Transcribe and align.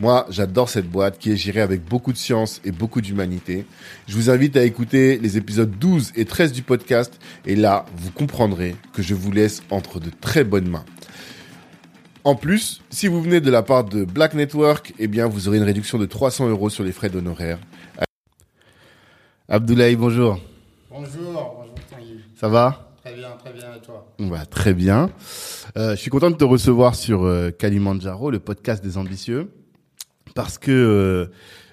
Moi, 0.00 0.26
j'adore 0.28 0.68
cette 0.68 0.88
boîte 0.90 1.18
qui 1.18 1.30
est 1.30 1.36
gérée 1.36 1.60
avec 1.60 1.84
beaucoup 1.84 2.12
de 2.12 2.18
science 2.18 2.60
et 2.64 2.72
beaucoup 2.72 3.00
d'humanité. 3.00 3.64
Je 4.08 4.16
vous 4.16 4.28
invite 4.28 4.56
à 4.56 4.64
écouter 4.64 5.18
les 5.18 5.36
épisodes 5.36 5.70
12 5.70 6.12
et 6.16 6.24
13 6.24 6.52
du 6.52 6.62
podcast 6.62 7.20
et 7.46 7.54
là, 7.54 7.86
vous 7.96 8.10
comprendrez 8.10 8.74
que 8.92 9.02
je 9.02 9.14
vous 9.14 9.30
laisse 9.30 9.62
entre 9.70 10.00
de 10.00 10.10
très 10.20 10.42
bonnes 10.42 10.68
mains. 10.68 10.84
En 12.24 12.34
plus, 12.34 12.80
si 12.90 13.06
vous 13.06 13.22
venez 13.22 13.40
de 13.40 13.50
la 13.50 13.62
part 13.62 13.84
de 13.84 14.04
Black 14.04 14.34
Network, 14.34 14.94
eh 14.98 15.06
bien, 15.06 15.28
vous 15.28 15.46
aurez 15.46 15.58
une 15.58 15.62
réduction 15.64 15.98
de 15.98 16.06
300 16.06 16.48
euros 16.48 16.70
sur 16.70 16.82
les 16.82 16.92
frais 16.92 17.10
d'honoraires. 17.10 17.58
Abdoulaye, 19.48 19.94
bonjour. 19.94 20.40
Bonjour, 20.90 21.54
bonjour 21.58 21.74
Tanguy. 21.90 22.18
Ça 22.34 22.48
va? 22.48 22.90
Très 23.04 23.14
bien, 23.14 23.28
très 23.38 23.52
bien, 23.52 23.74
et 23.76 23.80
toi? 23.84 24.06
Bah, 24.18 24.46
Très 24.46 24.72
bien. 24.72 25.10
Euh, 25.76 25.90
je 25.90 25.96
suis 26.00 26.10
content 26.10 26.30
de 26.30 26.36
te 26.36 26.44
recevoir 26.44 26.94
sur 26.94 27.24
euh, 27.24 27.50
Kalimandjaro, 27.50 28.30
le 28.30 28.38
podcast 28.38 28.82
des 28.82 28.96
ambitieux, 28.96 29.50
parce 30.34 30.58
que 30.58 30.70
euh, 30.72 31.26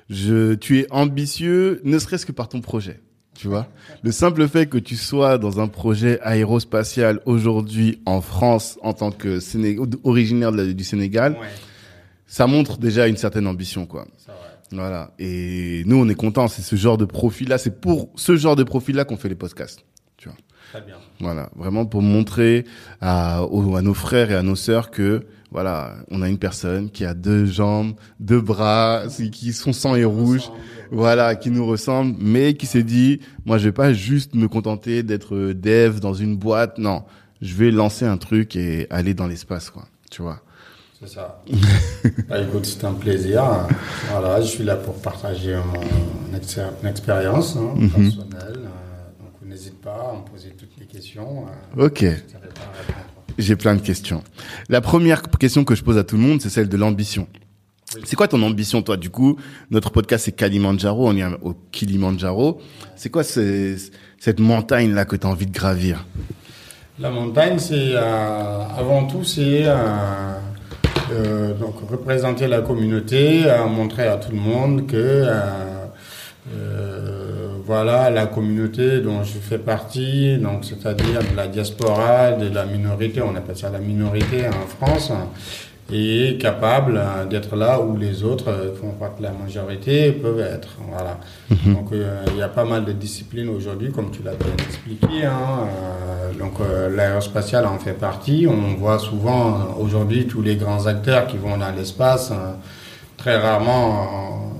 je, 0.09 0.53
tu 0.55 0.79
es 0.79 0.87
ambitieux, 0.91 1.81
ne 1.83 1.97
serait-ce 1.99 2.25
que 2.25 2.31
par 2.31 2.49
ton 2.49 2.61
projet. 2.61 2.99
Tu 3.33 3.47
vois, 3.47 3.67
le 4.03 4.11
simple 4.11 4.47
fait 4.47 4.67
que 4.67 4.77
tu 4.77 4.95
sois 4.95 5.37
dans 5.37 5.59
un 5.61 5.67
projet 5.67 6.19
aérospatial 6.21 7.21
aujourd'hui 7.25 8.01
en 8.05 8.21
France 8.21 8.77
en 8.83 8.93
tant 8.93 9.11
que 9.11 9.39
Séné 9.39 9.77
originaire 10.03 10.51
de 10.51 10.57
la- 10.57 10.73
du 10.73 10.83
Sénégal, 10.83 11.33
Ouais, 11.33 11.47
ça 12.27 12.45
montre 12.45 12.77
déjà 12.77 13.07
une 13.07 13.17
certaine 13.17 13.47
ambition, 13.47 13.85
quoi. 13.85 14.05
Voilà. 14.73 15.11
Et 15.19 15.83
nous, 15.85 15.97
on 15.97 16.07
est 16.07 16.15
contents. 16.15 16.47
C'est 16.47 16.61
ce 16.61 16.75
genre 16.77 16.97
de 16.97 17.03
profil-là. 17.05 17.57
C'est 17.57 17.81
pour 17.81 18.09
ce 18.15 18.35
genre 18.37 18.55
de 18.55 18.63
profil-là 18.63 19.03
qu'on 19.05 19.17
fait 19.17 19.27
les 19.29 19.35
podcasts. 19.35 19.83
Tu 20.17 20.29
vois. 20.29 20.37
Très 20.71 20.81
bien. 20.81 20.95
Voilà. 21.19 21.49
Vraiment 21.57 21.85
pour 21.85 22.01
montrer 22.01 22.65
à, 23.01 23.43
aux- 23.43 23.75
à 23.75 23.81
nos 23.81 23.93
frères 23.93 24.31
et 24.31 24.35
à 24.35 24.43
nos 24.43 24.55
sœurs 24.55 24.89
que, 24.91 25.25
voilà, 25.51 25.95
on 26.09 26.21
a 26.21 26.29
une 26.29 26.37
personne 26.37 26.89
qui 26.89 27.03
a 27.05 27.13
deux 27.13 27.45
jambes, 27.45 27.93
deux 28.19 28.39
bras, 28.41 29.03
qui 29.31 29.53
sont 29.53 29.73
sang 29.73 29.95
et 29.95 30.05
rouge. 30.05 30.49
Voilà, 30.93 31.35
qui 31.35 31.51
nous 31.51 31.65
ressemble, 31.65 32.15
mais 32.19 32.53
qui 32.55 32.65
s'est 32.65 32.83
dit, 32.83 33.19
moi, 33.45 33.57
je 33.57 33.65
vais 33.65 33.71
pas 33.71 33.93
juste 33.93 34.35
me 34.35 34.47
contenter 34.49 35.03
d'être 35.03 35.53
dev 35.53 35.99
dans 35.99 36.13
une 36.13 36.35
boîte. 36.35 36.77
Non. 36.77 37.03
Je 37.41 37.55
vais 37.55 37.71
lancer 37.71 38.05
un 38.05 38.17
truc 38.17 38.55
et 38.55 38.87
aller 38.89 39.13
dans 39.13 39.25
l'espace, 39.27 39.69
quoi. 39.69 39.85
Tu 40.09 40.21
vois. 40.21 40.41
C'est 40.99 41.07
ça. 41.09 41.41
bah, 42.29 42.39
écoute, 42.41 42.65
c'est 42.65 42.83
un 42.85 42.93
plaisir. 42.93 43.43
Voilà, 44.11 44.41
je 44.41 44.47
suis 44.47 44.63
là 44.63 44.75
pour 44.75 44.95
partager 45.01 45.55
mon 45.55 46.37
ex- 46.37 46.59
mon 46.83 46.89
expérience 46.89 47.55
hein, 47.55 47.73
Mhm. 47.75 47.89
personnelle. 47.89 48.59
euh, 48.59 49.23
donc, 49.23 49.49
n'hésite 49.49 49.81
pas 49.81 50.11
à 50.11 50.17
me 50.17 50.29
poser 50.29 50.49
toutes 50.57 50.77
les 50.77 50.85
questions. 50.85 51.45
euh, 51.77 51.85
Ok. 51.87 52.01
je 52.01 52.07
J'ai 53.37 53.55
plein 53.55 53.75
de 53.75 53.81
questions. 53.81 54.23
La 54.69 54.81
première 54.81 55.21
question 55.23 55.63
que 55.63 55.75
je 55.75 55.83
pose 55.83 55.97
à 55.97 56.03
tout 56.03 56.15
le 56.17 56.21
monde, 56.21 56.41
c'est 56.41 56.49
celle 56.49 56.69
de 56.69 56.77
l'ambition. 56.77 57.27
C'est 58.05 58.15
quoi 58.15 58.27
ton 58.27 58.41
ambition, 58.43 58.81
toi? 58.81 58.95
Du 58.97 59.09
coup, 59.09 59.37
notre 59.69 59.89
podcast, 59.91 60.25
c'est 60.25 60.31
Kalimandjaro, 60.31 61.09
on 61.09 61.15
est 61.17 61.23
au 61.41 61.53
Kilimandjaro. 61.71 62.61
C'est 62.95 63.09
quoi 63.09 63.23
ce- 63.23 63.75
cette 64.19 64.39
montagne-là 64.39 65.03
que 65.05 65.15
tu 65.17 65.27
as 65.27 65.29
envie 65.29 65.45
de 65.45 65.51
gravir? 65.51 66.05
La 66.99 67.09
montagne, 67.09 67.57
c'est 67.59 67.93
euh, 67.95 68.59
avant 68.77 69.05
tout, 69.07 69.23
c'est 69.23 69.63
euh, 69.65 69.75
euh, 71.11 71.53
donc 71.55 71.75
représenter 71.89 72.47
la 72.47 72.61
communauté, 72.61 73.41
euh, 73.45 73.65
montrer 73.65 74.07
à 74.07 74.17
tout 74.17 74.31
le 74.31 74.37
monde 74.37 74.87
que 74.87 75.25
voilà 77.65 78.09
la 78.09 78.25
communauté 78.27 78.99
dont 79.01 79.23
je 79.23 79.37
fais 79.39 79.57
partie, 79.57 80.37
donc 80.37 80.65
c'est-à-dire 80.65 81.19
de 81.19 81.35
la 81.35 81.47
diaspora, 81.47 82.31
de 82.31 82.53
la 82.53 82.65
minorité, 82.65 83.21
on 83.21 83.35
appelle 83.35 83.57
ça 83.57 83.69
la 83.69 83.79
minorité 83.79 84.47
en 84.47 84.67
France, 84.67 85.11
est 85.93 86.41
capable 86.41 86.95
euh, 86.97 87.25
d'être 87.25 87.57
là 87.57 87.81
où 87.81 87.97
les 87.97 88.23
autres 88.23 88.47
euh, 88.47 88.71
qui 88.71 88.79
font 88.79 88.91
partie 88.91 89.21
de 89.23 89.27
la 89.27 89.33
majorité 89.33 90.13
peuvent 90.13 90.39
être. 90.39 90.77
Voilà. 90.89 91.17
Donc 91.65 91.91
euh, 91.91 92.23
il 92.27 92.37
y 92.37 92.41
a 92.41 92.47
pas 92.47 92.63
mal 92.63 92.85
de 92.85 92.93
disciplines 92.93 93.49
aujourd'hui, 93.49 93.91
comme 93.91 94.09
tu 94.09 94.23
l'as 94.23 94.35
bien 94.35 94.53
expliqué. 94.67 95.25
Hein, 95.25 95.67
euh, 95.67 96.39
donc 96.39 96.53
euh, 96.61 96.95
l'aérospatial 96.95 97.65
en 97.65 97.77
fait 97.77 97.93
partie. 97.93 98.47
On 98.47 98.75
voit 98.77 98.99
souvent 98.99 99.75
aujourd'hui 99.77 100.27
tous 100.27 100.41
les 100.41 100.55
grands 100.55 100.85
acteurs 100.87 101.27
qui 101.27 101.37
vont 101.37 101.57
dans 101.57 101.71
l'espace. 101.75 102.31
euh, 102.31 102.53
très 103.17 103.37
rarement, 103.37 104.51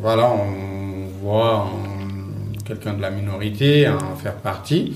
voilà, 0.00 0.30
on 0.30 1.06
voit 1.20 1.66
quelqu'un 2.66 2.94
de 2.94 3.02
la 3.02 3.10
minorité 3.10 3.88
en 3.88 4.16
faire 4.16 4.34
partie. 4.34 4.92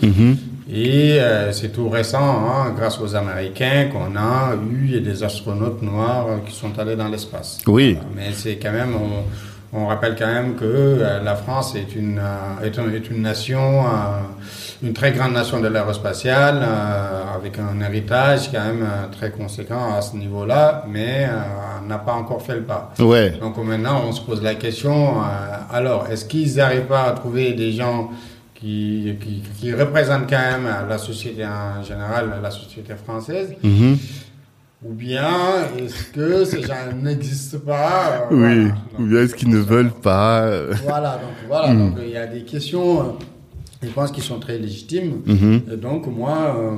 Et 0.72 1.18
euh, 1.20 1.50
c'est 1.52 1.70
tout 1.72 1.88
récent, 1.88 2.18
hein, 2.22 2.72
grâce 2.76 3.00
aux 3.00 3.14
Américains, 3.16 3.88
qu'on 3.92 4.16
a 4.16 4.54
eu 4.72 5.00
des 5.00 5.22
astronautes 5.24 5.82
noirs 5.82 6.26
euh, 6.28 6.36
qui 6.46 6.54
sont 6.54 6.78
allés 6.78 6.96
dans 6.96 7.08
l'espace. 7.08 7.58
Oui. 7.66 7.98
Mais 8.14 8.28
c'est 8.32 8.56
quand 8.56 8.70
même, 8.72 8.94
on, 8.94 9.78
on 9.78 9.86
rappelle 9.86 10.14
quand 10.18 10.28
même 10.32 10.54
que 10.54 10.64
euh, 10.64 11.22
la 11.24 11.34
France 11.34 11.74
est 11.74 11.96
une, 11.96 12.20
euh, 12.20 12.64
est, 12.66 12.78
un- 12.78 12.92
est 12.92 13.10
une 13.10 13.22
nation, 13.22 13.84
une 14.82 14.92
très 14.94 15.12
grande 15.12 15.32
nation 15.34 15.60
de 15.60 15.68
l'aérospatiale, 15.68 16.60
euh, 16.62 17.36
avec 17.36 17.58
un 17.58 17.80
héritage 17.82 18.50
quand 18.50 18.64
même 18.64 18.82
euh, 18.82 19.06
très 19.12 19.30
conséquent 19.30 19.94
à 19.94 20.00
ce 20.00 20.16
niveau-là, 20.16 20.84
mais 20.88 21.26
euh, 21.28 21.86
n'a 21.86 21.98
pas 21.98 22.14
encore 22.14 22.40
fait 22.42 22.54
le 22.56 22.62
pas. 22.62 22.92
Ouais. 22.98 23.30
Donc 23.40 23.56
maintenant, 23.58 24.02
on 24.08 24.12
se 24.12 24.20
pose 24.22 24.42
la 24.42 24.54
question, 24.54 25.14
alors, 25.70 26.06
est-ce 26.10 26.24
qu'ils 26.24 26.56
n'arrivent 26.56 26.86
pas 26.86 27.02
à 27.02 27.10
trouver 27.12 27.52
des 27.52 27.72
gens 27.72 28.10
qui, 28.54 29.16
qui, 29.20 29.42
qui 29.58 29.74
représentent 29.74 30.28
quand 30.30 30.38
même 30.38 30.68
la 30.88 30.98
société 30.98 31.44
en 31.44 31.82
général, 31.82 32.32
la 32.42 32.50
société 32.50 32.94
française? 32.94 33.54
Mhm. 33.62 33.96
ou 34.82 34.92
bien 34.94 35.28
est-ce 35.78 36.04
que 36.12 36.44
ces 36.46 36.62
gens 36.62 36.74
n'existent 37.02 37.58
pas 37.66 38.28
euh, 38.30 38.34
Oui. 38.34 38.38
voilà. 38.38 38.74
Ou 38.98 39.02
bien 39.04 39.20
est-ce 39.20 39.34
qu'ils 39.34 39.50
ne 39.50 39.58
veulent 39.58 39.92
pas 39.92 40.46
Voilà, 40.84 41.12
donc 41.22 41.36
voilà, 41.48 41.74
donc 41.74 41.94
il 42.02 42.10
y 42.10 42.16
a 42.16 42.26
des 42.26 42.42
questions, 42.44 43.16
je 43.82 43.88
pense, 43.88 44.12
qui 44.12 44.20
sont 44.20 44.38
très 44.38 44.58
légitimes. 44.58 45.22
mhm. 45.26 45.62
Et 45.72 45.76
donc 45.76 46.06
moi, 46.06 46.54
euh, 46.56 46.76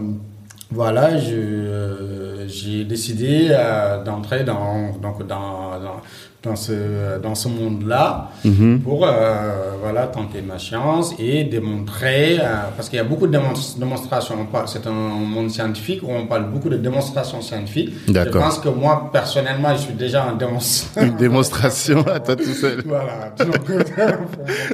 voilà, 0.71 1.11
euh, 1.11 2.47
j'ai 2.49 2.85
décidé 2.85 3.49
euh, 3.51 4.03
d'entrer 4.03 4.45
dans, 4.45 4.93
donc 4.99 5.27
dans, 5.27 5.79
dans, 5.81 6.01
dans 6.43 6.57
ce, 6.57 7.19
dans 7.23 7.35
ce 7.37 7.47
monde-là 7.49 8.31
Mhm. 8.45 8.81
pour 8.81 9.07
euh, 9.07 9.77
voilà, 9.81 10.09
tenter 10.09 10.43
ma 10.43 10.59
chance 10.59 11.15
et 11.19 11.45
démontrer, 11.45 12.39
euh, 12.41 12.45
parce 12.77 12.89
qu'il 12.89 12.97
y 12.97 13.01
a 13.01 13.05
beaucoup 13.05 13.27
de 13.29 13.33
démon- 13.33 13.79
démonstrations, 13.79 14.35
c'est 14.67 14.87
un 14.87 14.91
monde 14.91 15.51
scientifique 15.51 16.03
où 16.03 16.11
on 16.11 16.27
parle 16.27 16.51
beaucoup 16.51 16.69
de 16.69 16.77
démonstrations 16.77 17.41
scientifiques. 17.41 17.93
Je 18.09 18.29
pense 18.31 18.59
que 18.59 18.69
moi, 18.69 19.11
personnellement, 19.13 19.73
je 19.77 19.83
suis 19.83 19.95
déjà 19.95 20.25
un 20.25 20.35
démonstrateur. 20.35 21.05
Une 21.11 21.17
démonstration 21.17 22.01
à 22.09 22.19
toi 22.19 22.35
tout 22.37 22.45
seul. 22.55 22.83
Voilà, 22.87 23.33
pour 23.37 23.47
montrer, 23.47 24.15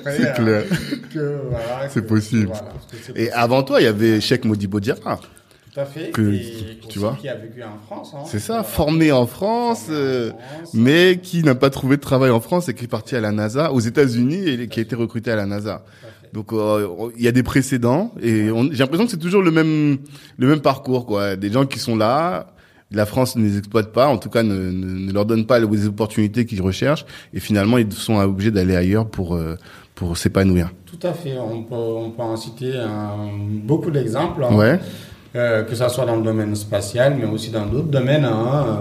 C'est 0.05 0.27
euh, 0.29 0.33
clair. 0.33 0.63
voilà, 1.51 1.89
C'est 1.91 2.07
possible. 2.07 2.47
voilà, 2.47 2.73
c'est 2.91 3.11
Et 3.11 3.15
possible. 3.15 3.31
avant 3.35 3.63
toi, 3.63 3.81
il 3.81 3.85
y 3.85 3.89
avait 3.89 4.21
Cheikh 4.21 4.45
Modibo 4.45 4.81
Diarra. 4.81 5.19
Tout 5.79 5.83
à 5.83 5.87
fait. 5.87 6.11
que- 6.11 6.33
et 6.33 6.79
tu 6.89 6.99
vois. 6.99 7.17
Qui 7.21 7.29
a 7.29 7.37
vécu 7.37 7.63
en 7.63 7.79
France. 7.87 8.13
hein. 8.15 8.23
C'est 8.27 8.41
ça, 8.41 8.65
formé 8.65 9.13
en 9.13 9.27
France, 9.27 9.85
Formé 9.87 9.99
en 9.99 10.03
euh, 10.03 10.31
France. 10.31 10.71
mais 10.75 11.21
qui 11.23 11.43
n'a 11.45 11.55
pas 11.55 11.71
trouvé 11.71 11.97
de 11.97 12.01
travail 12.03 12.31
en 12.31 12.41
France 12.41 12.69
et 12.69 12.75
qui 12.75 12.85
est 12.85 12.89
parti 12.89 13.15
à 13.15 13.21
la 13.21 13.31
NASA, 13.31 13.73
aux 13.73 13.81
États-Unis, 13.81 14.49
et 14.49 14.69
qui 14.69 14.81
a 14.81 14.83
été 14.83 14.97
recruté 14.97 15.31
à 15.31 15.37
la 15.37 15.47
NASA. 15.47 15.85
Donc 16.33 16.53
euh, 16.53 16.89
il 17.17 17.23
y 17.25 17.29
a 17.29 17.33
des 17.33 17.43
précédents 17.43 18.13
et 18.21 18.49
j'ai 18.73 18.79
l'impression 18.79 19.05
que 19.07 19.11
c'est 19.11 19.17
toujours 19.19 19.43
le 19.43 19.51
même 19.51 19.99
le 20.37 20.47
même 20.47 20.61
parcours 20.61 21.07
quoi. 21.07 21.37
Des 21.37 21.51
gens 21.51 21.65
qui 21.65 21.79
sont 21.79 21.97
là, 21.97 22.49
la 22.91 23.07
France 23.07 23.37
ne 23.37 23.45
les 23.45 23.57
exploite 23.57 23.93
pas, 23.93 24.09
en 24.09 24.19
tout 24.19 24.29
cas 24.29 24.43
ne, 24.43 24.71
ne, 24.71 25.11
leur 25.13 25.25
donne 25.25 25.47
pas 25.47 25.59
les 25.59 25.87
opportunités 25.87 26.45
qu'ils 26.45 26.61
recherchent, 26.61 27.07
et 27.33 27.41
finalement 27.41 27.79
ils 27.79 27.91
sont 27.93 28.17
obligés 28.17 28.51
d'aller 28.51 28.77
ailleurs 28.77 29.07
pour 29.09 29.37
euh, 29.37 29.57
pour 29.95 30.19
s'épanouir. 30.19 30.71
Tout 30.85 31.07
à 31.07 31.13
fait. 31.13 31.39
On 31.39 31.63
peut, 31.63 31.75
on 31.75 32.11
peut 32.11 32.23
en 32.23 32.37
citer 32.37 32.73
beaucoup 33.65 33.91
d'exemples. 33.91 34.45
Hein. 34.45 34.55
Ouais. 34.55 34.81
Euh, 35.37 35.63
que 35.63 35.75
ce 35.75 35.89
soit 35.89 36.07
dans 36.07 36.17
le 36.17 36.23
domaine 36.23 36.57
spatial, 36.57 37.17
mais 37.19 37.27
aussi 37.27 37.51
dans 37.51 37.67
d'autres 37.67 37.89
domaines. 37.89 38.25
Hein. 38.25 38.79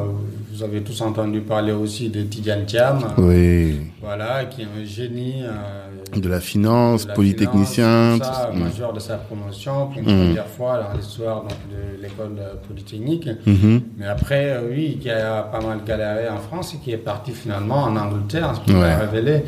Vous 0.58 0.64
avez 0.64 0.82
tous 0.82 1.02
entendu 1.02 1.42
parler 1.42 1.72
aussi 1.72 2.10
de 2.10 2.24
Tidiane 2.24 2.66
Thiam. 2.66 2.98
Oui. 3.20 3.80
Voilà, 4.02 4.46
qui 4.46 4.64
est 4.64 4.66
un 4.66 4.84
génie. 4.84 5.44
Euh, 5.44 6.20
de 6.20 6.30
la 6.30 6.40
finance, 6.40 7.06
polytechnicien. 7.06 8.18
ça, 8.18 8.50
majeur 8.56 8.92
de 8.92 9.00
sa 9.00 9.18
promotion, 9.18 9.88
pour 9.88 9.98
une 9.98 10.06
mm. 10.06 10.26
première 10.26 10.48
fois 10.48 10.82
dans 10.82 10.98
l'histoire 10.98 11.44
de 11.44 12.02
l'école 12.02 12.38
polytechnique. 12.68 13.30
Mm-hmm. 13.46 13.82
Mais 13.98 14.08
après, 14.08 14.50
euh, 14.50 14.70
oui, 14.72 14.98
qui 15.00 15.12
a 15.12 15.44
pas 15.44 15.62
mal 15.62 15.82
galéré 15.86 16.28
en 16.28 16.40
France 16.40 16.74
et 16.74 16.78
qui 16.78 16.92
est 16.92 16.98
parti 16.98 17.34
finalement 17.34 17.84
en 17.84 17.96
Angleterre, 17.96 18.56
ce 18.56 18.62
qui 18.62 18.74
m'a 18.76 18.98
révélé. 18.98 19.44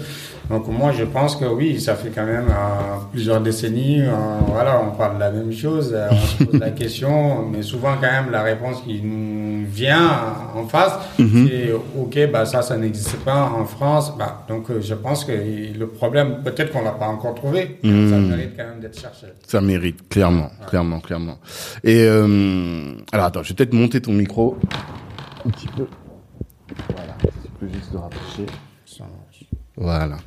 Donc 0.50 0.68
moi, 0.68 0.92
je 0.92 1.04
pense 1.04 1.36
que 1.36 1.46
oui, 1.46 1.80
ça 1.80 1.94
fait 1.94 2.10
quand 2.10 2.26
même 2.26 2.48
euh, 2.50 2.98
plusieurs 3.12 3.40
décennies. 3.40 4.02
Euh, 4.02 4.14
voilà, 4.48 4.82
on 4.82 4.98
parle 4.98 5.16
de 5.16 5.20
la 5.20 5.30
même 5.32 5.54
chose, 5.54 5.92
euh, 5.94 6.08
on 6.12 6.16
se 6.16 6.44
pose 6.44 6.60
la 6.60 6.72
question, 6.82 7.46
mais 7.48 7.62
souvent 7.62 7.94
quand 8.02 8.12
même 8.12 8.32
la 8.32 8.42
réponse 8.42 8.82
qui 8.82 9.00
nous 9.04 9.68
vient 9.68 10.10
en 10.56 10.66
face, 10.66 10.98
mhm. 11.18 11.48
c'est 11.48 11.72
ok, 11.98 12.32
bah 12.32 12.46
ça, 12.46 12.62
ça 12.62 12.78
n'existe 12.78 13.18
pas 13.18 13.44
en 13.44 13.66
France. 13.66 14.14
Bah, 14.18 14.46
donc 14.48 14.68
je 14.80 14.94
pense 14.94 15.26
que 15.26 15.32
le 15.32 15.88
problème, 15.88 16.42
peut-être 16.44 16.72
qu'on 16.72 16.84
l'a 16.84 16.92
pas 16.92 17.08
encore 17.08 17.36
trouvé, 17.36 17.80
ça 17.84 17.90
mhm. 17.90 18.28
mérite 18.30 18.52
quand 18.58 18.68
même 18.68 18.80
d'être 18.80 19.00
cherché. 19.00 19.28
Ça 19.48 19.62
mérite 19.62 20.08
clairement, 20.10 20.52
clairement, 20.68 21.00
clairement. 21.00 21.38
Et 21.84 22.08
alors 22.08 23.26
attends, 23.26 23.44
je 23.44 23.50
vais 23.50 23.56
peut-être 23.56 23.74
monter 23.74 24.02
ton 24.02 24.14
micro 24.14 24.58
un 25.46 25.50
petit 25.50 25.68
peu. 25.68 25.86
Voilà, 26.96 27.16
tu 27.22 27.50
peux 27.60 27.68
juste 27.74 27.92
le 27.94 28.00
rapprocher. 28.00 28.46
Voilà. 29.80 30.18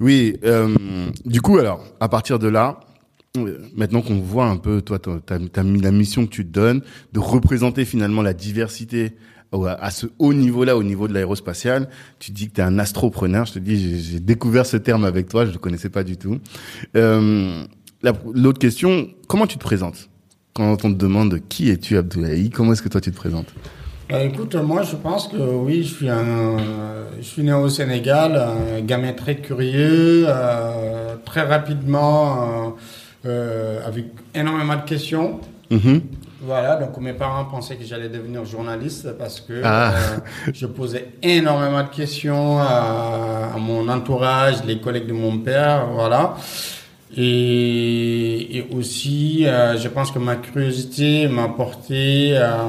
Oui, 0.00 0.36
euh, 0.44 0.74
du 1.24 1.40
coup, 1.40 1.58
alors, 1.58 1.84
à 2.00 2.08
partir 2.08 2.38
de 2.38 2.48
là, 2.48 2.80
euh, 3.36 3.58
maintenant 3.76 4.02
qu'on 4.02 4.20
voit 4.20 4.46
un 4.46 4.56
peu, 4.56 4.82
toi, 4.82 4.98
t'as 4.98 5.62
mis 5.62 5.80
la 5.80 5.92
mission 5.92 6.26
que 6.26 6.30
tu 6.30 6.44
te 6.44 6.50
donnes 6.50 6.82
de 7.12 7.20
représenter 7.20 7.84
finalement 7.84 8.22
la 8.22 8.34
diversité 8.34 9.12
à 9.52 9.90
ce 9.90 10.06
haut 10.18 10.34
niveau-là, 10.34 10.76
au 10.76 10.82
niveau 10.82 11.08
de 11.08 11.14
l'aérospatial, 11.14 11.88
tu 12.18 12.32
dis 12.32 12.48
que 12.48 12.54
tu 12.54 12.60
es 12.60 12.64
un 12.64 12.78
astropreneur. 12.78 13.46
Je 13.46 13.54
te 13.54 13.58
dis, 13.58 14.02
j'ai 14.02 14.20
découvert 14.20 14.66
ce 14.66 14.76
terme 14.76 15.04
avec 15.04 15.28
toi, 15.28 15.46
je 15.46 15.52
le 15.52 15.58
connaissais 15.58 15.88
pas 15.88 16.04
du 16.04 16.16
tout. 16.16 16.38
Euh, 16.96 17.64
L'autre 18.32 18.60
question, 18.60 19.08
comment 19.26 19.46
tu 19.46 19.56
te 19.58 19.64
présentes? 19.64 20.08
Quand 20.54 20.84
on 20.84 20.92
te 20.92 20.96
demande 20.98 21.40
qui 21.48 21.70
es-tu, 21.70 21.96
Abdoulaye? 21.96 22.50
Comment 22.50 22.72
est-ce 22.72 22.82
que 22.82 22.88
toi 22.88 23.00
tu 23.00 23.10
te 23.10 23.16
présentes? 23.16 23.52
Bah, 24.08 24.22
écoute, 24.22 24.54
moi 24.54 24.82
je 24.82 24.96
pense 24.96 25.28
que 25.28 25.36
oui, 25.36 25.82
je 25.82 25.94
suis 25.94 26.08
un, 26.08 26.56
je 27.20 27.24
suis 27.24 27.42
né 27.42 27.52
au 27.52 27.68
Sénégal, 27.68 28.36
un 28.36 28.80
gamin 28.80 29.12
très 29.12 29.36
curieux, 29.36 30.24
euh, 30.26 31.16
très 31.24 31.42
rapidement, 31.42 32.76
euh, 33.26 33.86
avec 33.86 34.06
énormément 34.34 34.76
de 34.76 34.82
questions. 34.82 35.40
Mm-hmm. 35.70 36.00
Voilà, 36.40 36.76
donc 36.76 36.96
mes 36.98 37.14
parents 37.14 37.44
pensaient 37.46 37.76
que 37.76 37.84
j'allais 37.84 38.08
devenir 38.08 38.44
journaliste 38.44 39.16
parce 39.18 39.40
que 39.40 39.60
ah. 39.64 39.92
euh, 39.92 40.18
je 40.52 40.66
posais 40.66 41.08
énormément 41.22 41.82
de 41.82 41.88
questions 41.88 42.60
à, 42.60 43.52
à, 43.54 43.58
mon 43.58 43.88
entourage, 43.88 44.64
les 44.64 44.78
collègues 44.80 45.06
de 45.06 45.12
mon 45.12 45.38
père, 45.38 45.86
voilà. 45.92 46.36
Et, 47.16 48.58
et 48.58 48.68
aussi, 48.76 49.46
euh, 49.46 49.76
je 49.78 49.88
pense 49.88 50.10
que 50.10 50.18
ma 50.18 50.36
curiosité 50.36 51.26
m'a 51.26 51.48
porté 51.48 52.36
à 52.36 52.64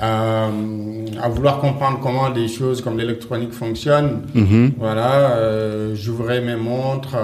à, 0.00 0.48
à, 1.22 1.28
vouloir 1.28 1.58
comprendre 1.58 2.00
comment 2.02 2.30
des 2.30 2.48
choses 2.48 2.82
comme 2.82 2.98
l'électronique 2.98 3.52
fonctionnent. 3.52 4.22
Mhm. 4.34 4.74
Voilà, 4.78 5.36
euh, 5.36 5.94
j'ouvrais 5.94 6.40
mes 6.40 6.56
montres. 6.56 7.16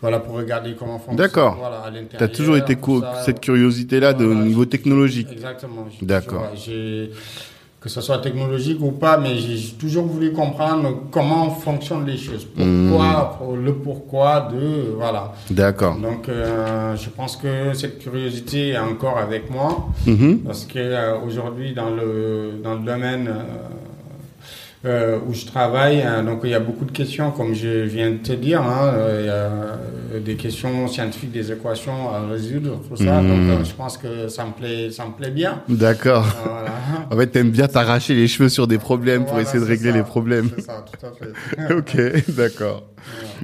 Voilà 0.00 0.18
pour 0.18 0.36
regarder 0.36 0.74
comment 0.78 0.98
fonctionne. 0.98 1.16
D'accord. 1.16 1.56
Voilà, 1.58 1.84
tu 2.08 2.22
as 2.22 2.28
toujours 2.28 2.56
été 2.56 2.76
cette 3.24 3.40
curiosité-là 3.40 4.12
de 4.14 4.24
niveau 4.24 4.64
technologique. 4.64 5.28
Exactement. 5.32 5.86
D'accord 6.00 6.50
que 7.80 7.88
ce 7.88 8.00
soit 8.02 8.18
technologique 8.18 8.78
ou 8.82 8.90
pas, 8.90 9.16
mais 9.16 9.36
j'ai 9.36 9.72
toujours 9.72 10.04
voulu 10.04 10.32
comprendre 10.32 11.04
comment 11.10 11.50
fonctionnent 11.50 12.04
les 12.04 12.18
choses, 12.18 12.44
pourquoi, 12.44 13.38
hmm. 13.40 13.64
le 13.64 13.74
pourquoi 13.74 14.50
de, 14.52 14.92
voilà. 14.96 15.32
D'accord. 15.50 15.96
Donc, 15.96 16.28
euh, 16.28 16.94
je 16.96 17.08
pense 17.08 17.38
que 17.38 17.72
cette 17.72 17.98
curiosité 17.98 18.70
est 18.70 18.78
encore 18.78 19.16
avec 19.16 19.50
moi, 19.50 19.88
mm-hmm. 20.06 20.38
parce 20.40 20.66
que 20.66 20.78
euh, 20.78 21.18
aujourd'hui 21.26 21.72
dans 21.72 21.88
le 21.90 22.60
dans 22.62 22.74
le 22.74 22.80
domaine 22.84 23.28
euh, 23.28 23.42
euh, 24.86 25.18
où 25.26 25.34
je 25.34 25.44
travaille. 25.44 26.00
Hein, 26.00 26.22
donc 26.22 26.40
il 26.44 26.50
y 26.50 26.54
a 26.54 26.60
beaucoup 26.60 26.86
de 26.86 26.92
questions, 26.92 27.30
comme 27.32 27.54
je 27.54 27.82
viens 27.82 28.10
de 28.12 28.16
te 28.16 28.32
dire. 28.32 28.62
Hein, 28.62 28.92
euh, 28.94 29.76
des 30.18 30.34
questions 30.34 30.88
scientifiques, 30.88 31.32
des 31.32 31.52
équations 31.52 32.10
à 32.10 32.26
résoudre, 32.26 32.80
tout 32.88 32.96
ça. 32.96 33.22
Donc 33.22 33.38
mmh. 33.38 33.50
euh, 33.50 33.64
je 33.64 33.72
pense 33.74 33.96
que 33.96 34.28
ça 34.28 34.44
me 34.44 34.52
plaît, 34.52 34.90
ça 34.90 35.06
me 35.06 35.12
plaît 35.12 35.30
bien. 35.30 35.62
D'accord. 35.68 36.26
Voilà. 36.44 36.72
en 37.10 37.16
fait, 37.16 37.26
t'aimes 37.28 37.50
bien 37.50 37.68
t'arracher 37.68 38.14
les 38.14 38.26
cheveux 38.26 38.48
sur 38.48 38.66
des 38.66 38.78
problèmes 38.78 39.24
pour 39.24 39.38
essayer 39.38 39.60
de 39.60 39.68
régler 39.68 39.92
les 39.92 40.02
problèmes. 40.02 40.50
C'est 40.56 40.62
ça, 40.62 40.84
tout 40.84 41.06
à 41.06 41.12
fait. 41.12 41.74
ok, 41.74 42.34
d'accord. 42.34 42.90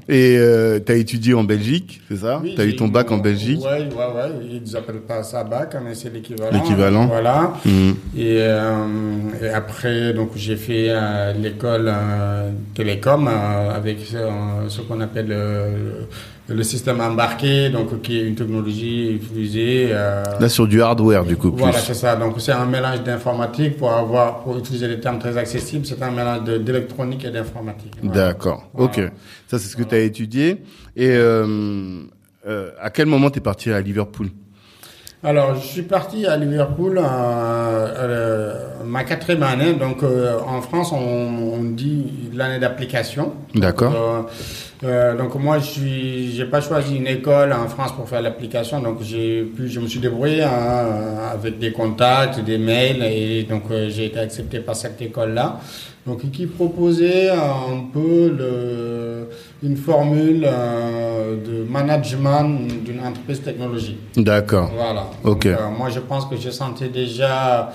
Et 0.09 0.37
euh, 0.39 0.79
tu 0.85 0.93
as 0.93 0.97
étudié 0.97 1.35
en 1.35 1.45
Belgique, 1.45 2.01
c'est 2.09 2.19
ça? 2.19 2.41
Oui, 2.43 2.55
Tu 2.55 2.61
as 2.61 2.65
eu 2.65 2.77
ton 2.77 2.89
bac 2.89 3.11
en 3.11 3.19
Belgique? 3.19 3.61
Oui, 3.63 3.89
ouais, 3.97 4.05
ouais. 4.05 4.63
Ils 4.65 4.73
n'appellent 4.73 5.01
pas 5.01 5.23
ça 5.23 5.43
bac, 5.45 5.75
mais 5.83 5.95
c'est 5.95 6.13
l'équivalent. 6.13 6.53
L'équivalent. 6.53 7.07
Voilà. 7.07 7.55
Mmh. 7.65 7.91
Et, 8.17 8.37
euh, 8.41 8.87
et, 9.43 9.49
après, 9.49 10.13
donc 10.13 10.31
j'ai 10.37 10.57
fait 10.57 10.89
euh, 10.91 11.33
l'école 11.33 11.87
euh, 11.89 12.51
télécom 12.75 13.29
euh, 13.29 13.75
avec 13.75 13.99
ce 14.01 14.81
qu'on 14.83 15.01
appelle 15.01 15.29
le 15.29 16.07
système 16.63 17.01
embarqué, 17.01 17.71
donc 17.71 18.01
qui 18.03 18.19
est 18.19 18.27
une 18.27 18.35
technologie 18.37 19.13
utilisée. 19.15 19.89
Euh, 19.91 20.23
Là 20.39 20.49
sur 20.49 20.67
du 20.69 20.81
hardware 20.81 21.25
du 21.25 21.37
coup. 21.37 21.51
Voilà, 21.55 21.79
c'est 21.79 21.95
ça. 21.95 22.15
Donc 22.17 22.41
c'est 22.41 22.53
un 22.53 22.67
mélange 22.67 23.03
d'informatique 23.03 23.77
pour 23.77 23.93
avoir, 23.93 24.41
pour 24.41 24.57
utiliser 24.59 24.89
des 24.89 25.01
termes 25.01 25.19
très 25.19 25.37
accessibles, 25.37 25.85
c'est 25.87 26.01
un 26.03 26.11
mélange 26.11 26.45
d'électronique 26.45 27.25
et 27.25 27.31
d'informatique. 27.31 27.95
D'accord. 28.03 28.69
Ok. 28.75 29.01
Ça 29.49 29.59
c'est 29.59 29.69
ce 29.69 29.77
que 29.77 29.83
tu 29.83 29.95
as 29.95 30.01
étudié. 30.01 30.63
Et 30.95 31.11
euh, 31.11 32.03
euh, 32.47 32.71
à 32.81 32.91
quel 32.91 33.07
moment 33.07 33.31
tu 33.31 33.39
es 33.39 33.43
parti 33.43 33.71
à 33.73 33.81
Liverpool? 33.81 34.29
Alors, 35.25 35.55
je 35.57 35.67
suis 35.67 35.83
parti 35.83 36.27
à 36.27 36.37
Liverpool 36.37 36.99
euh, 36.99 37.03
euh, 37.05 38.55
ma 38.85 39.05
quatrième 39.05 39.43
année. 39.43 39.73
Donc, 39.75 40.03
euh, 40.03 40.39
en 40.47 40.61
France, 40.63 40.93
on, 40.93 40.99
on 40.99 41.63
dit 41.63 42.31
l'année 42.35 42.59
d'application. 42.59 43.33
D'accord. 43.55 44.29
Euh, 44.85 45.17
donc 45.17 45.35
moi, 45.37 45.59
je 45.59 45.81
j'ai 46.35 46.45
pas 46.45 46.61
choisi 46.61 46.97
une 46.97 47.07
école 47.07 47.53
en 47.53 47.67
France 47.67 47.93
pour 47.93 48.07
faire 48.09 48.21
l'application, 48.21 48.81
donc 48.81 48.99
j'ai 49.01 49.43
pu, 49.43 49.69
je 49.69 49.81
me 49.81 49.87
suis 49.87 50.01
débrouillé 50.01 50.43
hein, 50.43 51.31
avec 51.33 51.59
des 51.59 51.73
contacts, 51.73 52.41
des 52.41 52.59
mails, 52.59 53.03
et 53.03 53.45
donc 53.45 53.63
euh, 53.71 53.89
j'ai 53.89 54.07
été 54.07 54.19
accepté 54.19 54.61
par 54.61 54.77
cette 54.77 55.01
école-là. 55.01 55.61
Donc 56.07 56.31
qui 56.31 56.47
proposait 56.47 57.31
un 57.31 57.85
peu 57.93 58.29
le, 58.29 59.29
une 59.63 59.77
formule 59.77 60.47
euh, 60.47 61.37
de 61.45 61.69
management 61.69 62.69
d'une 62.85 63.01
entreprise 63.01 63.43
technologique. 63.43 63.99
D'accord. 64.17 64.71
Voilà. 64.77 65.07
Ok. 65.25 65.49
Donc, 65.49 65.79
moi, 65.79 65.91
je 65.91 66.01
pense 66.01 66.27
que 66.27 66.37
je 66.37 66.51
sentais 66.51 66.89
déjà 66.89 67.73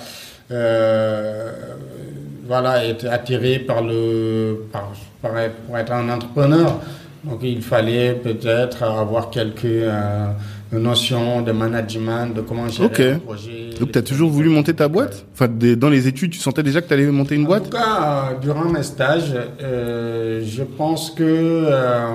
voilà, 2.51 2.85
être 2.85 3.07
attiré 3.07 3.59
par 3.59 3.81
le, 3.81 4.65
par, 4.71 4.91
par, 5.21 5.31
pour 5.65 5.77
être 5.77 5.93
un 5.93 6.09
entrepreneur. 6.09 6.79
Donc 7.23 7.39
il 7.43 7.61
fallait 7.61 8.13
peut-être 8.13 8.83
avoir 8.83 9.29
quelques 9.29 9.63
euh, 9.65 10.31
notions 10.80 11.42
de 11.42 11.51
management, 11.51 12.34
de 12.34 12.42
comment 12.42 12.68
gérer 12.68 13.12
un 13.12 13.20
projet. 13.20 13.70
Donc 13.80 13.92
tu 13.92 13.98
as 13.98 14.01
toujours 14.01 14.30
voulu 14.30 14.50
monter 14.50 14.74
ta 14.74 14.88
boîte? 14.88 15.25
Enfin, 15.34 15.48
dans 15.48 15.90
les 15.90 16.08
études, 16.08 16.32
tu 16.32 16.40
sentais 16.40 16.63
déjà 16.63 16.82
que 16.82 16.88
tu 16.88 16.94
allais 16.94 17.08
monter 17.08 17.36
une 17.36 17.46
boîte 17.46 17.63
En 17.63 17.70
tout 17.70 17.78
cas, 17.78 18.38
durant 18.42 18.66
mes 18.66 18.84
stages, 18.84 19.34
euh, 19.62 20.42
je 20.46 20.63
pense 20.63 21.12
que 21.12 21.24
euh, 21.24 22.06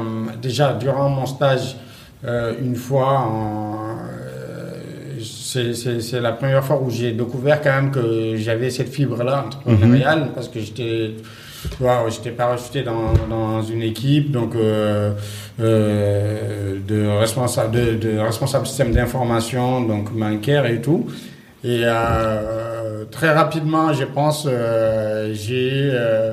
déjà 0.41 0.73
durant 0.73 1.09
mon 1.09 1.27
stage, 1.27 1.77
euh, 2.25 2.55
une 2.63 2.77
fois 2.77 3.31
c'est 5.19 6.21
la 6.21 6.33
première 6.33 6.65
fois 6.65 6.81
où 6.83 6.91
j'ai 6.91 7.13
découvert 7.13 7.63
quand 7.63 7.75
même 7.75 7.91
que 7.91 8.37
j'avais 8.37 8.69
cette 8.71 8.91
fibre-là 8.91 9.47
entrepreneuriale 9.47 10.21
mhm. 10.21 10.29
parce 10.35 10.49
que 10.49 10.61
j'étais 10.61 11.15
j'étais 12.09 12.31
parachuté 12.31 12.83
dans, 12.83 13.13
dans 13.29 13.63
une 13.63 13.83
équipe 13.83 14.31
donc 14.31 14.55
euh, 14.55 15.13
euh, 15.61 16.79
de 16.87 17.07
responsable 17.07 17.73
de, 17.73 17.95
de 17.95 18.19
responsable 18.19 18.67
système 18.67 18.93
d'information 18.93 19.81
donc 19.83 20.13
bancaire 20.13 20.67
et 20.67 20.81
tout. 20.81 21.07
Et 21.65 21.83
euh, 21.85 23.05
très 23.11 23.33
rapidement 23.33 23.93
je 23.93 24.05
pense 24.05 24.47
euh, 24.47 25.33
j'ai 25.35 25.91
euh, 25.93 26.33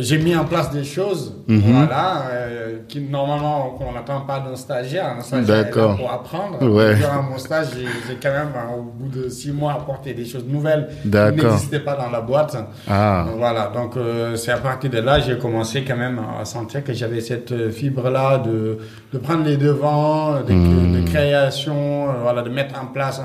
j'ai 0.00 0.18
mis 0.18 0.34
en 0.36 0.44
place 0.44 0.70
des 0.70 0.84
choses, 0.84 1.34
Mhm. 1.48 1.60
voilà, 1.72 2.22
euh, 2.32 2.78
qui 2.88 3.00
normalement 3.00 3.78
on 3.80 3.92
n'attend 3.92 4.20
pas 4.22 4.40
d'un 4.40 4.56
stagiaire. 4.56 5.14
Un 5.18 5.20
stagiaire 5.20 5.56
est 5.56 5.58
là 5.58 5.64
D'accord. 5.64 5.96
pour 5.96 6.10
apprendre. 6.12 6.62
Ouais. 6.68 6.94
Durant 6.96 7.22
mon 7.22 7.38
stage, 7.38 7.68
j'ai 7.74 8.14
quand 8.22 8.30
même, 8.30 8.48
hein, 8.56 8.70
au 8.78 8.82
bout 8.82 9.08
de 9.08 9.28
six 9.28 9.52
mois, 9.52 9.72
apporté 9.72 10.12
des 10.14 10.24
choses 10.24 10.44
nouvelles 10.48 10.88
qui 11.02 11.08
n'existaient 11.08 11.80
pas 11.80 11.96
dans 11.96 12.10
la 12.10 12.20
boîte. 12.20 12.56
Ah, 12.88 13.26
Voilà, 13.36 13.70
donc 13.74 13.96
euh, 13.96 14.36
c'est 14.36 14.52
à 14.52 14.58
partir 14.58 14.90
de 14.90 14.98
là 14.98 15.18
j'ai 15.20 15.38
commencé 15.38 15.84
quand 15.84 15.96
même 15.96 16.20
à 16.40 16.44
sentir 16.44 16.82
que 16.84 16.92
j'avais 16.92 17.20
cette 17.20 17.52
euh, 17.52 17.70
fibre-là 17.70 18.38
de, 18.38 18.78
de 19.12 19.18
prendre 19.18 19.44
les 19.44 19.56
devants, 19.56 20.34
de, 20.42 21.00
de 21.00 21.06
création, 21.08 22.08
euh, 22.08 22.12
voilà, 22.22 22.42
de 22.42 22.50
mettre 22.50 22.74
en 22.80 22.86
place, 22.86 23.20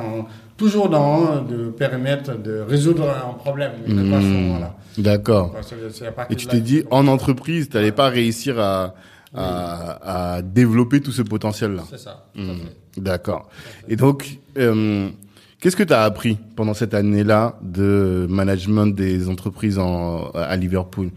toujours 0.58 0.88
dans 0.90 1.44
le 1.50 1.72
périmètre 1.72 2.32
de 2.42 2.64
résoudre 2.68 3.04
un 3.10 3.34
problème, 3.34 3.72
une 3.88 4.06
Hmm. 4.06 4.50
voilà. 4.52 4.75
D'accord. 4.98 5.56
Et 6.30 6.36
tu 6.36 6.48
t'es 6.48 6.62
dit, 6.62 6.84
en 6.92 7.08
entreprise, 7.08 7.70
tu 7.70 7.78
n'allais 7.78 7.92
pas 7.92 8.10
réussir 8.10 8.60
à, 8.60 8.96
à, 9.34 10.36
à 10.36 10.42
développer 10.42 11.02
tout 11.02 11.12
ce 11.12 11.22
potentiel-là. 11.22 11.84
C'est 11.90 12.00
ça. 12.00 12.26
Hmm. 12.36 12.54
D'accord. 12.98 13.50
Et 13.90 13.96
donc, 13.96 14.40
euh, 14.58 15.10
qu'est-ce 15.60 15.76
que 15.76 15.84
tu 15.84 15.94
as 15.94 16.04
appris 16.04 16.38
pendant 16.56 16.74
cette 16.74 16.94
année-là 16.94 17.58
de 17.62 18.26
management 18.30 18.88
des 18.88 19.28
entreprises 19.28 19.78
en, 19.80 20.30
à 20.34 20.56
Liverpool? 20.56 21.10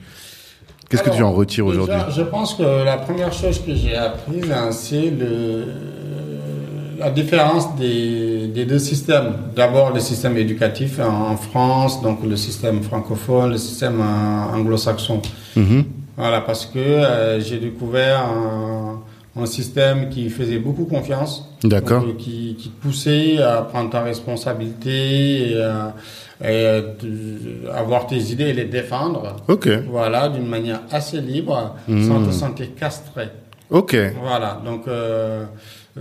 Qu'est-ce 0.89 1.03
que 1.03 1.11
tu 1.11 1.23
en 1.23 1.33
retires 1.33 1.67
aujourd'hui? 1.67 2.01
Je 2.17 2.23
pense 2.23 2.55
que 2.55 2.63
la 2.63 2.97
première 2.97 3.33
chose 3.33 3.61
que 3.65 3.75
j'ai 3.75 3.95
apprise, 3.95 4.51
c'est 4.71 5.11
le, 5.11 5.67
la 6.99 7.11
différence 7.11 7.75
des, 7.77 8.49
des 8.49 8.65
deux 8.65 8.79
systèmes. 8.79 9.33
D'abord, 9.55 9.93
le 9.93 10.01
système 10.01 10.37
éducatif 10.37 10.99
en 11.01 11.37
France, 11.37 12.03
donc 12.03 12.19
le 12.25 12.37
système 12.37 12.83
francophone, 12.83 13.51
le 13.53 13.59
système 13.59 14.01
anglo-saxon. 14.55 15.21
Mhm. 15.57 15.85
Voilà, 16.17 16.41
parce 16.41 16.67
que 16.67 16.79
euh, 16.79 17.41
j'ai 17.41 17.59
découvert 17.59 18.21
un, 18.27 19.01
un 19.41 19.47
système 19.47 20.09
qui 20.09 20.29
faisait 20.31 20.59
beaucoup 20.59 20.85
confiance. 20.85 21.49
D'accord. 21.63 22.03
Donc, 22.03 22.17
qui, 22.17 22.73
poussait 22.83 23.39
à 23.41 23.63
prendre 23.63 23.91
ta 23.91 24.03
responsabilité 24.03 25.53
et, 25.53 25.63
à- 25.63 25.95
et 26.45 26.67
à 26.67 26.83
te- 26.83 27.69
avoir 27.75 28.07
tes 28.07 28.17
idées 28.33 28.45
et 28.49 28.53
les 28.53 28.65
défendre. 28.65 29.37
Ok, 29.49 29.69
Voilà, 29.91 30.29
d'une 30.29 30.47
manière 30.47 30.81
assez 30.91 31.21
libre, 31.21 31.77
Mhm. 31.89 32.07
sans 32.09 32.25
te 32.27 32.31
sentir 32.33 32.67
castré. 32.77 33.29
ok. 33.71 33.97
Voilà, 34.23 34.61
donc 34.65 34.83
euh, 34.89 35.45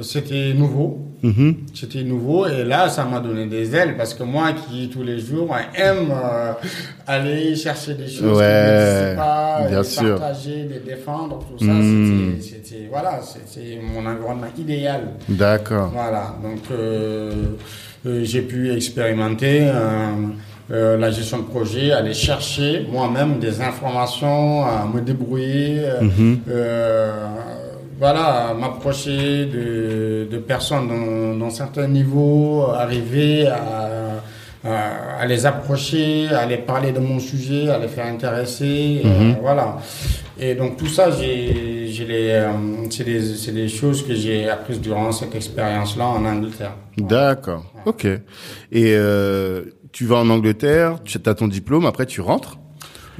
c'était 0.01 0.53
nouveau. 0.53 1.03
Mhm. 1.23 1.55
C'était 1.73 2.03
nouveau 2.03 2.45
et 2.45 2.63
là, 2.63 2.89
ça 2.89 3.03
m'a 3.03 3.19
donné 3.19 3.47
des 3.47 3.75
ailes 3.75 3.97
parce 3.97 4.13
que 4.13 4.21
moi 4.23 4.51
qui 4.53 4.87
tous 4.89 5.01
les 5.01 5.17
jours 5.19 5.49
aime 5.75 6.11
euh, 6.11 6.53
aller 7.07 7.55
chercher 7.55 7.95
des 7.95 8.07
choses 8.07 8.37
Ouais, 8.37 8.43
qui 8.45 8.71
n'existent 8.71 9.15
pas, 9.23 9.67
bien 9.67 9.81
les 9.81 9.87
sûr. 9.87 10.19
partager, 10.19 10.69
les 10.71 10.79
défendre, 10.95 11.39
tout 11.39 11.65
ça, 11.65 11.71
Mm. 11.71 12.35
c'était- 12.39 12.87
voilà, 12.91 13.19
c'était 13.23 13.79
mon 13.81 14.05
environnement 14.07 14.47
idéal. 14.57 15.13
D'accord. 15.27 15.89
Voilà, 15.91 16.35
donc 16.43 16.59
euh, 16.71 17.31
euh, 18.05 18.21
j'ai 18.23 18.41
pu 18.43 18.71
expérimenter 18.71 19.67
euh, 20.69 20.97
la 20.97 21.09
gestion 21.11 21.37
de 21.39 21.43
projet, 21.43 21.93
aller 21.93 22.13
chercher 22.13 22.85
moi-même 22.91 23.39
des 23.39 23.61
informations, 23.61 24.63
à 24.65 24.85
me 24.93 24.99
débrouiller, 25.01 25.81
Mhm. 26.01 26.39
euh, 26.49 27.11
voilà, 27.99 28.53
m'approcher 28.59 29.45
de, 29.45 30.27
de 30.31 30.37
personnes 30.37 30.87
dans, 30.87 31.37
dans 31.37 31.49
certains 31.49 31.87
niveaux, 31.87 32.63
arriver 32.71 33.47
à, 33.47 34.21
à, 34.63 35.19
à 35.21 35.25
les 35.25 35.45
approcher, 35.45 36.27
à 36.29 36.45
les 36.45 36.57
parler 36.57 36.91
de 36.91 36.99
mon 36.99 37.19
sujet, 37.19 37.69
à 37.69 37.77
les 37.79 37.87
faire 37.87 38.05
intéresser, 38.05 39.01
euh, 39.05 39.09
Mhm. 39.09 39.35
voilà. 39.41 39.77
Et 40.39 40.53
donc 40.53 40.77
tout 40.77 40.87
ça, 40.87 41.07
euh, 41.07 41.87
c'est 42.91 43.03
des, 43.03 43.51
des 43.53 43.67
choses 43.69 44.05
que 44.05 44.13
j'ai 44.13 44.47
apprises 44.49 44.79
durant 44.81 45.11
cette 45.11 45.33
expérience-là 45.35 46.05
en 46.05 46.23
Angleterre. 46.25 46.73
D'accord. 46.97 47.65
Ok. 47.85 48.05
Et 48.05 48.19
euh, 48.95 49.63
tu 49.91 50.05
vas 50.05 50.17
en 50.17 50.29
Angleterre, 50.29 50.99
tu 51.03 51.17
as 51.25 51.33
ton 51.33 51.47
diplôme, 51.47 51.85
après 51.87 52.05
tu 52.05 52.21
rentres 52.21 52.57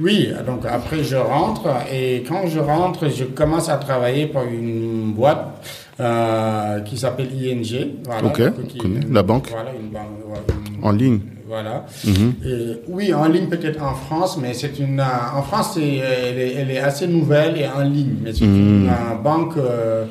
Oui, 0.00 0.28
donc 0.46 0.60
après 0.64 1.02
je 1.02 1.16
rentre 1.16 1.68
et 1.92 2.22
quand 2.28 2.46
je 2.46 2.60
rentre, 2.60 3.08
je 3.08 3.24
commence 3.24 3.68
à 3.68 3.76
travailler 3.78 4.26
pour 4.26 4.42
une 4.44 5.12
boîte 5.12 5.66
euh, 6.00 6.80
qui 6.80 6.96
s'appelle 6.96 7.28
ING. 7.34 7.96
Voilà, 8.04 8.28
Ok, 8.28 8.66
qui-. 8.68 8.80
La 9.10 9.22
banque. 9.24 9.48
Voilà, 9.50 9.70
une 9.72 9.88
banque. 9.90 10.04
une- 10.78 10.84
en 10.84 10.92
ligne. 10.92 11.20
Voilà. 11.48 11.86
Mhm. 12.04 12.34
Et 12.46 12.76
oui, 12.88 13.12
en 13.14 13.26
ligne 13.26 13.46
peut-être 13.48 13.82
en 13.82 13.94
France, 13.94 14.38
mais 14.40 14.54
c'est 14.54 14.78
une. 14.78 15.00
euh, 15.00 15.36
en 15.38 15.42
France, 15.42 15.76
elle, 15.78 16.38
est, 16.38 16.54
elle 16.58 16.70
est 16.70 16.78
assez 16.78 17.06
nouvelle 17.08 17.56
et 17.58 17.66
en 17.66 17.80
ligne, 17.82 18.16
mais 18.22 18.32
c'est 18.32 18.44
Mhm. 18.46 18.56
une 18.84 18.88
euh, 18.88 19.14
banque 19.24 19.56
euh, 19.56 20.04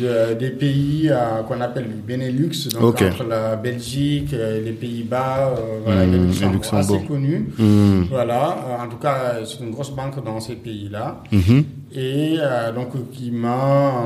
de- 0.00 0.34
des 0.34 0.50
pays 0.50 1.08
euh, 1.10 1.42
qu'on 1.46 1.60
appelle 1.60 1.84
le 1.84 1.96
Benelux, 2.06 2.68
donc 2.80 3.00
entre 3.02 3.24
la 3.24 3.56
Belgique, 3.56 4.32
euh, 4.34 4.60
les 4.64 4.72
Pays-Bas, 4.72 5.54
euh, 5.56 5.78
voilà, 5.84 6.04
et 6.04 6.06
Luxembourg, 6.06 6.52
Luxembourg. 6.54 6.96
assez 6.96 7.06
connu. 7.06 7.48
Mhm. 7.58 8.06
Voilà, 8.10 8.56
euh, 8.68 8.84
en 8.84 8.88
tout 8.88 8.96
cas, 8.98 9.36
c'est 9.44 9.60
une 9.64 9.70
grosse 9.70 9.90
banque 9.90 10.22
dans 10.24 10.40
ces 10.40 10.54
pays-là. 10.56 11.22
Mhm. 11.32 11.64
Et 11.94 12.36
euh, 12.38 12.70
donc, 12.72 12.88
qui 13.12 13.30
m'a, 13.30 14.04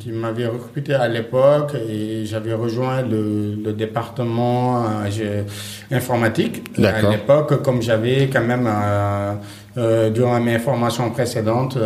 qui 0.00 0.10
m'avait 0.12 0.46
recruté 0.46 0.94
à 0.94 1.08
l'époque 1.08 1.74
et 1.88 2.24
j'avais 2.24 2.54
rejoint 2.54 3.02
le, 3.02 3.54
le 3.62 3.72
département 3.74 4.84
informatique 5.90 6.62
à 6.78 7.10
l'époque, 7.10 7.62
comme 7.62 7.82
j'avais 7.82 8.28
quand 8.32 8.44
même 8.44 8.68
durant 10.14 10.40
mes 10.40 10.58
formations 10.58 11.10
précédentes 11.10 11.76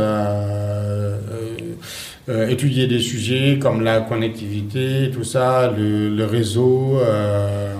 euh, 2.28 2.48
étudié 2.48 2.86
des 2.86 3.00
sujets 3.00 3.58
comme 3.60 3.82
la 3.82 4.00
connectivité, 4.00 5.10
tout 5.12 5.24
ça, 5.24 5.70
le, 5.76 6.08
le 6.08 6.24
réseau, 6.24 6.98
euh, 7.00 7.74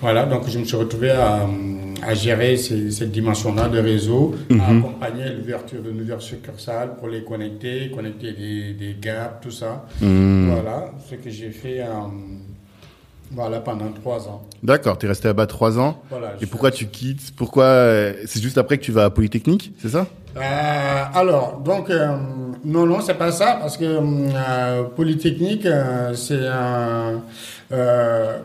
voilà. 0.00 0.24
Donc, 0.26 0.48
je 0.48 0.58
me 0.58 0.64
suis 0.64 0.76
retrouvé 0.76 1.10
à 1.10 1.46
à 2.04 2.14
gérer 2.14 2.56
ces- 2.56 2.90
cette 2.90 3.12
dimension-là 3.12 3.68
de 3.68 3.78
réseau, 3.78 4.34
à 4.50 4.54
Mhm. 4.54 4.78
accompagner 4.78 5.24
l'ouverture 5.36 5.80
de 5.80 5.92
nouvelles 5.92 6.20
succursales 6.20 6.96
pour 6.98 7.06
les 7.06 7.22
connecter, 7.22 7.92
connecter 7.94 8.32
des, 8.32 8.72
des 8.72 8.96
gaps, 9.00 9.36
tout 9.40 9.52
ça. 9.52 9.84
Mhm. 10.00 10.50
Voilà, 10.52 10.90
ce 11.08 11.14
que 11.14 11.30
j'ai 11.30 11.50
fait 11.50 11.80
euh, 11.80 11.86
voilà, 13.30 13.60
pendant 13.60 13.92
trois 13.92 14.26
ans. 14.28 14.42
D'accord, 14.64 14.98
tu 14.98 15.06
es 15.06 15.08
resté 15.08 15.28
là-bas 15.28 15.46
trois 15.46 15.78
ans. 15.78 16.02
Voilà, 16.10 16.34
Et 16.40 16.46
pourquoi 16.46 16.72
tu 16.72 16.86
quittes? 16.86 17.32
Pourquoi 17.36 17.86
C'est 18.26 18.42
juste 18.42 18.58
après 18.58 18.78
que 18.78 18.82
tu 18.82 18.90
vas 18.90 19.04
à 19.04 19.10
Polytechnique, 19.10 19.72
c'est 19.78 19.90
ça? 19.90 20.08
Euh, 20.36 20.40
alors, 21.14 21.60
donc, 21.64 21.88
euh, 21.88 22.16
non, 22.64 22.86
non, 22.86 23.00
c'est 23.00 23.14
pas 23.14 23.32
ça, 23.32 23.58
parce 23.60 23.76
que 23.76 23.84
euh, 23.84 24.82
Polytechnique, 24.94 25.66
euh, 25.66 26.14
c'est 26.14 26.38
euh, 26.40 27.16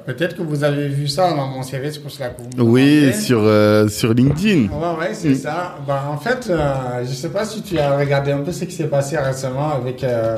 Peut-être 0.06 0.38
que 0.38 0.42
vous 0.42 0.64
avez 0.64 0.88
vu 0.88 1.08
ça 1.08 1.34
dans 1.34 1.48
mon 1.48 1.62
c'est 1.62 2.02
pour 2.02 2.10
cela 2.10 2.30
que 2.30 2.42
vous 2.42 2.64
Oui, 2.64 3.14
sur 3.14 3.42
euh, 3.44 3.90
sur 3.90 4.14
LinkedIn. 4.14 4.70
Ouais, 4.74 5.00
ouais, 5.00 5.14
c'est 5.14 5.36
ça. 5.36 5.76
Bah, 5.86 6.06
en 6.10 6.18
fait, 6.18 6.48
euh, 6.50 7.04
je 7.04 7.14
sais 7.14 7.30
pas 7.30 7.44
si 7.44 7.62
tu 7.62 7.78
as 7.78 7.98
regardé 7.98 8.32
un 8.32 8.40
peu 8.40 8.54
ce 8.54 8.64
qui 8.64 8.72
s'est 8.74 8.88
passé 8.88 9.18
récemment 9.18 9.72
avec 9.74 10.04
euh, 10.04 10.38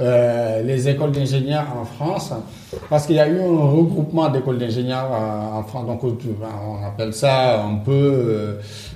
euh, 0.00 0.62
les 0.62 0.88
écoles 0.88 1.12
d'ingénieurs 1.12 1.68
en 1.80 1.84
France, 1.84 2.32
parce 2.90 3.06
qu'il 3.06 3.16
y 3.16 3.20
a 3.20 3.28
eu 3.28 3.40
un 3.40 3.70
regroupement 3.70 4.28
d'écoles 4.28 4.58
d'ingénieurs 4.58 5.10
en 5.10 5.62
France. 5.64 5.86
Donc, 5.86 6.00
on 6.04 6.86
appelle 6.86 7.12
ça 7.12 7.62
un 7.64 7.76
peu 7.76 7.92
euh, 7.92 8.52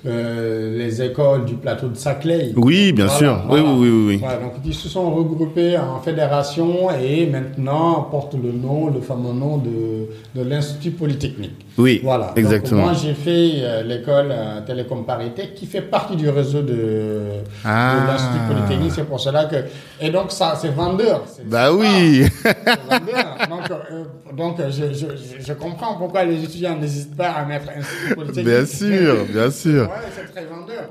euh, 0.06 0.78
les 0.78 1.02
écoles 1.02 1.44
du 1.44 1.54
plateau 1.54 1.88
de 1.88 1.96
Saclay. 1.96 2.52
Oui, 2.56 2.92
bien 2.92 3.06
Voilà, 3.06 3.18
sûr. 3.18 3.42
voilà. 3.46 3.64
Oui, 3.64 3.70
oui, 3.70 3.78
oui, 3.78 3.88
oui. 3.90 4.06
oui. 4.08 4.16
Voilà, 4.22 4.36
donc 4.38 4.52
ils 4.64 4.74
se 4.74 4.88
sont 4.88 5.10
regroupés 5.10 5.76
en 5.76 6.00
fédération 6.00 6.90
et 6.90 7.26
maintenant 7.26 8.02
portent 8.10 8.34
le 8.34 8.52
nom, 8.52 8.88
le 8.90 9.00
fameux 9.00 9.32
nom 9.32 9.58
de, 9.58 10.08
de 10.34 10.48
l'Institut 10.48 10.92
Polytechnique. 10.92 11.66
Oui, 11.76 12.00
Voilà. 12.02 12.32
exactement. 12.36 12.82
Donc, 12.82 12.90
moi, 12.90 12.98
j'ai 13.00 13.14
fait 13.14 13.50
euh, 13.62 13.82
l'école 13.82 14.34
Télécom 14.66 15.04
Parité 15.04 15.50
qui 15.54 15.66
fait 15.66 15.80
partie 15.82 16.16
du 16.16 16.28
réseau 16.28 16.62
de, 16.62 17.20
Ah. 17.64 17.96
de 18.02 18.06
l'Institut 18.08 18.38
Polytechnique. 18.48 18.92
C'est 18.94 19.04
pour 19.08 19.20
cela 19.20 19.44
que. 19.44 19.56
Et 20.00 20.10
donc, 20.10 20.30
ça, 20.32 20.54
c'est 20.60 20.74
vendeur. 20.74 21.22
Bah 21.44 21.72
oui. 21.72 22.24
c'est 22.42 22.56
vendeur. 22.90 23.27
Donc, 23.48 23.70
euh, 23.70 24.04
donc 24.34 24.58
je, 24.70 24.92
je, 24.92 25.06
je- 25.40 25.52
comprends 25.52 25.96
pourquoi 25.96 26.24
les 26.24 26.42
étudiants 26.42 26.76
n'hésitent 26.76 27.16
pas 27.16 27.30
à 27.30 27.44
mettre 27.44 27.68
Institut 27.70 28.14
Polytechnique. 28.14 28.46
bien 28.46 28.66
sûr, 28.66 29.24
bien 29.26 29.50
sûr. 29.50 29.82
Ouais, 29.88 29.94
c'est 30.14 30.30
très. 30.32 30.46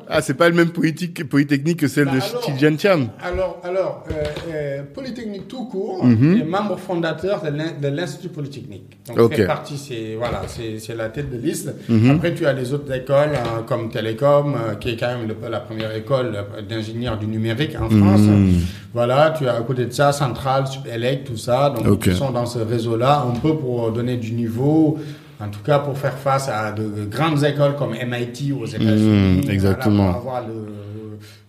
Ah, 0.09 0.21
c'est 0.21 0.33
pas 0.35 0.47
le 0.49 0.55
même 0.55 0.69
politique, 0.69 1.27
polytechnique 1.27 1.79
que 1.79 1.87
celle 1.87 2.05
Bah 2.05 2.11
de. 2.15 2.45
Tidjan 2.45 2.77
Cham. 2.77 3.07
Alors, 3.23 3.59
alors 3.63 4.03
euh, 4.11 4.13
euh, 4.53 4.81
Polytechnique 4.93 5.47
tout 5.47 5.65
court 5.65 6.03
Mhm. 6.05 6.37
est 6.41 6.43
membre 6.45 6.77
fondateur 6.77 7.41
de 7.43 7.49
l'in- 7.49 7.73
de 7.81 7.87
l'Institut 7.87 8.29
Polytechnique. 8.29 8.97
Donc, 9.07 9.19
Ok. 9.19 9.35
fait 9.35 9.45
partie, 9.45 9.77
c'est 9.77 10.15
voilà, 10.17 10.41
c'est 10.47 10.95
la 10.95 11.09
tête 11.09 11.29
de 11.29 11.37
liste. 11.37 11.73
Mhm. 11.89 12.11
Après, 12.11 12.33
tu 12.33 12.45
as 12.45 12.53
les 12.53 12.73
autres 12.73 12.93
écoles 12.93 13.31
hein, 13.35 13.63
comme 13.67 13.89
Télécom, 13.89 14.55
euh, 14.55 14.75
qui 14.75 14.89
est 14.89 14.97
quand 14.97 15.07
même 15.07 15.27
le- 15.27 15.49
la 15.49 15.59
première 15.59 15.95
école 15.95 16.37
d'ingénieurs 16.69 17.17
du 17.17 17.27
numérique 17.27 17.75
en 17.79 17.89
France. 17.89 18.21
Mhm. 18.21 18.61
Voilà, 18.93 19.33
tu 19.37 19.47
as 19.47 19.55
à 19.55 19.61
côté 19.61 19.85
de 19.85 19.91
ça 19.93 20.11
Centrale, 20.11 20.67
Supélec, 20.67 21.25
tout 21.25 21.37
ça. 21.37 21.69
Donc, 21.69 22.05
ils 22.05 22.15
sont 22.15 22.31
dans 22.31 22.45
ce 22.45 22.59
réseau-là 22.59 23.25
un 23.27 23.37
peu 23.39 23.55
pour 23.55 23.91
donner 23.91 24.17
du 24.17 24.31
niveau. 24.33 24.97
En 25.39 25.49
tout 25.49 25.61
cas, 25.63 25.79
pour 25.79 25.97
faire 25.97 26.17
face 26.17 26.49
à 26.49 26.71
de 26.71 27.05
grandes 27.05 27.43
écoles 27.43 27.75
comme 27.75 27.91
MIT 27.91 28.51
aux 28.53 28.65
États-Unis. 28.65 29.43
Mhm, 29.45 29.49
exactement. 29.51 30.03
Voilà, 30.11 30.13
pour 30.19 30.35
avoir 30.35 30.47
le, 30.47 30.77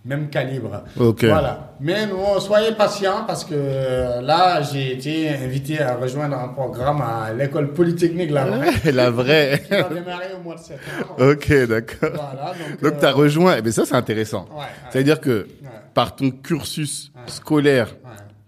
même 0.04 0.28
calibre. 0.30 0.82
Ok. 0.98 1.24
Voilà. 1.24 1.72
Mais 1.80 2.06
non, 2.06 2.40
soyez 2.40 2.72
patients 2.72 3.24
parce 3.26 3.44
que 3.44 3.54
euh, 3.54 4.20
là, 4.22 4.62
j'ai 4.62 4.92
été 4.94 5.28
invité 5.30 5.80
à 5.80 5.96
rejoindre 5.96 6.36
un 6.38 6.48
programme 6.48 7.00
à 7.02 7.32
l'école 7.32 7.72
polytechnique 7.72 8.30
La 8.30 8.44
Vraie. 8.46 8.92
La 8.92 9.10
vraie. 9.10 9.62
qui 9.66 9.70
va 9.74 9.82
démarrer 9.88 10.26
au 10.38 10.42
mois 10.42 10.54
de 10.54 10.60
septembre. 10.60 11.16
ok, 11.18 11.66
d'accord. 11.68 12.10
Voilà, 12.14 12.52
donc, 12.58 12.82
Donc 12.82 12.92
euh, 12.94 13.00
tu 13.00 13.06
as 13.06 13.12
rejoint, 13.12 13.56
eh 13.58 13.62
ben 13.62 13.72
ça 13.72 13.84
c'est 13.84 13.94
intéressant. 13.94 14.46
Ouais, 14.52 14.60
ouais. 14.60 14.64
C'est-à-dire 14.90 15.20
que 15.20 15.46
Ouais. 15.62 15.68
par 15.92 16.14
ton 16.16 16.30
cursus 16.30 17.12
scolaire, 17.26 17.94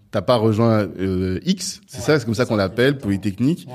t'as 0.09 0.21
pas 0.21 0.35
rejoint 0.37 0.87
euh, 0.99 1.39
X, 1.45 1.81
c'est 1.87 2.01
ça, 2.01 2.17
c'est 2.17 2.25
comme 2.25 2.33
ça 2.35 2.45
qu'on 2.45 2.55
l'appelle. 2.55 2.97
Polytechnique. 2.97 3.67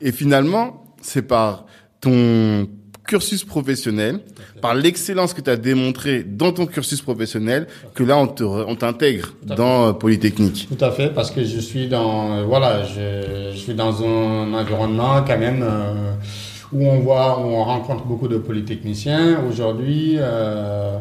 Et 0.00 0.12
finalement, 0.12 0.84
c'est 1.06 1.22
par 1.22 1.66
ton 2.00 2.66
cursus 3.06 3.44
professionnel, 3.44 4.18
par 4.60 4.74
l'excellence 4.74 5.32
que 5.32 5.40
tu 5.40 5.48
as 5.48 5.56
démontré 5.56 6.24
dans 6.24 6.50
ton 6.52 6.66
cursus 6.66 7.00
professionnel, 7.00 7.68
que 7.94 8.02
là 8.02 8.18
on 8.18 8.26
te 8.26 8.42
on 8.42 8.74
t'intègre 8.74 9.28
dans 9.44 9.86
euh, 9.88 9.92
Polytechnique. 9.92 10.68
Tout 10.68 10.84
à 10.84 10.90
fait, 10.90 11.10
parce 11.14 11.30
que 11.30 11.44
je 11.44 11.60
suis 11.60 11.86
dans, 11.88 12.32
euh, 12.32 12.42
voilà, 12.42 12.84
je, 12.84 13.52
je 13.52 13.56
suis 13.56 13.74
dans 13.74 14.02
un 14.04 14.52
environnement 14.54 15.22
quand 15.24 15.38
même 15.38 15.62
euh, 15.62 16.12
où 16.72 16.84
on 16.84 16.98
voit, 16.98 17.38
où 17.38 17.44
on 17.44 17.62
rencontre 17.64 18.04
beaucoup 18.04 18.26
de 18.28 18.38
polytechniciens 18.38 19.40
aujourd'hui. 19.48 20.16
euh, 20.18 20.98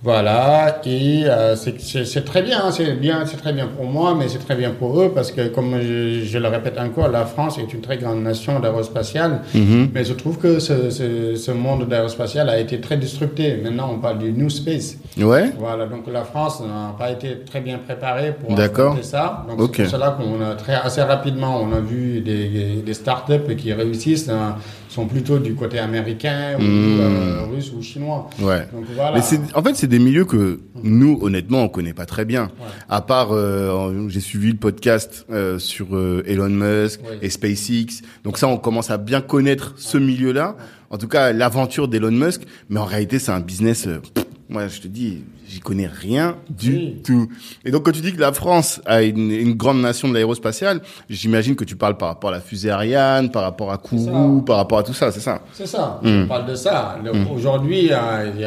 voilà, 0.00 0.80
et 0.86 1.24
euh, 1.26 1.56
c'est- 1.56 2.24
très 2.24 2.42
bien, 2.42 2.60
hein, 2.64 2.70
c'est 2.70 2.92
bien, 2.92 3.26
c'est 3.26 3.36
très 3.36 3.52
bien 3.52 3.66
pour 3.66 3.84
moi, 3.84 4.14
mais 4.16 4.28
c'est 4.28 4.38
très 4.38 4.54
bien 4.54 4.70
pour 4.70 5.00
eux 5.00 5.10
parce 5.12 5.32
que, 5.32 5.48
comme 5.48 5.74
je, 5.80 6.20
je 6.24 6.38
le 6.38 6.46
répète 6.46 6.78
encore, 6.78 7.08
la 7.08 7.24
France 7.26 7.58
est 7.58 7.72
une 7.74 7.80
très 7.80 7.98
grande 7.98 8.22
nation 8.22 8.60
d'aérospatiale, 8.60 9.40
Mhm. 9.54 9.88
mais 9.92 10.04
je 10.04 10.12
trouve 10.12 10.38
que 10.38 10.60
ce, 10.60 10.90
ce, 10.90 11.34
ce 11.34 11.50
monde 11.50 11.88
d'aérospatial 11.88 12.48
a 12.48 12.58
été 12.60 12.80
très 12.80 12.96
disrupté. 12.96 13.56
Maintenant, 13.62 13.90
on 13.94 13.98
parle 13.98 14.18
du 14.18 14.32
new 14.32 14.48
space. 14.48 14.98
Ouais. 15.20 15.50
Voilà, 15.58 15.86
donc 15.86 16.04
la 16.12 16.22
France 16.22 16.60
n'a 16.60 16.94
pas 16.96 17.10
été 17.10 17.40
très 17.40 17.60
bien 17.60 17.78
préparée 17.78 18.32
pour 18.40 18.54
D'accord. 18.54 18.92
affronter 18.92 19.02
ça. 19.02 19.44
Donc 19.48 19.60
Ok. 19.60 19.72
c'est 19.78 19.82
pour 19.82 19.92
cela 19.92 20.16
qu'on 20.16 20.40
a 20.44 20.54
très 20.54 20.74
assez 20.74 21.02
rapidement, 21.02 21.60
on 21.60 21.72
a 21.76 21.80
vu 21.80 22.20
des, 22.20 22.82
des 22.86 22.94
startups 22.94 23.56
qui 23.56 23.72
réussissent, 23.72 24.28
hein, 24.28 24.54
sont 24.88 25.06
plutôt 25.06 25.38
du 25.38 25.54
côté 25.54 25.78
américain 25.78 26.56
ou 26.58 26.62
Mmh. 26.62 27.00
euh, 27.00 27.42
russe 27.52 27.72
ou 27.76 27.82
chinois. 27.82 28.28
Ouais. 28.40 28.66
Donc 28.72 28.84
voilà. 28.94 29.16
Mais 29.16 29.22
c'est, 29.22 29.38
en 29.54 29.62
fait, 29.62 29.74
c'est 29.76 29.86
des 29.86 29.98
milieux 29.98 30.24
que 30.24 30.60
nous, 30.82 31.18
honnêtement, 31.22 31.62
on 31.62 31.68
connaît 31.68 31.92
pas 31.94 32.06
très 32.06 32.24
bien. 32.24 32.44
Ouais. 32.44 32.66
À 32.88 33.00
part, 33.02 33.28
euh, 33.32 34.08
j'ai 34.08 34.20
suivi 34.20 34.50
le 34.52 34.56
podcast 34.58 35.26
euh, 35.30 35.58
sur 35.58 35.94
euh, 35.96 36.22
Elon 36.26 36.48
Musk 36.48 37.00
Oui. 37.04 37.16
et 37.22 37.28
SpaceX. 37.30 38.02
Donc 38.24 38.38
ça, 38.38 38.48
on 38.48 38.56
commence 38.56 38.90
à 38.90 38.96
bien 38.98 39.20
connaître 39.20 39.74
ce 39.76 39.98
milieu-là. 39.98 40.56
En 40.90 40.96
tout 40.98 41.08
cas, 41.08 41.32
l'aventure 41.32 41.86
d'Elon 41.88 42.10
Musk. 42.12 42.42
Mais 42.70 42.80
en 42.80 42.84
réalité, 42.86 43.18
c'est 43.18 43.32
un 43.32 43.40
business. 43.40 43.86
euh, 43.86 43.98
pff, 44.14 44.24
moi, 44.48 44.68
je 44.68 44.80
te 44.80 44.88
dis, 44.88 45.22
j'y 45.48 45.60
connais 45.60 45.86
rien 45.86 46.36
du 46.50 46.72
Oui. 46.72 46.96
tout. 47.04 47.28
Et 47.64 47.70
donc, 47.70 47.84
quand 47.84 47.92
tu 47.92 48.00
dis 48.00 48.12
que 48.12 48.20
la 48.20 48.32
France 48.32 48.80
a 48.84 49.02
une, 49.02 49.30
une 49.30 49.54
grande 49.54 49.80
nation 49.80 50.08
de 50.08 50.14
l'aérospatiale, 50.14 50.80
j'imagine 51.08 51.56
que 51.56 51.64
tu 51.64 51.74
parles 51.76 51.96
par 51.96 52.08
rapport 52.08 52.30
à 52.30 52.34
la 52.34 52.40
fusée 52.40 52.70
Ariane, 52.70 53.30
par 53.30 53.42
rapport 53.42 53.72
à 53.72 53.78
Kourou, 53.78 54.42
par 54.42 54.56
rapport 54.56 54.78
à 54.78 54.82
tout 54.82 54.92
ça, 54.92 55.10
c'est 55.10 55.20
ça? 55.20 55.40
C'est 55.52 55.66
ça, 55.66 56.00
on 56.04 56.26
parle 56.26 56.46
de 56.46 56.54
ça. 56.54 56.98
Le- 57.02 57.12
Aujourd'hui, 57.34 57.88
euh, 57.90 58.30
il 58.34 58.40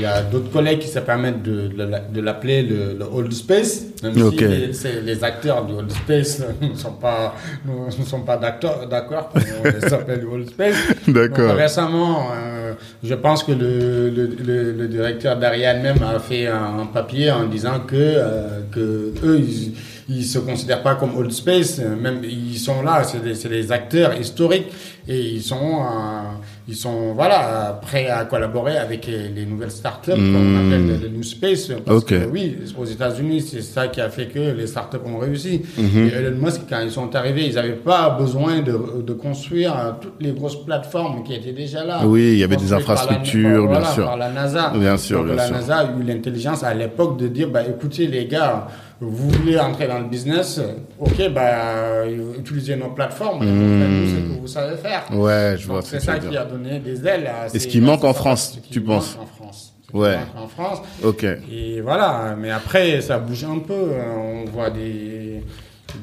y 0.00 0.04
a, 0.04 0.22
d'autres 0.22 0.50
collègues 0.50 0.80
qui 0.80 0.88
se 0.88 0.98
permettent 0.98 1.42
de, 1.42 1.68
de 1.68 1.82
la- 1.84 2.00
de 2.00 2.20
l'appeler 2.20 2.62
le, 2.62 2.96
le 2.98 3.04
old 3.04 3.32
space, 3.32 3.82
même 4.02 4.14
si 4.14 4.90
les, 5.04 5.24
acteurs 5.24 5.64
du 5.64 5.74
old 5.74 5.90
space 5.92 6.42
ne 6.60 6.74
sont 6.74 6.92
pas, 6.92 7.34
ne 7.66 8.04
sont 8.04 8.20
pas 8.22 8.36
d'accord 8.36 9.28
pour 9.28 9.40
les 9.64 9.92
appeler 9.92 10.16
le 10.16 10.26
old 10.28 10.48
space. 10.48 10.76
D'accord. 11.08 11.54
Récemment, 11.54 12.28
euh, 12.34 12.72
je 13.04 13.14
pense 13.14 13.44
que 13.44 13.52
le, 13.52 14.10
le 14.10 14.88
directeur 14.88 15.36
d'Ariane 15.36 15.82
même 15.82 16.02
a 16.02 16.18
fait 16.18 16.31
un, 16.46 16.86
papier 16.86 17.30
en 17.30 17.46
disant 17.46 17.80
que, 17.80 17.94
euh, 17.96 18.60
que 18.70 19.12
eux, 19.24 19.38
ils, 19.38 19.74
ils 20.08 20.24
se 20.24 20.38
considèrent 20.38 20.82
pas 20.82 20.94
comme 20.94 21.16
old 21.16 21.32
space, 21.32 21.78
euh, 21.78 21.96
même 21.96 22.22
ils 22.24 22.58
sont 22.58 22.82
là, 22.82 23.04
c'est 23.04 23.22
des, 23.22 23.48
des 23.48 23.72
acteurs 23.72 24.18
historiques 24.18 24.66
et 25.08 25.18
ils 25.18 25.42
sont, 25.42 25.80
euh, 25.80 26.22
ils 26.68 26.76
sont 26.76 27.12
voilà 27.14 27.78
prêts 27.82 28.08
à 28.08 28.24
collaborer 28.24 28.76
avec 28.76 29.06
les, 29.06 29.28
les 29.28 29.44
nouvelles 29.46 29.70
startups 29.70 30.12
Hmm. 30.12 30.32
qu'on 30.32 30.66
appelle 30.68 30.86
le, 30.86 30.96
le 30.96 31.08
new 31.08 31.22
space. 31.22 31.68
Parce 31.84 31.98
Ok. 31.98 32.08
que 32.08 32.26
oui, 32.30 32.56
aux 32.78 32.84
États-Unis, 32.84 33.40
c'est 33.40 33.62
ça 33.62 33.88
qui 33.88 34.00
a 34.00 34.08
fait 34.10 34.26
que 34.26 34.38
les 34.38 34.66
startups 34.66 34.98
ont 35.04 35.18
réussi. 35.18 35.62
Mhm. 35.76 36.08
Et 36.08 36.12
Elon 36.14 36.36
Musk, 36.40 36.62
quand 36.68 36.80
ils 36.84 36.90
sont 36.90 37.14
arrivés, 37.16 37.46
ils 37.46 37.54
n'avaient 37.54 37.72
pas 37.72 38.10
besoin 38.10 38.60
de, 38.60 39.02
de 39.02 39.12
construire 39.12 39.76
euh, 39.76 39.90
toutes 40.00 40.20
les 40.20 40.32
grosses 40.32 40.64
plateformes 40.64 41.24
qui 41.24 41.34
étaient 41.34 41.52
déjà 41.52 41.84
là. 41.84 42.00
Oui, 42.04 42.32
il 42.32 42.38
y 42.38 42.44
avait 42.44 42.56
des 42.56 42.62
Construites 42.62 42.86
par 42.86 42.94
la- 42.96 43.02
infrastructures, 43.02 43.68
par- 43.70 43.80
bien 43.80 43.90
sûr. 43.92 44.04
Par 44.04 44.16
la 44.16 44.30
NASA. 44.30 44.72
Bien 44.76 44.96
sûr, 44.96 45.18
Donc, 45.18 45.26
bien 45.26 45.36
la 45.36 45.46
sûr. 45.46 45.54
NASA 45.56 45.76
a 45.78 45.84
eu 45.84 46.02
l'intelligence 46.04 46.62
à 46.62 46.74
l'époque 46.74 47.18
de 47.18 47.28
dire, 47.28 47.48
bah, 47.50 47.62
écoutez 47.68 48.06
les 48.06 48.26
gars, 48.26 48.68
vous 49.04 49.30
voulez 49.30 49.58
entrer 49.58 49.86
dans 49.88 49.98
le 49.98 50.06
business, 50.06 50.60
ok, 50.98 51.30
bah, 51.32 51.40
euh, 51.42 52.34
utilisez 52.38 52.76
nos 52.76 52.90
plateformes, 52.90 53.40
faites-nous 53.40 54.06
ce 54.08 54.34
que 54.34 54.40
vous 54.40 54.46
savez 54.46 54.76
faire. 54.76 55.04
Ouais, 55.12 55.56
je 55.58 55.68
Donc 55.68 55.82
c'est 55.84 56.00
ça 56.00 56.18
qui 56.18 56.36
a 56.36 56.44
donné 56.44 56.78
des 56.78 57.06
ailes 57.06 57.26
à 57.26 57.48
ce 57.48 57.66
qui 57.66 57.80
manque 57.80 58.04
en 58.04 58.14
France, 58.14 58.58
tu 58.70 58.80
penses 58.80 59.18
en 59.20 59.26
France. 59.26 59.74
Ouais. 59.92 60.16
en 60.36 60.48
France. 60.48 60.80
Ok. 61.04 61.22
Et 61.52 61.80
voilà, 61.82 62.34
mais 62.38 62.50
après, 62.50 63.02
ça 63.02 63.18
bouge 63.18 63.44
un 63.44 63.58
peu. 63.58 63.90
hein. 63.94 64.44
On 64.46 64.50
voit 64.50 64.70
des, 64.70 65.42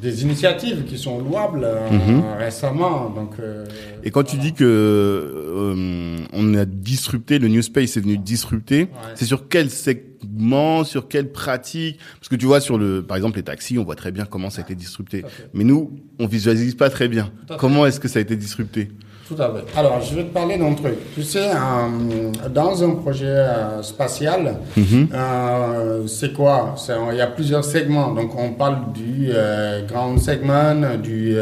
des 0.02 0.24
initiatives 0.24 0.84
qui 0.86 0.98
sont 0.98 1.20
louables 1.20 1.64
euh, 1.64 1.90
Mhm. 1.90 2.24
récemment. 2.38 3.10
Donc, 3.10 3.32
euh, 3.40 3.66
Et 4.04 4.12
quand 4.12 4.24
tu 4.24 4.38
dis 4.38 4.54
que 4.54 4.64
euh, 4.64 6.18
on 6.34 6.54
a 6.56 6.66
disrupté, 6.66 7.40
le 7.40 7.48
New 7.48 7.62
Space 7.62 7.98
est 7.98 8.02
venu 8.02 8.18
disrupter, 8.18 8.90
c'est 9.16 9.26
sur 9.26 9.48
quel 9.48 9.70
segment, 9.70 10.84
sur 10.84 11.08
quelle 11.08 11.32
pratique? 11.32 12.00
Parce 12.20 12.30
que 12.30 12.36
tu 12.36 12.46
vois 12.46 12.62
sur 12.62 12.78
le, 12.78 13.02
par 13.04 13.18
exemple 13.18 13.38
les 13.38 13.44
taxis, 13.44 13.78
on 13.78 13.84
voit 13.84 13.96
très 13.96 14.12
bien 14.12 14.26
comment 14.26 14.50
ça 14.50 14.62
a 14.62 14.64
été 14.64 14.76
disrupté. 14.76 15.24
Mais 15.54 15.64
nous, 15.64 16.00
on 16.20 16.28
visualise 16.28 16.76
pas 16.76 16.90
très 16.90 17.08
bien. 17.08 17.32
Comment 17.58 17.86
est-ce 17.86 18.00
que 18.00 18.08
ça 18.08 18.20
a 18.20 18.22
été 18.22 18.36
disrupté? 18.36 18.90
Tout 19.30 19.40
à 19.44 19.54
fait. 19.54 19.78
Alors, 19.78 20.02
je 20.02 20.16
vais 20.16 20.24
te 20.24 20.34
parler 20.34 20.58
d'un 20.58 20.74
truc. 20.74 20.96
Tu 21.14 21.22
sais, 21.22 21.52
euh, 21.52 22.50
dans 22.52 22.84
un 22.84 22.96
projet 22.96 23.28
euh, 23.28 23.84
spatial, 23.84 24.56
euh, 24.76 26.08
c'est 26.08 26.34
quoi? 26.34 26.74
Il 27.12 27.18
y 27.18 27.22
a 27.22 27.28
plusieurs 27.28 27.64
segments. 27.64 28.12
Donc, 28.12 28.32
on 28.36 28.54
parle 28.54 28.92
du 28.92 29.30
ground 29.88 30.20
segment, 30.20 30.98
du, 30.98 31.36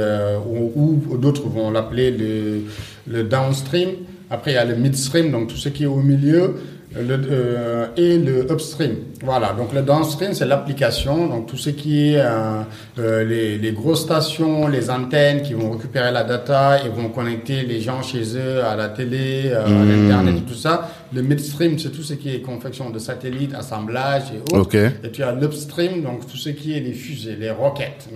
ou, 0.45 1.01
ou 1.09 1.17
d'autres 1.17 1.47
vont 1.47 1.71
l'appeler 1.71 2.11
le, 2.11 2.63
le 3.07 3.23
downstream. 3.23 3.91
Après, 4.29 4.51
il 4.51 4.55
y 4.55 4.57
a 4.57 4.65
le 4.65 4.75
midstream, 4.75 5.31
donc 5.31 5.47
tout 5.47 5.55
ce 5.55 5.69
qui 5.69 5.83
est 5.83 5.87
au 5.87 6.01
milieu. 6.01 6.55
Le, 6.99 7.19
euh, 7.31 7.87
et 7.97 8.17
le 8.17 8.51
upstream. 8.51 8.95
Voilà, 9.23 9.53
donc 9.53 9.73
le 9.73 9.81
downstream, 9.81 10.33
c'est 10.33 10.45
l'application, 10.45 11.27
donc 11.27 11.47
tout 11.47 11.57
ce 11.57 11.69
qui 11.69 12.13
est 12.13 12.19
euh, 12.19 12.61
euh, 12.99 13.23
les, 13.23 13.57
les 13.57 13.71
grosses 13.71 14.01
stations, 14.01 14.67
les 14.67 14.89
antennes 14.89 15.41
qui 15.41 15.53
vont 15.53 15.71
récupérer 15.71 16.11
la 16.11 16.23
data 16.23 16.83
et 16.85 16.89
vont 16.89 17.09
connecter 17.09 17.63
les 17.63 17.81
gens 17.81 18.01
chez 18.01 18.35
eux 18.35 18.63
à 18.63 18.75
la 18.75 18.89
télé, 18.89 19.43
euh, 19.51 19.65
à 19.65 19.69
Hmm. 19.69 19.89
l'internet 19.89 20.35
et 20.39 20.41
tout 20.41 20.55
ça. 20.57 20.89
Le 21.13 21.21
midstream, 21.21 21.77
c'est 21.79 21.89
tout 21.91 22.03
ce 22.03 22.13
qui 22.13 22.33
est 22.33 22.41
confection 22.41 22.89
de 22.89 22.99
satellites, 22.99 23.53
assemblage 23.53 24.23
et 24.33 24.39
autres. 24.55 24.59
Et 25.03 25.11
tu 25.11 25.23
as 25.23 25.31
l'upstream, 25.33 26.01
donc 26.03 26.27
tout 26.29 26.37
ce 26.37 26.49
qui 26.49 26.75
est 26.75 26.79
les 26.79 26.93
fusées, 26.93 27.35
les 27.39 27.51
roquettes. 27.51 28.07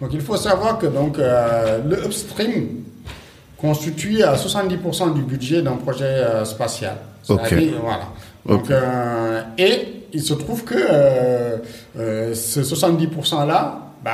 Donc, 0.00 0.10
il 0.12 0.20
faut 0.20 0.36
savoir 0.36 0.78
que 0.78 0.86
donc 0.86 1.18
le 1.18 2.04
upstream 2.04 2.68
constitue 3.58 4.22
à 4.22 4.34
70% 4.36 5.14
du 5.14 5.22
budget 5.22 5.62
d'un 5.62 5.76
projet 5.76 6.22
spatial. 6.44 6.96
Ok. 7.28 7.40
C'est-à-dire, 7.48 7.72
Voilà. 7.82 8.08
Donc, 8.46 8.70
euh, 8.70 9.42
et 9.58 10.00
il 10.12 10.22
se 10.22 10.34
trouve 10.34 10.64
que 10.64 10.74
euh, 10.74 11.56
euh, 11.98 12.34
ce 12.34 12.60
70% 12.60 13.46
là 13.46 13.78
bah, 14.02 14.10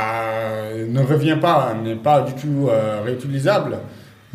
ne 0.88 1.01
revient 1.01 1.38
pas, 1.40 1.75
n'est 1.83 1.95
pas 1.97 2.23
du 2.23 2.35
tout 2.35 2.69
euh, 2.69 3.03
réutilisable. 3.05 3.79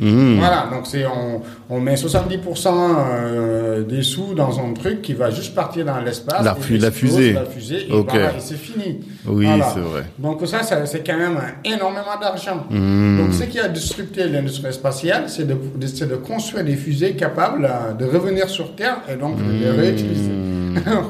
Mhm. 0.02 0.38
Voilà, 0.40 0.68
donc 0.74 0.88
c'est 0.88 1.06
on, 1.06 1.42
on 1.70 1.80
met 1.80 1.94
70% 1.96 2.68
euh, 2.68 3.84
des 3.84 4.02
sous 4.02 4.34
dans 4.34 4.60
un 4.60 4.74
truc 4.74 5.02
qui 5.02 5.14
va 5.14 5.30
juste 5.30 5.54
partir 5.56 5.86
dans 5.86 6.00
l'espace. 6.02 6.44
La 6.44 6.56
fu- 6.56 6.80
fusée. 6.92 7.34
La 7.34 7.46
fusée, 7.46 7.88
et, 7.88 7.94
Ok. 7.94 8.10
voilà, 8.10 8.30
et 8.32 8.40
c'est 8.40 8.56
fini. 8.58 9.00
Oui, 9.28 9.46
Voilà. 9.46 9.70
c'est 9.74 9.80
vrai. 9.80 10.04
Donc 10.18 10.42
ça, 10.48 10.64
ça, 10.64 10.86
c'est 10.86 11.06
quand 11.06 11.18
même 11.18 11.40
énormément 11.64 12.18
d'argent. 12.20 12.66
Mhm. 12.70 13.18
Donc 13.20 13.34
ce 13.34 13.44
qui 13.44 13.60
a 13.60 13.68
disrupté 13.68 14.28
l'industrie 14.28 14.74
spatiale, 14.74 15.26
c'est 15.28 15.46
de, 15.48 15.54
de- 15.76 15.88
c'est 15.88 16.10
de 16.10 16.16
construire 16.16 16.66
des 16.66 16.76
fusées 16.76 17.14
capables 17.14 17.66
euh, 17.66 17.94
de 17.94 18.06
revenir 18.06 18.50
sur 18.50 18.76
Terre 18.76 18.98
et 19.12 19.16
donc 19.16 19.38
de 19.38 19.44
les 19.64 19.70
réutiliser. 19.70 20.32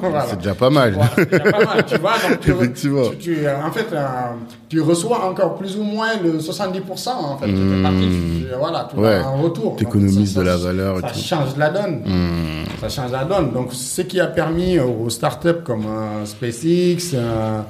Voilà. 0.01 0.25
C'est 0.29 0.37
déjà 0.37 0.55
pas 0.55 0.69
mal. 0.79 0.93
Voilà, 0.93 1.09
c'est 1.15 1.29
déjà 1.31 1.51
pas 1.51 1.65
mal, 1.65 1.85
tu 1.85 1.97
vois. 1.97 2.13
Donc, 2.29 2.39
tu, 2.41 2.51
Effectivement. 2.51 3.09
tu- 3.11 3.17
tu- 3.17 3.45
euh, 3.45 3.63
en 3.65 3.71
fait, 3.71 3.87
euh, 3.93 4.05
tu 4.69 4.81
reçois 4.81 5.25
encore 5.29 5.55
plus 5.55 5.77
ou 5.77 5.83
moins 5.83 6.17
le 6.23 6.39
70%. 6.39 7.09
En 7.09 7.37
fait, 7.37 7.45
tu 7.47 7.51
Mmh. 7.53 7.83
parti, 7.83 7.97
tu- 7.99 8.43
tu- 8.43 8.47
voilà, 8.57 8.87
tu 8.93 8.99
Ouais. 8.99 9.09
as 9.15 9.27
un 9.27 9.41
retour. 9.41 9.75
T'économises 9.75 10.33
Donc, 10.33 10.43
de 10.43 10.49
ça- 10.49 10.55
la 10.57 10.63
valeur 10.63 10.97
et 10.97 11.01
Ça 11.01 11.07
tout. 11.09 11.19
change 11.19 11.57
la 11.57 11.69
donne. 11.69 12.01
Mhm. 12.05 12.65
Ça 12.81 12.89
change 12.89 13.11
la 13.11 13.23
donne. 13.25 13.51
Donc, 13.51 13.69
ce 13.73 14.01
qui 14.01 14.19
a 14.19 14.27
permis 14.27 14.79
aux 14.79 15.09
startups 15.09 15.61
comme 15.63 15.85
euh, 15.87 16.25
SpaceX, 16.25 17.11
euh, 17.15 17.61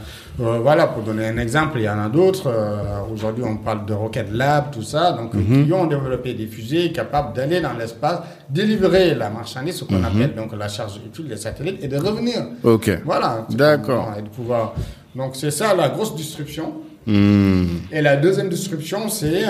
Euh, 0.42 0.60
voilà, 0.60 0.88
pour 0.88 1.04
donner 1.04 1.28
un 1.28 1.38
exemple, 1.38 1.78
il 1.80 1.84
y 1.84 1.90
en 1.90 2.00
a 2.00 2.10
d'autres. 2.10 2.48
Euh, 2.48 2.82
Aujourd'hui, 3.14 3.44
on 3.46 3.58
parle 3.58 3.86
de 3.86 3.94
Rocket 3.94 4.32
Lab, 4.32 4.72
tout 4.72 4.82
ça. 4.82 5.12
Donc, 5.12 5.34
Mhm. 5.34 5.66
qui 5.68 5.74
ont 5.74 5.86
développé 5.86 6.34
des 6.34 6.48
fusées 6.48 6.92
capables 6.92 7.34
d'aller 7.36 7.60
dans 7.62 7.74
l'espace, 7.74 8.20
délivrer 8.50 9.14
la 9.14 9.30
marchandise, 9.30 9.76
ce 9.76 9.84
qu'on 9.84 9.96
Mhm. 10.00 10.06
appelle 10.06 10.36
donc 10.36 10.54
la 10.58 10.68
charge 10.68 10.98
utile 11.06 11.28
des 11.28 11.38
satellites, 11.38 11.84
et 11.84 11.88
de 11.88 11.98
revenir. 11.98 12.38
Ok. 12.64 12.90
Voilà. 13.06 13.46
D'accord. 13.50 14.14
Et 14.18 14.22
de 14.22 14.30
pouvoir. 14.30 14.74
Donc, 15.16 15.36
c'est 15.36 15.52
ça 15.52 15.76
la 15.76 15.90
grosse 15.90 16.16
disruption. 16.16 16.74
Hmm. 17.06 17.66
Et 17.92 18.02
la 18.02 18.16
deuxième 18.16 18.48
disruption, 18.50 19.10
c'est 19.10 19.44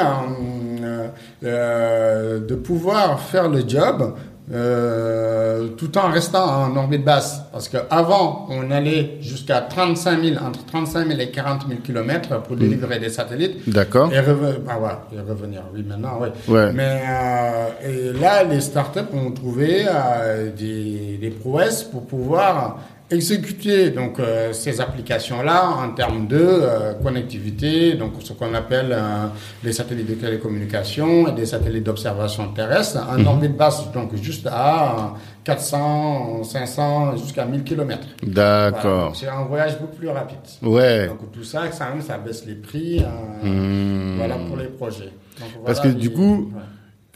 euh, 1.44 2.40
de 2.40 2.56
pouvoir 2.56 3.20
faire 3.20 3.50
le 3.50 3.62
job 3.68 4.14
euh, 4.54 5.68
tout 5.78 5.98
en 5.98 6.10
restant 6.10 6.44
en 6.66 6.76
orbite 6.76 7.04
basse. 7.04 7.42
Parce 7.52 7.70
qu'avant, 7.70 8.48
on 8.50 8.70
allait 8.72 9.18
jusqu'à 9.22 9.62
35 9.62 10.24
000, 10.24 10.36
entre 10.46 10.66
35 10.66 11.08
000 11.08 11.20
et 11.20 11.32
40 11.32 11.68
000 11.68 11.80
kilomètres 11.82 12.42
pour 12.44 12.56
délivrer 12.56 13.00
des 13.00 13.10
satellites. 13.10 13.68
D'accord. 13.70 14.12
Et, 14.14 14.20
reve- 14.20 14.60
ah 14.70 14.80
ouais, 14.80 14.90
et 15.18 15.20
revenir, 15.30 15.62
oui, 15.74 15.84
maintenant, 15.88 16.20
oui. 16.22 16.28
Ouais. 16.54 16.72
Mais 16.74 17.02
euh, 17.08 18.14
et 18.14 18.20
là, 18.20 18.44
les 18.44 18.62
startups 18.62 19.00
ont 19.14 19.32
trouvé 19.32 19.86
euh, 19.88 20.50
des, 20.56 21.18
des 21.22 21.30
prouesses 21.30 21.84
pour 21.84 22.06
pouvoir 22.06 22.80
exécuter 23.12 23.90
donc 23.92 24.20
euh, 24.20 24.54
ces 24.54 24.80
applications-là 24.82 25.70
en 25.70 25.90
termes 25.92 26.28
de 26.28 26.38
euh, 26.40 26.94
connectivité, 26.94 27.94
donc 27.94 28.14
ce 28.24 28.34
qu'on 28.34 28.54
appelle 28.54 28.92
euh, 28.92 29.28
les 29.64 29.74
satellites 29.74 30.10
de 30.10 30.16
télécommunication 30.16 31.28
et 31.28 31.32
des 31.34 31.46
satellites 31.46 31.84
d'observation 31.84 32.48
terrestre 32.54 33.00
en 33.10 33.24
orbite 33.26 33.56
basse, 33.58 33.92
donc 33.92 34.16
juste 34.16 34.48
à 34.52 35.14
400, 35.44 36.44
500, 36.44 37.18
jusqu'à 37.18 37.46
1000 37.46 37.64
km. 37.64 38.00
D'accord. 38.24 39.16
C'est 39.16 39.28
un 39.28 39.44
voyage 39.44 39.80
beaucoup 39.80 39.96
plus 39.98 40.10
rapide. 40.10 40.38
Ouais. 40.62 41.08
Donc 41.08 41.32
tout 41.32 41.44
ça, 41.44 41.72
ça, 41.72 41.88
ça 42.00 42.18
baisse 42.18 42.46
les 42.46 42.56
prix. 42.56 43.00
euh, 43.04 43.08
Hmm. 43.44 44.18
voilà 44.18 44.36
pour 44.36 44.56
les 44.58 44.66
projets. 44.68 45.12
Donc, 45.40 45.66
Parce 45.66 45.80
que 45.80 45.88
du 45.88 46.12
coup, 46.12 46.52
ouais. 46.54 46.62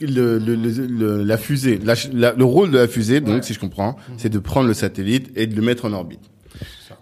Le, 0.00 0.38
le, 0.38 0.54
le- 0.54 0.86
le- 0.86 1.22
la 1.24 1.36
fusée, 1.38 1.78
la, 1.84 1.94
la- 2.12 2.32
le 2.34 2.44
rôle 2.44 2.70
de 2.70 2.78
la 2.78 2.88
fusée, 2.88 3.20
donc 3.20 3.36
Ouais. 3.36 3.42
si 3.42 3.54
je 3.54 3.58
comprends, 3.60 3.96
c'est 4.18 4.28
de 4.28 4.38
prendre 4.38 4.68
le 4.68 4.74
satellite 4.74 5.30
et 5.36 5.46
de 5.46 5.54
le 5.56 5.62
mettre 5.62 5.84
en 5.86 5.92
orbite. 5.92 6.20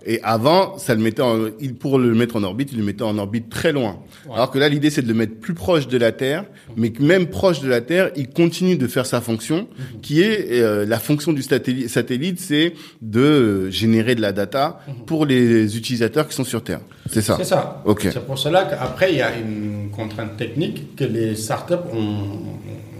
Et 0.07 0.20
avant, 0.22 0.76
ça 0.76 0.94
le 0.94 1.00
mettait 1.00 1.22
en, 1.22 1.46
il, 1.61 1.74
pour 1.76 1.98
le 1.98 2.14
mettre 2.14 2.37
en 2.37 2.42
orbite, 2.42 2.70
il 2.72 2.78
le 2.78 2.85
mettait 2.85 3.04
en 3.04 3.16
orbite 3.16 3.48
très 3.48 3.72
loin. 3.72 4.00
Ouais. 4.26 4.35
Alors 4.35 4.50
que 4.50 4.59
là, 4.59 4.68
l'idée, 4.68 4.90
c'est 4.90 5.00
de 5.00 5.09
le 5.09 5.14
mettre 5.14 5.37
plus 5.40 5.54
proche 5.54 5.88
de 5.88 5.96
la 5.96 6.12
Terre, 6.12 6.44
mais 6.76 6.90
que 6.90 7.02
même 7.02 7.26
proche 7.26 7.61
de 7.62 7.68
la 7.68 7.80
Terre, 7.80 8.11
il 8.14 8.28
continue 8.28 8.76
de 8.76 8.87
faire 8.87 9.07
sa 9.07 9.22
fonction, 9.22 9.61
Mhm. 9.94 10.00
qui 10.02 10.20
est 10.20 10.61
euh, 10.61 10.85
la 10.85 10.98
fonction 10.98 11.33
du 11.33 11.40
satellite, 11.42 11.88
satellite 11.88 12.38
c'est 12.38 12.74
de 13.00 13.20
euh, 13.20 13.70
générer 13.70 14.14
de 14.14 14.20
la 14.20 14.33
data 14.33 14.78
pour 15.07 15.24
les 15.24 15.74
utilisateurs 15.78 16.28
qui 16.28 16.35
sont 16.37 16.44
sur 16.44 16.62
Terre. 16.62 16.80
C'est 17.09 17.22
ça. 17.22 17.37
C'est 17.38 17.44
ça. 17.44 17.83
Ok. 17.87 18.02
C'est 18.12 18.26
pour 18.26 18.37
cela 18.38 18.64
qu'après, 18.64 19.11
il 19.12 19.18
y 19.18 19.22
a 19.22 19.30
une 19.38 19.88
contrainte 19.90 20.37
technique 20.37 20.96
que 20.96 21.04
les 21.04 21.35
startups 21.35 21.74
ont, 21.94 22.28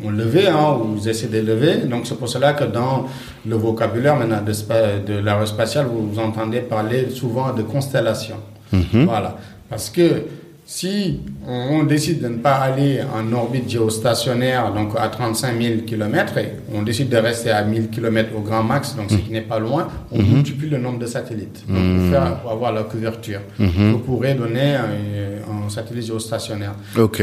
ont 0.07 0.11
levée, 0.11 0.49
hein, 0.49 0.79
ou 0.81 0.97
ils 0.97 1.09
essaient 1.09 1.29
de 1.29 1.41
lever. 1.41 1.77
Donc, 1.89 2.07
c'est 2.07 2.19
pour 2.19 2.29
cela 2.29 2.53
que 2.53 2.65
dans 2.65 3.07
le 3.47 3.57
vocabulaire 3.57 4.17
maintenant 4.17 4.41
de, 4.43 5.13
de 5.13 5.19
l'aérospatiale, 5.19 5.87
vous, 5.87 6.09
vous 6.13 6.19
entendez 6.19 6.61
parler 6.61 7.11
souvent 7.11 7.53
de 7.53 7.63
constellation. 7.63 8.37
Mhm. 8.73 9.07
Voilà. 9.07 9.37
Parce 9.69 9.91
que 9.91 10.23
si 10.67 11.21
on, 11.47 11.83
décide 11.85 12.23
de 12.23 12.29
ne 12.29 12.39
pas 12.39 12.55
aller 12.55 13.01
en 13.03 13.31
orbite 13.33 13.69
géostationnaire, 13.69 14.73
donc 14.73 14.93
à 14.97 15.09
35 15.09 15.61
000 15.61 15.81
km, 15.87 16.39
et 16.39 16.53
on 16.75 16.83
décide 16.83 17.11
de 17.11 17.19
rester 17.19 17.51
à 17.51 17.63
1000 17.63 17.91
km 17.91 18.31
au 18.37 18.41
grand 18.41 18.63
max, 18.63 18.97
donc 18.97 19.11
ce 19.11 19.17
qui 19.17 19.31
n'est 19.31 19.43
pas 19.43 19.59
loin, 19.59 19.89
on 20.11 20.23
multiplie 20.23 20.71
le 20.71 20.79
nombre 20.79 20.99
de 20.99 21.07
satellites 21.07 21.65
donc, 21.69 21.77
pour, 21.77 22.11
faire, 22.11 22.41
pour 22.41 22.51
avoir 22.51 22.73
la 22.73 22.85
couverture. 22.85 23.41
On 23.61 23.99
pourrait 23.99 24.35
donner 24.35 24.75
un, 24.75 25.67
un 25.67 25.69
satellite 25.69 26.07
géostationnaire. 26.07 26.75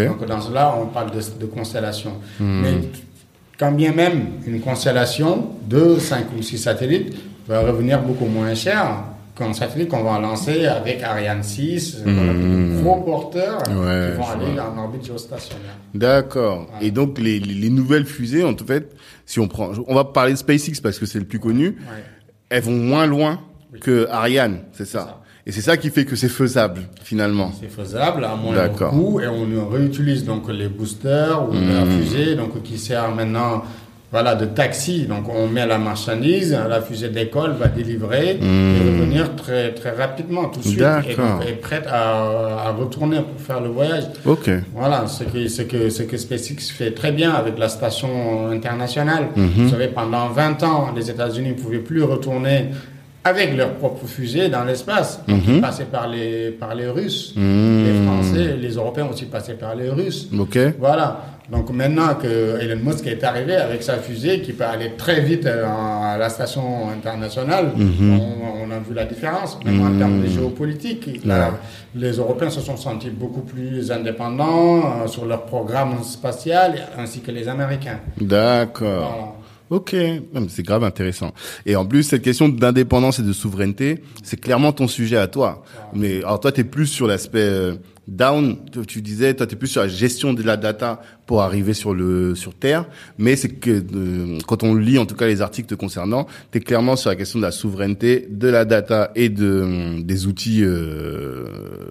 Donc 0.06 0.26
dans 0.26 0.42
cela, 0.42 0.76
on 0.80 0.86
parle 0.88 1.12
de, 1.12 1.20
de 1.40 1.46
constellation. 1.48 2.12
Mais 2.40 2.74
quand 3.58 3.72
bien 3.72 3.92
même 3.94 4.26
une 4.46 4.60
constellation 4.60 5.50
de 5.68 5.98
5 6.00 6.26
ou 6.38 6.42
6 6.42 6.58
satellites 6.58 7.16
va 7.48 7.62
revenir 7.62 8.02
beaucoup 8.02 8.26
moins 8.26 8.54
cher 8.54 9.04
qu'un 9.38 9.54
satellite 9.54 9.90
qu'on 9.90 10.04
va 10.04 10.20
lancer 10.20 10.66
avec 10.66 11.02
Ariane 11.04 11.44
6, 11.44 12.02
voilà, 12.04 12.34
de 12.34 12.61
gros 12.82 13.02
porteurs 13.02 13.64
qui 13.64 13.72
vont 13.74 13.82
aller 13.84 14.60
en 14.60 14.78
orbite 14.78 15.06
géostationnaire. 15.06 15.78
D'accord. 15.94 16.68
Et 16.82 16.92
donc 16.92 17.20
les, 17.20 17.40
les, 17.40 17.54
les 17.54 17.70
nouvelles 17.70 18.06
fusées, 18.06 18.44
en 18.44 18.56
fait, 18.56 18.96
si 19.26 19.40
on 19.40 19.48
prend, 19.48 19.72
on 19.88 19.96
va 19.96 20.04
parler 20.06 20.34
de 20.34 20.38
SpaceX 20.38 20.82
parce 20.82 21.00
que 21.00 21.06
c'est 21.06 21.20
le 21.20 21.26
plus 21.26 21.40
connu. 21.40 21.68
Ouais. 21.70 22.04
Elles 22.50 22.64
vont 22.64 22.72
moins 22.76 23.06
loin 23.06 23.40
Oui. 23.74 23.80
que 23.80 24.08
Ariane, 24.10 24.60
c'est 24.74 24.86
ça. 24.86 25.00
ça. 25.00 25.18
Et 25.48 25.52
c'est 25.52 25.62
ça 25.62 25.76
qui 25.76 25.90
fait 25.90 26.06
que 26.06 26.16
c'est 26.16 26.30
faisable 26.30 26.82
finalement. 27.04 27.52
C'est 27.60 27.68
faisable 27.72 28.24
à 28.26 28.36
moins 28.36 28.54
D'accord. 28.54 28.92
coût 28.92 29.20
et 29.22 29.28
on 29.28 29.68
réutilise 29.70 30.24
donc 30.24 30.48
les 30.50 30.68
boosters 30.70 31.50
ou 31.50 31.54
la 31.54 31.84
Hmm. 31.86 31.90
fusée 32.00 32.36
donc 32.36 32.62
qui 32.62 32.78
sert 32.78 33.10
maintenant 33.16 33.64
voilà 34.12 34.36
de 34.36 34.46
taxi 34.46 35.04
donc 35.06 35.24
on 35.34 35.48
met 35.48 35.66
la 35.66 35.78
marchandise 35.78 36.58
la 36.70 36.82
fusée 36.82 37.10
d'école 37.10 37.52
va 37.60 37.68
délivrer 37.68 38.32
et 38.42 38.80
revenir 38.90 39.36
très 39.36 39.74
très 39.74 39.92
rapidement 39.92 40.46
tout 40.46 40.60
de 40.60 40.66
suite 40.66 40.82
et 40.82 41.16
Hmm. 41.16 41.40
Donc 41.40 41.48
est 41.48 41.54
prête 41.62 41.88
à, 41.88 42.68
à 42.68 42.72
retourner 42.72 43.18
pour 43.22 43.40
faire 43.40 43.62
le 43.62 43.70
voyage 43.70 44.04
Ok. 44.26 44.50
voilà 44.76 45.08
ce 45.08 45.24
que 45.24 45.48
ce 45.48 45.62
que 45.62 45.90
ce 45.90 46.04
que 46.04 46.18
SpaceX 46.18 46.72
fait 46.78 46.92
très 46.92 47.12
bien 47.12 47.32
avec 47.32 47.58
la 47.58 47.70
station 47.70 48.50
internationale 48.52 49.26
Mhm. 49.36 49.50
vous 49.56 49.70
savez 49.70 49.88
pendant 49.88 50.28
20 50.30 50.62
ans 50.64 50.90
les 50.96 51.10
États-Unis 51.10 51.50
ne 51.50 51.54
pouvaient 51.54 51.80
plus 51.80 52.04
retourner 52.04 52.70
avec 53.24 53.56
leur 53.56 53.74
propre 53.76 54.08
fusée 54.08 54.50
dans 54.50 54.64
l'espace. 54.64 55.22
Mhm. 55.28 55.42
Ils 55.48 55.62
passaient 55.62 55.86
par 55.86 56.08
les, 56.08 56.50
par 56.50 56.74
les 56.74 56.88
Russes. 56.90 57.34
Mhm. 57.36 57.84
Les 57.86 58.04
Français, 58.08 58.58
les 58.60 58.74
Européens 58.74 59.08
aussi 59.14 59.26
passaient 59.26 59.54
par 59.54 59.76
les 59.76 59.90
Russes. 59.92 60.28
Ok. 60.40 60.58
Voilà. 60.80 61.22
Donc 61.50 61.70
maintenant 61.72 62.16
que 62.16 62.60
Elon 62.62 62.80
Musk 62.84 63.08
est 63.08 63.24
arrivé 63.24 63.56
avec 63.56 63.84
sa 63.84 63.98
fusée 63.98 64.42
qui 64.42 64.54
peut 64.54 64.64
aller 64.64 64.92
très 64.98 65.22
vite 65.22 65.46
euh, 65.46 65.66
à 65.66 66.18
la 66.18 66.30
station 66.30 66.90
internationale, 66.90 67.72
Mhm. 67.76 68.20
on, 68.20 68.68
on 68.68 68.72
a 68.72 68.80
vu 68.80 68.94
la 68.94 69.06
différence. 69.06 69.58
Même 69.66 69.82
en 69.82 69.98
termes 69.98 70.22
de 70.22 70.28
géopolitique, 70.28 71.10
la- 71.26 71.60
les 71.96 72.12
Européens 72.14 72.50
se 72.50 72.62
sont 72.62 72.78
sentis 72.78 73.10
beaucoup 73.10 73.42
plus 73.42 73.92
indépendants 73.92 74.78
euh, 75.04 75.08
sur 75.08 75.26
leur 75.26 75.46
programme 75.46 76.04
spatial 76.04 76.88
ainsi 76.98 77.20
que 77.22 77.32
les 77.32 77.48
Américains. 77.50 78.00
D'accord. 78.20 79.08
Voilà. 79.10 79.32
Ok, 79.72 79.96
c'est 80.50 80.64
grave 80.64 80.84
intéressant. 80.84 81.32
Et 81.66 81.78
en 81.78 81.86
plus, 81.86 82.04
cette 82.04 82.22
question 82.24 82.50
d'indépendance 82.50 83.20
et 83.20 83.24
de 83.24 83.32
souveraineté, 83.32 84.04
c'est 84.22 84.36
clairement 84.40 84.74
ton 84.74 84.88
sujet 84.90 85.16
à 85.16 85.28
toi. 85.28 85.64
Mais 85.94 86.18
alors 86.20 86.42
toi, 86.42 86.52
tu 86.52 86.60
es 86.60 86.64
plus 86.66 86.88
sur 86.88 87.08
l'aspect 87.08 87.40
euh, 87.40 87.76
down. 88.08 88.58
Tu- 88.88 89.02
disais, 89.02 89.34
toi, 89.34 89.48
tu 89.48 89.56
es 89.56 89.58
plus 89.58 89.68
sur 89.68 89.82
la 89.82 89.88
gestion 89.88 90.34
de 90.34 90.44
la 90.44 90.58
data 90.58 91.02
pour 91.26 91.42
arriver 91.42 91.74
sur 91.74 91.94
le 91.94 92.36
sur 92.36 92.54
Terre. 92.54 92.86
Mais 93.18 93.36
c'est 93.36 93.50
que 93.50 93.70
euh, 93.96 94.38
quand 94.48 94.64
on 94.64 94.76
lit 94.76 94.98
en 94.98 95.06
tout 95.06 95.16
cas 95.16 95.28
les 95.28 95.42
articles 95.42 95.68
te 95.70 95.76
concernant, 95.76 96.28
tu 96.52 96.58
es 96.58 96.62
clairement 96.62 96.96
sur 96.96 97.10
la 97.10 97.16
question 97.16 97.40
de 97.40 97.44
la 97.46 97.52
souveraineté, 97.52 98.28
de 98.30 98.48
la 98.48 98.66
data 98.66 99.12
et 99.16 99.30
de 99.30 99.46
euh, 99.46 100.02
des 100.02 100.28
outils, 100.28 100.64
euh, 100.64 101.46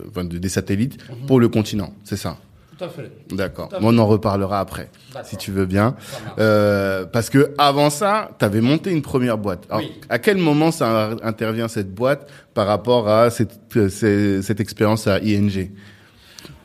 enfin, 0.09 0.25
de- 0.25 0.39
des 0.39 0.49
satellites 0.49 0.99
pour 1.27 1.41
le 1.41 1.49
continent. 1.49 1.93
C'est 2.05 2.17
ça. 2.17 2.37
Tout 2.79 2.85
à 2.87 2.89
fait. 2.89 3.11
D'accord. 3.31 3.69
On 3.83 3.99
en 3.99 4.07
reparlera 4.07 4.59
après, 4.59 4.89
si 5.25 5.37
tu 5.37 5.51
veux 5.51 5.67
bien. 5.67 5.95
Euh, 6.39 7.05
parce 7.05 7.29
que 7.29 7.51
avant 7.59 7.91
ça, 7.91 8.31
tu 8.39 8.45
avais 8.47 8.63
monté 8.63 8.91
une 8.91 9.03
première 9.03 9.37
boîte. 9.37 9.65
Alors, 9.69 9.83
Oui. 9.83 9.93
À 10.09 10.19
quel 10.19 10.39
moment 10.39 10.71
ça 10.71 11.11
intervient 11.23 11.69
cette 11.69 11.95
boîte 11.95 12.27
par 12.55 12.67
rapport 12.67 13.07
à 13.09 13.29
cette, 13.29 13.59
euh, 13.77 13.91
cette, 13.91 14.43
cette 14.45 14.61
expérience 14.61 15.07
à 15.07 15.19
ING 15.21 15.71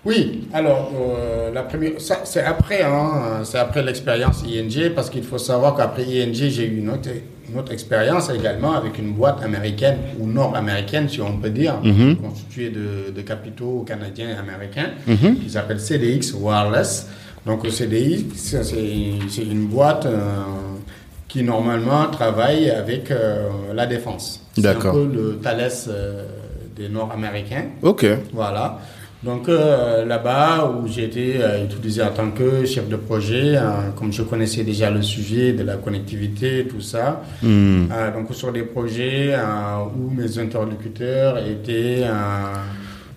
Oui, 0.06 0.48
alors 0.54 0.91
euh, 0.96 1.52
la 1.52 1.63
première, 1.63 1.94
ça 2.00 2.20
c'est 2.26 2.44
après, 2.44 2.84
hein, 2.84 3.41
c'est 3.44 3.58
après 3.58 3.82
l'expérience 3.82 4.44
ING 4.44 4.91
parce 4.94 5.10
qu'il 5.10 5.24
faut 5.24 5.39
savoir 5.39 5.76
qu'après 5.76 6.04
ING 6.04 6.32
j'ai 6.34 6.65
eu 6.68 6.78
une 6.78 6.89
autre, 6.91 7.10
une 7.50 7.58
autre 7.60 7.72
expérience 7.72 8.30
également 8.30 8.74
avec 8.74 9.00
une 9.00 9.13
boîte 9.13 9.41
américaine 9.44 9.98
ou 10.20 10.28
nord-américaine 10.28 11.10
si 11.10 11.22
on 11.22 11.38
peut 11.38 11.50
dire, 11.50 11.80
Mhm. 11.84 12.18
constituée 12.18 12.70
de, 12.70 13.12
de 13.15 13.22
capitaux 13.22 13.84
canadiens 13.88 14.30
et 14.30 14.38
américains 14.38 14.91
Mhm. 15.08 15.38
qui 15.39 15.50
s'appelle 15.50 15.80
CDX 15.80 16.34
Wireless. 16.39 17.08
Donc 17.48 17.65
CDX 17.68 18.24
c'est 18.62 19.41
une 19.44 19.65
boîte 19.65 20.06
euh, 20.06 20.20
qui 21.28 21.41
normalement 21.44 22.06
travaille 22.12 22.70
avec 22.70 23.10
euh, 23.10 23.50
la 23.74 23.88
défense. 23.88 24.41
C'est 24.54 24.62
un 24.68 24.74
D'accord. 24.74 24.94
peu 24.94 25.06
le 25.12 25.39
Thales 25.44 25.72
des 26.76 26.89
Nord-Américains. 26.89 27.65
Ok. 27.82 28.06
Voilà. 28.34 28.80
Donc 29.25 29.49
euh, 29.49 30.05
là-bas 30.05 30.71
où 30.71 30.88
j'ai 30.88 31.05
été 31.05 31.38
euh, 31.41 31.65
utilisé 31.65 32.03
en 32.03 32.11
tant 32.11 32.29
que 32.29 32.63
chef 32.63 32.88
de 32.88 32.95
projet, 32.95 33.55
euh, 33.57 33.89
comme 33.95 34.13
je 34.13 34.21
connaissais 34.21 34.63
déjà 34.63 34.91
le 34.91 35.01
sujet 35.01 35.53
de 35.53 35.63
la 35.63 35.77
connectivité, 35.77 36.67
tout 36.69 36.79
ça. 36.79 37.23
Hmm. 37.41 37.85
Euh, 37.91 38.13
donc 38.13 38.31
sur 38.35 38.53
des 38.53 38.61
projets 38.61 39.35
où 39.97 40.11
mes 40.11 40.38
interlocuteurs 40.38 41.39
étaient 41.39 42.03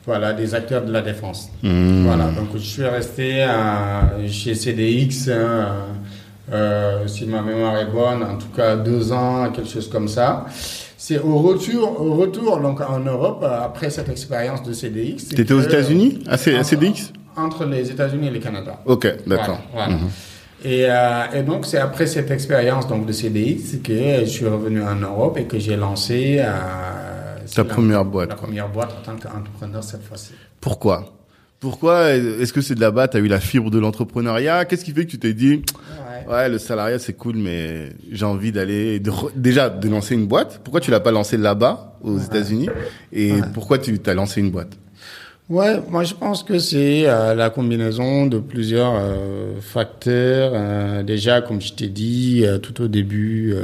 voilà, 0.06 0.32
des 0.32 0.54
acteurs 0.54 0.82
de 0.82 0.92
la 0.92 1.02
défense. 1.02 1.50
Hmm. 1.62 2.04
Voilà, 2.06 2.24
donc 2.28 2.48
je 2.54 2.58
suis 2.60 2.84
resté 2.84 3.46
chez 4.28 4.54
CDX, 4.54 5.30
hein, 5.30 7.04
si 7.06 7.26
ma 7.26 7.42
mémoire 7.42 7.76
est 7.76 7.92
bonne, 7.92 8.22
en 8.22 8.38
tout 8.38 8.48
cas 8.56 8.76
deux 8.76 9.12
ans, 9.12 9.50
quelque 9.52 9.68
chose 9.68 9.90
comme 9.90 10.08
ça. 10.08 10.46
C'est 11.00 11.18
au 11.20 11.38
retour, 11.38 12.00
au 12.00 12.14
retour 12.14 12.58
donc 12.58 12.80
en 12.80 12.98
Europe 12.98 13.40
euh, 13.44 13.60
après 13.64 13.88
cette 13.88 14.08
expérience 14.08 14.64
de 14.64 14.72
CDX. 14.72 15.28
T'étais 15.28 15.54
aux 15.54 15.60
États-Unis 15.60 16.24
à, 16.26 16.36
C- 16.36 16.56
à 16.56 16.64
CDX 16.64 17.12
Entre 17.36 17.64
les 17.66 17.88
États-Unis 17.88 18.26
et 18.26 18.30
le 18.30 18.40
Canada. 18.40 18.80
Ok, 18.84 19.06
d'accord. 19.26 19.60
Voilà, 19.72 19.88
voilà. 19.90 20.02
Mhm. 20.02 20.08
Et, 20.64 20.86
euh, 20.90 21.38
et 21.38 21.42
donc 21.44 21.66
c'est 21.66 21.78
après 21.78 22.08
cette 22.08 22.32
expérience 22.32 22.88
donc 22.88 23.06
de 23.06 23.12
CDX 23.12 23.78
que 23.82 23.92
je 24.24 24.24
suis 24.24 24.46
revenu 24.46 24.82
en 24.82 24.96
Europe 24.96 25.38
et 25.38 25.44
que 25.44 25.56
j'ai 25.56 25.76
lancé 25.76 26.38
euh, 26.40 27.36
Ta 27.54 27.62
première 27.64 28.04
boîte, 28.04 28.30
La 28.30 28.34
quoi. 28.34 28.46
première 28.48 28.68
boîte 28.68 28.90
en 29.00 29.02
tant 29.12 29.16
qu'entrepreneur 29.16 29.84
cette 29.84 30.02
fois-ci. 30.02 30.32
Pourquoi? 30.60 31.14
Pourquoi 31.60 32.10
Est-ce 32.10 32.52
que 32.52 32.60
c'est 32.60 32.74
de 32.74 32.80
là-bas 32.80 33.06
T'as 33.08 33.20
eu 33.20 33.26
la 33.28 33.40
fibre 33.40 33.70
de 33.70 33.78
l'entrepreneuriat? 33.78 34.64
Qu'est-ce 34.64 34.84
qui 34.84 34.92
fait 34.92 35.06
que 35.06 35.10
tu 35.12 35.18
t'es 35.18 35.32
dit 35.32 35.62
Ouais. 36.28 36.48
Le 36.48 36.58
salariat 36.58 36.98
c'est 36.98 37.14
cool, 37.14 37.36
mais 37.36 37.90
j'ai 38.10 38.24
envie 38.24 38.52
d'aller 38.52 38.98
re- 39.00 39.30
déjà 39.34 39.68
de 39.70 39.88
lancer 39.88 40.14
une 40.14 40.26
boîte. 40.26 40.60
Pourquoi 40.64 40.80
tu 40.80 40.90
l'as 40.90 41.00
pas 41.00 41.12
lancé 41.12 41.36
là-bas 41.36 41.98
aux 42.02 42.18
États-Unis? 42.18 42.68
Et 43.12 43.32
Ouais. 43.32 43.40
pourquoi 43.54 43.78
tu 43.78 43.98
t'as 43.98 44.14
lancé 44.14 44.40
une 44.40 44.50
boîte? 44.50 44.72
Ouais, 45.50 45.80
moi 45.88 46.04
je 46.04 46.12
pense 46.12 46.42
que 46.42 46.58
c'est 46.58 47.04
euh, 47.08 47.34
la 47.34 47.48
combinaison 47.48 48.26
de 48.26 48.38
plusieurs 48.38 48.92
euh, 48.96 49.54
facteurs. 49.62 50.52
Euh, 50.54 51.02
déjà, 51.02 51.40
comme 51.40 51.62
je 51.62 51.72
t'ai 51.72 51.88
dit 51.88 52.44
tout 52.62 52.82
au 52.82 52.86
début, 52.88 53.54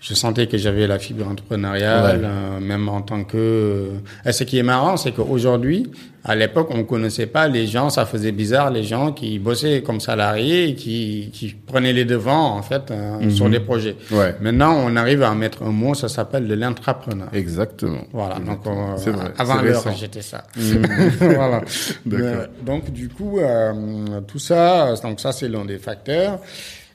je 0.00 0.14
sentais 0.14 0.46
que 0.46 0.56
j'avais 0.56 0.86
la 0.86 1.00
fibre 1.00 1.26
entrepreneuriale, 1.26 2.20
Ouais. 2.24 2.64
même 2.64 2.88
en 2.88 3.02
tant 3.02 3.24
que. 3.24 3.88
Et 4.24 4.30
ce 4.30 4.44
qui 4.44 4.56
est 4.58 4.62
marrant, 4.62 4.96
c'est 4.96 5.10
qu'aujourd'hui, 5.10 5.90
à 6.26 6.34
l'époque, 6.34 6.68
on 6.70 6.84
connaissait 6.84 7.26
pas 7.26 7.48
les 7.48 7.66
gens, 7.66 7.90
ça 7.90 8.06
faisait 8.06 8.32
bizarre 8.32 8.70
les 8.70 8.82
gens 8.82 9.12
qui 9.12 9.38
bossaient 9.38 9.82
comme 9.82 10.00
salariés, 10.00 10.68
et 10.70 10.74
qui 10.74 11.30
qui 11.32 11.54
prenaient 11.54 11.92
les 11.92 12.06
devants 12.06 12.56
en 12.56 12.62
fait 12.62 12.90
euh, 12.90 13.28
sur 13.28 13.50
des 13.50 13.60
projets. 13.60 13.96
Ouais. 14.10 14.34
Maintenant, 14.40 14.74
on 14.86 14.96
arrive 14.96 15.22
à 15.22 15.34
mettre 15.34 15.62
un 15.62 15.70
mot, 15.70 15.92
ça 15.92 16.08
s'appelle 16.08 16.48
de 16.48 16.54
l'entrepreneur. 16.54 17.28
Exactement. 17.34 18.04
Voilà, 18.12 18.36
donc 18.38 18.66
euh, 18.66 19.10
vrai, 19.12 19.32
avant 19.36 19.60
l'heure, 19.60 19.84
j'étais 19.94 20.22
ça. 20.22 20.44
voilà. 21.20 21.60
D'accord. 22.06 22.26
Euh, 22.26 22.46
donc 22.64 22.90
du 22.90 23.10
coup, 23.10 23.38
euh, 23.40 24.20
tout 24.26 24.38
ça, 24.38 24.94
donc 25.02 25.20
ça 25.20 25.32
c'est 25.32 25.48
l'un 25.48 25.66
des 25.66 25.78
facteurs. 25.78 26.38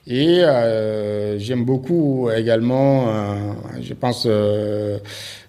Et 0.07 0.43
euh, 0.43 1.37
j'aime 1.37 1.65
beaucoup 1.65 2.31
également, 2.35 3.09
euh, 3.09 3.51
je 3.79 3.93
pense, 3.93 4.27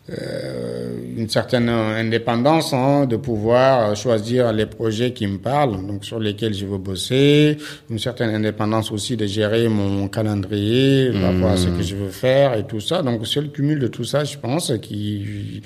une 0.09 1.29
certaine 1.29 1.69
indépendance 1.69 2.73
hein, 2.73 3.07
de 3.07 3.17
pouvoir 3.17 3.95
choisir 3.95 4.53
les 4.53 4.67
projets 4.67 5.13
qui 5.13 5.27
me 5.27 5.39
parlent, 5.39 5.87
donc 5.87 6.05
sur 6.05 6.19
lesquels 6.19 6.55
je 6.55 6.67
veux 6.67 6.79
bosser, 6.79 7.59
une 7.91 7.99
certaine 7.99 8.31
indépendance 8.35 8.91
aussi 8.91 9.17
de 9.17 9.27
gérer 9.27 9.69
mon 9.69 10.09
calendrier 10.09 11.13
par 11.13 11.33
rapport 11.33 11.51
à 11.51 11.57
ce 11.57 11.69
que 11.69 11.83
je 11.83 11.95
veux 11.95 12.09
faire 12.11 12.55
et 12.55 12.67
tout 12.67 12.81
ça. 12.81 13.03
Donc 13.03 13.27
c'est 13.27 13.41
le 13.41 13.49
cumul 13.49 13.79
de 13.79 13.87
tout 13.87 14.05
ça, 14.05 14.25
je 14.25 14.37
pense, 14.37 14.73
qui 14.83 15.63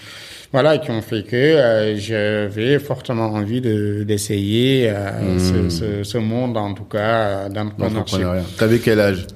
voilà, 0.53 0.79
qui 0.79 0.91
ont 0.93 1.03
fait 1.03 1.25
que 1.25 1.35
euh, 1.35 1.97
j'avais 1.97 2.79
fortement 2.79 3.27
envie 3.27 3.61
de 3.61 4.05
d'essayer 4.05 4.89
euh, 4.89 5.39
ce, 5.39 5.69
ce, 5.69 6.05
ce 6.05 6.19
monde 6.19 6.57
en 6.57 6.75
tout 6.75 6.85
cas 6.85 6.99
euh, 7.01 7.49
d'entrepreneurship. 7.49 8.21
T'avais 8.57 8.79
quel 8.79 9.01
âge? 9.01 9.27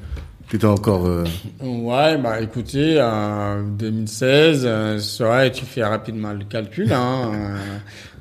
T'étais 0.50 0.64
encore. 0.66 1.06
euh, 1.06 1.24
Ouais, 1.62 2.16
bah 2.16 2.40
écoutez, 2.40 3.00
en 3.02 3.62
2016, 3.62 4.62
euh, 4.64 4.98
c'est 4.98 5.24
vrai, 5.24 5.52
tu 5.52 5.64
fais 5.66 5.84
rapidement 5.84 6.32
le 6.32 6.44
calcul. 6.44 6.90
Hein, 6.92 7.30
euh, 7.34 7.56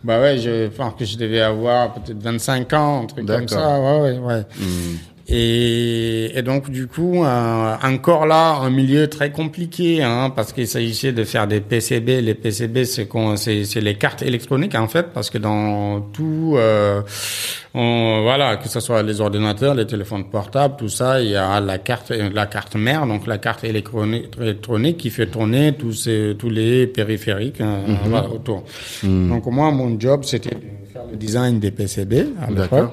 bah 0.04 0.20
ouais, 0.20 0.38
je 0.38 0.68
pense 0.68 0.94
que 0.96 1.06
je 1.06 1.18
devais 1.18 1.40
avoir 1.42 1.94
peut-être 1.94 2.22
25 2.22 2.74
ans, 2.74 3.04
un 3.04 3.06
truc 3.06 3.26
comme 3.38 3.48
ça. 3.48 3.80
Ouais, 3.80 4.02
ouais, 4.02 4.18
ouais. 4.20 4.46
hmm, 4.60 4.96
Et, 5.30 6.38
et 6.38 6.42
donc 6.42 6.70
du 6.72 6.88
coup, 6.88 7.24
euh, 7.24 7.76
encore 7.84 8.26
là, 8.26 8.60
un 8.62 8.70
milieu 8.70 9.08
très 9.08 9.32
compliqué, 9.32 10.02
hein, 10.02 10.32
parce 10.34 10.54
qu'il 10.54 10.68
s'agissait 10.68 11.12
de 11.12 11.24
faire 11.26 11.48
des 11.48 11.60
PCB. 11.60 12.22
Les 12.22 12.34
PCB, 12.34 12.86
c'est 12.86 13.08
qu'on- 13.08 13.36
c'est 13.36 13.66
c'est 13.66 13.82
les 13.82 13.96
cartes 13.96 14.22
électroniques 14.22 14.76
en 14.76 14.88
fait, 14.88 15.08
parce 15.13 15.30
que 15.30 15.38
dans 15.38 16.00
tout, 16.13 16.54
euh, 16.56 17.02
on, 17.74 18.22
voilà, 18.24 18.56
que 18.56 18.70
ce 18.70 18.80
soit 18.80 19.04
les 19.04 19.20
ordinateurs, 19.20 19.76
les 19.76 19.86
téléphones 19.86 20.30
portables, 20.30 20.76
tout 20.78 20.88
ça, 20.90 21.22
il 21.22 21.30
y 21.32 21.36
a 21.36 21.60
la 21.60 21.78
carte, 21.78 22.12
la 22.12 22.46
carte 22.46 22.76
mère, 22.78 23.06
donc 23.06 23.28
la 23.28 23.38
carte 23.38 23.66
électronique, 23.66 24.28
électronique 24.40 24.98
qui 24.98 25.10
fait 25.10 25.28
tourner 25.28 25.74
tous 25.74 25.92
ces, 25.94 26.36
tous 26.40 26.50
les 26.50 26.88
périphériques 26.88 27.60
euh, 27.60 27.82
voilà, 28.06 28.30
autour. 28.30 28.63
Donc 29.04 29.46
moi, 29.48 29.72
mon 29.72 30.00
job, 30.00 30.22
c'était 30.24 30.52
de 30.56 30.88
faire 30.94 31.04
le 31.12 31.18
design 31.18 31.60
des 31.60 31.72
PCB 31.72 32.28
à 32.42 32.50
l'époque. 32.50 32.92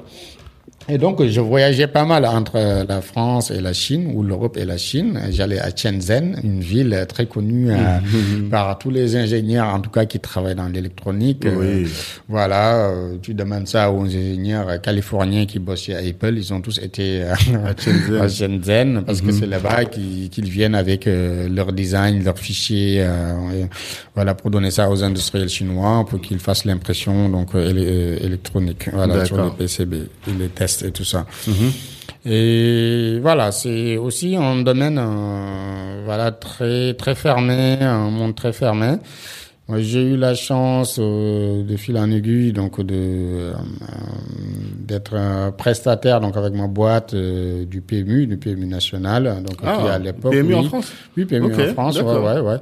Et 0.88 0.98
donc, 0.98 1.24
je 1.24 1.40
voyageais 1.40 1.86
pas 1.86 2.04
mal 2.04 2.26
entre 2.26 2.58
la 2.86 3.00
France 3.00 3.50
et 3.50 3.60
la 3.60 3.72
Chine, 3.72 4.12
ou 4.14 4.22
l'Europe 4.22 4.56
et 4.58 4.64
la 4.64 4.76
Chine. 4.76 5.18
J'allais 5.30 5.58
à 5.58 5.74
Shenzhen, 5.74 6.36
une 6.44 6.60
ville 6.60 7.06
très 7.08 7.26
connue 7.26 7.70
euh, 7.70 7.76
par 8.50 8.78
tous 8.78 8.90
les 8.90 9.16
ingénieurs, 9.16 9.66
en 9.68 9.80
tout 9.80 9.90
cas, 9.90 10.04
qui 10.04 10.20
travaillent 10.20 10.54
dans 10.54 10.68
l'électronique. 10.68 11.46
Euh, 11.46 11.82
Oui. 11.84 11.90
voilà, 12.28 12.88
euh, 12.90 13.16
tu 13.22 13.32
demandes 13.34 13.66
ça 13.66 13.90
aux 13.90 14.04
ingénieurs 14.04 14.80
californiens 14.82 15.46
qui 15.46 15.58
bossent 15.58 15.82
chez 15.84 15.94
Apple. 15.96 16.34
Ils 16.36 16.52
ont 16.52 16.60
tous 16.60 16.78
été 16.78 17.22
euh, 17.22 17.34
Shenzhen. 17.78 18.20
à 18.20 18.28
Shenzhen, 18.28 19.02
parce 19.06 19.20
que 19.22 19.32
c'est 19.32 19.46
là-bas 19.46 19.86
qu'ils 19.86 20.48
viennent 20.50 20.74
avec 20.74 21.06
euh, 21.06 21.48
leur 21.48 21.72
design, 21.72 22.22
leurs 22.24 22.38
fichiers, 22.38 22.96
euh, 23.00 23.64
voilà, 24.14 24.34
pour 24.34 24.50
donner 24.50 24.70
ça 24.70 24.90
aux 24.90 25.02
industriels 25.02 25.48
chinois, 25.48 26.04
pour 26.08 26.20
qu'ils 26.20 26.38
fassent 26.40 26.64
l'impression 26.66 27.28
donc 27.28 27.54
euh, 27.54 27.70
éle- 27.72 27.78
euh, 27.78 28.18
électronique, 28.26 28.88
voilà, 28.92 29.24
sur 29.24 29.42
les. 29.42 29.50
PCB, 29.50 29.94
et 30.28 30.32
les 30.38 30.48
tests 30.48 30.73
et 30.82 30.92
tout 30.92 31.04
ça. 31.04 31.26
Et 32.26 33.18
voilà, 33.20 33.52
c'est 33.52 33.98
aussi 33.98 34.34
un 34.36 34.62
domaine 34.62 34.98
euh, 34.98 36.02
voilà 36.04 36.32
très 36.32 36.94
très 36.94 37.14
fermé, 37.14 37.76
un 37.80 38.10
monde 38.10 38.34
très 38.34 38.52
fermé. 38.52 38.96
J'ai 39.78 40.02
eu 40.02 40.16
la 40.18 40.34
chance 40.34 40.98
euh, 41.00 41.62
de 41.64 41.76
fil 41.78 41.96
en 41.96 42.10
aiguille 42.10 42.52
donc 42.52 42.82
de 42.82 42.94
euh, 42.94 43.52
d'être 44.78 45.14
un 45.16 45.52
prestataire 45.52 46.20
donc 46.20 46.36
avec 46.36 46.52
ma 46.52 46.66
boîte 46.66 47.14
euh, 47.14 47.64
du 47.64 47.80
PMU, 47.80 48.26
du 48.26 48.36
PMU 48.36 48.66
national 48.66 49.24
donc 49.42 49.56
Ah, 49.64 49.78
qui 49.80 49.88
à 49.88 49.98
l'époque 49.98 50.32
PMU 50.32 50.54
en. 50.54 50.64
France 50.64 50.92
Oui, 51.16 51.24
PMU 51.24 51.54
en 51.54 51.72
France, 51.72 51.98
ouais, 51.98 52.02
ouais, 52.18 52.40
ouais. 52.40 52.56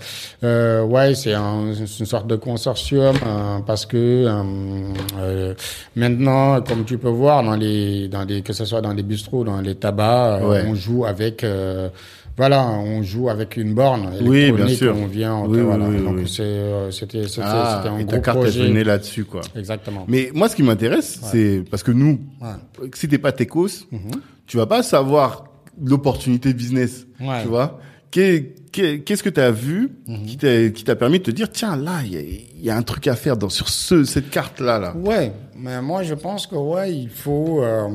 Euh, 0.45 0.85
ouais, 0.85 1.17
c'est 1.17 1.35
un- 1.35 1.73
c'est 1.75 1.99
une 2.01 2.07
sorte 2.07 2.29
de 2.29 2.37
consortium 2.37 3.17
parce 3.67 3.85
que 3.85 4.29
maintenant, 5.97 6.61
comme 6.63 6.85
tu 6.85 6.99
peux 6.99 7.09
voir 7.09 7.43
dans 7.43 7.57
les, 7.57 8.07
dans 8.07 8.23
les, 8.25 8.43
que 8.43 8.53
ce 8.53 8.65
soit 8.65 8.81
dans 8.81 8.93
les 8.93 9.03
bistrots, 9.03 9.43
dans 9.43 9.61
les 9.61 9.75
tabacs, 9.75 10.43
Ouais. 10.45 10.65
on 10.69 10.75
joue 10.77 11.05
avec, 11.05 11.43
euh, 11.43 11.89
voilà, 12.43 12.69
on 12.69 13.05
joue 13.05 13.29
avec 13.29 13.57
une 13.57 13.73
borne 13.73 14.11
Oui, 14.21 14.51
bien 14.51 14.67
sûr. 14.67 14.97
On 14.97 15.07
vient, 15.07 15.43
Oui, 15.43 15.59
oui, 15.59 15.63
voilà. 15.63 15.85
oui, 15.89 16.03
Donc 16.03 16.17
oui. 16.17 16.37
euh, 16.41 16.91
c'était, 16.91 17.29
c'était, 17.29 17.43
Ah, 17.45 17.85
un 17.89 17.99
et 17.99 18.05
gros 18.05 18.11
ta 18.15 18.19
carte 18.19 18.39
est 18.39 18.41
projet. 18.43 18.67
venue 18.67 18.83
là-dessus, 18.83 19.25
quoi. 19.25 19.43
Exactement. 19.57 20.05
Mais 20.09 20.31
moi, 20.35 20.49
ce 20.49 20.57
qui 20.57 20.65
m'intéresse, 20.65 21.21
c'est 21.31 21.63
parce 21.71 21.85
que 21.85 21.93
nous, 21.93 22.19
Ouais. 22.41 22.89
si 22.95 23.07
t'es 23.07 23.19
pas 23.19 23.31
techos, 23.31 23.69
tu 24.49 24.57
vas 24.57 24.67
pas 24.67 24.83
savoir 24.83 25.45
l'opportunité 25.81 26.53
business, 26.53 27.07
Ouais. 27.21 27.43
tu 27.43 27.49
vois. 27.49 27.79
Qu'est- 28.11 28.55
qu'est- 28.73 28.99
Qu'est-ce 29.05 29.23
que 29.23 29.31
tu 29.31 29.41
as 29.41 29.51
vu 29.53 29.91
qui 30.27 30.37
t'a 30.37 30.69
qui 30.71 30.83
t'a 30.85 30.97
permis 30.97 31.19
de 31.19 31.25
te 31.25 31.31
dire 31.31 31.49
tiens 31.51 31.77
là 31.77 32.01
il 32.05 32.13
y 32.13 32.17
a, 32.17 32.21
il 32.21 32.65
y 32.65 32.71
a 32.71 32.77
un 32.77 32.83
truc 32.83 33.07
à 33.07 33.15
faire 33.15 33.37
dans 33.37 33.49
sur 33.51 33.69
ce 33.69 34.03
cette 34.05 34.31
carte 34.31 34.61
là 34.61 34.79
là? 34.79 34.95
Ouais, 34.97 35.33
mais 35.63 35.81
moi 35.81 36.03
je 36.03 36.15
pense 36.15 36.47
que 36.47 36.57
ouais, 36.57 36.93
il 36.93 37.09
faut. 37.09 37.63
euh, 37.63 37.89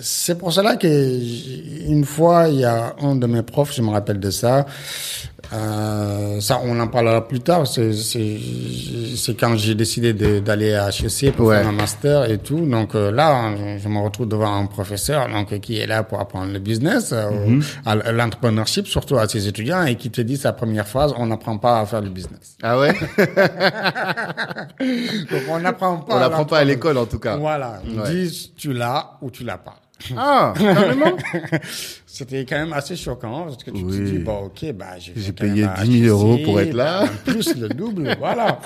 c'est 0.00 0.36
pour 0.36 0.52
cela 0.52 0.76
que 0.76 0.86
une 1.88 2.04
fois 2.04 2.48
il 2.48 2.56
y 2.60 2.64
a 2.64 2.96
un 3.00 3.14
de 3.16 3.26
mes 3.26 3.42
profs, 3.42 3.74
je 3.74 3.82
me 3.82 3.90
rappelle 3.90 4.18
de 4.20 4.30
ça. 4.30 4.66
Euh, 5.52 6.40
ça, 6.40 6.60
on 6.64 6.78
en 6.80 6.88
parlera 6.88 7.26
plus 7.26 7.40
tard. 7.40 7.66
C'est 7.66 8.38
quand 9.38 9.56
j'ai 9.56 9.74
décidé 9.74 10.12
d'aller 10.40 10.74
à 10.74 10.88
HEC 10.90 11.32
pour 11.32 11.46
Ouais. 11.46 11.58
faire 11.58 11.68
un 11.68 11.72
master 11.72 12.30
et 12.30 12.38
tout. 12.38 12.60
Donc 12.66 12.94
euh, 12.94 13.10
là, 13.10 13.54
je, 13.56 13.78
je 13.82 13.88
me 13.88 13.98
retrouve 14.00 14.28
devant 14.28 14.54
un 14.54 14.66
professeur 14.66 15.28
donc 15.28 15.58
qui 15.60 15.78
est 15.78 15.86
là 15.86 16.02
pour 16.02 16.20
apprendre 16.20 16.52
le 16.52 16.58
business, 16.58 17.10
euh, 17.12 17.30
Mhm. 17.30 17.62
l'entrepreneurship, 18.12 18.86
surtout 18.86 19.16
à 19.18 19.28
ses 19.28 19.46
étudiants, 19.48 19.84
et 19.84 19.94
qui 19.96 20.10
te 20.10 20.20
dit 20.20 20.36
sa 20.36 20.52
première 20.52 20.86
phrase 20.88 21.12
on 21.16 21.26
n'apprend 21.26 21.58
pas 21.58 21.80
à 21.80 21.86
faire 21.86 22.00
le 22.00 22.10
business. 22.10 22.56
Ah 22.62 22.78
ouais? 22.78 22.92
Donc 25.30 25.42
on 25.48 25.58
n'apprend 25.60 25.98
pas. 25.98 26.14
On 26.14 26.16
à 26.16 26.20
l'apprend 26.20 26.44
pas 26.44 26.58
à 26.58 26.64
l'école 26.64 26.98
en 26.98 27.06
tout 27.06 27.18
cas. 27.18 27.36
Voilà, 27.36 27.80
ils 27.86 27.98
Ouais. 28.00 28.10
disent 28.10 28.50
tu 28.56 28.72
l'as 28.72 29.12
ou 29.22 29.30
tu 29.30 29.44
l'as 29.44 29.58
pas. 29.58 29.76
Ah 30.16 30.52
carrément. 30.58 31.16
C'était 32.06 32.44
quand 32.46 32.56
même 32.56 32.72
assez 32.72 32.96
choquant 32.96 33.44
parce 33.44 33.62
que 33.64 33.70
tu 33.70 33.82
te 33.82 33.86
Oui. 33.86 34.10
dis 34.12 34.18
bon 34.18 34.44
ok 34.46 34.72
bah 34.72 34.94
j'ai 34.98 35.32
payé 35.32 35.64
un 35.64 35.84
10 35.84 36.02
000 36.04 36.16
euros 36.18 36.38
pour 36.44 36.60
être 36.60 36.72
là. 36.74 37.04
bah, 37.04 37.10
plus 37.32 37.56
le 37.56 37.68
double 37.68 38.14
voilà 38.18 38.58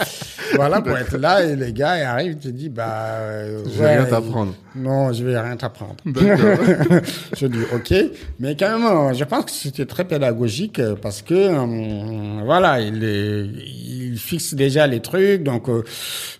voilà 0.55 0.81
pour 0.83 0.97
être 0.97 1.17
là 1.19 1.43
et 1.45 1.57
les 1.57 1.73
gars 1.73 1.99
ils 1.99 2.03
arrivent 2.05 2.33
ils 2.33 2.39
te 2.39 2.49
disent 2.49 2.69
bah 2.71 2.89
euh, 3.19 3.63
Je 3.65 3.79
vais 3.83 3.97
rien 3.97 4.05
t'apprendre. 4.05 4.55
non 4.77 5.13
je 5.13 5.25
vais 5.25 5.41
rien 5.41 5.57
t'apprendre 5.57 5.97
D'accord. 6.05 6.65
je 7.37 7.47
dis 7.47 7.63
ok 7.75 7.95
mais 8.39 8.57
quand 8.57 8.79
même 8.79 8.87
euh, 8.87 9.15
je 9.15 9.25
pense 9.25 9.45
que 9.47 9.51
c'était 9.53 9.87
très 9.87 10.05
pédagogique 10.05 10.79
euh, 10.79 10.95
parce 11.01 11.23
que 11.23 11.35
euh, 11.35 12.43
voilà 12.45 12.81
il 12.81 13.03
est, 13.03 13.47
il 13.67 14.17
fixe 14.19 14.55
déjà 14.55 14.87
les 14.87 15.01
trucs 15.01 15.43
donc 15.43 15.69
euh, 15.69 15.83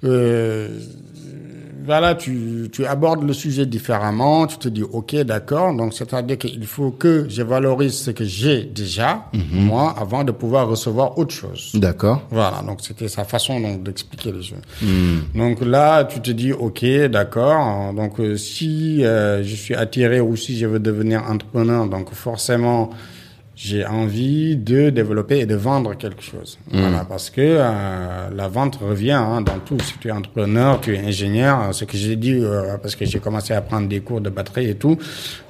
euh, 0.05 0.69
voilà, 1.85 2.15
tu, 2.15 2.69
tu 2.73 2.85
abordes 2.87 3.23
le 3.25 3.33
sujet 3.33 3.67
différemment, 3.67 4.47
tu 4.47 4.57
te 4.59 4.69
dis, 4.69 4.83
ok, 4.83 5.15
d'accord, 5.23 5.75
donc 5.75 5.95
c'est-à-dire 5.95 6.39
qu'il 6.39 6.65
faut 6.67 6.91
que 6.91 7.27
je 7.29 7.43
valorise 7.43 7.95
ce 7.95 8.11
que 8.11 8.25
j'ai 8.25 8.65
déjà, 8.65 9.27
Mhm. 9.33 9.65
moi, 9.65 9.95
avant 9.99 10.25
de 10.25 10.33
pouvoir 10.33 10.69
recevoir 10.69 11.19
autre 11.19 11.35
chose. 11.35 11.71
D'accord. 11.75 12.23
Voilà, 12.31 12.63
donc 12.67 12.79
c'était 12.83 13.09
sa 13.09 13.25
façon 13.25 13.61
donc 13.61 13.83
d'expliquer 13.83 14.33
les 14.33 14.43
choses. 14.43 14.59
Hmm. 14.83 15.19
Donc 15.39 15.61
là, 15.63 16.05
tu 16.05 16.21
te 16.21 16.31
dis, 16.31 16.53
ok, 16.53 16.85
d'accord. 17.11 17.93
Donc 17.95 18.21
euh, 18.21 18.37
si 18.37 19.05
euh, 19.05 19.43
je 19.43 19.55
suis 19.55 19.75
attiré 19.75 20.21
ou 20.21 20.37
si 20.37 20.59
je 20.59 20.67
veux 20.67 20.79
devenir 20.81 21.23
entrepreneur, 21.29 21.87
donc 21.87 22.13
forcément, 22.13 22.91
j'ai 23.63 23.85
envie 23.85 24.57
de 24.57 24.89
développer 24.89 25.41
et 25.41 25.45
de 25.47 25.55
vendre 25.55 25.95
quelque 25.95 26.23
chose. 26.23 26.59
Voilà, 26.73 27.05
parce 27.07 27.29
que 27.29 27.43
euh, 27.43 28.29
la 28.35 28.49
vente 28.49 28.77
revient 28.77 29.11
hein, 29.13 29.43
dans 29.43 29.59
tout. 29.59 29.77
Si 29.81 29.99
tu 30.01 30.09
es 30.09 30.11
entrepreneur, 30.13 30.81
tu 30.81 30.95
es 30.95 30.99
ingénieur, 30.99 31.75
ce 31.75 31.85
que 31.85 31.95
j'ai 31.99 32.17
dit, 32.17 32.39
euh, 32.41 32.79
parce 32.83 32.95
que 32.97 33.05
j'ai 33.05 33.19
commencé 33.19 33.53
à 33.53 33.61
prendre 33.61 33.87
des 33.87 34.01
cours 34.01 34.23
de 34.23 34.31
batterie 34.31 34.71
et 34.71 34.77
tout. 34.77 34.97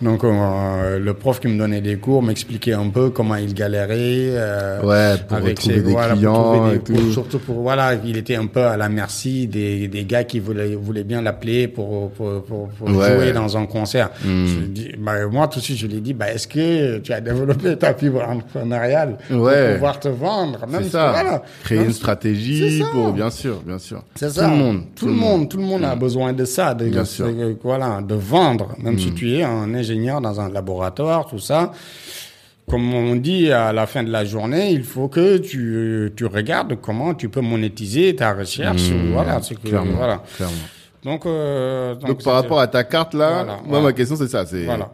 Donc 0.02 0.24
euh, 0.24 0.98
le 0.98 1.14
prof 1.14 1.38
qui 1.38 1.46
me 1.46 1.56
donnait 1.56 1.80
des 1.80 1.98
cours 1.98 2.20
m'expliquait 2.20 2.72
un 2.72 2.88
peu 2.88 3.10
comment 3.10 3.36
il 3.36 3.54
galérait. 3.54 3.86
euh, 4.34 4.82
Ouais, 4.82 5.16
pour 5.28 5.38
retrouver 5.38 5.74
des 5.80 5.92
voilà, 5.92 6.08
pour 6.08 6.16
clients 6.18 6.42
trouver 6.54 6.74
et 6.74 6.78
pour- 6.80 6.96
tout. 6.96 7.12
surtout 7.12 7.38
pour 7.38 7.56
voilà, 7.62 7.94
il 8.04 8.16
était 8.16 8.34
un 8.34 8.46
peu 8.46 8.64
à 8.64 8.76
la 8.76 8.88
merci 8.88 9.46
des, 9.46 9.86
des 9.86 10.04
gars 10.04 10.24
qui 10.24 10.40
voulaient 10.40 10.74
voulaient 10.74 11.04
bien 11.04 11.22
l'appeler 11.22 11.68
pour 11.68 12.10
pour 12.10 12.42
pour, 12.42 12.68
pour 12.70 12.88
Ouais. 12.90 13.14
jouer 13.14 13.32
dans 13.32 13.56
un 13.56 13.66
concert. 13.66 14.10
Hmm. 14.24 14.46
Je 14.46 14.58
dis, 14.66 14.90
bah, 14.98 15.12
moi 15.30 15.46
tout 15.46 15.60
de 15.60 15.64
suite 15.64 15.76
je 15.78 15.86
lui 15.86 15.98
ai 15.98 16.00
dit, 16.00 16.12
bah 16.12 16.32
est-ce 16.32 16.48
que 16.48 16.98
tu 16.98 17.12
as 17.12 17.20
développé 17.20 17.76
ta 17.76 17.94
fibre 18.00 18.22
entrepreneuriale 18.28 19.18
Ouais. 19.30 19.64
pour 19.66 19.74
pouvoir 19.74 20.00
te 20.00 20.08
vendre, 20.08 20.66
même 20.66 20.84
ça. 20.88 21.10
voilà. 21.12 21.42
Créer 21.62 21.78
Même 21.78 21.86
une 21.88 21.92
stratégie 21.92 22.82
pour, 22.92 23.12
bien 23.12 23.30
sûr, 23.30 23.60
bien 23.64 23.78
sûr. 23.78 24.02
c'est 24.16 24.32
Tout 24.34 24.40
le 24.40 24.46
monde. 24.48 24.82
tout 24.96 25.06
le 25.06 25.12
monde, 25.12 25.48
tout 25.48 25.56
le 25.58 25.62
monde 25.64 25.84
a 25.84 25.94
besoin 25.94 26.32
de 26.32 26.44
ça, 26.44 26.74
de, 26.74 26.86
Bien 26.86 27.02
de- 27.02 27.06
sûr. 27.06 27.26
de- 27.26 27.56
voilà, 27.62 28.00
de 28.00 28.14
vendre, 28.14 28.74
même 28.82 28.98
si 28.98 29.12
tu 29.12 29.32
es 29.36 29.42
un 29.42 29.72
ingénieur 29.74 30.20
dans 30.20 30.40
un 30.40 30.48
laboratoire, 30.50 31.26
tout 31.26 31.38
ça. 31.38 31.72
Comme 32.68 32.94
on 32.94 33.16
dit 33.16 33.50
à 33.50 33.72
la 33.72 33.86
fin 33.86 34.02
de 34.04 34.10
la 34.12 34.24
journée, 34.24 34.70
il 34.70 34.84
faut 34.84 35.08
que 35.08 35.38
tu, 35.38 36.12
tu 36.16 36.24
regardes 36.26 36.76
comment 36.80 37.14
tu 37.14 37.28
peux 37.28 37.40
monétiser 37.40 38.14
ta 38.14 38.32
recherche. 38.32 38.90
Mmh, 38.90 39.12
voilà, 39.12 39.40
c'est 39.42 39.56
que, 39.56 39.68
clairement, 39.68 39.96
voilà. 39.96 40.22
clairement. 40.36 40.54
Donc, 41.02 41.26
euh, 41.26 41.94
Donc, 41.96 42.22
par 42.22 42.34
rapport 42.34 42.60
à 42.60 42.66
ta 42.68 42.84
carte 42.84 43.14
là, 43.14 43.30
Voilà, 43.30 43.44
moi 43.54 43.62
voilà. 43.68 43.84
ma 43.86 43.92
question 43.92 44.14
c'est 44.16 44.28
ça, 44.28 44.44
c'est 44.46 44.64
Voilà. 44.66 44.90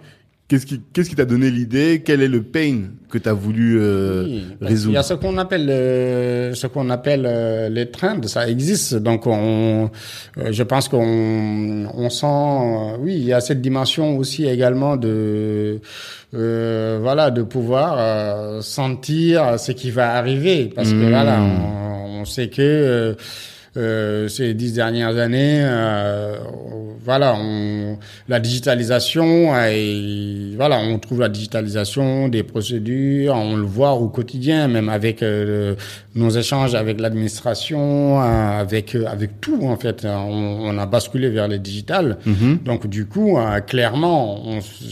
Qu'est-ce 0.49 0.67
qui 0.67 0.81
qu'est-ce 0.93 1.09
qui 1.11 1.17
t'a 1.17 1.25
donné 1.25 1.51
l'idée? 1.51 2.03
Quel 2.05 2.23
est 2.23 2.29
le 2.29 2.43
pain 2.43 2.83
que 3.11 3.19
tu 3.19 3.29
as 3.29 3.33
voulu 3.33 3.79
euh, 3.81 4.25
Oui, 4.25 4.45
parce 4.49 4.57
qu'il 4.59 4.67
y 4.67 4.69
résoudre? 4.69 4.99
a 4.99 5.03
ce 5.03 5.15
qu'on 5.15 5.39
appelle 5.39 5.67
euh, 5.71 6.55
ce 6.55 6.67
qu'on 6.67 6.91
appelle 6.91 7.25
euh, 7.27 7.69
les 7.69 7.91
trends, 7.91 8.21
ça 8.27 8.49
existe. 8.49 8.95
Donc 8.97 9.27
on, 9.27 9.91
euh, 10.39 10.53
je 10.53 10.63
pense 10.63 10.89
qu'on 10.89 11.87
on 11.95 12.11
sent, 12.11 12.27
euh, 12.27 12.97
oui, 13.01 13.15
il 13.17 13.25
y 13.25 13.33
a 13.33 13.41
cette 13.41 13.61
dimension 13.61 14.17
aussi 14.19 14.47
également 14.47 14.97
de 14.97 15.81
euh, 16.35 16.99
voilà 17.01 17.31
de 17.31 17.43
pouvoir 17.43 17.97
euh, 17.99 18.61
sentir 18.61 19.59
ce 19.59 19.73
qui 19.73 19.91
va 19.91 20.15
arriver 20.15 20.71
parce 20.75 20.91
que 20.91 20.97
Mmh. 20.97 21.09
voilà, 21.11 21.41
on, 21.43 22.21
on 22.21 22.25
sait 22.25 22.49
que 22.49 23.17
euh, 23.77 24.25
euh, 24.25 24.29
ces 24.29 24.55
dix 24.55 24.73
dernières 24.73 25.17
années, 25.19 25.61
euh, 25.63 26.37
voilà, 27.05 27.37
on, 27.39 27.99
la 28.29 28.41
digitalisation, 28.41 29.55
et, 29.69 30.53
voilà, 30.57 30.79
on 30.79 30.99
trouve 30.99 31.21
la 31.21 31.29
digitalisation 31.29 32.29
des 32.29 32.43
procédures, 32.43 33.35
on 33.35 33.57
le 33.57 33.63
voit 33.63 33.93
au 33.93 34.09
quotidien, 34.09 34.67
même 34.69 34.89
avec 34.89 35.23
euh, 35.23 35.75
nos 36.15 36.31
échanges 36.31 36.75
avec 36.75 37.01
l'administration, 37.01 38.21
euh, 38.21 38.61
avec 38.61 38.95
euh, 38.95 39.07
avec 39.07 39.41
tout 39.41 39.61
en 39.65 39.77
fait, 39.77 40.05
on, 40.05 40.59
on 40.63 40.79
a 40.79 40.87
basculé 40.87 41.29
vers 41.31 41.49
le 41.49 41.59
digital. 41.59 42.19
Mhm. 42.27 42.59
Donc 42.65 42.87
du 42.89 43.07
coup, 43.07 43.39
euh, 43.39 43.61
clairement, 43.61 44.43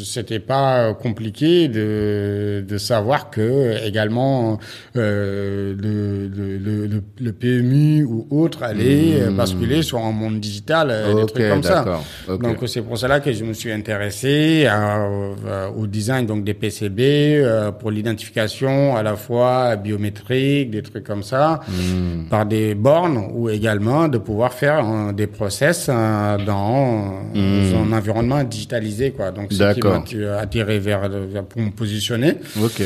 c'était 0.05 0.39
pas 0.39 0.95
compliqué 0.95 1.69
de, 1.69 2.65
de 2.67 2.79
savoir 2.79 3.31
que 3.31 3.85
également 3.85 4.59
euh, 4.97 5.75
le, 5.81 6.29
le, 6.29 6.59
le, 6.59 6.87
le- 6.87 7.03
le 7.21 7.33
PMU 7.33 8.05
ou 8.05 8.27
autre 8.31 8.63
allait 8.81 9.23
euh, 9.23 9.31
basculer 9.31 9.83
sur 9.83 9.99
un 9.99 10.13
monde 10.13 10.41
digital, 10.41 10.89
euh, 10.91 11.15
des 11.15 11.23
Hmm. 11.23 11.27
Trucs 11.27 11.49
comme 11.49 11.63
ça. 11.63 11.85
Donc 12.29 12.57
c'est 12.67 12.83
pour 12.83 12.99
cela 12.99 13.21
que 13.21 13.33
je 13.33 13.45
me 13.45 13.53
suis 13.53 13.73
intéressé 13.73 14.67
à, 14.67 15.05
euh, 15.07 15.69
au 15.77 15.87
design 15.87 16.27
donc 16.27 16.45
des 16.45 16.55
PCB 16.55 17.01
euh, 17.01 17.71
pour 17.73 17.91
l'identification 17.91 18.97
à 18.97 19.03
la 19.03 19.17
fois 19.17 19.77
biométrique, 19.77 20.71
des 20.71 20.83
trucs 20.83 21.05
comme 21.05 21.23
ça, 21.23 21.61
Hmm. 21.69 22.29
par 22.29 22.47
des 22.47 22.75
bornes 22.75 23.19
ou 23.35 23.49
également 23.49 24.09
de 24.09 24.19
pouvoir 24.19 24.53
faire 24.53 25.13
des 25.13 25.27
process 25.27 25.89
euh, 25.89 26.39
dans 26.45 27.21
un 27.35 27.93
environnement 27.93 28.43
digitalisé 28.45 29.11
quoi. 29.13 29.31
Donc 29.31 29.49
c'est 29.53 29.75
qui 29.75 29.81
Hmm. 29.81 29.89
M'a 29.91 29.99
attiré- 29.99 30.39
attiré 30.39 30.79
vers, 30.79 31.09
vers 31.09 31.45
pour 31.45 31.61
me 31.61 31.71
positionner. 31.71 32.35
Ok. 32.63 32.83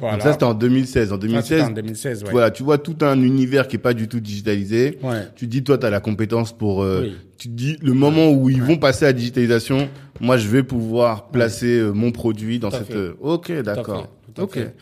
Voilà. 0.00 0.14
Donc 0.16 0.22
ça 0.22 0.32
c'était 0.32 0.44
en 0.44 0.54
2016. 0.54 1.12
En 1.12 1.16
Ça, 1.16 1.18
2016, 1.20 1.42
c'était 1.58 1.62
en 1.62 1.70
2016, 1.74 2.24
ouais. 2.24 2.30
voilà, 2.32 2.50
tu 2.50 2.62
vois 2.62 2.78
tout 2.78 2.96
un 3.02 3.20
univers 3.22 3.68
qui 3.68 3.76
est 3.76 3.80
pas 3.80 3.94
du 3.94 4.08
tout 4.08 4.18
digitalisé. 4.20 4.98
Ouais. 5.02 5.28
Tu 5.36 5.46
te 5.46 5.50
dis 5.50 5.62
toi 5.62 5.78
tu 5.78 5.86
as 5.86 5.90
la 5.90 6.00
compétence 6.00 6.52
pour 6.56 6.82
euh, 6.82 7.02
Oui. 7.02 7.16
tu 7.38 7.48
te 7.48 7.54
dis 7.54 7.76
le 7.82 7.92
moment 7.92 8.30
où 8.30 8.48
ils 8.50 8.62
vont 8.62 8.76
passer 8.78 9.04
à 9.04 9.08
la 9.08 9.12
digitalisation, 9.12 9.88
moi 10.20 10.36
je 10.38 10.48
vais 10.48 10.62
pouvoir 10.62 11.28
placer 11.28 11.78
euh, 11.78 11.92
mon 11.92 12.10
produit 12.12 12.58
dans 12.58 12.70
Tout 12.70 12.78
cette 12.78 12.96
euh, 12.96 13.12
OK, 13.20 13.52
d'accord. 13.62 14.08
OK. 14.38 14.54
fait. 14.54 14.74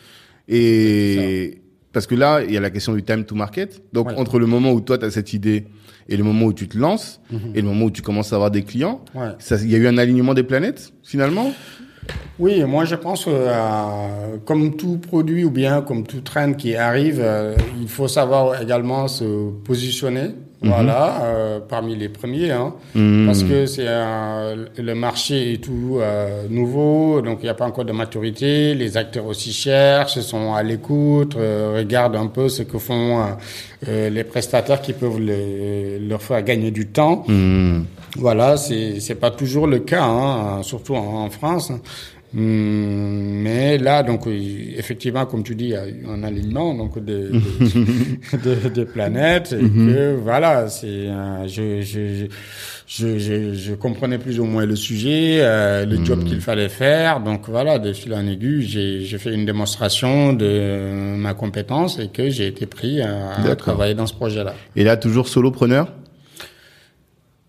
Et 0.47 1.61
parce 1.91 2.05
que 2.07 2.15
là, 2.15 2.41
il 2.43 2.51
y 2.53 2.57
a 2.57 2.59
la 2.59 2.69
question 2.69 2.93
du 2.93 3.03
time 3.03 3.23
to 3.25 3.35
market. 3.35 3.81
Donc 3.93 4.09
entre 4.17 4.39
le 4.39 4.45
moment 4.45 4.71
où 4.71 4.81
toi 4.81 4.97
tu 4.97 5.05
as 5.05 5.11
cette 5.11 5.33
idée 5.33 5.65
et 6.07 6.17
le 6.17 6.23
moment 6.23 6.45
où 6.47 6.53
tu 6.53 6.67
te 6.67 6.77
lances 6.77 7.19
Mhm. 7.31 7.39
et 7.55 7.61
le 7.61 7.67
moment 7.67 7.85
où 7.85 7.91
tu 7.91 8.01
commences 8.01 8.33
à 8.33 8.35
avoir 8.35 8.51
des 8.51 8.63
clients, 8.63 9.03
Ouais. 9.15 9.29
ça 9.39 9.57
il 9.61 9.69
y 9.69 9.75
a 9.75 9.77
eu 9.77 9.87
un 9.87 9.97
alignement 9.97 10.33
des 10.33 10.43
planètes 10.43 10.91
finalement? 11.03 11.53
Oui, 12.39 12.63
moi 12.63 12.85
je 12.85 12.95
pense 12.95 13.25
que 13.25 13.31
euh, 13.33 14.37
comme 14.45 14.75
tout 14.77 14.97
produit 14.97 15.43
ou 15.43 15.51
bien 15.51 15.81
comme 15.81 16.03
tout 16.05 16.21
trend 16.21 16.53
qui 16.53 16.75
arrive, 16.75 17.19
euh, 17.21 17.55
il 17.81 17.87
faut 17.89 18.07
savoir 18.07 18.61
également 18.61 19.07
se 19.07 19.49
positionner. 19.65 20.29
Voilà, 20.61 21.21
euh, 21.23 21.59
parmi 21.61 21.95
les 21.95 22.09
premiers, 22.09 22.51
hein, 22.51 22.73
Mhm. 22.93 23.25
parce 23.27 23.43
que 23.43 23.65
c'est 23.65 23.85
le 23.85 24.93
marché 24.93 25.53
est 25.53 25.63
tout 25.63 25.99
nouveau, 26.49 27.21
donc 27.21 27.37
il 27.41 27.43
n'y 27.45 27.49
a 27.49 27.53
pas 27.53 27.65
encore 27.65 27.85
de 27.85 27.93
maturité. 27.93 28.75
Les 28.75 28.97
acteurs 28.97 29.25
aussi 29.25 29.53
cherchent, 29.53 30.19
sont 30.19 30.53
à 30.53 30.61
l'écoute, 30.61 31.35
regardent 31.35 32.17
un 32.17 32.27
peu 32.27 32.49
ce 32.49 32.63
que 32.63 32.77
font 32.77 33.23
les 33.87 34.23
prestataires 34.25 34.81
qui 34.81 34.91
peuvent 34.91 35.19
le- 35.21 35.97
leur 36.09 36.21
faire 36.21 36.43
gagner 36.43 36.71
du 36.71 36.87
temps. 36.87 37.23
Hmm. 37.29 37.83
Voilà, 38.17 38.57
c'est 38.57 38.99
c'est 38.99 39.15
pas 39.15 39.31
toujours 39.31 39.67
le 39.67 39.79
cas, 39.79 40.03
hein, 40.03 40.63
surtout 40.63 40.95
en, 40.95 41.25
en 41.25 41.29
France. 41.29 41.71
Hum, 42.35 43.41
Mais 43.41 43.79
là, 43.79 44.03
donc 44.03 44.27
effectivement, 44.27 45.25
comme 45.25 45.41
tu 45.41 45.55
dis, 45.55 45.65
il 45.65 45.69
y 45.71 45.75
a 45.75 45.87
eu 45.87 46.05
un 46.07 46.21
alignement 46.23 46.75
donc 46.75 47.03
de 47.03 47.31
de, 47.31 48.37
de, 48.43 48.69
de 48.69 48.83
planètes 48.83 49.53
et 49.59 49.65
que 49.67 50.15
voilà, 50.15 50.69
c'est 50.69 50.85
euh, 50.87 51.47
je, 51.47 51.81
je, 51.81 52.27
je, 52.87 53.17
je, 53.17 53.53
je 53.55 53.73
comprenais 53.73 54.19
plus 54.19 54.39
ou 54.39 54.45
moins 54.45 54.65
le 54.67 54.75
sujet, 54.75 55.37
euh, 55.41 55.85
le 55.87 56.03
job 56.05 56.23
qu'il 56.23 56.39
fallait 56.41 56.69
faire. 56.69 57.19
Donc 57.19 57.49
voilà, 57.49 57.79
de 57.79 57.93
fil 57.93 58.13
en 58.13 58.27
aiguille, 58.27 58.61
j'ai 58.63 59.01
j'ai 59.01 59.17
fait 59.17 59.33
une 59.33 59.45
démonstration 59.45 60.33
de 60.33 61.15
ma 61.17 61.33
compétence 61.33 61.97
et 61.97 62.09
que 62.09 62.29
j'ai 62.29 62.45
été 62.45 62.67
pris 62.67 63.01
à, 63.01 63.33
à 63.43 63.55
travailler 63.55 63.95
dans 63.95 64.05
ce 64.05 64.13
projet-là. 64.13 64.53
Et 64.75 64.83
là 64.83 64.97
toujours 64.97 65.27
solopreneur? 65.27 65.87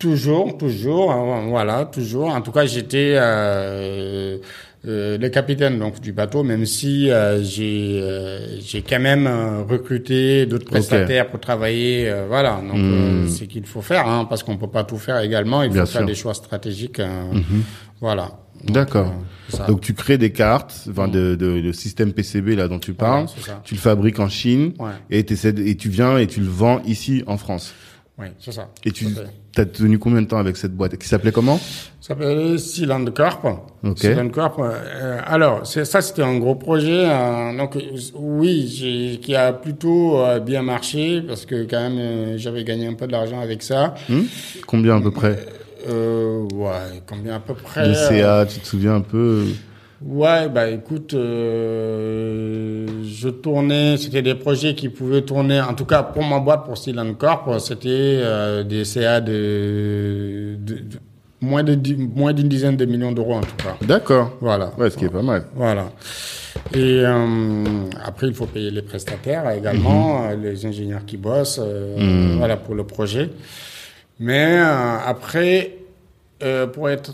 Toujours, 0.00 0.56
toujours, 0.56 1.12
hein, 1.12 1.44
voilà, 1.48 1.84
toujours. 1.84 2.30
En 2.30 2.40
tout 2.40 2.52
cas, 2.52 2.64
j'étais 2.64 3.12
euh, 3.16 4.38
euh, 4.86 5.18
le 5.18 5.28
capitaine 5.28 5.78
donc 5.78 6.00
du 6.00 6.12
bateau, 6.14 6.42
même 6.42 6.64
si 6.64 7.10
euh, 7.10 7.42
j'ai 7.42 8.00
euh, 8.02 8.58
j'ai 8.62 8.80
quand 8.80 8.98
même 8.98 9.26
euh, 9.26 9.62
recruté 9.62 10.46
d'autres 10.46 10.64
prestataires 10.64 11.28
pour 11.28 11.38
travailler. 11.38 12.08
euh, 12.08 12.24
voilà, 12.26 12.62
donc 12.66 12.78
euh, 12.78 13.28
c'est 13.28 13.46
qu'il 13.46 13.66
faut 13.66 13.82
faire, 13.82 14.08
hein, 14.08 14.24
parce 14.24 14.42
qu'on 14.42 14.56
peut 14.56 14.70
pas 14.70 14.84
tout 14.84 14.96
faire 14.96 15.20
également. 15.20 15.62
Il 15.62 15.70
Bien 15.70 15.84
faut 15.84 15.92
faire 15.92 16.00
sûr. 16.00 16.06
des 16.06 16.14
choix 16.14 16.32
stratégiques. 16.32 16.98
euh, 17.00 17.24
Voilà. 18.00 18.38
D'accord. 18.64 19.12
euh. 19.60 19.66
Donc 19.66 19.82
tu 19.82 19.92
crées 19.92 20.16
des 20.16 20.32
cartes, 20.32 20.86
enfin 20.90 21.08
de, 21.08 21.34
de, 21.34 21.60
de 21.60 21.72
système 21.72 22.14
PCB 22.14 22.56
là 22.56 22.68
dont 22.68 22.78
tu 22.78 22.94
parles. 22.94 23.26
Ça. 23.28 23.60
tu 23.64 23.74
le 23.74 23.80
fabriques 23.80 24.18
en 24.18 24.30
Chine 24.30 24.72
Ouais. 24.78 24.92
et, 25.10 25.18
et 25.20 25.76
tu 25.76 25.90
viens 25.90 26.16
et 26.16 26.26
tu 26.26 26.40
le 26.40 26.48
vends 26.48 26.80
ici 26.86 27.22
en 27.26 27.36
France. 27.36 27.74
Oui, 28.18 28.28
c'est 28.38 28.52
ça. 28.52 28.68
Et 28.84 28.92
tu 28.92 29.06
Tout 29.54 29.60
à 29.60 29.64
fait. 29.64 29.70
as 29.70 29.78
tenu 29.78 29.98
combien 29.98 30.22
de 30.22 30.26
temps 30.26 30.38
avec 30.38 30.56
cette 30.56 30.74
boîte 30.74 30.96
qui 30.96 31.08
s'appelait 31.08 31.32
comment? 31.32 31.58
Ça 32.00 32.08
s'appelle 32.14 32.58
Sealand 32.58 33.04
Corp. 33.06 33.44
Ok. 33.84 33.98
Sealand 33.98 34.28
Corp. 34.30 34.58
euh, 34.60 35.20
alors, 35.26 35.66
c'est 35.66 35.84
ça, 35.84 36.00
c'était 36.00 36.22
un 36.22 36.38
gros 36.38 36.54
projet. 36.54 37.04
euh, 37.08 37.56
donc, 37.56 37.76
euh, 37.76 37.80
oui, 38.14 38.66
j'ai, 38.74 39.18
qui 39.20 39.34
a 39.34 39.52
plutôt 39.52 40.18
euh, 40.20 40.40
bien 40.40 40.62
marché 40.62 41.22
parce 41.26 41.46
que 41.46 41.64
quand 41.64 41.80
même, 41.80 41.98
euh, 41.98 42.38
j'avais 42.38 42.64
gagné 42.64 42.86
un 42.86 42.94
peu 42.94 43.06
d'argent 43.06 43.40
avec 43.40 43.62
ça. 43.62 43.94
Hmm 44.08 44.22
Combien 44.66 44.96
à 44.96 45.00
peu 45.00 45.10
près? 45.10 45.38
Euh, 45.88 46.42
ouais, 46.54 47.00
combien 47.08 47.36
à 47.36 47.40
peu 47.40 47.54
près 47.54 47.80
euh, 47.88 47.94
CA, 47.94 48.46
tu 48.46 48.60
te 48.60 48.66
souviens 48.66 48.96
un 48.96 49.00
peu? 49.00 49.44
Ouais, 50.02 50.48
bah 50.48 50.70
écoute, 50.70 51.12
euh, 51.12 52.86
je 53.04 53.28
tournais, 53.28 53.98
c'était 53.98 54.22
des 54.22 54.35
projets 54.35 54.75
qui 54.75 54.88
pouvaient 54.88 55.20
tourner, 55.20 55.60
en 55.60 55.75
tout 55.75 55.85
cas 55.85 56.02
pour 56.02 56.25
ma 56.25 56.38
boîte, 56.40 56.64
pour 56.64 56.79
Steel 56.79 56.98
Corp, 57.18 57.58
c'était 57.60 57.88
euh, 57.90 58.62
des 58.62 58.87
CA 58.87 59.20
de, 59.20 60.56
de, 60.58 60.75
de 60.75 60.98
moins 61.42 61.62
de 61.62 61.77
moins 62.14 62.33
d'une 62.33 62.48
dizaine 62.48 62.79
de 62.79 62.87
millions 62.87 63.12
d'euros 63.12 63.35
en 63.35 63.40
tout 63.42 63.56
cas. 63.56 63.77
D'accord. 63.83 64.33
Voilà. 64.40 64.72
Ouais, 64.79 64.88
ce 64.88 64.96
qui 64.96 65.04
est 65.04 65.10
pas 65.10 65.20
mal. 65.22 65.44
Voilà. 65.54 65.90
Et 66.72 67.02
euh, 67.04 67.64
après, 68.02 68.29
il 68.29 68.35
faut 68.35 68.46
payer 68.46 68.70
les 68.70 68.83
prestataires 68.83 69.50
également, 69.50 70.25
euh, 70.31 70.35
les 70.35 70.64
ingénieurs 70.64 71.04
qui 71.04 71.18
bossent, 71.18 71.60
euh, 71.62 72.37
voilà 72.38 72.56
pour 72.56 72.75
le 72.75 72.85
projet. 72.85 73.29
Mais 74.18 74.58
euh, 74.60 74.96
après, 75.06 75.77
euh, 76.42 76.66
pour 76.66 76.88
être 76.88 77.12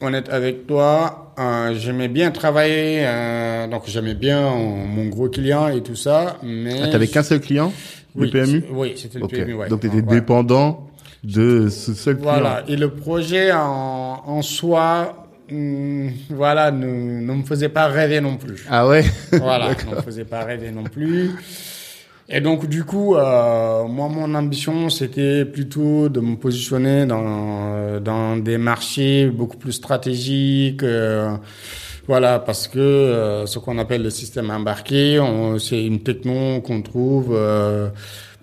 honnête 0.00 0.28
avec 0.30 0.66
toi, 0.66 1.23
euh, 1.38 1.74
j'aimais 1.76 2.08
bien 2.08 2.30
travailler, 2.30 2.98
euh, 3.06 3.66
donc 3.66 3.82
j'aimais 3.86 4.14
bien 4.14 4.50
mon 4.50 5.06
gros 5.06 5.28
client 5.28 5.68
et 5.68 5.82
tout 5.82 5.96
ça, 5.96 6.38
mais 6.42 6.80
Ah, 6.82 6.88
t'avais 6.88 7.08
qu'un 7.08 7.22
seul 7.22 7.40
client, 7.40 7.72
le 8.16 8.22
oui, 8.24 8.30
PMU 8.30 8.46
c'est- 8.66 8.72
Oui, 8.72 8.92
c'était 8.96 9.18
le. 9.18 9.26
PMU. 9.28 9.54
Ouais. 9.54 9.68
Donc 9.68 9.80
t'étais 9.80 9.96
Ouais. 9.96 10.02
dépendant 10.02 10.86
de 11.22 11.68
ce 11.68 11.94
seul 11.94 12.16
client. 12.18 12.32
Voilà. 12.32 12.62
Et 12.68 12.76
le 12.76 12.90
projet 12.90 13.50
en, 13.52 14.22
en 14.26 14.42
soi, 14.42 15.26
hum, 15.50 16.10
voilà, 16.30 16.70
ne, 16.70 16.86
ne 16.86 17.32
me 17.34 17.42
faisait 17.44 17.68
pas 17.68 17.86
rêver 17.88 18.20
non 18.20 18.36
plus. 18.36 18.66
Ah 18.70 18.86
ouais? 18.86 19.04
Voilà, 19.32 19.70
ne 19.90 19.96
me 19.96 20.02
faisait 20.02 20.24
pas 20.24 20.44
rêver 20.44 20.70
non 20.70 20.84
plus. 20.84 21.30
Et 22.28 22.40
donc 22.40 22.66
du 22.68 22.84
coup, 22.84 23.16
euh, 23.16 23.84
moi 23.86 24.08
mon 24.08 24.34
ambition 24.34 24.88
c'était 24.88 25.44
plutôt 25.44 26.08
de 26.08 26.20
me 26.20 26.36
positionner 26.36 27.04
dans 27.06 28.00
dans 28.00 28.36
des 28.38 28.56
marchés 28.58 29.26
beaucoup 29.30 29.58
plus 29.58 29.72
stratégiques. 29.72 30.82
euh, 30.82 31.36
voilà, 32.06 32.38
parce 32.38 32.68
que 32.68 32.78
euh, 32.78 33.46
ce 33.46 33.58
qu'on 33.58 33.78
appelle 33.78 34.02
le 34.02 34.10
système 34.10 34.50
embarqué, 34.50 35.18
c'est 35.58 35.84
une 35.84 36.02
techno 36.02 36.60
qu'on 36.60 36.82
trouve, 36.82 37.30
euh, 37.32 37.88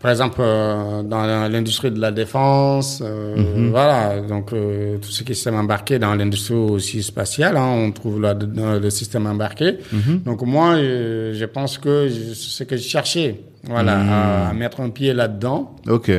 par 0.01 0.11
exemple, 0.11 0.39
euh, 0.41 1.03
dans 1.03 1.25
l'industrie 1.49 1.91
de 1.91 1.99
la 1.99 2.11
défense. 2.11 3.01
euh, 3.03 3.69
Voilà, 3.71 4.19
donc 4.21 4.51
euh, 4.53 4.97
tout 4.97 5.11
ce 5.11 5.23
qui 5.23 5.31
est 5.31 5.35
système 5.35 5.55
embarqué 5.55 5.99
dans 5.99 6.13
l'industrie 6.15 6.55
aussi 6.55 7.03
spatiale, 7.03 7.55
hein, 7.57 7.67
on 7.67 7.91
trouve 7.91 8.19
là 8.21 8.33
dedans 8.33 8.79
le 8.79 8.89
système 8.89 9.25
embarqué. 9.27 9.77
Donc 10.25 10.41
moi, 10.43 10.73
euh, 10.75 11.33
je 11.33 11.45
pense 11.45 11.77
que 11.77 12.09
ce 12.09 12.63
que 12.63 12.75
je 12.77 12.83
cherchais, 12.83 13.41
voilà, 13.63 13.95
à, 13.99 14.49
à 14.49 14.53
mettre 14.53 14.81
un 14.81 14.89
pied 14.89 15.13
là-dedans. 15.13 15.75
Ok. 15.87 16.11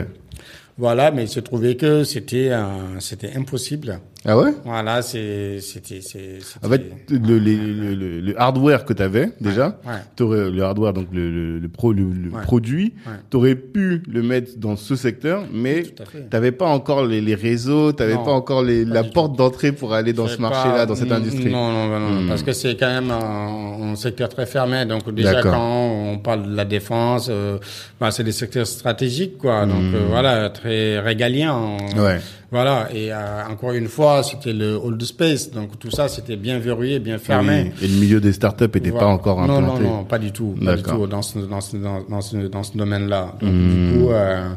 Voilà, 0.78 1.10
mais 1.10 1.24
il 1.24 1.28
se 1.28 1.40
trouvait 1.40 1.74
que 1.76 2.02
c'était 2.04 2.48
euh, 2.50 2.98
c'était 2.98 3.32
impossible. 3.36 4.00
Ah 4.24 4.38
ouais? 4.38 4.52
Voilà, 4.64 5.02
c'est 5.02 5.58
c'était 5.60 6.00
c'est 6.00 6.38
En 6.64 6.68
fait, 6.68 6.82
le, 7.10 7.38
les- 7.38 7.56
le, 7.56 7.94
le, 7.96 8.20
le 8.20 8.40
hardware 8.40 8.84
que 8.84 8.92
tu 8.92 9.02
avais 9.02 9.30
déjà, 9.40 9.80
ouais. 9.84 9.94
t'aurais 10.14 10.48
le 10.48 10.62
hardware, 10.62 10.92
donc 10.92 11.08
le, 11.12 11.28
le, 11.28 11.58
le, 11.58 11.68
pro, 11.68 11.92
le, 11.92 12.04
le 12.04 12.30
Ouais. 12.30 12.42
produit, 12.42 12.94
Ouais. 13.04 13.12
tu 13.30 13.36
aurais 13.36 13.56
pu 13.56 14.00
le 14.08 14.22
mettre 14.22 14.52
dans 14.58 14.76
ce 14.76 14.94
secteur, 14.94 15.44
mais 15.52 15.82
t'avais 16.30 16.52
pas 16.52 16.66
encore 16.66 17.04
les, 17.04 17.20
les 17.20 17.34
réseaux, 17.34 17.90
t'avais 17.92 18.14
Non, 18.14 18.24
pas 18.24 18.30
encore 18.30 18.62
les, 18.62 18.84
pas 18.86 18.94
la 18.94 19.02
porte 19.04 19.36
d'entrée 19.36 19.72
pour 19.72 19.92
aller 19.92 20.12
dans 20.12 20.28
ce 20.28 20.38
marché-là, 20.40 20.86
dans 20.86 20.94
cette 20.94 21.08
n- 21.10 21.14
industrie. 21.16 21.50
Non, 21.50 21.72
non, 21.72 21.88
non, 21.88 21.98
non, 21.98 22.20
Hmm. 22.22 22.28
parce 22.28 22.44
que 22.44 22.52
c'est 22.52 22.76
quand 22.78 22.88
même 22.92 23.10
un, 23.10 23.90
un 23.92 23.96
secteur 23.96 24.28
très 24.28 24.46
fermé. 24.46 24.84
Donc 24.86 25.12
déjà 25.12 25.32
D'accord. 25.34 25.54
quand 25.54 26.12
on 26.12 26.18
parle 26.18 26.48
de 26.48 26.54
la 26.54 26.64
défense, 26.64 27.26
euh, 27.28 27.58
bah, 28.00 28.12
c'est 28.12 28.22
des 28.24 28.30
secteurs 28.32 28.66
stratégiques, 28.68 29.36
quoi. 29.38 29.66
Donc 29.66 29.82
Hmm. 29.82 29.94
euh, 29.96 30.06
voilà, 30.08 30.48
très 30.50 31.00
régaliens. 31.00 31.76
Ouais. 31.96 32.20
Voilà. 32.52 32.88
Et 32.94 33.10
euh, 33.12 33.16
encore 33.50 33.72
une 33.72 33.88
fois, 33.88 34.22
c'était 34.22 34.52
le 34.52 34.74
old 34.74 35.02
space. 35.02 35.50
Donc 35.50 35.78
tout 35.78 35.90
ça, 35.90 36.06
c'était 36.08 36.36
bien 36.36 36.58
verrouillé, 36.58 36.98
bien 37.00 37.18
fermé. 37.18 37.72
Oui. 37.80 37.84
Et 37.84 37.88
le 37.88 37.98
milieu 37.98 38.20
des 38.20 38.32
startups 38.34 38.64
était 38.76 38.92
pas 38.92 39.06
encore 39.06 39.38
non, 39.44 39.56
implanté. 39.56 39.82
Non, 39.82 39.90
non, 39.96 40.04
pas 40.04 40.18
du 40.18 40.32
tout. 40.32 40.54
Pas 40.64 40.76
du 40.76 40.82
tout 40.82 41.06
dans 41.06 41.22
ce, 41.22 41.38
dans 41.40 41.60
ce, 41.62 41.76
dans, 41.78 42.20
ce, 42.20 42.36
dans 42.36 42.62
ce 42.62 42.76
domaine-là. 42.76 43.34
Donc, 43.40 43.50
Hmm. 43.50 43.92
du 43.92 43.98
coup, 43.98 44.10
euh, 44.10 44.50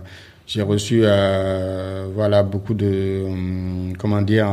j'ai 0.48 0.62
reçu, 0.62 1.02
euh, 1.04 2.06
voilà, 2.14 2.44
beaucoup 2.44 2.76
de, 2.76 3.24
hum, 3.26 3.94
comment 3.98 4.22
dire, 4.22 4.48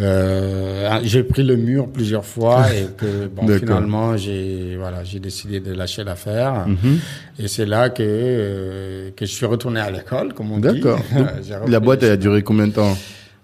euh, 0.00 0.98
j'ai 1.04 1.22
pris 1.22 1.44
le 1.44 1.56
mur 1.56 1.88
plusieurs 1.88 2.24
fois 2.24 2.66
et 2.74 2.86
que, 2.96 3.28
bon, 3.28 3.46
finalement, 3.56 4.16
j'ai, 4.16 4.76
voilà, 4.76 5.04
j'ai 5.04 5.20
décidé 5.20 5.60
de 5.60 5.72
lâcher 5.72 6.02
l'affaire. 6.02 6.66
Mhm. 6.66 6.98
Et 7.38 7.48
c'est 7.48 7.66
là 7.66 7.90
que, 7.90 8.02
euh, 8.02 9.10
que 9.16 9.24
je 9.24 9.30
suis 9.30 9.46
retourné 9.46 9.80
à 9.80 9.90
l'école, 9.90 10.34
comme 10.34 10.50
on 10.50 10.58
dit. 10.58 10.80
D'accord. 10.80 11.00
La 11.68 11.78
boîte, 11.80 12.02
elle 12.02 12.12
a 12.12 12.16
duré 12.16 12.42
combien 12.42 12.66
de 12.66 12.72
temps? 12.72 12.96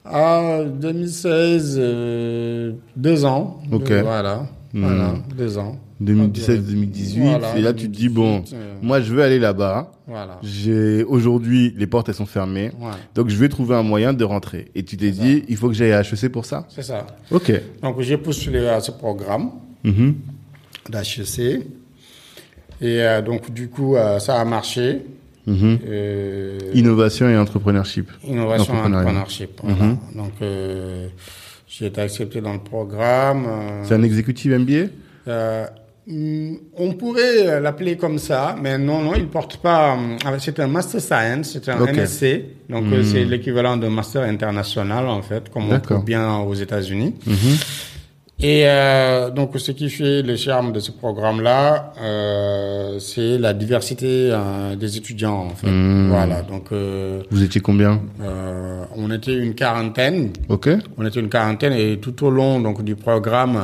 Ah, 0.05 0.61
2016, 0.65 1.77
euh, 1.79 2.73
deux 2.97 3.25
ans. 3.25 3.61
Ok. 3.71 3.93
Voilà. 3.93 4.47
Hmm. 4.73 4.85
Voilà, 4.85 5.15
deux 5.37 5.59
ans. 5.59 5.77
2017-2018. 6.03 7.21
Voilà, 7.21 7.57
et 7.59 7.61
là, 7.63 7.73
tu 7.73 7.91
te 7.91 7.97
dis, 7.97 8.09
bon, 8.09 8.37
2018, 8.39 8.57
euh, 8.57 8.75
moi, 8.83 9.01
je 9.01 9.13
veux 9.13 9.23
aller 9.23 9.39
là-bas. 9.39 9.93
Voilà. 10.07 10.39
J'ai 10.43 11.03
aujourd'hui, 11.05 11.75
les 11.77 11.87
portes, 11.87 12.09
elles 12.09 12.15
sont 12.15 12.27
fermées. 12.27 12.71
Ouais, 12.81 12.91
Donc, 13.15 13.29
je 13.29 13.37
vais 13.37 13.49
trouver 13.49 13.75
un 13.75 13.83
moyen 13.83 14.13
de 14.13 14.25
rentrer. 14.25 14.67
Et 14.75 14.83
tu 14.85 14.97
t'es 14.97 15.11
dit, 15.11 15.45
il 15.49 15.57
faut 15.57 15.69
que 15.69 15.75
j'aille 15.75 15.93
à 15.93 16.01
HEC 16.03 16.29
pour 16.31 16.45
ça? 16.45 16.67
C'est 16.69 16.83
ça. 16.83 17.07
Ok. 17.31 17.53
Donc, 17.83 18.01
j'ai 18.01 18.17
postulé 18.17 18.67
à 18.69 18.81
ce 18.81 18.91
programme 18.93 19.51
Mhm. 19.85 20.15
d'HEC. 20.91 21.41
Et 22.81 23.03
euh, 23.03 23.21
donc, 23.23 23.53
du 23.53 23.69
coup, 23.69 23.97
euh, 23.97 24.19
ça 24.21 24.41
a 24.41 24.45
marché. 24.45 25.01
Mhm. 25.47 25.79
Euh, 25.89 26.59
Innovation 26.75 27.29
et 27.29 27.37
entrepreneurship. 27.37 28.09
innovation 28.27 28.75
et 28.75 28.81
entrepreneurship. 28.87 29.61
Voilà. 29.63 29.85
Mhm. 29.85 29.99
Donc, 30.15 30.33
j'ai 31.67 31.87
été 31.87 32.01
accepté 32.01 32.41
dans 32.41 32.53
le 32.53 32.59
programme. 32.61 33.47
C'est 33.83 33.95
un 33.95 34.03
exécutif 34.03 34.53
MBA 34.53 34.89
on 36.11 36.93
pourrait 36.95 37.61
l'appeler 37.61 37.97
comme 37.97 38.19
ça, 38.19 38.57
mais 38.63 38.79
non, 38.79 39.03
non, 39.03 39.15
il 39.15 39.27
porte 39.27 39.59
pas. 39.59 39.95
euh, 39.97 40.37
C'est 40.39 40.59
un 40.61 40.67
Master 40.67 41.01
Science, 41.01 41.51
c'est 41.53 41.69
un. 41.69 41.77
MSc, 41.85 42.25
donc 42.71 42.85
euh, 42.93 43.03
c'est 43.05 43.25
l'équivalent 43.25 43.77
d'un 43.77 43.91
Master 43.91 44.23
international 44.23 45.07
en 45.07 45.21
fait, 45.23 45.51
comme 45.51 45.71
on 45.71 45.79
trouve 45.81 46.05
bien 46.05 46.39
aux 46.39 46.55
États-Unis. 46.55 47.15
Mhm. 47.27 47.37
Et 48.41 48.63
euh, 48.67 49.31
donc, 49.31 49.59
ce 49.59 49.73
qui 49.73 49.91
fait 49.91 50.23
le 50.23 50.37
charme 50.37 50.73
de 50.73 50.79
ce 50.79 50.93
programme-là, 50.93 51.93
euh, 52.01 53.01
c'est 53.01 53.37
la 53.37 53.53
diversité 53.53 54.31
euh, 54.31 54.77
des 54.77 54.97
étudiants 54.97 55.49
en 55.51 55.57
fait. 55.57 55.69
Hmm. 55.69 56.09
Voilà, 56.09 56.43
donc 56.43 56.67
euh, 56.71 57.23
Vous 57.31 57.43
étiez 57.43 57.61
combien 57.61 58.01
euh, 58.23 58.85
on 58.97 59.11
était 59.11 59.35
une 59.35 59.55
quarantaine. 59.55 60.31
Ok. 60.49 60.69
On 60.97 61.05
était 61.05 61.19
une 61.19 61.29
quarantaine 61.29 61.73
et 61.73 61.99
tout 61.99 62.25
au 62.25 62.31
long 62.31 62.61
donc 62.61 62.85
du 62.85 62.95
programme, 62.95 63.61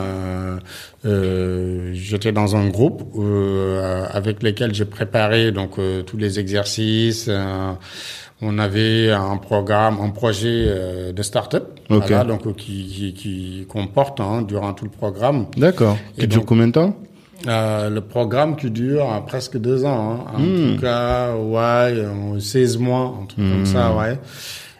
j'étais 1.04 2.32
dans 2.32 2.56
un 2.56 2.68
groupe 2.68 3.02
euh, 3.16 4.06
avec 4.10 4.42
lequel 4.42 4.74
j'ai 4.74 4.86
préparé 4.86 5.52
donc 5.52 5.78
euh, 5.78 6.02
tous 6.02 6.16
les 6.16 6.40
exercices. 6.40 7.30
On 8.44 8.58
avait 8.58 9.10
un 9.10 9.36
programme, 9.38 9.98
un 10.02 10.10
projet 10.10 10.64
euh, 10.68 11.12
de 11.12 11.22
start-up, 11.22 11.78
Ok. 11.90 12.04
voilà, 12.08 12.24
donc 12.24 12.46
euh, 12.46 12.52
qui, 12.52 12.84
qui, 12.86 13.12
qui 13.14 13.66
comporte 13.68 14.20
hein, 14.20 14.42
durant 14.42 14.72
tout 14.74 14.84
le 14.84 14.90
programme. 14.90 15.46
D'accord. 15.56 15.96
Et 16.18 16.22
Qui 16.22 16.28
dure 16.28 16.40
donc- 16.40 16.48
combien 16.48 16.66
de 16.68 16.72
temps? 16.72 16.96
Euh, 17.46 17.90
le 17.90 18.00
programme 18.00 18.56
qui 18.56 18.70
dure 18.70 19.12
euh, 19.12 19.20
presque 19.20 19.58
deux 19.58 19.84
ans, 19.84 20.12
hein. 20.28 20.32
en 20.36 20.40
Hmm. 20.40 20.74
tout 20.76 20.80
cas, 20.80 21.34
ouais, 21.34 21.92
euh, 21.98 22.38
16 22.38 22.78
mois, 22.78 23.14
un 23.22 23.26
truc 23.26 23.38
comme 23.38 23.62
Hmm. 23.62 23.66
ça, 23.66 23.94
ouais. 23.94 24.18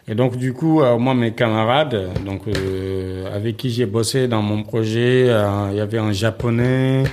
Et 0.07 0.13
donc 0.15 0.37
du 0.37 0.53
coup, 0.53 0.81
moi, 0.99 1.15
mes 1.15 1.31
camarades, 1.33 2.09
donc 2.25 2.41
euh, 2.47 3.25
avec 3.35 3.57
qui 3.57 3.71
j'ai 3.71 3.87
bossé 3.87 4.27
dans 4.27 4.43
mon 4.43 4.61
projet, 4.61 5.21
il 5.71 5.77
y 5.77 5.79
avait 5.79 5.97
un 5.97 6.11
japonais, 6.11 7.03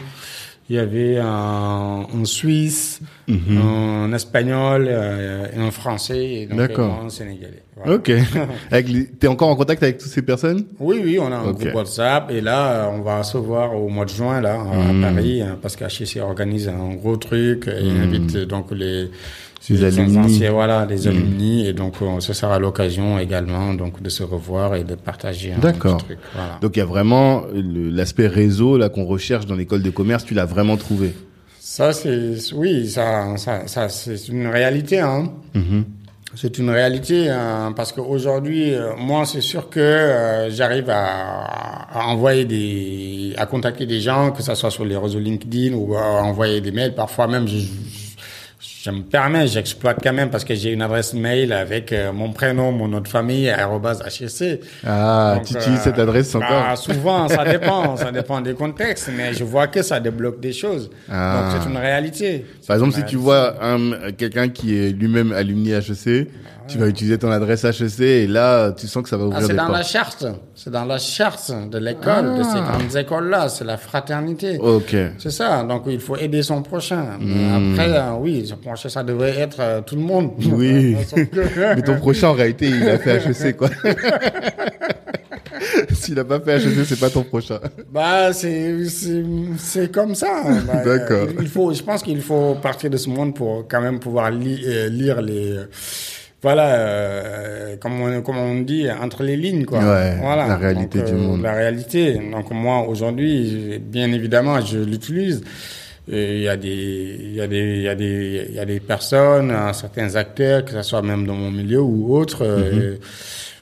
il 0.72 0.76
y 0.76 0.78
avait 0.78 1.18
un, 1.18 2.06
un 2.14 2.24
Suisse, 2.24 3.00
Mhm. 3.28 3.58
un 3.58 4.12
espagnol, 4.14 4.86
euh, 4.88 5.46
et 5.54 5.58
un 5.60 5.70
français, 5.70 6.24
et 6.42 6.46
donc 6.46 6.58
un 6.78 7.10
sénégalais. 7.10 7.62
Voilà. 7.76 7.96
Ok. 7.96 8.10
T'es 9.20 9.26
encore 9.28 9.48
en 9.50 9.56
contact 9.56 9.82
avec 9.82 9.98
toutes 9.98 10.10
ces 10.10 10.22
personnes? 10.22 10.64
Oui, 10.80 11.00
oui, 11.04 11.18
on 11.20 11.30
a 11.30 11.36
un 11.36 11.48
Ok. 11.50 11.58
groupe 11.60 11.74
WhatsApp 11.74 12.30
et 12.30 12.40
là, 12.40 12.86
euh, 12.86 12.90
on 12.96 13.02
va 13.02 13.22
se 13.22 13.36
voir 13.36 13.74
au 13.76 13.88
mois 13.88 14.06
de 14.06 14.10
juin 14.10 14.40
là 14.40 14.54
à 14.60 14.92
Mhm. 14.92 15.02
Paris 15.02 15.42
hein, 15.42 15.58
parce 15.60 15.76
qu'HEC 15.76 16.20
organise 16.22 16.68
un 16.68 16.94
gros 16.94 17.16
truc 17.18 17.68
et 17.68 17.90
Mhm. 17.92 18.00
invite 18.02 18.36
donc 18.48 18.70
les 18.72 19.10
Les 19.70 19.76
les 19.76 19.84
alumni. 20.00 20.18
anciens, 20.18 20.50
voilà, 20.52 20.86
les 20.86 20.96
Mhm. 21.02 21.06
alumni 21.08 21.66
et 21.68 21.72
donc 21.72 21.94
euh, 22.02 22.18
ce 22.20 22.32
sera 22.32 22.58
l'occasion 22.58 23.18
également 23.18 23.74
donc 23.74 24.02
de 24.02 24.08
se 24.08 24.22
revoir 24.22 24.74
et 24.74 24.82
de 24.84 24.94
partager 24.94 25.52
un 25.52 25.58
D'accord. 25.58 25.98
truc. 25.98 26.18
Voilà. 26.34 26.58
Donc 26.60 26.76
il 26.76 26.80
y 26.80 26.82
a 26.82 26.86
vraiment 26.86 27.44
l'aspect 27.54 28.26
réseau 28.26 28.76
là 28.76 28.88
qu'on 28.88 29.04
recherche 29.04 29.46
dans 29.46 29.54
l'école 29.54 29.82
de 29.82 29.90
commerce, 29.90 30.24
tu 30.24 30.34
l'as 30.34 30.46
vraiment 30.46 30.76
trouvé? 30.76 31.14
Ça 31.60 31.92
c'est 31.92 32.34
oui, 32.54 32.88
ça 32.88 33.36
ça, 33.36 33.66
ça 33.66 33.88
c'est 33.88 34.28
une 34.28 34.48
réalité 34.48 34.98
hein. 34.98 35.30
Mhm. 35.54 35.84
C'est 36.34 36.56
une 36.58 36.70
réalité 36.70 37.28
hein, 37.28 37.74
parce 37.76 37.92
qu'aujourd'hui, 37.92 38.72
euh, 38.72 38.92
moi, 38.98 39.26
c'est 39.26 39.42
sûr 39.42 39.68
que 39.68 39.78
euh, 39.80 40.48
j'arrive 40.50 40.88
à, 40.88 41.44
à 41.92 42.06
envoyer 42.06 42.46
des, 42.46 43.34
à 43.36 43.44
contacter 43.44 43.84
des 43.84 44.00
gens, 44.00 44.30
que 44.30 44.42
ça 44.42 44.54
soit 44.54 44.70
sur 44.70 44.86
les 44.86 44.96
réseaux 44.96 45.18
LinkedIn 45.18 45.74
ou 45.74 45.94
à 45.94 46.22
envoyer 46.22 46.62
des 46.62 46.72
mails. 46.72 46.94
Parfois 46.94 47.26
même, 47.26 47.46
je, 47.46 47.58
je- 48.82 48.90
me 48.90 49.02
permets, 49.02 49.46
j'exploite 49.46 49.98
quand 50.02 50.12
même 50.12 50.30
parce 50.30 50.44
que 50.44 50.54
j'ai 50.54 50.72
une 50.72 50.82
adresse 50.82 51.14
mail 51.14 51.52
avec 51.52 51.92
euh, 51.92 52.12
mon 52.12 52.32
prénom, 52.32 52.72
mon 52.72 52.88
nom 52.88 53.00
de 53.00 53.08
famille, 53.08 53.48
HSC. 53.48 54.60
Ah, 54.86 55.40
tu 55.44 55.54
utilises 55.54 55.80
cette 55.80 55.98
adresse 55.98 56.34
encore 56.34 56.48
bah, 56.48 56.76
Souvent, 56.76 57.28
ça 57.28 57.44
dépend, 57.50 57.96
ça 57.96 58.10
dépend 58.10 58.40
des 58.40 58.54
contextes, 58.54 59.10
mais 59.16 59.34
je 59.34 59.44
vois 59.44 59.66
que 59.66 59.82
ça 59.82 60.00
débloque 60.00 60.40
des 60.40 60.52
choses. 60.52 60.90
Ah. 61.10 61.50
Donc 61.50 61.62
c'est 61.62 61.68
une 61.70 61.76
réalité. 61.76 62.44
Par 62.66 62.76
exemple, 62.76 62.94
si 62.94 63.04
tu 63.04 63.16
vois 63.16 63.54
quelqu'un 64.16 64.48
qui 64.48 64.76
est 64.76 64.90
lui-même 64.90 65.32
alumni 65.32 65.70
HEC, 65.72 66.28
tu 66.68 66.78
vas 66.78 66.86
utiliser 66.86 67.18
ton 67.18 67.30
adresse 67.30 67.64
HEC 67.64 68.00
et 68.00 68.26
là, 68.26 68.72
tu 68.72 68.86
sens 68.86 69.02
que 69.02 69.08
ça 69.08 69.16
va 69.16 69.24
ouvrir 69.24 69.40
ah, 69.44 69.46
des 69.46 69.54
portes. 69.54 69.60
C'est 69.60 69.66
dans 69.66 69.72
la 69.72 69.82
charte. 69.82 70.26
C'est 70.54 70.70
dans 70.70 70.84
la 70.84 70.98
charte 70.98 71.52
de 71.70 71.78
l'école, 71.78 72.38
de 72.38 72.42
ces 72.42 72.56
ah. 72.56 72.60
grandes 72.60 72.96
écoles-là. 72.96 73.48
C'est 73.48 73.64
la 73.64 73.76
fraternité. 73.76 74.58
Ok. 74.58 74.94
C'est 75.18 75.30
ça. 75.30 75.62
Donc, 75.64 75.84
il 75.86 76.00
faut 76.00 76.16
aider 76.16 76.42
son 76.42 76.62
prochain. 76.62 77.18
Hmm. 77.20 77.72
Après, 77.72 77.90
euh, 77.90 78.12
oui, 78.20 78.46
son 78.46 78.56
prochain, 78.56 78.88
ça 78.88 79.02
devrait 79.02 79.38
être 79.38 79.60
euh, 79.60 79.80
tout 79.80 79.96
le 79.96 80.02
monde. 80.02 80.32
Oui. 80.50 80.96
Mais 81.16 81.82
ton 81.82 81.96
prochain, 81.96 82.28
en 82.28 82.34
réalité, 82.34 82.68
il 82.68 82.88
a 82.88 82.98
fait 82.98 83.22
HEC, 83.26 83.56
quoi. 83.56 83.68
S'il 85.92 86.14
n'a 86.14 86.24
pas 86.24 86.40
fait 86.40 86.56
HEC, 86.56 86.84
c'est 86.86 86.98
pas 86.98 87.10
ton 87.10 87.22
prochain. 87.22 87.60
Bah, 87.90 88.32
c'est, 88.32 88.74
c'est, 89.58 89.92
comme 89.92 90.14
ça. 90.14 90.42
Bah, 90.66 90.84
D'accord. 90.84 91.28
Il 91.40 91.48
faut, 91.48 91.72
je 91.72 91.82
pense 91.82 92.02
qu'il 92.02 92.20
faut 92.20 92.54
partir 92.56 92.90
de 92.90 92.96
ce 92.96 93.08
monde 93.08 93.34
pour 93.34 93.66
quand 93.68 93.80
même 93.80 94.00
pouvoir 94.00 94.30
euh, 94.32 94.88
lire 94.88 95.22
les, 95.22 95.58
voilà, 96.42 96.74
euh, 96.74 97.76
comme, 97.76 98.00
on, 98.00 98.20
comme 98.20 98.36
on 98.36 98.60
dit, 98.62 98.88
entre 98.90 99.22
les 99.22 99.36
lignes, 99.36 99.64
quoi. 99.64 99.78
voilà. 99.78 100.48
La 100.48 100.56
réalité 100.56 101.02
du 101.02 101.12
euh, 101.12 101.16
monde. 101.16 101.42
La 101.42 101.52
réalité. 101.52 102.14
Donc 102.14 102.50
moi, 102.50 102.80
aujourd'hui, 102.88 103.80
bien 103.80 104.10
évidemment, 104.12 104.60
je 104.60 104.78
l'utilise. 104.78 105.42
Il 106.08 106.40
y 106.40 106.48
a 106.48 106.56
des, 106.56 107.16
il 107.20 107.34
y 107.34 107.40
a 107.40 107.46
des, 107.46 107.76
il 107.76 107.82
y 107.82 107.88
a 107.88 107.94
des, 107.94 108.46
il 108.48 108.54
y 108.56 108.58
a 108.58 108.64
des 108.64 108.80
personnes, 108.80 109.54
certains 109.72 110.16
acteurs, 110.16 110.64
que 110.64 110.72
ce 110.72 110.82
soit 110.82 111.00
même 111.02 111.28
dans 111.28 111.36
mon 111.36 111.52
milieu 111.52 111.80
ou 111.80 112.16
autres. 112.16 112.42
Euh, 112.44 112.94
mhm. 112.94 112.98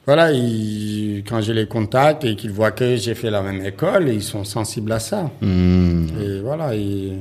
voilà, 0.07 0.31
ils, 0.31 1.23
quand 1.29 1.39
je 1.41 1.51
les 1.51 1.67
contacte 1.67 2.23
et 2.23 2.35
qu'ils 2.35 2.51
voient 2.51 2.71
que 2.71 2.95
j'ai 2.95 3.13
fait 3.13 3.29
la 3.29 3.43
même 3.43 3.63
école, 3.63 4.09
ils 4.09 4.23
sont 4.23 4.43
sensibles 4.43 4.91
à 4.91 4.99
ça. 4.99 5.29
Mhm. 5.41 6.07
Et 6.19 6.39
voilà. 6.39 6.73
Ils, 6.73 7.19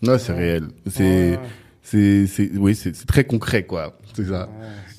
non, 0.00 0.16
c'est 0.18 0.32
réel. 0.32 0.64
C'est, 0.86 0.92
c'est, 0.92 1.38
c'est, 1.90 2.50
oui, 2.56 2.74
c'est 2.74 2.92
très 3.06 3.24
concret, 3.24 3.64
quoi. 3.64 3.98
C'est 4.14 4.26
ça. 4.26 4.48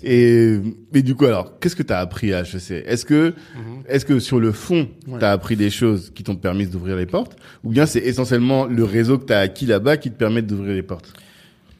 Et, 0.03 0.57
mais 0.93 1.01
du 1.01 1.13
coup, 1.13 1.25
alors, 1.25 1.59
qu'est-ce 1.59 1.75
que 1.75 1.83
tu 1.83 1.93
as 1.93 1.99
appris 1.99 2.33
à 2.33 2.41
HEC 2.41 2.71
Est-ce 2.85 3.05
que, 3.05 3.33
mhm. 3.55 3.83
est-ce 3.87 4.05
que 4.05 4.19
sur 4.19 4.39
le 4.39 4.51
fond, 4.51 4.87
tu 5.05 5.23
as 5.23 5.31
appris 5.31 5.55
des 5.55 5.69
choses 5.69 6.11
qui 6.15 6.23
t'ont 6.23 6.35
permis 6.35 6.65
d'ouvrir 6.65 6.95
les 6.95 7.05
portes? 7.05 7.35
Ou 7.63 7.69
bien 7.69 7.85
c'est 7.85 7.99
essentiellement 7.99 8.65
le 8.65 8.83
réseau 8.83 9.17
que 9.17 9.25
tu 9.25 9.33
as 9.33 9.39
acquis 9.39 9.65
là-bas 9.65 9.97
qui 9.97 10.09
te 10.09 10.17
permet 10.17 10.41
d'ouvrir 10.41 10.73
les 10.73 10.83
portes? 10.83 11.13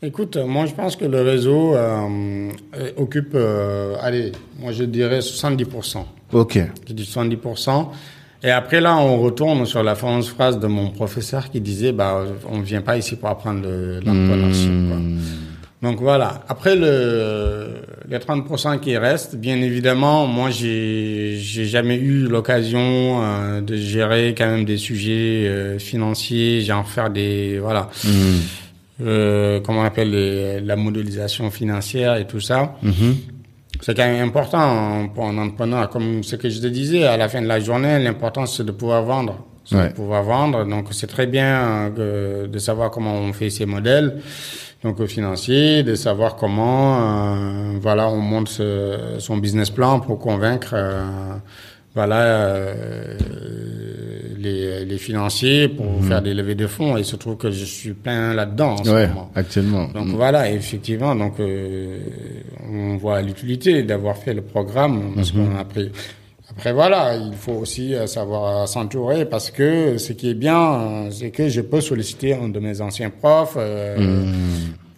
Écoute, 0.02 0.38
moi 0.38 0.66
je 0.66 0.74
pense 0.74 0.96
que 0.96 1.06
le 1.06 1.22
réseau 1.22 1.76
euh, 1.76 2.50
occupe, 2.96 3.32
euh, 3.36 3.96
allez, 4.00 4.32
moi 4.60 4.72
je 4.72 4.84
dirais 4.86 5.20
70%. 5.20 6.06
Ok. 6.32 6.60
Je 6.88 6.94
dis 6.94 7.04
70%. 7.04 7.88
Et 8.44 8.52
après 8.52 8.80
là, 8.80 8.96
on 8.98 9.20
retourne 9.20 9.66
sur 9.66 9.84
la 9.84 9.96
fameuse 9.96 10.30
phrase 10.30 10.60
de 10.60 10.68
mon 10.68 10.92
professeur 10.92 11.50
qui 11.50 11.60
disait, 11.60 11.92
bah, 11.92 12.24
on 12.50 12.62
vient 12.62 12.82
pas 12.82 12.98
ici 12.98 13.16
pour 13.16 13.30
apprendre 13.30 13.68
l'entrepreneurship. 14.06 14.70
Mmh. 14.70 15.20
Donc 15.82 16.00
voilà. 16.02 16.42
Après 16.50 16.76
le 16.76 17.68
les 18.10 18.18
30% 18.18 18.80
qui 18.80 18.98
restent, 18.98 19.36
bien 19.36 19.62
évidemment, 19.62 20.28
moi 20.28 20.50
j'ai 20.50 21.38
j'ai 21.38 21.66
jamais 21.66 21.96
eu 21.96 22.28
l'occasion 22.28 23.22
euh, 23.24 23.62
de 23.62 23.78
gérer 23.78 24.36
quand 24.38 24.48
même 24.48 24.66
des 24.66 24.78
sujets 24.78 25.48
euh, 25.48 25.80
financiers, 25.80 26.62
genre 26.62 26.88
faire 26.88 27.10
des 27.10 27.60
voilà. 27.60 27.90
Mmh. 28.04 28.10
Euh, 29.02 29.62
comment 29.62 29.80
on 29.80 29.86
appelle 29.86 30.12
les, 30.12 30.60
la 30.60 30.76
modélisation 30.76 31.50
financière 31.50 32.18
et 32.18 32.28
tout 32.28 32.42
ça. 32.42 32.76
Mmh. 32.84 32.92
C'est 33.82 33.96
quand 33.96 34.06
même 34.06 34.28
important 34.28 35.08
pour 35.14 35.26
un 35.26 35.38
entrepreneur. 35.38 35.90
Comme 35.90 36.24
ce 36.24 36.36
que 36.36 36.50
je 36.50 36.60
te 36.60 36.68
disais, 36.68 37.06
à 37.06 37.18
la 37.18 37.30
fin 37.30 37.42
de 37.42 37.48
la 37.48 37.60
journée, 37.60 38.00
l'important 38.00 38.46
c'est 38.46 38.66
de 38.66 38.72
pouvoir 38.72 39.04
vendre. 39.04 39.46
De 39.72 39.90
pouvoir 39.94 40.24
vendre. 40.24 40.66
Donc 40.66 40.88
c'est 40.92 41.08
très 41.08 41.28
bien 41.28 41.92
euh, 41.98 42.48
de 42.48 42.60
savoir 42.60 42.92
comment 42.92 43.14
on 43.14 43.34
fait 43.34 43.50
ces 43.50 43.66
modèles 43.66 44.22
donc 44.84 45.06
financier, 45.08 45.84
de 45.84 45.94
savoir 45.96 46.36
comment 46.38 47.02
euh, 47.02 47.74
voilà 47.82 48.08
on 48.08 48.22
monte 48.22 48.62
son 49.18 49.38
business 49.38 49.70
plan 49.70 50.00
pour 50.00 50.20
convaincre 50.20 50.72
euh, 50.74 51.36
voilà 52.00 52.22
euh, 52.22 53.18
les, 54.38 54.86
les, 54.86 54.98
financiers 54.98 55.68
pour 55.68 55.86
mhm. 55.86 56.04
faire 56.04 56.22
des 56.22 56.34
levées 56.34 56.56
de 56.56 56.66
fonds 56.66 56.96
et 56.96 57.02
il 57.02 57.06
se 57.06 57.18
trouve 57.18 57.36
que 57.36 57.52
je 57.52 57.66
suis 57.66 57.92
plein 57.92 58.34
là-dedans 58.34 58.76
en 58.80 58.84
ce 58.86 59.08
moment. 59.08 59.30
actuellement. 59.36 59.90
Donc 59.94 60.08
mhm. 60.08 60.16
voilà, 60.16 60.50
effectivement, 60.50 61.14
donc 61.14 61.34
on 62.72 62.96
voit 62.96 63.22
l'utilité 63.22 63.84
d'avoir 63.84 64.16
fait 64.16 64.34
le 64.34 64.42
programme 64.42 65.12
parce 65.14 65.34
mhm. 65.34 65.50
qu'on 65.50 65.58
a 65.58 65.66
pris 65.66 65.92
après 66.52 66.72
voilà, 66.72 67.16
il 67.18 67.36
faut 67.36 67.58
aussi 67.64 67.94
savoir 68.08 68.66
s'entourer 68.68 69.26
parce 69.26 69.52
que 69.52 69.98
ce 69.98 70.14
qui 70.14 70.30
est 70.30 70.40
bien, 70.48 71.10
c'est 71.12 71.32
que 71.32 71.50
je 71.50 71.62
peux 71.62 71.82
solliciter 71.82 72.34
un 72.34 72.48
de 72.48 72.60
mes 72.60 72.80
anciens 72.80 73.12
profs. 73.12 73.58
Euh, 73.58 74.26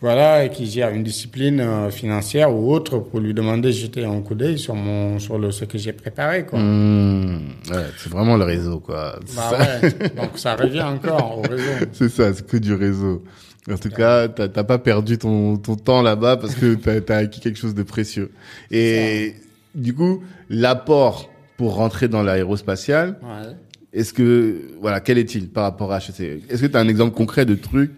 voilà, 0.02 0.44
et 0.46 0.50
qui 0.50 0.66
gère 0.66 0.90
une 0.90 1.04
discipline 1.04 1.60
euh, 1.60 1.92
financière 1.92 2.54
ou 2.54 2.74
autre 2.74 2.98
pour 2.98 3.20
lui 3.20 3.36
demander 3.36 3.68
de 3.68 3.74
jeter 3.74 4.04
un 4.04 4.22
coup 4.22 4.34
d'œil 4.34 4.58
sur 4.58 4.74
mon, 4.74 5.20
sur 5.20 5.38
le, 5.38 5.52
ce 5.52 5.64
que 5.66 5.78
j'ai 5.78 5.94
préparé, 5.94 6.44
quoi. 6.44 6.58
Mmh, 6.58 7.40
ouais, 7.70 7.86
c'est 7.98 8.12
vraiment 8.12 8.36
le 8.36 8.44
réseau, 8.44 8.80
quoi. 8.80 9.20
Bah 9.36 9.52
ouais, 9.60 9.90
donc 10.18 10.40
ça 10.40 10.56
revient 10.56 10.82
encore 10.82 11.38
au 11.38 11.42
réseau. 11.44 11.86
C'est 11.94 12.10
ça, 12.10 12.34
c'est 12.34 12.46
que 12.46 12.58
du 12.58 12.74
réseau. 12.74 13.24
En 13.72 13.78
tout 13.78 13.90
cas, 13.90 14.28
t'as 14.28 14.64
pas 14.64 14.80
perdu 14.80 15.20
ton, 15.20 15.58
ton 15.58 15.76
temps 15.76 16.02
là-bas 16.02 16.38
parce 16.38 16.56
que 16.56 16.74
t'as 16.74 17.14
as 17.14 17.18
acquis 17.20 17.40
quelque 17.40 17.60
chose 17.60 17.76
de 17.76 17.84
précieux. 17.84 18.32
Et 18.72 19.36
du 19.76 19.94
coup, 19.94 20.24
l'apport 20.50 21.30
pour 21.58 21.76
rentrer 21.76 22.08
dans 22.08 22.24
l'aérospatial, 22.24 23.20
ouais. 23.22 23.56
Est-ce 23.94 24.14
que, 24.14 24.72
voilà, 24.80 25.02
quel 25.02 25.18
est-il 25.18 25.50
par 25.50 25.64
rapport 25.64 25.92
à 25.92 25.98
HEC 25.98 26.44
Est-ce 26.50 26.62
que 26.62 26.68
tu 26.68 26.78
as 26.78 26.80
un 26.80 26.88
exemple 26.88 27.14
concret 27.14 27.46
de 27.46 27.56
truc, 27.56 27.92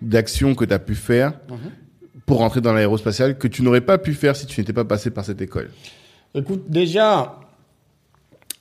d'action 0.00 0.54
que 0.54 0.64
tu 0.64 0.72
as 0.72 0.78
pu 0.78 0.94
faire 0.94 1.32
mhm. 1.48 1.56
pour 2.26 2.38
rentrer 2.38 2.60
dans 2.60 2.72
l'aérospatial 2.72 3.36
que 3.36 3.48
tu 3.48 3.62
n'aurais 3.62 3.80
pas 3.80 3.98
pu 3.98 4.14
faire 4.14 4.36
si 4.36 4.46
tu 4.46 4.60
n'étais 4.60 4.72
pas 4.72 4.84
passé 4.84 5.10
par 5.10 5.24
cette 5.24 5.42
école? 5.42 5.70
Écoute, 6.34 6.64
déjà, 6.68 7.40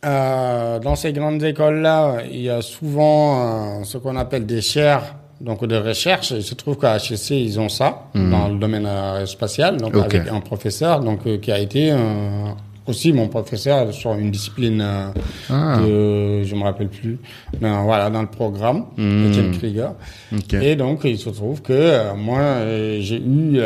euh, 0.03 0.79
dans 0.79 0.95
ces 0.95 1.13
grandes 1.13 1.43
écoles-là, 1.43 2.23
il 2.29 2.41
y 2.41 2.49
a 2.49 2.63
souvent 2.63 3.79
euh, 3.79 3.84
ce 3.84 3.99
qu'on 3.99 4.15
appelle 4.15 4.47
des 4.47 4.61
chaires 4.61 5.15
donc 5.39 5.65
de 5.65 5.75
recherche. 5.75 6.32
Il 6.32 6.43
se 6.43 6.55
trouve 6.55 6.77
qu'à 6.77 6.97
HEC, 6.97 7.32
ils 7.32 7.59
ont 7.59 7.69
ça 7.69 8.07
mhm. 8.15 8.32
dans 8.32 8.47
le 8.47 8.57
domaine 8.57 8.88
aérospatial, 8.88 9.77
donc 9.77 9.95
avec 9.95 10.27
un 10.27 10.39
professeur 10.39 10.99
donc, 11.01 11.27
euh, 11.27 11.38
qui 11.38 11.51
a 11.51 11.59
été 11.59 11.93
aussi 12.88 13.13
mon 13.13 13.27
professeur 13.27 13.93
sur 13.93 14.13
une 14.13 14.32
discipline 14.32 14.82
euh, 14.82 15.07
ah. 15.49 15.77
de, 15.79 16.43
je 16.43 16.55
me 16.55 16.63
rappelle 16.63 16.89
plus, 16.89 17.19
mais 17.59 17.69
voilà, 17.84 18.09
dans 18.09 18.21
le 18.21 18.27
programme, 18.27 18.86
mmh. 18.97 19.27
Etienne 19.27 19.57
Krieger. 19.57 19.91
Et 20.61 20.75
donc, 20.75 21.01
il 21.03 21.17
se 21.17 21.29
trouve 21.29 21.61
que 21.61 21.73
euh, 21.73 22.15
moi, 22.15 22.39
euh, 22.39 22.97
j'ai 23.01 23.21
eu 23.21 23.59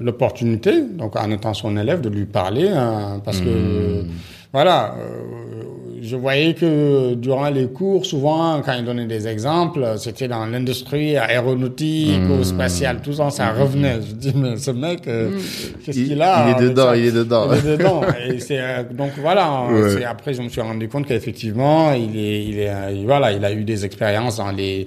l'opportunité, 0.00 0.82
donc 0.82 1.16
en 1.16 1.30
étant 1.30 1.54
son 1.54 1.76
élève, 1.76 2.00
de 2.00 2.08
lui 2.08 2.24
parler, 2.24 2.68
hein, 2.68 3.20
parce 3.24 3.40
que, 3.40 4.02
hmm. 4.02 4.08
voilà, 4.52 4.94
je 6.04 6.16
voyais 6.16 6.54
que 6.54 7.14
durant 7.14 7.48
les 7.48 7.66
cours, 7.66 8.04
souvent, 8.04 8.60
quand 8.62 8.74
il 8.78 8.84
donnait 8.84 9.06
des 9.06 9.26
exemples, 9.26 9.94
c'était 9.96 10.28
dans 10.28 10.44
l'industrie 10.44 11.16
aéronautique 11.16 12.20
ou 12.28 12.40
mmh. 12.40 12.44
spatiale, 12.44 13.00
tout 13.02 13.14
ça, 13.14 13.30
ça 13.30 13.52
revenait. 13.52 14.00
Je 14.06 14.14
dis, 14.14 14.32
mais 14.36 14.58
ce 14.58 14.70
mec, 14.70 15.06
euh, 15.06 15.30
mmh. 15.30 15.32
qu'est-ce 15.84 15.98
qu'il 15.98 16.20
a 16.20 16.48
Il 16.48 16.62
est 16.62 16.68
dedans, 16.68 16.92
il 16.92 17.06
est 17.06 17.12
dedans. 17.12 17.48
Il 17.52 17.68
est 17.70 17.76
dedans. 17.78 18.02
Et 18.28 18.38
c'est, 18.40 18.58
euh, 18.60 18.82
donc 18.92 19.12
voilà, 19.20 19.66
après, 20.08 20.34
je 20.34 20.42
me 20.42 20.48
suis 20.48 20.60
rendu 20.60 20.88
compte 20.88 21.06
qu'effectivement, 21.06 21.92
il 21.92 22.18
est, 22.18 22.44
il 22.44 22.58
est, 22.58 22.70
euh, 22.70 23.02
voilà, 23.06 23.32
il 23.32 23.44
a 23.44 23.52
eu 23.52 23.64
des 23.64 23.84
expériences 23.84 24.36
dans 24.36 24.50
les, 24.50 24.86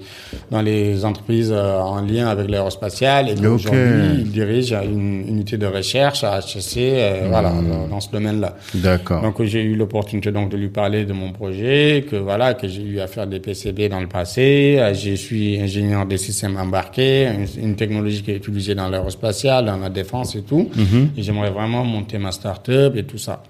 dans 0.51 0.61
les 0.61 1.03
entreprises 1.03 1.51
en 1.51 2.01
lien 2.01 2.27
avec 2.27 2.49
l'aérospatial. 2.49 3.29
Et 3.29 3.47
aujourd'hui, 3.47 4.19
il 4.19 4.31
dirige 4.31 4.73
une 4.73 5.27
unité 5.27 5.57
de 5.57 5.65
recherche 5.65 6.23
à 6.23 6.39
HEC, 6.39 7.27
voilà, 7.29 7.49
mmh. 7.49 7.89
dans 7.89 7.99
ce 7.99 8.11
domaine-là. 8.11 8.55
D'accord. 8.75 9.21
Donc 9.23 9.41
j'ai 9.43 9.63
eu 9.63 9.75
l'opportunité 9.75 10.31
donc 10.31 10.49
de 10.49 10.57
lui 10.57 10.69
parler 10.69 11.06
de 11.07 11.13
mon 11.13 11.31
projet, 11.31 12.05
que 12.09 12.15
voilà, 12.15 12.53
que 12.53 12.67
j'ai 12.67 12.83
eu 12.83 12.99
à 12.99 13.07
faire 13.07 13.25
des 13.25 13.39
PCB 13.39 13.89
dans 13.89 13.99
le 13.99 14.07
passé. 14.07 14.77
Euh, 14.79 14.93
je 14.93 15.15
suis 15.15 15.59
ingénieur 15.59 16.05
des 16.05 16.17
systèmes 16.17 16.57
embarqués, 16.57 17.29
une, 17.57 17.75
technologie 17.75 18.21
qui 18.21 18.31
est 18.31 18.35
utilisée 18.37 18.75
dans 18.75 18.89
l'aérospatial, 18.89 19.65
dans 19.65 19.77
la 19.77 19.89
défense 19.89 20.35
et 20.35 20.43
tout. 20.43 20.69
Mhm. 20.75 21.11
Et 21.17 21.23
j'aimerais 21.23 21.49
vraiment 21.51 21.83
monter 21.83 22.17
ma 22.17 22.31
start-up 22.31 22.95
et 22.95 23.03
tout 23.03 23.17
ça. 23.17 23.41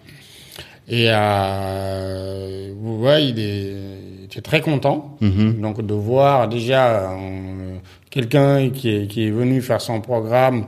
Et 0.87 1.07
euh, 1.09 2.71
vous 2.79 2.99
voyez, 2.99 3.29
il 3.29 3.39
est, 3.39 4.41
très 4.41 4.61
content. 4.61 5.17
Mhm. 5.19 5.59
Donc 5.61 5.85
de 5.85 5.93
voir 5.95 6.47
déjà 6.47 7.11
euh, 7.11 7.75
quelqu'un 8.11 8.69
qui 8.69 8.89
est, 8.89 9.07
qui 9.07 9.25
est 9.25 9.31
venu 9.31 9.61
faire 9.61 9.81
son 9.81 9.99
programme 9.99 10.65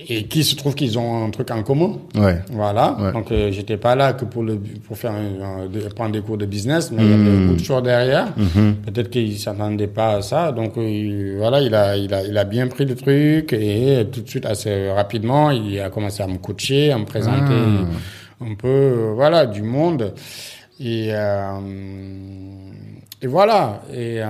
et 0.00 0.24
qui 0.24 0.44
se 0.44 0.54
trouve 0.54 0.74
qu'ils 0.76 0.96
ont 0.98 1.24
un 1.24 1.30
truc 1.30 1.50
en 1.50 1.62
commun. 1.64 1.98
Ouais. 2.14 2.38
Voilà. 2.52 2.96
Ouais. 3.00 3.12
Donc 3.12 3.32
euh, 3.32 3.50
j'étais 3.50 3.76
pas 3.76 3.96
là 3.96 4.12
que 4.12 4.24
pour 4.24 4.42
le 4.44 4.56
pour 4.86 4.96
faire 4.96 5.10
un- 5.12 5.68
prendre 5.96 6.12
des 6.12 6.20
cours 6.20 6.38
de 6.38 6.46
business, 6.46 6.92
mais 6.92 7.02
il 7.04 7.10
y 7.10 7.12
avait 7.12 7.22
Hmm. 7.24 7.46
beaucoup 7.46 7.58
de 7.60 7.64
choses 7.64 7.82
derrière. 7.82 8.32
Peut-être 8.86 9.10
qu'il 9.10 9.36
s'attendait 9.38 9.88
pas 9.88 10.16
à 10.16 10.22
ça. 10.22 10.52
Donc 10.52 10.76
euh, 10.78 11.34
voilà, 11.38 11.60
il 11.60 11.74
a 11.74 11.96
il 11.96 12.14
a 12.14 12.24
il 12.24 12.38
a 12.38 12.44
bien 12.44 12.68
pris 12.68 12.84
le 12.84 12.94
truc 12.94 13.52
et 13.52 14.06
tout 14.12 14.20
de 14.20 14.28
suite 14.28 14.46
assez 14.46 14.90
rapidement, 14.90 15.50
il 15.50 15.80
a 15.80 15.90
commencé 15.90 16.22
à 16.22 16.26
me 16.28 16.38
coacher, 16.38 16.92
à 16.92 16.98
me 16.98 17.04
présenter 17.04 17.54
Ah. 18.40 18.44
un 18.44 18.54
peu 18.54 18.68
euh, 18.68 19.12
voilà 19.16 19.46
du 19.46 19.62
monde 19.62 20.14
et 20.78 21.08
euh, 21.10 21.58
et 23.20 23.26
voilà 23.26 23.82
et 23.92 24.22
euh, 24.22 24.28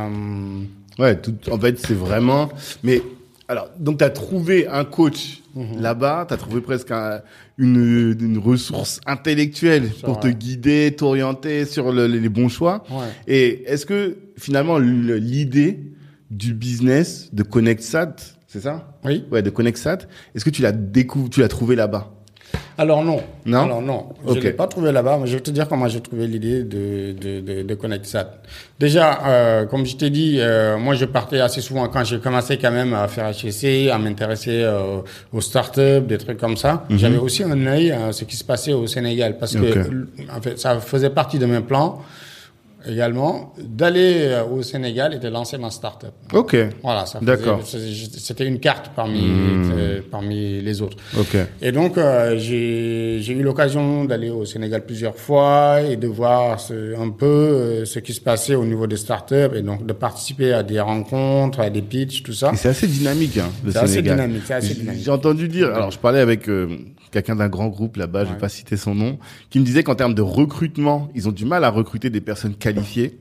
Ouais, 0.98 1.14
tout, 1.14 1.34
en 1.52 1.58
fait, 1.60 1.78
c'est 1.78 1.94
vraiment. 1.94 2.48
Mais 2.82 3.00
alors, 3.48 3.70
donc, 3.78 3.98
tu 3.98 4.04
as 4.04 4.10
trouvé 4.10 4.66
un 4.68 4.84
coach 4.84 5.42
Mhm. 5.54 5.80
là-bas, 5.80 6.26
tu 6.28 6.34
as 6.34 6.36
trouvé 6.36 6.60
presque 6.60 6.90
un- 6.90 7.20
une, 7.56 8.14
une 8.20 8.38
ressource 8.38 9.00
intellectuelle 9.06 9.90
pour 10.04 10.20
te 10.20 10.28
guider, 10.28 10.94
t'orienter 10.96 11.64
sur 11.64 11.90
le- 11.92 12.06
les 12.06 12.28
bons 12.28 12.48
choix. 12.48 12.84
ouais. 12.90 13.06
Et 13.26 13.62
est-ce 13.66 13.86
que 13.86 14.18
finalement, 14.36 14.78
le- 14.78 15.16
l'idée 15.16 15.80
du 16.30 16.52
business 16.54 17.30
de 17.32 17.42
ConnectSat, 17.42 18.16
c'est 18.46 18.60
ça? 18.60 18.98
Oui. 19.04 19.24
Ouais, 19.32 19.42
de 19.42 19.50
ConnectSat, 19.50 19.98
est-ce 20.34 20.44
que 20.44 20.50
tu 20.50 20.62
l'as 20.62 20.72
découvert, 20.72 21.30
tu 21.30 21.40
l'as 21.40 21.48
trouvé 21.48 21.74
là-bas? 21.74 22.12
Alors 22.80 23.02
non. 23.04 23.20
Non 23.44 23.62
Alors 23.64 23.82
non. 23.82 24.06
Je 24.28 24.38
l'ai 24.38 24.52
pas 24.52 24.68
trouvé 24.68 24.92
là-bas, 24.92 25.18
mais 25.20 25.26
je 25.26 25.34
vais 25.34 25.40
te 25.42 25.50
dire 25.50 25.66
comment 25.68 25.88
j'ai 25.88 26.00
trouvé 26.00 26.26
l'idée 26.28 26.62
de, 26.62 27.12
de, 27.12 27.40
de, 27.40 27.62
de 27.62 27.74
ConnectSat. 27.74 28.40
Déjà, 28.78 29.18
euh, 29.26 29.66
comme 29.66 29.84
je 29.84 29.96
t'ai 29.96 30.10
dit, 30.10 30.36
euh, 30.38 30.78
moi 30.78 30.94
je 30.94 31.04
partais 31.04 31.40
assez 31.40 31.60
souvent 31.60 31.88
quand 31.88 32.04
j'ai 32.04 32.20
commencé 32.20 32.56
quand 32.56 32.70
même 32.70 32.94
à 32.94 33.08
faire 33.08 33.26
HEC, 33.28 33.90
à 33.90 33.98
m'intéresser 33.98 34.62
euh, 34.62 35.00
aux 35.32 35.40
startups, 35.40 36.02
des 36.06 36.18
trucs 36.18 36.38
comme 36.38 36.56
ça. 36.56 36.84
J'avais 36.90 37.18
aussi 37.18 37.42
un 37.42 37.66
œil 37.66 37.90
à 37.90 38.12
ce 38.12 38.24
qui 38.24 38.36
se 38.36 38.44
passait 38.44 38.72
au 38.72 38.86
Sénégal 38.86 39.36
parce 39.38 39.54
Mhm. 39.54 39.72
Que 39.72 40.32
en 40.36 40.40
fait, 40.40 40.58
ça 40.58 40.78
faisait 40.78 41.10
partie 41.10 41.38
de 41.38 41.46
mes 41.46 41.60
plans 41.60 42.00
également 42.86 43.52
d'aller 43.58 44.14
euh, 44.28 44.44
au 44.44 44.62
Sénégal 44.62 45.14
et 45.14 45.18
de 45.18 45.28
lancer 45.28 45.58
ma 45.58 45.70
startup. 45.70 46.12
Ok, 46.32 46.56
Voilà, 46.82 47.06
ça 47.06 47.18
D'accord. 47.20 47.60
c'était 47.64 48.46
une 48.46 48.60
carte 48.60 48.90
parmi 48.94 49.20
Hmm. 49.20 49.72
euh, 49.76 50.00
parmi 50.10 50.60
les 50.60 50.80
autres. 50.82 50.96
ok. 51.18 51.36
Et 51.60 51.72
donc, 51.72 51.98
euh, 51.98 52.36
j'ai 52.38 53.18
j'ai 53.20 53.32
eu 53.32 53.42
l'occasion 53.42 54.04
d'aller 54.04 54.30
au 54.30 54.44
Sénégal 54.44 54.84
plusieurs 54.86 55.16
fois 55.16 55.80
et 55.82 55.96
de 55.96 56.06
voir 56.06 56.60
ce- 56.60 56.94
un 56.98 57.10
peu 57.10 57.26
euh, 57.26 57.84
ce 57.84 57.98
qui 57.98 58.12
se 58.14 58.20
passait 58.20 58.54
au 58.54 58.64
niveau 58.64 58.86
des 58.86 58.96
startups 58.96 59.54
et 59.54 59.62
donc 59.62 59.84
de 59.86 59.92
participer 59.92 60.52
à 60.52 60.62
des 60.62 60.80
rencontres, 60.80 61.60
à 61.60 61.70
des 61.70 61.82
pitchs, 61.82 62.22
tout 62.22 62.32
ça. 62.32 62.52
C'est 62.54 62.68
assez 62.68 62.86
dynamique, 62.86 63.38
hein, 63.38 63.48
le 63.64 63.72
C'est 63.72 63.78
assez 63.78 63.94
Sénégal. 63.94 64.16
dynamique, 64.16 64.42
c'est 64.46 64.54
assez 64.54 64.74
dynamique. 64.74 65.02
J'ai 65.04 65.10
entendu 65.10 65.48
dire, 65.48 65.74
alors 65.74 65.90
je 65.90 65.98
parlais 65.98 66.20
avec 66.20 66.48
euh, 66.48 66.68
quelqu'un 67.10 67.36
d'un 67.36 67.48
grand 67.48 67.68
groupe 67.68 67.96
là-bas, 67.96 68.20
je 68.24 68.28
vais 68.28 68.34
Ouais. 68.34 68.38
pas 68.40 68.48
citer 68.48 68.76
son 68.76 68.94
nom, 68.94 69.18
qui 69.50 69.58
me 69.60 69.64
disait 69.64 69.82
qu'en 69.82 69.94
termes 69.94 70.14
de 70.14 70.22
recrutement, 70.22 71.08
ils 71.14 71.28
ont 71.28 71.32
du 71.32 71.44
mal 71.44 71.64
à 71.64 71.70
recruter 71.70 72.10
des 72.10 72.20
personnes 72.20 72.54
qualifiées. 72.54 73.18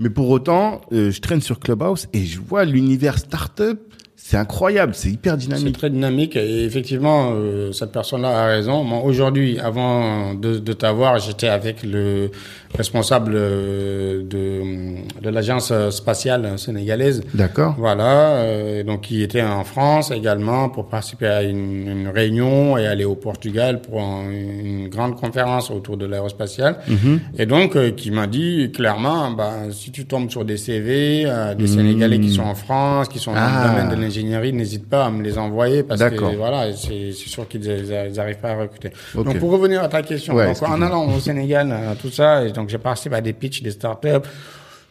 Mais 0.00 0.10
pour 0.10 0.28
autant, 0.30 0.80
euh, 0.92 1.10
je 1.10 1.20
traîne 1.20 1.40
sur 1.40 1.58
Clubhouse 1.60 2.08
et 2.12 2.24
je 2.24 2.40
vois 2.40 2.64
l'univers 2.64 3.18
startup, 3.18 3.78
c'est 4.16 4.36
incroyable, 4.36 4.94
c'est 4.94 5.08
hyper 5.10 5.34
C'est 5.34 5.46
dynamique. 5.48 5.78
très 5.78 5.90
dynamique 5.90 6.36
et 6.36 6.64
effectivement, 6.64 7.30
euh, 7.34 7.72
cette 7.72 7.92
personne-là 7.92 8.28
a 8.44 8.46
raison. 8.46 8.84
Moi, 8.84 9.00
aujourd'hui, 9.02 9.58
avant 9.58 10.34
de, 10.34 10.58
de 10.58 10.72
t'avoir, 10.74 11.18
j'étais 11.18 11.48
avec 11.48 11.82
le 11.82 12.30
responsable 12.76 13.32
euh, 13.34 14.22
de, 14.22 15.22
de 15.22 15.30
l'agence 15.30 15.72
spatiale 15.90 16.58
sénégalaise. 16.58 17.22
D'accord. 17.34 17.74
Voilà, 17.78 18.32
euh, 18.36 18.82
donc 18.82 19.02
qui 19.02 19.22
était 19.22 19.42
en 19.42 19.64
France 19.64 20.10
également 20.10 20.68
pour 20.68 20.86
participer 20.88 21.26
à 21.26 21.42
une, 21.42 21.88
une 21.88 22.08
réunion 22.08 22.76
et 22.76 22.86
aller 22.86 23.04
au 23.04 23.14
Portugal 23.14 23.80
pour 23.80 24.00
un- 24.00 24.30
une 24.30 24.88
grande 24.88 25.16
conférence 25.16 25.70
autour 25.70 25.96
de 25.96 26.06
l'aérospatiale. 26.06 26.76
Mhm. 26.88 27.20
Et 27.38 27.46
donc 27.46 27.76
euh, 27.76 27.90
qui 27.90 28.10
m'a 28.10 28.26
dit 28.26 28.70
clairement, 28.72 29.30
bah, 29.30 29.52
si 29.72 29.90
tu 29.90 30.04
tombes 30.06 30.30
sur 30.30 30.44
des 30.44 30.56
CV, 30.56 31.24
des 31.56 31.66
Sénégalais 31.66 32.18
qui 32.20 32.30
sont 32.30 32.42
en 32.42 32.54
France, 32.54 33.08
qui 33.08 33.18
sont 33.18 33.32
dans 33.32 33.38
Ah. 33.40 33.64
le 33.64 33.70
domaine 33.82 33.96
de 33.96 34.02
l'ingénierie, 34.02 34.52
n'hésite 34.52 34.88
pas 34.88 35.06
à 35.06 35.10
me 35.10 35.22
les 35.22 35.38
envoyer 35.38 35.82
parce 35.82 36.02
que 36.02 36.36
voilà, 36.36 36.66
c'est 36.76 37.12
sûr 37.12 37.48
qu'ils 37.48 37.62
n'arrivent 38.16 38.38
pas 38.38 38.50
à 38.50 38.56
recruter. 38.56 38.90
Ok. 39.16 39.24
Donc 39.24 39.38
pour 39.38 39.50
revenir 39.50 39.82
à 39.82 39.88
ta 39.88 40.02
question, 40.02 40.34
Ouais, 40.34 40.46
donc, 40.46 40.62
en 40.62 40.80
allant 40.82 41.06
au 41.14 41.18
Sénégal, 41.18 41.74
tout 42.00 42.10
ça, 42.10 42.44
et 42.44 42.52
donc 42.58 42.68
j'ai 42.70 42.78
participé 42.78 43.14
à 43.14 43.20
des 43.20 43.32
pitchs 43.32 43.62
des 43.62 43.70
startups. 43.70 44.26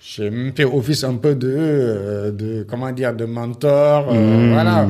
J'ai 0.01 0.29
même 0.29 0.53
fait 0.55 0.63
office 0.63 1.03
un 1.03 1.15
peu 1.15 1.35
de, 1.35 1.53
euh, 1.53 2.31
de 2.31 2.65
comment 2.69 2.91
dire, 2.93 3.13
de 3.13 3.25
mentor, 3.25 4.07
euh, 4.09 4.13
Mmh. 4.13 4.53
voilà, 4.53 4.87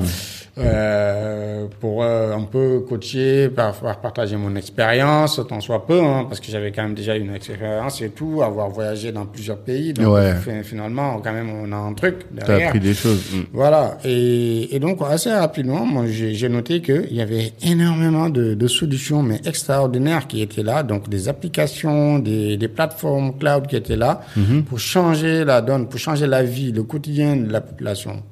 euh, 0.60 1.66
pour 1.80 2.04
euh, 2.04 2.34
un 2.36 2.44
peu 2.44 2.82
coacher, 2.88 3.50
par, 3.50 3.74
par 3.76 4.00
partager 4.02 4.36
mon 4.38 4.56
expérience, 4.56 5.40
tant 5.48 5.60
soit 5.62 5.86
peu, 5.86 6.00
hein, 6.02 6.26
parce 6.28 6.40
que 6.40 6.48
j'avais 6.52 6.72
quand 6.72 6.84
même 6.84 6.96
déjà 6.96 7.16
une 7.16 7.34
expérience 7.36 8.02
et 8.02 8.10
tout, 8.10 8.42
avoir 8.44 8.70
voyagé 8.70 9.12
dans 9.12 9.26
plusieurs 9.26 9.58
pays. 9.60 9.94
Donc 9.94 10.14
Ouais. 10.14 10.36
fi- 10.36 10.64
finalement, 10.64 11.20
quand 11.24 11.34
même, 11.34 11.50
on 11.50 11.72
a 11.72 11.76
un 11.76 11.94
truc 11.94 12.26
T'as 12.40 12.46
derrière. 12.46 12.68
appris 12.70 12.80
des 12.80 12.94
choses. 12.94 13.24
Mm. 13.34 13.40
Voilà. 13.54 13.98
Et, 14.06 14.76
et 14.76 14.80
donc, 14.80 15.00
assez 15.08 15.32
rapidement, 15.32 15.86
moi, 15.86 16.06
j'ai 16.08 16.34
j'ai 16.34 16.50
noté 16.50 16.82
qu'il 16.82 17.14
y 17.14 17.22
avait 17.22 17.54
énormément 17.64 18.30
de, 18.30 18.54
de 18.54 18.68
solutions, 18.68 19.24
mais 19.24 19.40
extraordinaires 19.46 20.28
qui 20.28 20.42
étaient 20.42 20.64
là. 20.64 20.84
Donc, 20.84 21.10
des 21.10 21.30
applications, 21.30 22.20
des, 22.20 22.58
des 22.58 22.68
plateformes 22.68 23.38
cloud 23.38 23.68
qui 23.68 23.76
étaient 23.76 23.96
là 23.96 24.22
pour 24.70 24.80
changer 24.80 25.44
la 25.46 25.62
donne, 25.62 25.88
pour 25.88 26.00
changer 26.00 26.28
la 26.28 26.44
vie, 26.44 26.72
le 26.72 26.84
quotidien 26.84 27.36
de 27.36 27.52
la 27.52 27.62
population. 27.62 28.24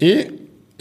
Et, 0.00 0.28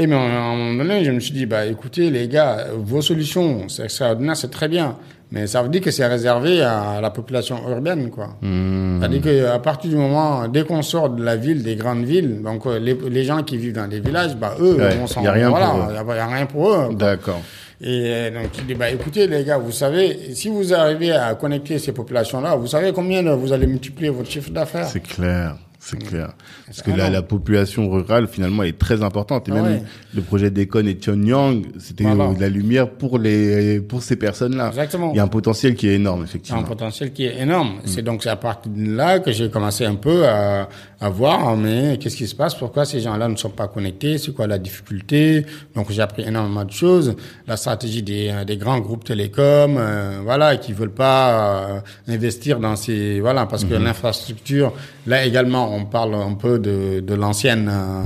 et 0.01 0.07
mais 0.07 0.15
à 0.15 0.19
un 0.19 0.55
moment 0.55 0.83
donné, 0.83 1.03
je 1.03 1.11
me 1.11 1.19
suis 1.19 1.33
dit, 1.33 1.45
bah, 1.45 1.65
écoutez, 1.65 2.09
les 2.09 2.27
gars, 2.27 2.67
vos 2.75 3.01
solutions, 3.01 3.67
c'est 3.69 3.83
extraordinaire, 3.83 4.35
c'est 4.35 4.51
très 4.51 4.67
bien. 4.67 4.97
Mais 5.33 5.47
ça 5.47 5.63
veut 5.63 5.69
dire 5.69 5.79
que 5.81 5.91
c'est 5.91 6.05
réservé 6.05 6.61
à 6.61 6.99
la 7.01 7.09
population 7.09 7.57
urbaine, 7.69 8.09
quoi. 8.09 8.35
Mm. 8.41 8.99
C'est-à-dire 8.99 9.21
qu'à 9.21 9.59
partir 9.59 9.89
du 9.89 9.95
moment, 9.95 10.47
dès 10.49 10.63
qu'on 10.65 10.81
sort 10.81 11.09
de 11.09 11.23
la 11.23 11.37
ville, 11.37 11.63
des 11.63 11.75
grandes 11.77 12.03
villes, 12.03 12.41
donc 12.43 12.65
euh, 12.65 12.79
les, 12.79 12.97
les 13.09 13.23
gens 13.23 13.41
qui 13.43 13.55
vivent 13.57 13.73
dans 13.73 13.87
les 13.87 14.01
villages, 14.01 14.35
bah 14.35 14.55
eux, 14.59 14.75
Ouais, 14.75 14.97
on 15.01 15.07
s'en 15.07 15.23
y 15.23 15.27
a 15.27 15.31
rien 15.31 15.49
voilà, 15.49 15.67
pour 15.67 15.77
eux. 15.89 15.93
y 15.93 15.97
a, 15.97 16.15
y 16.15 16.19
a 16.19 16.27
rien 16.27 16.45
pour 16.47 16.69
eux. 16.69 16.89
D'accord. 16.95 17.41
Et 17.79 18.03
euh, 18.13 18.29
donc 18.29 18.49
il 18.59 18.65
dit 18.67 18.73
bah 18.75 18.89
écoutez 18.91 19.25
les 19.27 19.43
gars, 19.45 19.57
vous 19.57 19.71
savez, 19.71 20.33
si 20.35 20.49
vous 20.49 20.73
arrivez 20.73 21.13
à 21.13 21.33
connecter 21.35 21.79
ces 21.79 21.93
populations-là, 21.93 22.55
vous 22.57 22.67
savez 22.67 22.91
combien 22.91 23.23
vous 23.35 23.53
allez 23.53 23.65
multiplier 23.67 24.09
votre 24.11 24.29
chiffre 24.29 24.51
d'affaires? 24.51 24.85
C'est 24.85 24.99
clair, 25.01 25.55
c'est 25.83 25.97
clair. 25.97 26.33
Parce 26.67 26.83
que 26.83 26.91
la, 26.91 26.95
énorme. 26.97 27.13
la 27.13 27.21
population 27.23 27.89
rurale, 27.89 28.27
finalement, 28.27 28.61
est 28.61 28.77
très 28.77 29.01
importante. 29.01 29.49
Et 29.49 29.51
Ah 29.51 29.55
même 29.55 29.65
ouais. 29.65 29.83
le 30.13 30.21
projet 30.21 30.51
d'Econ 30.51 30.85
et 30.85 30.93
Pyongyang, 30.93 31.63
c'était 31.79 32.03
Voilà. 32.03 32.33
de 32.35 32.39
la 32.39 32.49
lumière 32.49 32.87
pour 32.87 33.17
les 33.17 33.79
pour 33.81 34.03
ces 34.03 34.15
personnes-là. 34.15 34.67
Exactement. 34.69 35.11
Il 35.13 35.17
y 35.17 35.19
a 35.19 35.23
un 35.23 35.27
potentiel 35.27 35.73
qui 35.75 35.87
est 35.89 35.95
énorme, 35.95 36.19
C'est 36.19 36.23
un 36.23 36.29
effectivement. 36.29 36.63
potentiel 36.63 37.11
qui 37.11 37.25
est 37.25 37.41
énorme. 37.41 37.79
C'est 37.85 38.03
donc 38.03 38.25
à 38.27 38.35
partir 38.35 38.71
de 38.71 38.91
là 38.95 39.19
que 39.19 39.31
j'ai 39.31 39.49
commencé 39.49 39.83
un 39.83 39.95
peu 39.95 40.27
à, 40.27 40.69
à 40.99 41.09
voir, 41.09 41.57
mais 41.57 41.97
qu'est-ce 41.99 42.15
qui 42.15 42.27
se 42.27 42.35
passe? 42.35 42.53
Pourquoi 42.53 42.85
ces 42.85 42.99
gens-là 42.99 43.27
ne 43.27 43.35
sont 43.35 43.49
pas 43.49 43.67
connectés? 43.67 44.19
C'est 44.19 44.33
quoi 44.35 44.45
la 44.45 44.59
difficulté? 44.59 45.45
Donc 45.75 45.91
j'ai 45.91 46.01
appris 46.03 46.21
énormément 46.23 46.63
de 46.63 46.71
choses. 46.71 47.15
La 47.47 47.57
stratégie 47.57 48.03
des, 48.03 48.31
des 48.45 48.57
grands 48.57 48.79
groupes 48.79 49.03
télécoms, 49.03 49.77
euh, 49.79 50.19
voilà, 50.23 50.57
qui 50.57 50.73
veulent 50.73 50.93
pas 50.93 51.69
euh, 51.71 51.79
investir 52.07 52.59
dans 52.59 52.75
ces 52.75 53.19
voilà 53.19 53.47
parce 53.47 53.65
que 53.65 53.73
l'infrastructure. 53.73 54.73
Là 55.07 55.25
également, 55.25 55.70
on 55.71 55.85
parle 55.85 56.13
un 56.15 56.33
peu 56.33 56.59
de, 56.59 56.99
de 56.99 57.13
l'ancienne 57.15 57.69
euh, 57.71 58.03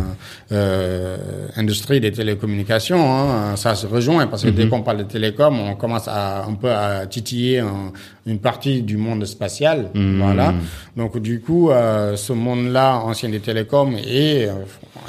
euh, 0.51 1.17
industrie 1.55 1.99
des 1.99 2.11
télécommunications. 2.11 3.03
Hein. 3.11 3.55
Ça 3.55 3.75
se 3.75 3.87
rejoint 3.87 4.27
parce 4.27 4.43
que 4.43 4.49
dès 4.49 4.67
qu'on 4.67 4.81
parle 4.81 4.97
de 4.99 5.03
télécom, 5.03 5.59
on 5.59 5.75
commence 5.75 6.07
à 6.07 6.43
un 6.45 6.53
peu 6.53 6.71
à 6.71 7.05
titiller 7.07 7.59
un- 7.59 7.91
une 8.27 8.39
partie 8.39 8.81
du 8.81 8.97
monde 8.97 9.23
spatial. 9.25 9.89
Voilà. 9.93 10.53
Donc 10.97 11.17
du 11.19 11.41
coup, 11.41 11.69
euh, 11.71 12.15
ce 12.15 12.33
monde-là, 12.33 12.97
ancien 12.99 13.29
des 13.29 13.39
télécoms, 13.39 13.95
et 13.97 14.47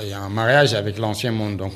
il 0.02 0.08
y 0.10 0.12
a 0.12 0.20
un 0.20 0.28
mariage 0.28 0.74
avec 0.74 0.98
l'ancien 0.98 1.32
monde 1.32 1.56
donc 1.56 1.72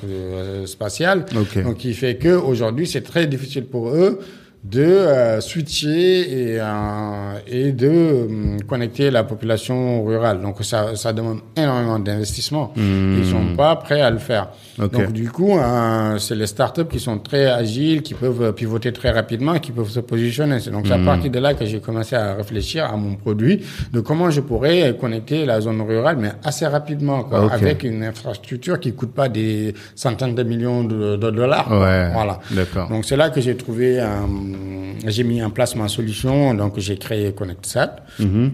spatial. 0.66 1.24
Donc 1.62 1.76
qui 1.78 1.94
fait 1.94 2.16
que 2.16 2.28
aujourd'hui, 2.34 2.86
c'est 2.86 3.00
très 3.02 3.26
difficile 3.26 3.64
pour 3.64 3.88
eux 3.90 4.20
de 4.62 4.82
euh, 4.82 5.40
switcher 5.40 6.52
et, 6.52 6.60
euh, 6.60 7.38
et 7.46 7.72
de 7.72 8.26
hum, 8.28 8.62
connecter 8.68 9.10
la 9.10 9.24
population 9.24 10.04
rurale. 10.04 10.42
Donc 10.42 10.62
ça, 10.62 10.96
ça 10.96 11.12
demande 11.12 11.40
énormément 11.56 11.98
d'investissement. 11.98 12.72
Ils 12.76 13.24
sont 13.24 13.56
pas 13.56 13.76
prêts 13.76 14.02
à 14.02 14.10
le 14.10 14.18
faire. 14.18 14.48
Donc 14.78 15.12
du 15.12 15.30
coup, 15.30 15.58
euh, 15.58 16.18
c'est 16.18 16.34
les 16.34 16.46
startups 16.46 16.84
qui 16.90 17.00
sont 17.00 17.18
très 17.18 17.46
agiles, 17.46 18.02
qui 18.02 18.14
peuvent 18.14 18.52
pivoter 18.54 18.92
très 18.92 19.10
rapidement, 19.10 19.58
qui 19.58 19.72
peuvent 19.72 19.88
se 19.88 20.00
positionner. 20.00 20.60
C'est 20.60 20.70
donc 20.70 20.86
c'est 20.86 20.92
à 20.92 20.98
partir 20.98 21.30
de 21.30 21.38
là 21.38 21.54
que 21.54 21.64
j'ai 21.64 21.80
commencé 21.80 22.14
à 22.14 22.34
réfléchir 22.34 22.84
à 22.84 22.96
mon 22.96 23.14
produit, 23.14 23.64
de 23.92 24.00
comment 24.00 24.30
je 24.30 24.40
pourrais 24.40 24.94
connecter 25.00 25.46
la 25.46 25.60
zone 25.60 25.80
rurale, 25.80 26.16
mais 26.18 26.32
assez 26.44 26.66
rapidement, 26.66 27.24
quoi, 27.24 27.50
avec 27.52 27.82
une 27.82 28.04
infrastructure 28.04 28.78
qui 28.78 28.92
coûte 28.92 29.12
pas 29.12 29.28
des 29.28 29.74
centaines 29.94 30.34
de 30.34 30.42
millions 30.42 30.84
de, 30.84 31.16
de 31.16 31.30
dollars. 31.30 31.70
Ouais. 31.70 32.10
Voilà. 32.12 32.40
D'accord. 32.50 32.88
Donc 32.88 33.04
c'est 33.04 33.16
là 33.16 33.30
que 33.30 33.40
j'ai 33.40 33.56
trouvé, 33.56 34.00
euh, 34.00 34.06
j'ai 35.06 35.24
mis 35.24 35.42
en 35.42 35.50
place 35.50 35.74
ma 35.76 35.88
solution. 35.88 36.54
Donc 36.54 36.78
j'ai 36.78 36.96
créé 36.96 37.32
ConnectSat. 37.32 37.96
Mhm. 38.18 38.50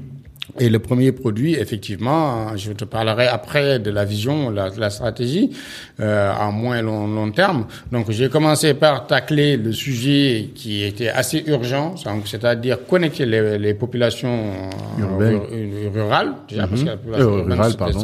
Et 0.61 0.69
le 0.69 0.79
premier 0.79 1.11
produit, 1.11 1.55
effectivement, 1.55 2.57
je 2.57 2.71
te 2.71 2.85
parlerai 2.85 3.27
après 3.27 3.81
de 3.81 3.91
la 3.91 4.05
vision, 4.05 4.49
la, 4.51 4.69
la 4.79 4.91
stratégie 4.91 5.51
euh, 5.99 6.33
à 6.33 6.53
moins 6.53 6.81
long, 6.83 7.09
long 7.09 7.33
terme. 7.33 7.67
Donc, 7.91 8.13
j'ai 8.13 8.29
commencé 8.29 8.73
par 8.75 9.09
tacler 9.09 9.57
le 9.57 9.73
sujet 9.73 10.51
qui 10.55 10.85
était 10.85 11.09
assez 11.09 11.43
urgent, 11.49 11.97
c'est-à-dire 12.25 12.87
connecter 12.87 13.27
les, 13.27 13.59
les 13.59 13.75
populations 13.75 14.39
euh, 15.21 15.39
rurales, 15.93 16.33
déjà, 16.49 16.69
parce 16.69 16.83
que 16.83 16.87
la 16.87 16.97
population 16.97 17.27
Euh, 17.29 17.39
urbaine, 17.39 17.53
rural, 17.53 17.71
c'était- 17.73 17.79
pardon. 17.79 17.99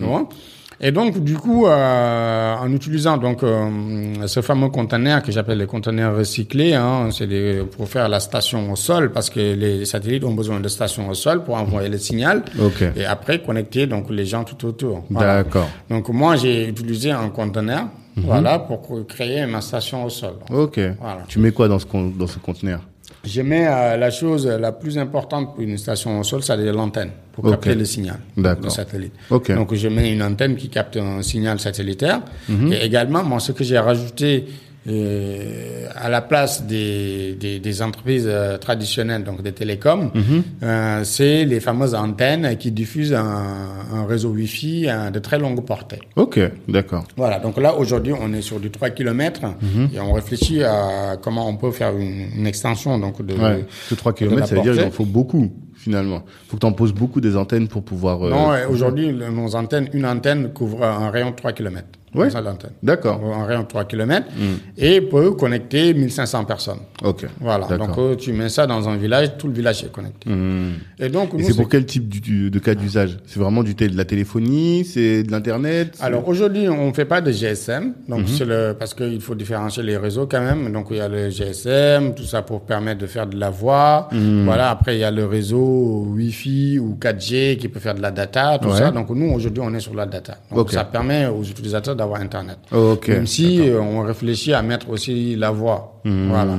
Oui. 0.00 0.22
Et 0.80 0.90
donc, 0.92 1.22
du 1.22 1.34
coup, 1.36 1.66
euh, 1.66 2.54
en 2.56 2.70
utilisant 2.72 3.16
donc 3.16 3.42
euh, 3.42 4.26
ce 4.26 4.40
fameux 4.42 4.68
conteneur 4.68 5.22
que 5.22 5.30
j'appelle 5.32 5.58
les 5.58 5.66
conteneurs 5.66 6.16
recyclés, 6.16 6.74
hein, 6.74 7.08
c'est 7.12 7.28
pour 7.76 7.88
faire 7.88 8.08
la 8.08 8.20
station 8.20 8.72
au 8.72 8.76
sol, 8.76 9.12
parce 9.12 9.30
que 9.30 9.40
les 9.40 9.84
satellites 9.84 10.24
ont 10.24 10.34
besoin 10.34 10.60
de 10.60 10.68
stations 10.68 11.08
au 11.08 11.14
sol 11.14 11.44
pour 11.44 11.54
envoyer 11.56 11.88
le 11.88 11.98
signal, 11.98 12.42
Ok. 12.60 12.82
et 12.96 13.04
après 13.04 13.40
connecter 13.40 13.86
donc 13.86 14.10
les 14.10 14.26
gens 14.26 14.44
tout 14.44 14.66
autour. 14.66 15.04
Voilà. 15.10 15.42
D'accord. 15.44 15.68
Donc 15.88 16.08
moi, 16.08 16.36
j'ai 16.36 16.68
utilisé 16.68 17.10
un 17.12 17.28
conteneur, 17.28 17.84
voilà, 18.16 18.58
pour 18.58 19.06
créer 19.06 19.46
ma 19.46 19.60
station 19.60 20.04
au 20.04 20.10
sol. 20.10 20.34
Ok. 20.50 20.78
Voilà. 21.00 21.22
Tu 21.28 21.38
mets 21.38 21.52
quoi 21.52 21.68
dans 21.68 21.78
ce, 21.78 21.86
con- 21.86 22.12
dans 22.18 22.26
ce 22.26 22.38
conteneur? 22.38 22.80
Je 23.26 23.42
mets 23.42 23.66
euh, 23.66 23.96
la 23.96 24.10
chose 24.10 24.46
la 24.46 24.72
plus 24.72 24.98
importante 24.98 25.54
pour 25.54 25.62
une 25.62 25.78
station 25.78 26.20
au 26.20 26.24
sol, 26.24 26.42
c'est 26.42 26.56
l'antenne, 26.56 27.10
pour 27.32 27.48
capter 27.48 27.74
le 27.74 27.84
signal 27.84 28.18
de 28.36 28.68
satellite. 28.68 29.12
Ok. 29.30 29.52
Donc 29.52 29.74
je 29.74 29.88
mets 29.88 30.12
une 30.12 30.22
antenne 30.22 30.56
qui 30.56 30.68
capte 30.68 30.96
un 30.96 31.22
signal 31.22 31.58
satellitaire. 31.58 32.20
Mhm. 32.48 32.72
Et 32.72 32.84
également, 32.84 33.22
moi, 33.22 33.40
ce 33.40 33.52
que 33.52 33.64
j'ai 33.64 33.78
rajouté 33.78 34.44
euh, 34.86 35.86
à 35.94 36.08
la 36.08 36.20
place 36.20 36.64
des, 36.66 37.34
des, 37.34 37.58
des 37.58 37.82
entreprises 37.82 38.26
euh, 38.28 38.58
traditionnelles, 38.58 39.24
donc 39.24 39.42
des 39.42 39.52
télécoms, 39.52 40.10
Mhm. 40.14 40.42
euh, 40.62 41.00
c'est 41.04 41.44
les 41.44 41.60
fameuses 41.60 41.94
antennes 41.94 42.56
qui 42.58 42.70
diffusent 42.70 43.14
un, 43.14 43.24
un 43.92 44.06
réseau 44.06 44.30
Wi-Fi 44.30 44.86
de 45.12 45.18
très 45.18 45.38
longue 45.38 45.64
portée. 45.64 46.00
Ok, 46.16 46.38
d'accord. 46.68 47.04
Voilà, 47.16 47.38
donc 47.38 47.56
là 47.58 47.74
aujourd'hui 47.76 48.12
on 48.18 48.32
est 48.32 48.42
sur 48.42 48.60
du 48.60 48.70
3 48.70 48.90
km 48.90 49.42
Mhm. 49.62 49.88
et 49.94 50.00
on 50.00 50.12
réfléchit 50.12 50.62
à 50.62 51.16
comment 51.20 51.48
on 51.48 51.56
peut 51.56 51.70
faire 51.70 51.96
une, 51.96 52.26
une 52.36 52.46
extension 52.46 52.98
donc 52.98 53.24
de, 53.24 53.34
Ouais. 53.34 53.64
Ce 53.88 53.94
3 53.94 54.12
de 54.12 54.18
km, 54.18 54.40
la 54.40 54.46
ça 54.46 54.54
veut 54.54 54.62
dire 54.62 54.72
qu'il 54.74 54.82
en 54.84 54.90
faut 54.90 55.04
beaucoup, 55.04 55.50
finalement. 55.74 56.22
faut 56.48 56.56
que 56.56 56.60
tu 56.60 56.66
en 56.66 56.72
poses 56.72 56.92
beaucoup 56.94 57.20
des 57.20 57.36
antennes 57.36 57.68
pour 57.68 57.82
pouvoir... 57.84 58.22
euh, 58.26 58.30
Non, 58.30 58.52
aujourd'hui 58.70 59.12
nos 59.12 59.54
antennes, 59.56 59.88
une 59.92 60.06
antenne 60.06 60.52
couvre 60.52 60.84
un 60.84 61.10
rayon 61.10 61.30
de 61.30 61.36
3 61.36 61.52
km. 61.52 61.84
Ouais. 62.14 62.30
Ça, 62.30 62.40
l'antenne. 62.40 62.70
D'accord. 62.82 63.20
Mm. 63.20 63.32
Un 63.40 63.44
rayon 63.46 63.62
de 63.62 63.66
3 63.68 63.84
km 63.86 64.26
et 64.78 65.00
peut 65.00 65.32
connecter 65.32 65.92
1500 65.94 66.44
personnes. 66.44 66.78
Ok. 67.02 67.26
Voilà, 67.40 67.66
donc 67.76 67.96
euh, 67.98 68.14
tu 68.16 68.32
mets 68.32 68.48
ça 68.48 68.66
dans 68.66 68.88
un 68.88 68.96
village, 68.96 69.36
tout 69.38 69.48
le 69.48 69.54
village 69.54 69.84
est 69.84 69.90
connecté. 69.92 70.30
Hmm. 70.30 70.72
Et 70.98 71.08
donc 71.08 71.30
c'est 71.42 71.54
pour 71.56 71.68
quel 71.68 71.84
type 71.86 72.08
du- 72.08 72.20
du- 72.20 72.50
de 72.50 72.58
cas 72.58 72.74
d'usage? 72.74 73.18
C'est 73.26 73.40
vraiment 73.40 73.62
du 73.62 73.74
de 73.74 73.96
la 73.96 74.04
téléphonie 74.04 74.84
C'est 74.84 75.24
de 75.24 75.30
l'Internet 75.32 75.96
Alors 76.00 76.26
aujourd'hui, 76.28 76.68
on 76.68 76.92
fait 76.94 77.04
pas 77.04 77.20
de 77.20 77.30
GSM, 77.32 77.92
donc 78.08 78.20
Mhm. 78.20 78.26
c'est 78.28 78.44
le 78.44 78.74
parce 78.78 78.94
qu'il 78.94 79.20
faut 79.20 79.34
différencier 79.34 79.82
les 79.82 79.96
réseaux 79.96 80.26
quand 80.26 80.40
même. 80.40 80.72
Donc 80.72 80.86
il 80.90 80.96
y 80.98 81.00
a 81.00 81.08
le 81.08 81.28
GSM, 81.30 82.14
tout 82.14 82.22
ça 82.24 82.42
pour 82.42 82.62
permettre 82.62 83.00
de 83.00 83.06
faire 83.06 83.26
de 83.26 83.36
la 83.38 83.50
voix. 83.50 84.08
Mhm. 84.12 84.44
Voilà. 84.44 84.70
Après 84.70 84.96
il 84.96 85.00
y 85.00 85.04
a 85.04 85.10
le 85.10 85.26
réseau 85.26 86.06
Wi-Fi 86.14 86.78
ou 86.78 86.96
4G 87.00 87.56
qui 87.56 87.68
peut 87.68 87.80
faire 87.80 87.94
de 87.94 88.02
la 88.02 88.10
data, 88.10 88.58
tout 88.60 88.68
Ouais. 88.68 88.78
ça. 88.78 88.90
Donc 88.90 89.10
nous 89.10 89.30
aujourd'hui, 89.32 89.62
on 89.64 89.74
est 89.74 89.80
sur 89.80 89.94
la 89.94 90.06
data. 90.06 90.38
Donc 90.54 90.70
ça 90.70 90.84
permet 90.84 91.26
aux 91.26 91.42
utilisateurs 91.42 91.96
d'avoir 91.96 92.03
Internet. 92.12 92.58
Ok. 92.72 93.08
Même 93.08 93.26
si 93.26 93.60
euh, 93.68 93.80
on 93.80 94.02
réfléchit 94.02 94.52
à 94.52 94.62
mettre 94.62 94.90
aussi 94.90 95.36
la 95.36 95.50
voix. 95.50 96.00
Mhm. 96.04 96.28
Voilà. 96.28 96.56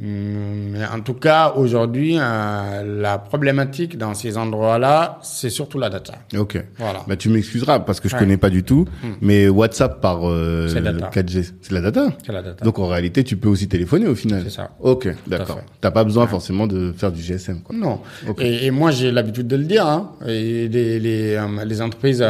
Hum, 0.00 0.70
Mais 0.70 0.84
en 0.86 1.00
tout 1.00 1.14
cas, 1.14 1.54
aujourd'hui, 1.56 2.16
euh, 2.20 3.00
la 3.02 3.18
problématique 3.18 3.98
dans 3.98 4.14
ces 4.14 4.36
endroits-là, 4.36 5.18
c'est 5.22 5.50
surtout 5.50 5.78
la 5.80 5.88
data. 5.90 6.14
Ok. 6.36 6.62
Voilà. 6.78 7.00
Bah, 7.08 7.16
tu 7.16 7.28
m'excuseras 7.30 7.80
parce 7.80 7.98
que 7.98 8.08
je 8.08 8.14
Ouais. 8.14 8.20
connais 8.20 8.36
pas 8.36 8.48
du 8.50 8.62
tout, 8.62 8.84
mais 9.20 9.48
WhatsApp 9.48 10.00
par 10.00 10.20
euh, 10.28 10.68
C'est. 10.68 10.80
4G, 10.80 11.52
la 11.72 11.80
data. 11.80 12.08
C'est 12.24 12.32
la 12.32 12.42
data. 12.42 12.64
Donc 12.64 12.78
en 12.78 12.86
réalité, 12.86 13.24
tu 13.24 13.36
peux 13.36 13.48
aussi 13.48 13.66
téléphoner 13.66 14.06
au 14.06 14.14
final. 14.14 14.42
C'est 14.44 14.50
ça. 14.54 14.70
Ok, 14.80 15.08
d'accord. 15.26 15.60
T'as 15.80 15.90
pas 15.90 16.04
besoin 16.04 16.26
forcément 16.28 16.66
de 16.68 16.92
faire 16.92 17.10
du 17.10 17.20
GSM. 17.20 17.62
Quoi. 17.62 17.74
Non. 17.76 18.00
Ok. 18.28 18.40
Et, 18.40 18.66
et 18.66 18.70
moi, 18.70 18.92
j'ai 18.92 19.10
l'habitude 19.10 19.48
de 19.48 19.56
le 19.56 19.64
dire. 19.64 19.84
Hein. 19.86 20.12
Et 20.26 20.68
les, 20.68 21.00
les, 21.00 21.34
euh, 21.34 21.64
les 21.64 21.82
entreprises 21.82 22.24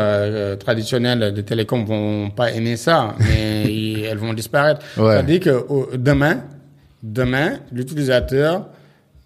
traditionnelles 0.59 1.35
de 1.35 1.41
télécom 1.43 1.85
vont 1.85 2.31
pas 2.31 2.51
aimer 2.53 2.77
ça, 2.77 3.15
mais 3.21 4.01
elles 4.11 4.19
vont 4.19 4.33
disparaître. 4.33 4.81
Ouais. 4.97 5.13
C'est-à-dire 5.13 5.41
que 5.41 5.65
au- 5.69 5.89
demain, 5.97 6.39
demain, 7.03 7.59
l'utilisateur 7.73 8.67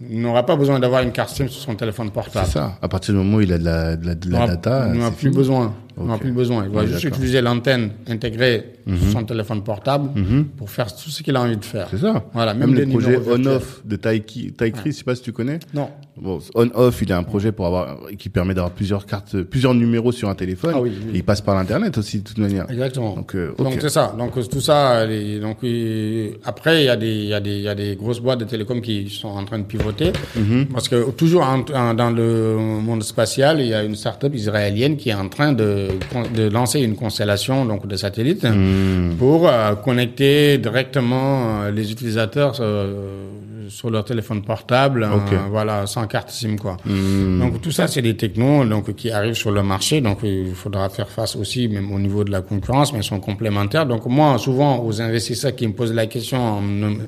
n'aura 0.01 0.45
pas 0.45 0.57
besoin 0.57 0.81
d'avoir 0.81 1.03
une 1.03 1.13
carte 1.13 1.31
SIM 1.31 1.47
sur 1.47 1.61
son 1.63 1.77
téléphone 1.77 2.11
portable. 2.11 2.45
C'est 2.47 2.55
ça. 2.55 2.77
À 2.83 2.89
partir 2.89 3.15
du 3.15 3.19
moment 3.19 3.37
où 3.37 3.41
il 3.41 3.53
a 3.53 3.59
de 3.59 3.65
la, 3.65 3.97
de 3.97 4.05
la, 4.07 4.15
de 4.17 4.31
la 4.31 4.39
n'aura- 4.39 4.47
data, 4.49 4.91
Il 4.93 5.01
c'est 5.01 5.11
plus 5.11 5.17
fini. 5.19 5.37
besoin. 5.37 5.75
Il 5.97 6.03
n'aura 6.03 6.15
Ok. 6.17 6.21
plus 6.23 6.33
besoin. 6.33 6.65
Il 6.65 6.71
va 6.73 6.81
Oui, 6.81 6.87
juste. 6.89 7.05
Mhm. 7.05 7.11
utiliser 7.11 7.41
l'antenne 7.41 7.91
intégrée 8.09 8.73
sur 8.99 9.11
son 9.13 9.25
téléphone 9.25 9.63
portable 9.63 10.11
pour 10.57 10.71
faire 10.71 10.93
tout 10.93 11.09
ce 11.11 11.23
qu'il 11.23 11.37
a 11.37 11.41
envie 11.43 11.57
de 11.57 11.65
faire. 11.65 11.87
C'est 11.91 11.99
ça. 11.99 12.25
Voilà, 12.33 12.53
même, 12.53 12.71
même 12.71 12.79
le 12.81 12.85
les 12.85 12.91
projet 12.93 13.07
numéros 13.13 13.25
virtuels. 13.37 13.47
on-off 13.53 13.83
de 13.85 13.97
Taiki, 13.97 14.53
Taikri, 14.55 14.91
je 14.91 14.97
sais 14.97 15.05
pas 15.05 15.15
si 15.15 15.23
tu 15.23 15.33
connais. 15.33 15.61
Non. 15.73 15.89
Bon, 16.21 16.41
on-off, 16.55 17.01
il 17.01 17.11
a 17.11 17.17
un 17.17 17.23
projet 17.23 17.53
pour 17.53 17.67
avoir, 17.67 17.97
qui 18.19 18.29
permet 18.29 18.53
d'avoir 18.53 18.73
plusieurs 18.73 19.07
cartes, 19.07 19.41
plusieurs 19.45 19.73
numéros 19.75 20.13
sur 20.13 20.29
un 20.29 20.35
téléphone. 20.35 20.73
Ah 20.77 20.81
oui, 20.81 20.91
oui. 21.07 21.11
Et 21.15 21.17
il 21.19 21.25
passe 21.25 21.41
par 21.41 21.55
l'internet 21.55 21.97
aussi, 21.97 22.19
de 22.19 22.25
toute 22.25 22.37
manière. 22.37 22.71
Exactement. 22.71 23.15
Donc, 23.17 23.35
euh, 23.35 23.55
Donc 23.57 23.69
ok. 23.75 23.79
c'est 23.81 23.89
ça. 23.89 24.15
Donc 24.19 24.33
tout 24.51 24.61
ça. 24.61 25.07
les- 25.07 25.41
donc 25.41 25.57
euh, 25.65 26.33
après 26.45 26.83
il 26.83 26.87
y 26.87 26.89
a 26.91 26.97
des 26.97 27.15
il 27.15 27.25
y 27.29 27.35
a 27.35 27.41
des 27.41 27.55
il 27.57 27.63
y 27.63 27.69
a 27.69 27.75
des 27.75 27.97
grosses 27.97 28.21
boîtes 28.21 28.41
de 28.41 28.45
télécom 28.45 28.83
qui 28.83 29.09
sont 29.09 29.29
en 29.29 29.45
train 29.45 29.59
de 29.59 29.65
pivoter 29.65 30.13
Mhm. 30.37 30.67
parce 30.67 30.89
que 30.89 31.11
toujours 31.13 31.43
en- 31.43 31.65
en- 31.75 31.95
dans 31.95 32.11
le 32.11 32.57
monde 32.59 33.03
spatial 33.03 33.61
il 33.61 33.69
y 33.69 33.75
a 33.75 33.83
une 33.83 33.95
start-up 33.97 34.35
israélienne 34.35 34.97
qui 34.99 35.09
est 35.11 35.15
en 35.15 35.29
train 35.31 35.53
de 35.53 35.89
de 36.35 36.49
lancer 36.51 36.81
une 36.81 36.95
constellation 36.95 37.65
donc 37.65 37.87
de 37.87 37.97
satellites 37.97 38.45
Mhm. 38.45 39.17
pour 39.19 39.49
euh, 39.49 39.75
connecter 39.77 40.59
directement 40.59 41.63
euh, 41.63 41.71
les 41.71 41.91
utilisateurs 41.91 42.57
euh, 42.61 43.29
sur 43.73 43.91
leur 43.91 44.05
téléphone 44.05 44.43
portable. 44.43 45.05
Ok. 45.05 45.33
euh, 45.33 45.39
voilà 45.51 45.87
sans 45.87 46.07
carte 46.07 46.31
SIM 46.31 46.57
quoi. 46.57 46.77
Hmm. 46.85 47.41
Donc 47.41 47.61
tout 47.61 47.71
ça, 47.71 47.89
c'est 47.89 48.03
des 48.03 48.17
technos 48.17 48.65
donc 48.65 48.95
qui 48.95 49.11
arrivent 49.11 49.35
sur 49.35 49.51
le 49.51 49.63
marché. 49.63 50.01
Donc 50.01 50.19
il 50.23 50.55
faudra 50.55 50.89
faire 50.89 51.09
face 51.09 51.37
aussi, 51.37 51.69
même 51.69 51.93
au 51.93 51.99
niveau 51.99 52.25
de 52.25 52.31
la 52.31 52.43
concurrence, 52.43 52.93
mais 52.93 53.01
ils 53.01 53.05
sont 53.05 53.21
complémentaires. 53.21 53.87
Donc 53.87 54.07
moi, 54.07 54.39
souvent, 54.39 54.85
aux 54.85 55.01
investisseurs 55.01 55.55
qui 55.55 55.67
me 55.67 55.73
posent 55.73 55.95
la 55.95 56.07
question 56.07 56.39
en 56.39 56.61
me, 56.61 56.99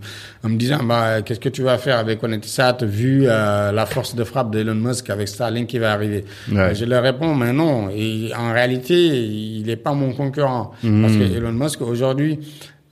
en 0.42 0.48
me 0.48 0.56
disant, 0.56 0.82
bah, 0.82 1.22
qu'est-ce 1.22 1.40
que 1.40 1.48
tu 1.50 1.62
vas 1.62 1.78
faire 1.78 1.98
avec 1.98 2.20
Connectisat 2.20 2.78
vu 2.82 3.24
euh, 3.26 3.72
la 3.72 3.86
force 3.86 4.14
de 4.14 4.24
frappe 4.24 4.50
d'Elon 4.50 4.74
Musk 4.74 5.10
avec 5.10 5.28
Starlink 5.28 5.68
qui 5.68 5.78
va 5.78 5.92
arriver? 5.92 6.24
Ouais. 6.50 6.74
Je 6.74 6.84
leur 6.84 7.02
réponds, 7.02 7.34
mais 7.34 7.52
non. 7.52 7.90
Et 7.90 8.30
en 8.36 8.52
réalité, 8.52 8.94
il 8.94 9.66
n'est 9.66 9.76
pas 9.76 9.92
mon 9.92 10.12
concurrent 10.12 10.72
parce 10.82 11.16
que 11.16 11.36
Elon 11.36 11.52
Musk 11.52 11.80
aujourd'hui, 11.82 12.38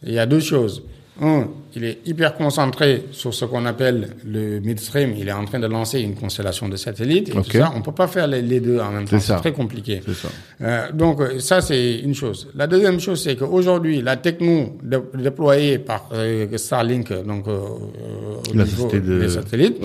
il 0.05 0.13
y 0.13 0.19
a 0.19 0.27
deux 0.27 0.41
choses. 0.41 0.83
Un, 1.23 1.47
il 1.77 1.85
est 1.85 1.99
hyper 2.05 2.35
concentré 2.35 3.05
sur 3.13 3.33
ce 3.33 3.45
qu'on 3.45 3.65
appelle 3.65 4.09
le 4.27 4.59
midstream. 4.59 5.15
Il 5.17 5.29
est 5.29 5.33
en 5.33 5.45
train 5.45 5.61
de 5.61 5.69
lancer 5.69 6.01
une 6.01 6.15
constellation 6.17 6.69
de 6.69 6.77
satellites. 6.77 7.29
Et 7.29 7.39
Ok. 7.39 7.45
tout 7.45 7.59
ça, 7.59 7.73
on 7.77 7.81
peut 7.81 7.93
pas 7.93 8.09
faire 8.09 8.27
les, 8.27 8.43
les 8.43 8.59
deux 8.61 8.81
en 8.81 8.91
même 8.91 9.07
temps. 9.07 9.21
C'est 9.21 9.37
très 9.37 9.53
compliqué. 9.53 10.03
Ça. 10.15 10.29
Euh, 10.63 10.93
donc 10.93 11.21
euh, 11.21 11.39
ça 11.39 11.61
c'est 11.61 12.01
une 12.01 12.15
chose. 12.15 12.49
La 12.57 12.67
deuxième 12.67 12.99
chose 12.99 13.23
c'est 13.23 13.37
qu'aujourd'hui 13.37 14.03
la 14.03 14.17
techno 14.17 14.77
dé- 14.83 14.99
déployée 15.15 15.79
par 15.79 16.09
euh, 16.13 16.47
Starlink 16.59 17.13
donc 17.25 17.47
euh, 17.47 17.57
au 17.57 18.55
La 18.55 18.65
niveau 18.65 18.89
de- 18.91 19.21
des 19.21 19.29
satellites, 19.29 19.77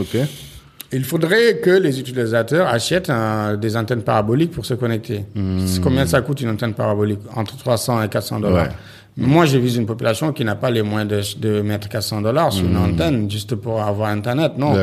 il 0.93 1.03
faudrait 1.03 1.57
que 1.57 1.69
les 1.69 1.99
utilisateurs 1.99 2.67
achètent 2.67 3.11
des 3.59 3.75
antennes 3.75 4.03
paraboliques 4.03 4.51
pour 4.51 4.65
se 4.65 4.73
connecter. 4.73 5.25
C'est 5.65 5.81
Combien 5.81 6.05
ça 6.05 6.21
coûte 6.21 6.39
une 6.41 6.49
antenne 6.49 6.73
parabolique? 6.73 7.19
Entre 7.35 7.57
300 7.57 8.03
et 8.03 8.07
400 8.09 8.39
dollars. 8.39 8.67
Ouais. 8.67 8.71
Moi, 9.17 9.45
je 9.45 9.57
vise 9.57 9.75
une 9.77 9.85
population 9.87 10.31
qui 10.31 10.45
n'a 10.45 10.55
pas 10.55 10.69
les 10.69 10.83
moyens 10.83 11.35
de, 11.39 11.47
de 11.47 11.61
mettre 11.61 11.89
400 11.89 12.21
dollars 12.21 12.53
sur 12.53 12.65
une 12.67 12.77
antenne 12.77 13.29
juste 13.29 13.55
pour 13.55 13.81
avoir 13.81 14.09
Internet. 14.09 14.53
Non. 14.57 14.73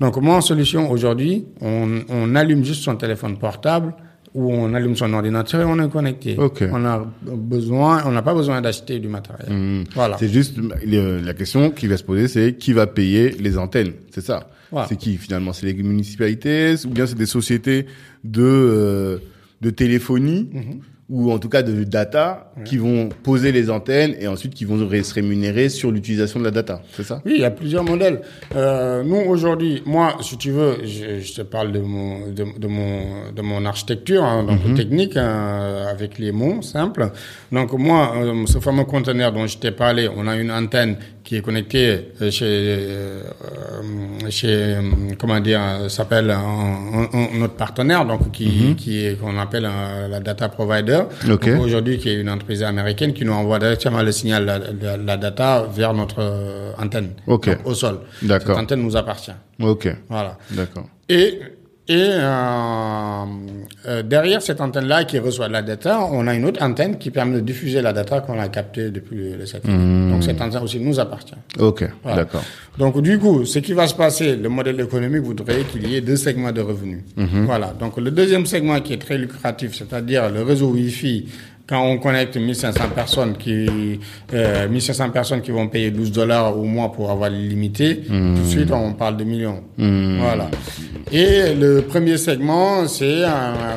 Donc, 0.00 0.16
moi, 0.18 0.36
en 0.36 0.40
solution, 0.40 0.90
aujourd'hui, 0.90 1.44
on, 1.60 2.00
on 2.08 2.34
allume 2.36 2.64
juste 2.64 2.82
son 2.84 2.94
téléphone 2.96 3.36
portable 3.38 3.92
ou 4.32 4.52
on 4.52 4.72
allume 4.74 4.94
son 4.94 5.12
ordinateur 5.12 5.60
et 5.60 5.64
on 5.64 5.76
est 5.84 5.90
connecté. 5.90 6.36
Ok. 6.38 6.62
On 6.72 6.84
a 6.84 7.04
besoin, 7.26 8.02
on 8.06 8.12
n'a 8.12 8.22
pas 8.22 8.32
besoin 8.34 8.60
d'acheter 8.60 9.00
du 9.00 9.08
matériel. 9.08 9.84
Voilà. 9.94 10.16
C'est 10.20 10.28
juste 10.28 10.56
le- 10.56 11.18
la 11.20 11.34
question 11.34 11.70
qui 11.72 11.88
va 11.88 11.96
se 11.96 12.04
poser, 12.04 12.28
c'est 12.28 12.54
qui 12.56 12.72
va 12.72 12.86
payer 12.86 13.30
les 13.40 13.58
antennes, 13.58 13.92
c'est 14.10 14.24
ça. 14.24 14.48
Voilà. 14.70 14.86
C'est 14.88 14.94
qui 14.96 15.16
finalement? 15.16 15.52
C'est 15.52 15.66
les 15.66 15.74
municipalités 15.74 16.74
ou 16.84 16.90
bien 16.90 17.06
c'est 17.06 17.18
des 17.18 17.26
sociétés 17.26 17.86
de 18.22 18.42
euh, 18.44 19.18
de 19.62 19.70
téléphonie 19.70 20.48
Mhm. 20.52 20.80
Ou 21.10 21.32
en 21.32 21.38
tout 21.38 21.48
cas 21.48 21.62
de 21.62 21.84
data 21.84 22.52
qui 22.64 22.76
vont 22.78 23.08
poser 23.22 23.50
les 23.52 23.68
antennes 23.68 24.14
et 24.20 24.28
ensuite 24.28 24.54
qui 24.54 24.64
vont 24.64 24.78
se 24.78 25.14
rémunérer 25.14 25.68
sur 25.68 25.90
l'utilisation 25.90 26.38
de 26.38 26.44
la 26.44 26.50
data, 26.52 26.82
c'est 26.92 27.02
ça? 27.02 27.20
Oui, 27.26 27.32
il 27.36 27.40
y 27.40 27.44
a 27.44 27.50
plusieurs 27.50 27.84
modèles. 27.84 28.22
Euh, 28.54 29.02
nous 29.02 29.16
aujourd'hui, 29.16 29.82
moi, 29.84 30.16
si 30.20 30.36
tu 30.36 30.50
veux, 30.52 30.78
je, 30.84 31.20
je 31.20 31.32
te 31.34 31.42
parle 31.42 31.72
de 31.72 31.80
mon 31.80 32.28
de, 32.28 32.44
de 32.58 32.68
mon 32.68 33.32
de 33.34 33.42
mon 33.42 33.64
architecture 33.66 34.22
hein, 34.24 34.44
donc 34.44 34.74
technique 34.76 35.16
euh, 35.16 35.90
avec 35.90 36.18
les 36.18 36.32
mots 36.32 36.62
simples. 36.62 37.10
Donc 37.50 37.72
moi, 37.72 38.14
euh, 38.16 38.46
ce 38.46 38.58
fameux 38.60 38.84
conteneur 38.84 39.32
dont 39.32 39.46
je 39.46 39.58
t'ai 39.58 39.72
parlé, 39.72 40.08
on 40.16 40.26
a 40.28 40.36
une 40.36 40.52
antenne 40.52 40.96
qui 41.24 41.36
est 41.36 41.42
connecté 41.42 42.08
euh, 42.22 42.30
chez, 42.30 42.44
euh, 42.46 43.22
chez 44.30 44.48
euh, 44.48 44.82
comment 45.18 45.40
dire, 45.40 45.60
s'appelle 45.88 46.34
notre 47.38 47.54
partenaire, 47.54 48.04
donc 48.04 48.30
qui, 48.32 48.74
qui 48.76 49.04
est 49.06 49.18
qu'on 49.20 49.38
appelle 49.38 49.64
un- 49.66 50.08
la 50.08 50.20
data 50.20 50.48
provider. 50.48 51.02
Ok. 51.30 51.48
Donc, 51.48 51.60
Aujourd'hui, 51.60 51.98
qui 51.98 52.08
est 52.10 52.20
une 52.20 52.30
entreprise 52.30 52.62
américaine 52.62 53.12
qui 53.12 53.24
nous 53.24 53.32
envoie 53.32 53.58
directement 53.58 54.02
le 54.02 54.12
signal, 54.12 54.44
la, 54.44 54.58
la- 54.58 54.96
la 54.96 55.16
data 55.16 55.66
vers 55.74 55.92
notre 55.94 56.74
antenne, 56.78 57.10
Ok. 57.26 57.46
donc 57.48 57.58
au 57.66 57.74
sol. 57.74 58.00
D'accord. 58.22 58.54
Cette 58.56 58.64
antenne 58.64 58.82
nous 58.82 58.96
appartient. 58.96 59.32
Ok, 59.60 59.88
Voilà. 60.08 60.38
d'accord. 60.52 60.88
Et, 61.08 61.38
et 61.90 62.08
euh, 62.12 63.24
euh, 63.88 64.02
derrière 64.04 64.40
cette 64.42 64.60
antenne-là 64.60 65.02
qui 65.02 65.18
reçoit 65.18 65.48
la 65.48 65.60
data, 65.60 66.06
on 66.12 66.28
a 66.28 66.36
une 66.36 66.44
autre 66.44 66.62
antenne 66.62 66.98
qui 66.98 67.10
permet 67.10 67.34
de 67.34 67.40
diffuser 67.40 67.82
la 67.82 67.92
data 67.92 68.20
qu'on 68.20 68.38
a 68.38 68.46
captée 68.46 68.92
depuis 68.92 69.32
le, 69.36 69.44
satellite. 69.44 70.08
Donc 70.08 70.22
cette 70.22 70.40
antenne 70.40 70.62
aussi 70.62 70.78
nous 70.78 71.00
appartient. 71.00 71.34
Ok, 71.58 71.82
Voilà. 72.04 72.18
d'accord. 72.18 72.44
Donc 72.78 73.02
du 73.02 73.18
coup, 73.18 73.44
ce 73.44 73.58
qui 73.58 73.72
va 73.72 73.88
se 73.88 73.96
passer, 73.96 74.36
le 74.36 74.48
modèle 74.48 74.80
économique 74.80 75.22
voudrait 75.22 75.64
qu'il 75.64 75.90
y 75.90 75.96
ait 75.96 76.00
deux 76.00 76.14
segments 76.14 76.52
de 76.52 76.60
revenus. 76.60 77.00
Voilà. 77.16 77.74
Donc 77.80 77.96
le 77.96 78.12
deuxième 78.12 78.46
segment 78.46 78.80
qui 78.80 78.92
est 78.92 79.02
très 79.02 79.18
lucratif, 79.18 79.74
c'est-à-dire 79.74 80.30
le 80.30 80.42
réseau 80.42 80.68
Wi-Fi. 80.68 81.26
Quand 81.70 81.84
on 81.86 81.98
connecte 81.98 82.36
1500 82.36 82.80
personnes 82.96 83.36
qui, 83.36 84.00
euh, 84.34 84.68
1500 84.68 85.10
personnes 85.10 85.40
qui 85.40 85.52
vont 85.52 85.68
payer 85.68 85.92
12 85.92 86.10
dollars 86.10 86.58
au 86.58 86.64
mois 86.64 86.90
pour 86.90 87.12
avoir 87.12 87.30
l'illimité, 87.30 87.98
tout 88.08 88.12
de 88.12 88.44
suite 88.48 88.72
on 88.72 88.92
parle 88.92 89.16
de 89.16 89.22
millions. 89.22 89.62
Voilà. 89.78 90.50
Et 91.12 91.54
le 91.54 91.82
premier 91.82 92.16
segment, 92.16 92.88
c'est 92.88 93.22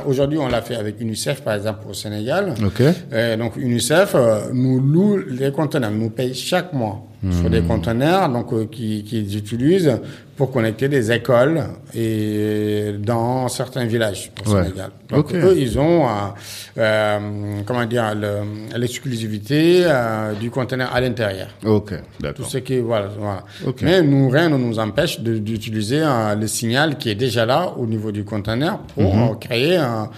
aujourd'hui 0.08 0.40
on 0.40 0.48
l'a 0.48 0.64
fait 0.64 0.76
avec 0.76 1.00
UNICEF 1.00 1.42
par 1.44 1.54
exemple 1.54 1.86
au 1.88 1.94
Sénégal. 1.94 2.56
Euh, 3.14 3.38
donc 3.38 3.58
UNICEF 3.58 4.14
euh, 4.16 4.40
nous 4.52 4.80
loue 4.80 5.18
les 5.30 5.52
conteneurs, 5.52 5.92
nous 5.92 6.10
paye 6.10 6.34
chaque 6.34 6.74
mois 6.74 7.06
sur 7.32 7.50
des 7.50 7.62
conteneurs 7.62 8.28
donc 8.30 8.52
euh, 8.54 8.66
qui 8.70 9.04
qu'ils 9.04 9.38
utilisent 9.38 10.00
pour 10.36 10.52
connecter 10.52 10.90
des 10.90 11.12
écoles 11.12 11.64
et 11.94 12.96
dans 13.00 13.48
certains 13.48 13.86
villages 13.86 14.32
au 14.46 14.52
Ouais. 14.52 14.64
Sénégal. 14.64 14.90
Donc 15.10 15.26
Ok. 15.30 15.36
eux 15.36 15.56
ils 15.58 15.78
ont 15.80 16.06
euh, 16.06 16.10
euh, 16.80 17.20
comment 17.66 17.86
dire 17.86 18.14
le- 18.16 18.78
l'exclusivité 18.78 19.84
euh, 19.86 20.34
du 20.34 20.50
conteneur 20.50 20.94
à 20.94 21.02
l'intérieur. 21.02 21.48
Ok, 21.66 21.90
Tout 21.92 21.96
d'accord. 22.20 22.46
ce 22.48 22.58
qui 22.60 22.80
voilà, 22.80 23.08
voilà. 23.18 23.44
Ok. 23.66 23.82
Mais 23.84 24.02
nous 24.02 24.30
rien 24.30 24.50
ne 24.50 24.58
nous 24.58 24.80
empêche 24.80 25.20
d'utiliser 25.20 26.02
euh, 26.02 26.36
le 26.36 26.48
signal 26.48 26.98
qui 26.98 27.10
est 27.10 27.16
déjà 27.16 27.46
là 27.46 27.74
au 27.78 27.86
niveau 27.86 28.12
du 28.12 28.24
conteneur 28.24 28.80
pour 28.96 29.16
Mhm. 29.16 29.22
euh, 29.32 29.36
créer 29.36 29.78
un 29.78 30.10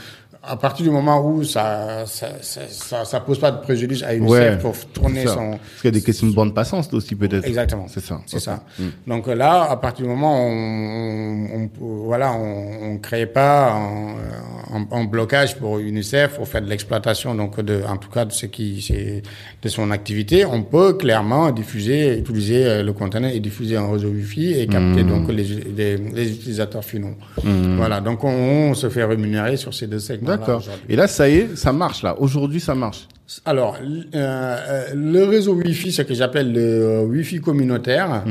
à 0.47 0.55
partir 0.57 0.85
du 0.85 0.91
moment 0.91 1.25
où 1.25 1.43
ça 1.43 2.03
ça, 2.05 2.27
ça, 2.41 2.61
ça, 2.69 3.05
ça 3.05 3.19
pose 3.19 3.39
pas 3.39 3.51
de 3.51 3.61
préjudice 3.61 4.03
à 4.03 4.13
une 4.13 4.25
Ouais. 4.27 4.57
pour 4.57 4.75
tourner 4.93 5.25
son 5.27 5.51
Parce 5.51 5.81
qu'il 5.81 5.85
y 5.85 5.87
a 5.87 5.91
des 5.91 6.01
questions 6.01 6.27
de 6.27 6.33
bande 6.33 6.53
passante 6.53 6.93
aussi, 6.93 7.15
peut-être. 7.15 7.45
Exactement. 7.45 7.85
C'est 7.87 7.99
ça. 8.03 8.21
C'est 8.25 8.39
ça. 8.39 8.63
Donc 9.07 9.27
euh, 9.27 9.35
là, 9.35 9.63
à 9.69 9.77
partir 9.77 10.05
du 10.05 10.11
moment 10.11 10.45
où 10.45 10.49
on, 10.51 11.47
on, 11.53 11.69
on- 11.85 12.05
voilà, 12.05 12.33
on, 12.33 12.91
on 12.93 12.97
crée 12.97 13.25
pas 13.25 13.71
un, 13.71 15.03
blocage 15.05 15.57
pour 15.57 15.79
UNICEF 15.79 16.35
pour 16.35 16.47
faire 16.47 16.61
de 16.61 16.67
l'exploitation, 16.69 17.35
donc 17.35 17.59
de, 17.61 17.81
en 17.87 17.97
tout 17.97 18.09
cas 18.09 18.25
de 18.25 18.31
ce 18.31 18.45
qui, 18.45 18.81
c'est 18.81 19.21
de 19.61 19.69
son 19.69 19.91
activité, 19.91 20.45
on 20.45 20.63
peut 20.63 20.93
clairement 20.93 21.51
diffuser, 21.51 22.17
utiliser 22.19 22.65
euh, 22.65 22.83
le 22.83 22.93
conteneur 22.93 23.31
et 23.31 23.39
diffuser 23.39 23.77
un 23.77 23.91
réseau 23.91 24.09
Wi-Fi 24.09 24.53
et 24.59 24.67
capter 24.67 25.03
donc 25.03 25.29
les, 25.31 25.43
les, 25.43 25.97
les 25.97 26.31
utilisateurs 26.31 26.83
finaux. 26.83 27.15
Voilà. 27.43 28.01
Donc 28.01 28.23
on, 28.23 28.29
on 28.29 28.73
se 28.73 28.89
fait 28.89 29.03
rémunérer 29.03 29.57
sur 29.57 29.73
ces 29.73 29.87
deux 29.87 29.99
segments. 29.99 30.34
D'accord. 30.37 30.63
Et 30.89 30.95
là, 30.95 31.07
ça 31.07 31.29
y 31.29 31.35
est, 31.37 31.55
ça 31.55 31.71
marche, 31.71 32.03
là. 32.03 32.15
Aujourd'hui, 32.19 32.59
ça 32.59 32.75
marche. 32.75 33.07
Alors, 33.45 33.77
euh, 33.81 33.97
euh, 34.15 34.83
le 34.93 35.23
réseau 35.23 35.55
Wi-Fi, 35.55 35.91
ce 35.91 36.03
que 36.03 36.13
j'appelle 36.13 36.53
le 36.53 36.61
euh, 36.61 37.03
Wi-Fi 37.05 37.41
communautaire, 37.41 38.23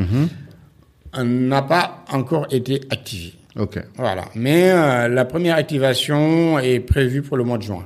euh, 1.16 1.22
n'a 1.24 1.62
pas 1.62 2.04
encore 2.12 2.46
été 2.50 2.80
activé. 2.90 3.34
Ok. 3.58 3.80
Voilà. 3.96 4.24
Mais 4.34 4.70
euh, 4.70 5.08
la 5.08 5.24
première 5.24 5.56
activation 5.56 6.58
est 6.58 6.80
prévue 6.80 7.22
pour 7.22 7.36
le 7.36 7.44
mois 7.44 7.58
de 7.58 7.62
juin. 7.62 7.84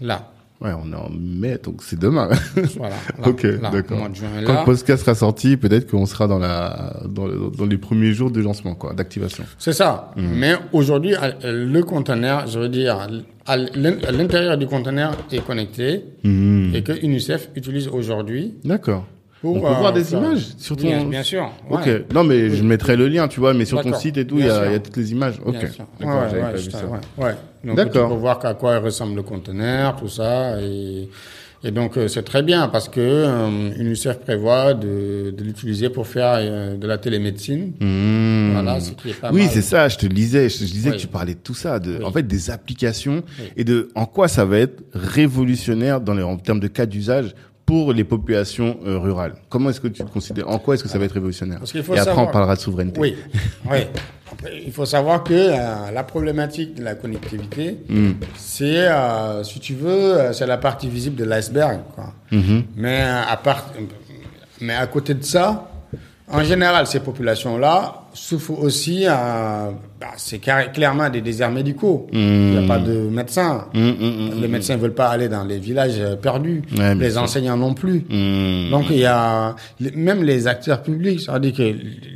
Là. 0.00 0.32
Ouais, 0.60 0.70
on 0.72 0.90
est 0.90 0.96
en 0.96 1.10
mai, 1.10 1.58
donc 1.62 1.82
c'est 1.82 1.98
demain. 1.98 2.28
Voilà. 2.76 2.94
Là, 3.18 3.28
ok, 3.28 3.46
d'accord. 3.72 4.08
Quand 4.46 4.60
le 4.60 4.64
podcast 4.64 5.04
sera 5.04 5.14
sorti, 5.14 5.56
peut-être 5.56 5.90
qu'on 5.90 6.06
sera 6.06 6.26
dans 6.26 6.38
la, 6.38 6.94
dans, 7.08 7.28
dans 7.28 7.66
les 7.66 7.76
premiers 7.76 8.12
jours 8.12 8.30
de 8.30 8.40
lancement, 8.40 8.74
quoi, 8.74 8.94
d'activation. 8.94 9.44
C'est 9.58 9.72
ça. 9.74 10.12
Mais 10.16 10.54
aujourd'hui, 10.72 11.14
le 11.44 11.80
conteneur, 11.82 12.46
je 12.46 12.58
veux 12.58 12.68
dire, 12.70 13.06
l'intérieur 13.74 14.56
du 14.56 14.66
conteneur 14.66 15.12
est 15.30 15.44
connecté 15.44 16.04
et 16.24 16.82
que 16.82 16.92
UNICEF 17.04 17.50
utilise 17.54 17.88
aujourd'hui 17.88 18.54
D'accord. 18.64 19.06
Pour 19.54 19.56
On 19.56 19.60
peut 19.68 19.74
euh, 19.74 19.78
voir 19.78 19.92
des 19.92 20.12
images 20.12 20.46
sur 20.58 20.76
Oui, 20.76 20.82
ton- 20.90 21.04
bien 21.06 21.22
sûr. 21.22 21.50
Ok. 21.70 21.86
ouais. 21.86 22.04
Non, 22.14 22.24
mais 22.24 22.50
je 22.50 22.62
mettrai 22.64 22.96
le 22.96 23.08
lien, 23.08 23.28
tu 23.28 23.40
vois, 23.40 23.54
mais 23.54 23.64
sur 23.64 23.80
ton 23.82 23.94
site 23.94 24.16
et 24.16 24.26
tout, 24.26 24.38
il 24.38 24.46
y, 24.46 24.48
a- 24.48 24.54
sûr. 24.54 24.66
il 24.66 24.72
y 24.72 24.74
a 24.74 24.78
toutes 24.78 24.96
les 24.96 25.12
images. 25.12 25.34
Ok. 25.44 25.58
Bien 25.58 25.70
sûr. 25.72 25.84
D'accord, 26.00 26.14
Ouais, 26.22 26.26
j'avais 26.30 26.42
ouais, 26.42 26.50
pas 26.50 26.56
je 26.56 26.62
vu 26.62 26.68
t'ai- 26.68 26.76
ça. 26.78 26.84
ouais, 26.86 27.24
ouais. 27.24 27.34
Donc, 27.64 27.76
D'accord. 27.76 28.08
Tu 28.08 28.14
peux 28.14 28.20
voir 28.20 28.44
à 28.44 28.54
quoi 28.54 28.78
ressemble 28.78 29.16
le 29.16 29.22
conteneur, 29.22 29.96
tout 29.96 30.08
ça. 30.08 30.60
Et, 30.60 31.08
et 31.64 31.70
donc, 31.72 31.96
euh, 31.96 32.06
c'est 32.06 32.22
très 32.22 32.42
bien 32.42 32.68
parce 32.68 32.88
que 32.88 33.00
euh, 33.00 33.70
UNICEF 33.76 34.18
prévoit 34.20 34.74
de, 34.74 35.34
de 35.36 35.42
l'utiliser 35.42 35.88
pour 35.88 36.06
faire 36.06 36.34
euh, 36.36 36.76
de 36.76 36.86
la 36.86 36.98
télémédecine. 36.98 37.72
Mmh. 37.80 38.52
Voilà, 38.52 38.78
ce 38.80 38.92
qui 38.92 39.10
est 39.10 39.14
pas 39.20 39.32
Oui, 39.32 39.48
c'est 39.50 39.62
ça, 39.62 39.88
je 39.88 39.96
te 39.98 40.06
lisais, 40.06 40.48
je 40.48 40.58
te 40.58 40.64
disais 40.64 40.90
Oui. 40.90 40.96
que 40.96 41.00
tu 41.00 41.06
parlais 41.08 41.34
de 41.34 41.40
tout 41.40 41.54
ça, 41.54 41.78
de, 41.80 41.96
Oui. 41.98 42.04
en 42.04 42.12
fait, 42.12 42.22
des 42.22 42.50
applications 42.50 43.22
Oui. 43.40 43.46
et 43.56 43.64
de 43.64 43.88
en 43.94 44.06
quoi 44.06 44.28
ça 44.28 44.44
va 44.44 44.58
être 44.58 44.82
révolutionnaire 44.94 46.00
dans 46.00 46.14
les, 46.14 46.22
en 46.22 46.36
termes 46.36 46.60
de 46.60 46.68
cas 46.68 46.86
d'usage 46.86 47.34
pour 47.66 47.92
les 47.92 48.04
populations 48.04 48.78
euh, 48.86 48.96
rurales. 48.98 49.34
Comment 49.48 49.70
est-ce 49.70 49.80
que 49.80 49.88
tu 49.88 50.04
te 50.04 50.08
considères, 50.10 50.48
en 50.48 50.58
quoi 50.58 50.74
est-ce 50.74 50.84
que 50.84 50.88
ça 50.88 50.98
va 50.98 51.04
être 51.04 51.12
révolutionnaire? 51.12 51.58
Parce 51.58 51.72
qu'il 51.72 51.82
faut 51.82 51.94
Et 51.94 51.98
après, 51.98 52.10
savoir- 52.12 52.28
on 52.28 52.30
parlera 52.32 52.54
de 52.54 52.60
souveraineté. 52.60 53.00
Oui, 53.00 53.16
oui. 53.70 53.78
Après, 54.32 54.52
il 54.64 54.72
faut 54.72 54.86
savoir 54.86 55.24
que 55.24 55.34
euh, 55.34 55.90
la 55.92 56.04
problématique 56.04 56.74
de 56.76 56.84
la 56.84 56.94
connectivité, 56.94 57.78
Mmh. 57.88 58.10
c'est, 58.36 58.86
euh, 58.88 59.42
si 59.42 59.58
tu 59.60 59.74
veux, 59.74 60.32
c'est 60.32 60.46
la 60.46 60.58
partie 60.58 60.88
visible 60.88 61.16
de 61.16 61.24
l'iceberg. 61.24 61.80
quoi. 61.94 62.12
Mmh. 62.30 62.60
Mais 62.76 63.00
à 63.02 63.36
part, 63.36 63.66
mais 64.60 64.74
à 64.74 64.86
côté 64.86 65.14
de 65.14 65.24
ça, 65.24 65.70
en 66.28 66.42
général, 66.42 66.86
ces 66.86 67.00
populations-là 67.00 68.02
souffrent 68.16 68.58
aussi, 68.60 69.04
bah, 69.04 69.72
c'est 70.16 70.38
clairement 70.38 71.08
des 71.10 71.20
déserts 71.20 71.50
médicaux. 71.50 72.06
Il 72.12 72.50
n'y 72.50 72.56
a 72.64 72.66
pas 72.66 72.78
de 72.78 72.92
médecins. 73.08 73.66
Mmh, 73.74 73.80
mmh, 73.88 74.40
Les 74.40 74.48
médecins 74.48 74.76
ne 74.76 74.80
veulent 74.80 74.94
pas 74.94 75.08
aller 75.08 75.28
dans 75.28 75.44
les 75.44 75.58
villages 75.58 75.94
euh, 75.98 76.16
perdus. 76.16 76.62
Ouais, 76.76 76.94
les 76.94 77.18
enseignants 77.18 77.56
non 77.56 77.74
plus. 77.74 78.04
mmh. 78.08 78.70
Donc 78.70 78.86
il 78.90 78.98
y 78.98 79.04
a 79.06 79.54
même 79.94 80.22
les 80.22 80.46
acteurs 80.46 80.82
publics, 80.82 81.20
c'est-à-dire 81.20 81.52
que 81.54 81.62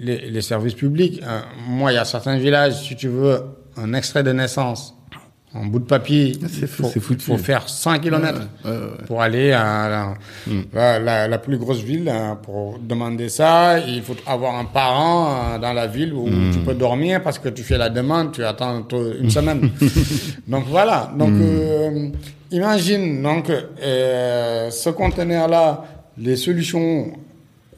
les, 0.03 0.31
les 0.31 0.41
services 0.43 0.75
publics. 0.75 1.21
euh, 1.23 1.41
moi, 1.69 1.93
il 1.93 1.97
y 1.97 1.99
a 1.99 2.05
certains 2.05 2.37
villages, 2.39 2.83
si 2.83 2.97
tu 2.97 3.09
veux, 3.09 3.41
un 3.77 3.93
extrait 3.95 4.23
de 4.23 4.33
naissance, 4.33 4.95
un 5.53 5.67
bout 5.67 5.81
de 5.81 5.85
papier, 5.85 6.39
c'est 6.49 6.61
il 6.63 6.69
faut, 7.19 7.37
faire 7.37 7.69
100 7.69 7.99
kilomètres 7.99 8.43
Ouais, 8.65 8.71
ouais, 8.71 8.77
ouais. 8.77 9.05
pour 9.07 9.21
aller 9.21 9.51
à 9.51 9.89
la, 9.89 10.15
Hmm. 10.47 10.63
la, 10.73 10.99
la- 11.01 11.27
la 11.29 11.39
plus 11.39 11.59
grosse 11.59 11.81
ville 11.83 12.09
hein, 12.09 12.39
pour 12.41 12.79
demander 12.79 13.29
ça. 13.29 13.81
Il 13.81 14.01
faut 14.03 14.15
avoir 14.27 14.55
un 14.57 14.65
parent 14.65 15.29
euh, 15.55 15.59
dans 15.59 15.73
la 15.73 15.89
ville 15.89 16.15
où 16.15 16.29
Hmm. 16.29 16.53
tu 16.53 16.59
peux 16.61 16.75
dormir 16.75 17.21
parce 17.23 17.41
que 17.41 17.49
tu 17.49 17.63
fais 17.65 17.79
la 17.79 17.89
demande, 17.91 18.31
tu 18.33 18.45
attends 18.45 18.87
une 19.21 19.31
semaine. 19.31 19.71
donc 20.47 20.65
voilà. 20.69 21.11
Donc 21.19 21.31
Hmm. 21.31 21.43
euh, 21.43 22.09
imagine 22.53 23.21
donc 23.21 23.51
euh, 23.51 24.71
ce 24.71 24.91
conteneur-là, 24.91 25.85
les 26.17 26.37
solutions 26.37 27.13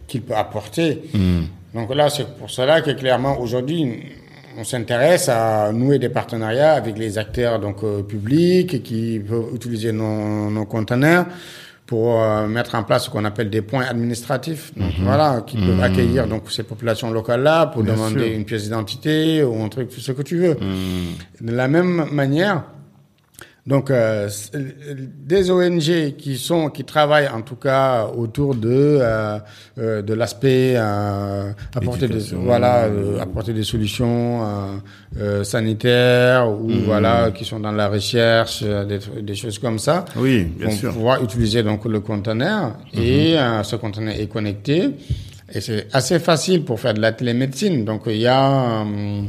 qu'il 0.06 0.20
peut 0.22 0.36
apporter. 0.36 1.02
Hmm. 1.14 1.44
Donc 1.74 1.94
là, 1.94 2.10
c'est 2.10 2.28
pour 2.36 2.50
cela 2.50 2.82
que 2.82 2.90
clairement 2.90 3.40
aujourd'hui, 3.40 4.02
on 4.58 4.64
s'intéresse 4.64 5.28
à 5.28 5.72
nouer 5.72 5.98
des 5.98 6.08
partenariats 6.08 6.72
avec 6.74 6.98
les 6.98 7.18
acteurs 7.18 7.58
donc 7.60 7.82
euh, 7.82 8.02
publics 8.02 8.82
qui 8.82 9.20
peuvent 9.20 9.54
utiliser 9.54 9.92
nos, 9.92 10.50
nos 10.50 10.64
conteneurs 10.66 11.26
pour 11.86 12.22
euh, 12.22 12.46
mettre 12.46 12.74
en 12.74 12.84
place 12.84 13.04
ce 13.04 13.10
qu'on 13.10 13.24
appelle 13.24 13.50
des 13.50 13.60
points 13.62 13.84
administratifs. 13.84 14.72
Donc 14.76 14.92
voilà, 15.00 15.42
qui 15.46 15.56
peuvent 15.58 15.82
accueillir 15.82 16.26
donc 16.26 16.50
ces 16.50 16.62
populations 16.62 17.10
locales 17.10 17.42
là 17.42 17.66
pour 17.66 17.80
Mhm. 17.82 17.86
Bien 17.86 17.94
demander 17.94 18.24
sûr. 18.28 18.34
une 18.38 18.44
pièce 18.44 18.62
d'identité 18.64 19.42
ou 19.44 19.62
un 19.62 19.68
truc, 19.68 19.90
tout 19.90 20.00
ce 20.00 20.12
que 20.12 20.22
tu 20.22 20.38
veux. 20.38 20.54
Mhm. 20.60 21.48
De 21.48 21.52
la 21.52 21.68
même 21.68 22.06
manière, 22.12 22.62
donc 23.64 23.90
euh, 23.92 24.28
des 25.24 25.50
ONG 25.52 26.16
qui 26.18 26.36
sont 26.36 26.68
qui 26.70 26.84
travaillent 26.84 27.28
en 27.28 27.42
tout 27.42 27.54
cas 27.54 28.06
autour 28.06 28.56
de 28.56 28.68
euh, 29.00 29.38
euh, 29.78 30.02
de 30.02 30.14
l'aspect 30.14 30.74
euh, 30.76 31.52
apporter 31.74 32.08
des 32.08 32.18
voilà 32.34 32.84
euh, 32.86 33.20
apporter 33.20 33.52
des 33.52 33.62
solutions 33.62 34.42
euh, 34.42 34.46
euh, 35.20 35.44
sanitaires 35.44 36.48
ou 36.50 36.68
Mhm. 36.68 36.82
voilà 36.86 37.30
qui 37.30 37.44
sont 37.44 37.60
dans 37.60 37.70
la 37.70 37.88
recherche 37.88 38.62
euh, 38.64 38.98
des, 39.22 39.34
choses 39.36 39.58
comme 39.60 39.78
ça 39.78 40.04
Oui, 40.16 40.44
bien 40.58 40.66
vont 40.68 40.72
sûr. 40.74 40.92
Pouvoir 40.92 41.22
utiliser 41.22 41.62
donc 41.62 41.84
le 41.84 42.00
conteneur 42.00 42.72
et 42.92 43.38
euh, 43.38 43.62
ce 43.62 43.76
conteneur 43.76 44.14
est 44.18 44.26
connecté 44.26 44.90
et 45.54 45.60
c'est 45.60 45.86
assez 45.92 46.18
facile 46.18 46.64
pour 46.64 46.80
faire 46.80 46.94
de 46.94 47.00
la 47.00 47.12
télémédecine 47.12 47.84
donc 47.84 48.02
il 48.06 48.16
y 48.16 48.26
a 48.26 48.82
euh, 48.82 49.22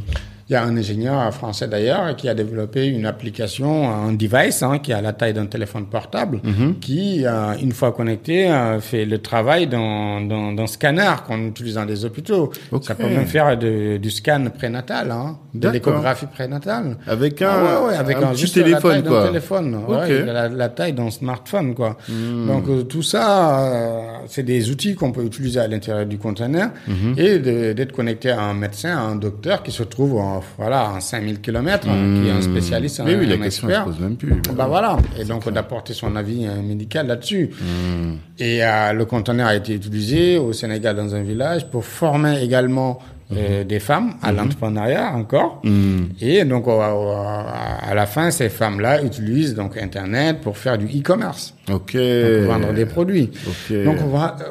il 0.49 0.53
y 0.53 0.55
a 0.55 0.63
un 0.63 0.75
ingénieur 0.77 1.33
français 1.33 1.67
d'ailleurs 1.67 2.15
qui 2.15 2.27
a 2.29 2.33
développé 2.33 2.87
une 2.87 3.05
application, 3.05 3.89
un 3.89 4.13
device 4.13 4.61
hein, 4.63 4.79
qui 4.79 4.91
a 4.93 5.01
la 5.01 5.13
taille 5.13 5.33
d'un 5.33 5.45
téléphone 5.45 5.85
portable, 5.85 6.39
Mhm. 6.43 6.79
qui, 6.79 7.25
euh, 7.25 7.53
une 7.61 7.71
fois 7.71 7.91
connecté, 7.93 8.49
euh, 8.49 8.79
fait 8.79 9.05
le 9.05 9.19
travail 9.19 9.67
d'un 9.67 10.67
scanner 10.67 11.11
qu'on 11.25 11.39
utilise 11.47 11.75
dans 11.75 11.85
les 11.85 12.05
hôpitaux. 12.05 12.51
Ok. 12.71 12.83
Ça 12.83 12.95
peut 12.95 13.07
même 13.07 13.25
faire 13.25 13.57
de- 13.57 13.97
du 13.97 14.11
scan 14.11 14.45
prénatal, 14.57 15.11
hein, 15.11 15.37
de 15.53 15.69
l'échographie 15.69 16.25
prénatale. 16.27 16.97
Avec 17.07 17.41
un, 17.41 17.49
Ah 17.49 17.81
ouais, 17.81 17.87
ouais, 17.89 17.95
avec 17.95 18.17
un 18.17 18.23
un, 18.23 18.27
petit 18.31 18.41
juste 18.41 18.57
la 18.57 18.63
téléphone, 18.63 18.91
taille 18.91 19.03
d'un 19.03 19.09
quoi. 19.09 19.27
téléphone, 19.27 19.75
Ok. 19.87 19.93
ouais, 20.07 20.25
la, 20.25 20.49
la 20.49 20.69
taille 20.69 20.93
d'un 20.93 21.09
smartphone, 21.11 21.73
quoi. 21.75 21.97
Hmm. 22.09 22.47
Donc 22.47 22.67
euh, 22.69 22.83
tout 22.83 23.03
ça, 23.03 24.21
c'est 24.27 24.43
des 24.43 24.69
outils 24.69 24.95
qu'on 24.95 25.11
peut 25.11 25.23
utiliser 25.23 25.59
à 25.59 25.67
l'intérieur 25.67 26.05
du 26.05 26.17
conteneur 26.17 26.69
Mhm. 26.87 27.13
et 27.17 27.39
d'être 27.39 27.91
connecté 27.91 28.31
à 28.31 28.41
un 28.41 28.53
médecin, 28.53 28.97
à 28.97 29.01
un 29.01 29.15
docteur 29.15 29.63
qui 29.63 29.71
se 29.71 29.83
trouve 29.83 30.17
en, 30.17 30.32
voilà, 30.57 30.91
en 30.91 30.99
5000 30.99 31.41
km, 31.41 31.81
qui 31.83 32.27
est 32.27 32.31
un 32.31 32.41
spécialiste, 32.41 32.99
Hmm. 32.99 33.03
Mais 33.05 33.15
un, 33.15 33.19
oui, 33.19 33.25
la 33.27 33.35
un 33.35 33.37
question 33.39 33.67
expert. 33.69 33.87
ne 33.87 33.91
se 33.93 33.97
pose 33.97 34.03
même 34.07 34.15
plus. 34.17 34.41
Bah 34.55 34.65
voilà, 34.67 34.97
et 35.19 35.25
donc 35.25 35.49
d'apporter 35.51 35.93
son 35.93 36.15
avis 36.15 36.45
euh, 36.47 36.61
médical 36.61 37.07
là-dessus. 37.07 37.49
Hmm. 37.61 38.13
Et 38.39 38.63
euh, 38.63 38.93
le 38.93 39.05
conteneur 39.05 39.47
a 39.47 39.55
été 39.55 39.73
utilisé 39.73 40.37
au 40.37 40.53
Sénégal 40.53 40.95
dans 40.95 41.15
un 41.15 41.23
village 41.23 41.69
pour 41.69 41.85
former 41.85 42.41
également 42.43 42.99
euh, 43.37 43.63
des 43.63 43.79
femmes 43.79 44.13
à 44.21 44.31
l'entrepreneuriat 44.31 45.11
encore. 45.15 45.61
Hmm. 45.63 46.05
Et 46.21 46.43
donc 46.45 46.65
à 46.67 47.93
la 47.95 48.05
fin, 48.05 48.31
ces 48.31 48.49
femmes-là 48.49 49.03
utilisent 49.03 49.55
donc 49.55 49.77
Internet 49.77 50.41
pour 50.41 50.57
faire 50.57 50.77
du 50.77 50.85
e-commerce, 50.85 51.53
Ok. 51.71 51.93
donc 51.95 52.47
vendre 52.47 52.73
des 52.73 52.85
produits. 52.85 53.29
Ok. 53.47 53.83
Donc 53.85 53.97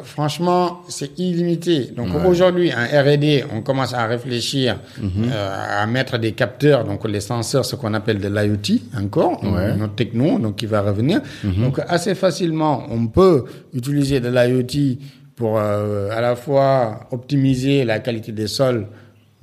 franchement, 0.04 0.80
c'est 0.88 1.18
illimité. 1.18 1.92
Donc 1.96 2.08
aujourd'hui, 2.26 2.72
un 2.72 2.84
R&D, 3.02 3.44
on 3.54 3.60
commence 3.62 3.94
à 3.94 4.06
réfléchir 4.06 4.78
Mhm. 5.00 5.30
euh, 5.32 5.82
à 5.82 5.86
mettre 5.86 6.18
des 6.18 6.32
capteurs, 6.32 6.84
donc 6.84 7.06
les 7.08 7.20
senseurs, 7.20 7.64
ce 7.64 7.76
qu'on 7.76 7.94
appelle 7.94 8.18
de 8.20 8.28
l'IoT 8.28 8.80
encore, 9.00 9.42
Ouais. 9.42 9.72
Mhm. 9.72 9.78
notre 9.78 9.94
techno, 9.94 10.38
donc 10.38 10.56
qui 10.56 10.66
va 10.66 10.80
revenir. 10.82 11.20
Donc 11.44 11.80
assez 11.88 12.14
facilement, 12.14 12.84
on 12.90 13.06
peut 13.06 13.44
utiliser 13.74 14.20
de 14.20 14.28
l'IoT 14.28 14.98
pour 15.36 15.58
euh, 15.58 16.10
à 16.10 16.20
la 16.20 16.36
fois 16.36 17.00
optimiser 17.10 17.84
la 17.84 17.98
qualité 17.98 18.32
des 18.32 18.46
sols, 18.46 18.86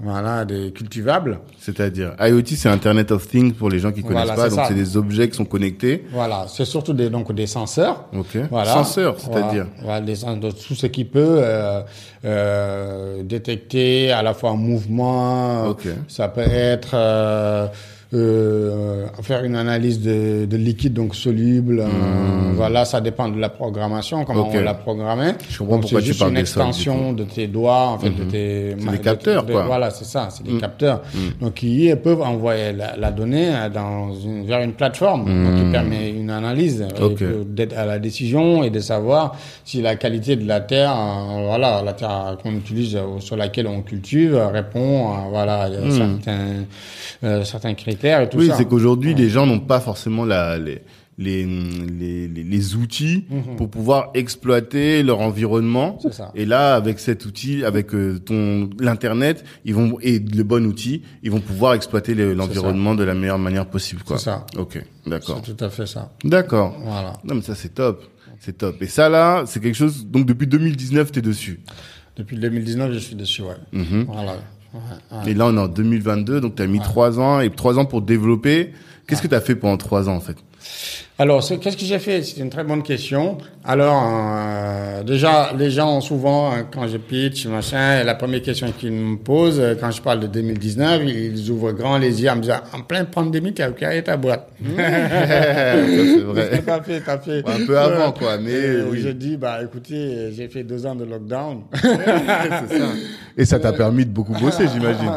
voilà, 0.01 0.45
des 0.45 0.71
cultivables. 0.71 1.39
C'est-à-dire, 1.59 2.15
IoT, 2.21 2.43
c'est 2.45 2.69
Internet 2.69 3.11
of 3.11 3.27
Things 3.27 3.53
pour 3.53 3.69
les 3.69 3.79
gens 3.79 3.91
qui 3.91 4.01
connaissent 4.01 4.27
Voilà, 4.27 4.49
pas. 4.49 4.49
Donc, 4.49 4.65
c'est 4.69 4.73
des 4.73 4.95
objets 4.95 5.27
qui 5.27 5.35
sont 5.35 5.43
connectés. 5.43 6.05
Voilà, 6.13 6.45
c'est 6.47 6.63
surtout 6.63 6.93
des 6.93 7.09
donc 7.09 7.33
des 7.33 7.47
senseurs. 7.47 8.05
Ok. 8.17 8.37
Voilà. 8.49 8.73
Senseurs, 8.73 9.19
c'est-à-dire. 9.19 9.67
Voilà, 9.81 9.99
des 9.99 10.15
tout 10.15 10.75
ce 10.75 10.87
qui 10.87 11.03
peut 11.03 11.39
euh, 11.39 11.81
euh, 12.23 13.23
détecter 13.23 14.11
à 14.13 14.23
la 14.23 14.33
fois 14.33 14.51
un 14.51 14.55
mouvement. 14.55 15.65
Ok. 15.67 15.87
Ça 16.07 16.29
peut 16.29 16.41
être 16.41 16.91
euh, 16.93 17.67
euh, 18.13 19.05
faire 19.21 19.43
une 19.43 19.55
analyse 19.55 20.01
de, 20.01 20.45
de 20.45 20.57
liquide 20.57 20.93
donc 20.93 21.15
soluble. 21.15 21.79
euh, 21.81 21.85
voilà, 22.55 22.83
ça 22.83 22.99
dépend 23.01 23.29
de 23.29 23.39
la 23.39 23.49
programmation, 23.49 24.25
comment 24.25 24.45
Hmm. 24.47 24.49
Ok. 24.49 24.55
on 24.57 24.63
l'a 24.63 24.73
programmé. 24.73 25.31
Je 25.49 25.59
comprends 25.59 25.75
Donc, 25.75 25.81
pourquoi 25.83 25.99
c'est 25.99 26.03
tu 26.05 26.07
juste 26.09 26.19
parles 26.19 26.31
une 26.31 26.37
extension 26.37 27.13
de 27.13 27.23
tes 27.23 27.47
doigts, 27.47 27.87
en 27.87 27.99
fait, 27.99 28.09
de 28.09 28.23
tes. 28.23 28.75
C'est 28.77 28.85
des 28.91 28.97
de- 28.97 29.03
capteurs, 29.03 29.43
de- 29.43 29.51
quoi. 29.53 29.63
Hmm. 29.63 29.67
Voilà, 29.67 29.89
c'est 29.91 30.05
ça, 30.05 30.29
c'est 30.31 30.43
des 30.43 30.57
capteurs. 30.57 31.01
Donc, 31.39 31.53
qui 31.55 31.89
peuvent 32.03 32.21
envoyer 32.21 32.73
la, 32.73 32.95
la 32.97 33.11
donnée 33.11 33.49
euh, 33.53 33.69
dans 33.69 34.13
une, 34.13 34.45
vers 34.45 34.61
une 34.61 34.73
plateforme, 34.73 35.25
donc 35.25 35.55
qui 35.65 35.71
permet 35.71 36.09
une 36.09 36.29
analyse 36.31 36.85
euh, 36.99 37.09
et 37.11 37.45
d'aide 37.45 37.73
à 37.73 37.85
la 37.85 37.99
décision 37.99 38.63
et 38.63 38.69
de 38.69 38.79
savoir 38.79 39.35
si 39.63 39.81
la 39.81 39.95
qualité 39.95 40.35
de 40.35 40.47
la 40.47 40.59
terre, 40.61 40.91
euh, 40.91 41.45
voilà, 41.47 41.81
la 41.83 41.93
terre 41.93 42.37
qu'on 42.41 42.53
utilise 42.55 42.95
euh, 42.95 43.19
sur 43.19 43.35
laquelle 43.37 43.67
on 43.67 43.81
cultive 43.81 44.35
euh, 44.35 44.47
répond, 44.47 45.09
à, 45.13 45.27
voilà, 45.29 45.61
a 45.63 45.69
certains, 45.91 46.39
euh, 47.23 47.43
certains 47.43 47.73
critères 47.73 47.98
et 48.03 48.29
tout. 48.29 48.37
Oui, 48.37 48.47
ça. 48.47 48.55
c'est 48.55 48.65
qu'aujourd'hui, 48.65 49.13
les 49.13 49.29
gens 49.29 49.45
n'ont 49.45 49.59
pas 49.59 49.79
forcément 49.79 50.25
la, 50.25 50.57
les, 50.57 50.81
les, 51.17 51.45
les, 51.45 52.27
les, 52.29 52.43
les 52.43 52.75
outils 52.75 53.25
pour 53.57 53.69
pouvoir 53.69 54.09
exploiter 54.13 55.03
leur 55.03 55.19
environnement. 55.19 55.99
Ça. 56.11 56.31
Et 56.35 56.45
là, 56.45 56.75
avec 56.75 56.99
cet 56.99 57.25
outil, 57.25 57.63
avec 57.65 57.93
euh, 57.93 58.19
ton 58.19 58.69
l'internet, 58.79 59.43
ils 59.65 59.75
vont 59.75 59.97
et 60.01 60.19
le 60.19 60.43
bon 60.43 60.65
outil, 60.65 61.01
ils 61.23 61.31
vont 61.31 61.41
pouvoir 61.41 61.73
exploiter 61.73 62.13
le- 62.15 62.33
l'environnement 62.33 62.95
de 62.95 63.03
la 63.03 63.13
meilleure 63.13 63.39
manière 63.39 63.65
possible. 63.65 64.01
C'est 64.07 64.17
ça. 64.19 64.45
Ok, 64.57 64.81
d'accord, 65.05 65.41
C'est 65.45 65.55
tout 65.55 65.63
à 65.65 65.69
fait 65.69 65.85
ça. 65.85 66.11
d'accord. 66.23 66.77
Voilà. 66.83 67.13
Non, 67.25 67.35
mais 67.35 67.41
ça 67.41 67.53
c'est 67.55 67.73
top, 67.75 68.03
c'est 68.39 68.57
top. 68.57 68.81
Et 68.81 68.87
ça 68.87 69.09
là, 69.09 69.43
c'est 69.45 69.59
quelque 69.59 69.75
chose. 69.75 70.05
Donc 70.07 70.25
depuis 70.25 70.47
2019, 70.47 71.11
t'es 71.11 71.21
dessus. 71.21 71.59
Depuis 72.15 72.37
2019, 72.37 72.93
je 72.93 72.99
suis 72.99 73.15
dessus, 73.15 73.41
ouais. 73.43 73.55
Mhm. 73.73 74.05
Voilà. 74.07 74.35
Ouais, 74.73 74.79
ouais. 75.11 75.31
Et 75.31 75.33
là, 75.33 75.47
on 75.47 75.55
est 75.55 75.59
en 75.59 75.67
2022, 75.67 76.41
donc 76.41 76.55
tu 76.55 76.61
as 76.61 76.67
mis 76.67 76.79
trois 76.79 77.19
ans 77.19 77.39
et 77.39 77.49
trois 77.49 77.79
ans 77.79 77.85
pour 77.85 78.01
développer. 78.01 78.73
Qu'est-ce 79.07 79.21
que 79.21 79.27
tu 79.27 79.35
as 79.35 79.41
fait 79.41 79.55
pendant 79.55 79.77
trois 79.77 80.07
ans 80.07 80.15
en 80.15 80.19
fait? 80.19 80.37
Alors, 81.21 81.45
qu'est-ce 81.45 81.75
que 81.75 81.83
j'ai 81.83 81.99
fait? 81.99 82.23
C'est 82.23 82.39
une 82.39 82.49
très 82.49 82.63
bonne 82.63 82.81
question. 82.81 83.37
Alors, 83.65 84.03
euh, 84.07 85.03
déjà, 85.03 85.51
les 85.57 85.69
gens 85.69 85.97
ont 85.97 85.99
souvent, 85.99 86.49
hein, 86.49 86.65
quand 86.73 86.87
je 86.87 86.95
pitch, 86.95 87.45
machin, 87.47 88.05
la 88.05 88.15
première 88.15 88.41
question 88.41 88.71
qu'ils 88.71 88.93
me 88.93 89.17
posent, 89.17 89.59
euh, 89.59 89.75
quand 89.77 89.91
je 89.91 90.01
parle 90.01 90.21
de 90.21 90.27
2019, 90.27 91.01
ils 91.05 91.51
ouvrent 91.51 91.73
grand 91.73 91.97
les 91.97 92.21
yeux 92.21 92.29
en 92.29 92.37
me 92.37 92.41
disant, 92.41 92.61
en 92.73 92.83
pleine 92.83 93.07
pandémie, 93.07 93.53
tu 93.53 93.61
as 93.61 93.69
créé 93.71 94.01
ta 94.01 94.15
boîte. 94.15 94.47
c'est 94.65 96.19
vrai. 96.21 96.63
T'as 96.65 96.81
fait, 96.83 97.01
t'as 97.01 97.17
fait. 97.17 97.43
Un 97.45 97.65
peu 97.65 97.77
avant, 97.77 98.13
quoi, 98.13 98.37
mais 98.37 98.51
Et 98.51 98.81
oui. 98.83 99.01
Je 99.01 99.09
dis, 99.09 99.35
bah, 99.35 99.59
écoutez, 99.61 100.31
j'ai 100.33 100.47
fait 100.47 100.63
deux 100.63 100.85
ans 100.85 100.95
de 100.95 101.03
lockdown. 101.03 101.63
C'est 101.73 102.77
ça. 102.77 102.85
Et 103.37 103.45
ça 103.45 103.59
t'a 103.59 103.73
permis 103.73 104.05
de 104.05 104.11
beaucoup 104.11 104.33
bosser, 104.33 104.67
j'imagine. 104.73 105.11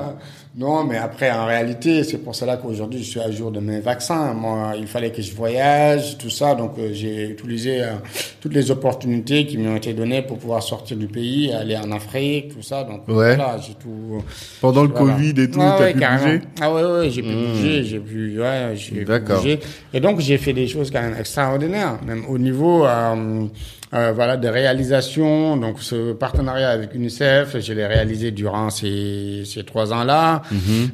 Non, 0.54 0.84
mais 0.84 0.98
après, 0.98 1.30
en 1.30 1.46
réalité, 1.46 2.04
c'est 2.04 2.18
pour 2.18 2.34
cela 2.34 2.58
qu'aujourd'hui, 2.58 3.02
je 3.02 3.08
suis 3.08 3.20
à 3.20 3.30
jour 3.30 3.50
de 3.50 3.58
mes 3.58 3.80
vaccins. 3.80 4.34
Moi, 4.34 4.72
il 4.78 4.86
fallait 4.86 5.10
que 5.10 5.22
je 5.22 5.34
voyage, 5.34 6.18
tout 6.18 6.28
ça. 6.28 6.54
Donc, 6.54 6.72
euh, 6.78 6.90
j'ai 6.92 7.30
utilisé 7.30 7.82
euh, 7.82 7.92
toutes 8.38 8.52
les 8.52 8.70
opportunités 8.70 9.46
qui 9.46 9.56
m'ont 9.56 9.76
été 9.76 9.94
données 9.94 10.20
pour 10.20 10.36
pouvoir 10.38 10.62
sortir 10.62 10.98
du 10.98 11.06
pays, 11.06 11.50
aller 11.54 11.74
en 11.74 11.90
Afrique, 11.90 12.54
tout 12.54 12.60
ça. 12.60 12.84
Donc, 12.84 13.08
Ouais. 13.08 13.34
voilà, 13.36 13.56
j'ai 13.66 13.72
tout. 13.72 14.22
Pendant 14.60 14.82
le 14.82 14.90
Voilà. 14.90 15.14
Covid 15.14 15.30
et 15.40 15.50
tout, 15.50 15.58
Ah 15.62 15.74
t'as 15.78 15.84
ouais, 15.84 15.92
pu 15.94 16.00
carrément. 16.00 16.22
bouger 16.26 16.40
Ah 16.60 16.74
ouais, 16.74 16.84
ouais, 16.84 17.10
j'ai 17.10 17.22
pu 17.22 17.34
bouger, 17.34 17.84
j'ai 17.84 17.98
pu, 18.00 18.38
ouais, 18.38 18.72
j'ai 18.74 18.90
pu 18.96 19.04
D'accord. 19.06 19.36
bouger. 19.38 19.58
Et 19.94 20.00
donc, 20.00 20.20
j'ai 20.20 20.36
fait 20.36 20.52
des 20.52 20.66
choses 20.68 20.90
quand 20.90 21.00
même 21.00 21.16
extraordinaires, 21.18 21.98
même 22.06 22.26
au 22.28 22.36
niveau, 22.36 22.84
euh, 22.84 23.46
euh, 23.94 24.12
voilà, 24.12 24.36
de 24.36 24.48
réalisation. 24.48 25.56
Donc, 25.56 25.80
ce 25.80 26.12
partenariat 26.12 26.70
avec 26.70 26.94
UNICEF, 26.94 27.58
je 27.60 27.72
l'ai 27.74 27.86
réalisé 27.86 28.30
durant 28.30 28.70
ces, 28.70 29.42
ces 29.44 29.64
trois 29.64 29.92
ans-là. 29.92 30.42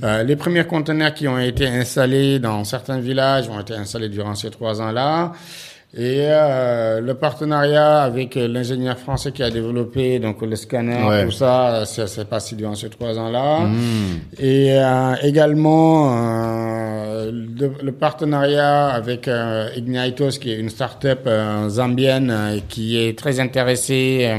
Euh, 0.02 0.22
les 0.24 0.34
premiers 0.36 0.64
conteneurs 0.64 1.14
qui 1.14 1.28
ont 1.28 1.38
été 1.38 1.66
installés 1.68 2.38
dans 2.40 2.64
certains 2.64 2.98
villages 2.98 3.48
ont 3.48 3.60
été 3.60 3.74
installés 3.74 4.08
durant 4.08 4.34
ces 4.34 4.50
trois 4.50 4.80
ans-là. 4.80 5.32
Et 5.96 6.26
euh, 6.28 7.00
le 7.00 7.14
partenariat 7.14 8.02
avec 8.02 8.36
euh, 8.36 8.46
l'ingénieur 8.46 8.98
français 8.98 9.32
qui 9.32 9.42
a 9.42 9.48
développé 9.48 10.18
donc 10.18 10.42
le 10.42 10.54
scanner, 10.54 11.02
Ouais. 11.08 11.24
tout 11.24 11.30
ça, 11.30 11.86
ça 11.86 12.06
s'est 12.06 12.26
passé 12.26 12.56
durant 12.56 12.74
ces 12.74 12.90
trois 12.90 13.18
ans-là. 13.18 13.60
Et 14.38 14.72
euh, 14.72 15.14
également 15.22 16.12
euh, 16.14 17.30
le, 17.32 17.72
le 17.82 17.92
partenariat 17.92 18.88
avec 18.88 19.28
euh, 19.28 19.70
Ignitos, 19.76 20.32
qui 20.38 20.52
est 20.52 20.58
une 20.58 20.68
start-up 20.68 21.20
euh, 21.26 21.70
zambienne 21.70 22.60
qui 22.68 22.98
est 23.02 23.18
très 23.18 23.40
intéressée 23.40 24.30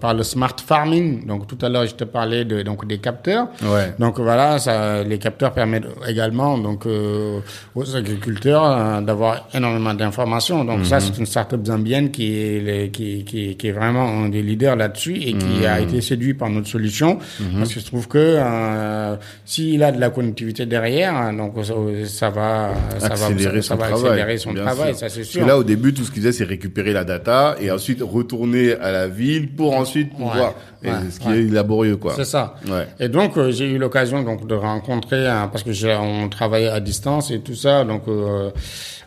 par 0.00 0.14
le 0.14 0.22
smart 0.22 0.54
farming. 0.64 1.26
Donc 1.26 1.48
tout 1.48 1.58
à 1.60 1.68
l'heure, 1.68 1.86
je 1.86 1.96
te 1.96 2.04
parlais 2.04 2.44
de 2.44 2.62
donc 2.62 2.86
des 2.86 2.98
capteurs. 2.98 3.48
Ouais. 3.64 3.94
Donc 3.98 4.20
voilà, 4.20 4.60
ça, 4.60 5.02
les 5.02 5.18
capteurs 5.18 5.52
permettent 5.52 5.88
également 6.06 6.56
donc 6.56 6.86
euh, 6.86 7.40
aux 7.74 7.96
agriculteurs 7.96 9.02
d'avoir 9.02 9.48
énormément 9.52 9.92
d'informations. 9.94 10.67
Donc 10.68 10.86
ça, 10.86 11.00
c'est 11.00 11.18
une 11.18 11.26
start-up 11.26 11.64
zambienne 11.66 12.10
qui 12.10 12.32
est 12.36 12.90
qui, 12.92 13.24
qui, 13.24 13.56
qui 13.56 13.68
est 13.68 13.72
vraiment 13.72 14.06
un 14.24 14.28
des 14.28 14.42
leaders 14.42 14.76
là-dessus 14.76 15.16
et 15.16 15.32
qui 15.34 15.66
a 15.66 15.80
été 15.80 16.00
séduit 16.00 16.34
par 16.34 16.48
notre 16.50 16.68
solution 16.68 17.18
parce 17.58 17.74
que 17.74 17.80
je 17.80 17.86
trouve 17.86 18.06
que 18.06 18.18
euh, 18.18 19.16
s'il 19.44 19.82
a 19.82 19.90
de 19.92 19.98
la 20.00 20.10
connectivité 20.10 20.66
derrière, 20.66 21.14
hein, 21.16 21.32
donc 21.32 21.54
ça, 21.64 21.74
ça 22.06 22.30
va 22.30 22.70
ça 22.98 23.06
accélérer 23.06 23.56
va 23.56 23.62
son 23.62 23.68
ça 23.68 23.76
va 23.76 23.88
travail. 23.88 24.06
accélérer 24.10 24.38
son 24.38 24.52
bien 24.52 24.62
travail, 24.64 24.88
sûr. 24.90 24.98
ça 24.98 25.08
c'est 25.08 25.20
Parce 25.20 25.28
sûr. 25.30 25.42
que 25.42 25.46
là, 25.48 25.58
au 25.58 25.64
début, 25.64 25.92
tout 25.94 26.04
ce 26.04 26.10
qu'il 26.10 26.22
faisait, 26.22 26.32
c'est 26.32 26.44
récupérer 26.44 26.92
la 26.92 27.04
data 27.04 27.56
et 27.60 27.70
ensuite 27.70 28.00
retourner 28.02 28.72
à 28.74 28.92
la 28.92 29.08
ville 29.08 29.48
pour 29.54 29.74
ensuite 29.76 30.10
pouvoir. 30.12 30.54
et 30.82 30.88
ouais, 30.88 30.94
ce 31.10 31.18
qui 31.20 31.28
ouais. 31.28 31.40
est 31.40 31.50
laborieux, 31.52 31.96
quoi. 31.96 32.12
C'est 32.16 32.24
ça. 32.24 32.54
Ouais. 32.68 32.86
Et 33.00 33.08
donc 33.08 33.36
euh, 33.36 33.50
j'ai 33.50 33.66
eu 33.70 33.78
l'occasion 33.78 34.22
donc 34.22 34.46
de 34.46 34.54
rencontrer 34.54 35.26
hein, 35.26 35.48
parce 35.50 35.64
que 35.64 35.70
on 36.00 36.28
travaillait 36.28 36.68
à 36.68 36.80
distance 36.80 37.30
et 37.30 37.40
tout 37.40 37.54
ça 37.54 37.84
donc 37.84 38.02
euh, 38.08 38.50
euh, 38.50 38.50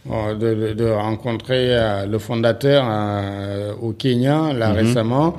de, 0.05 0.33
de, 0.33 0.73
de 0.73 0.89
rencontrer 0.89 1.67
euh, 1.77 2.05
le 2.05 2.17
fondateur 2.19 2.85
euh, 2.87 3.73
au 3.81 3.91
Kenya 3.91 4.51
là 4.53 4.71
récemment 4.71 5.35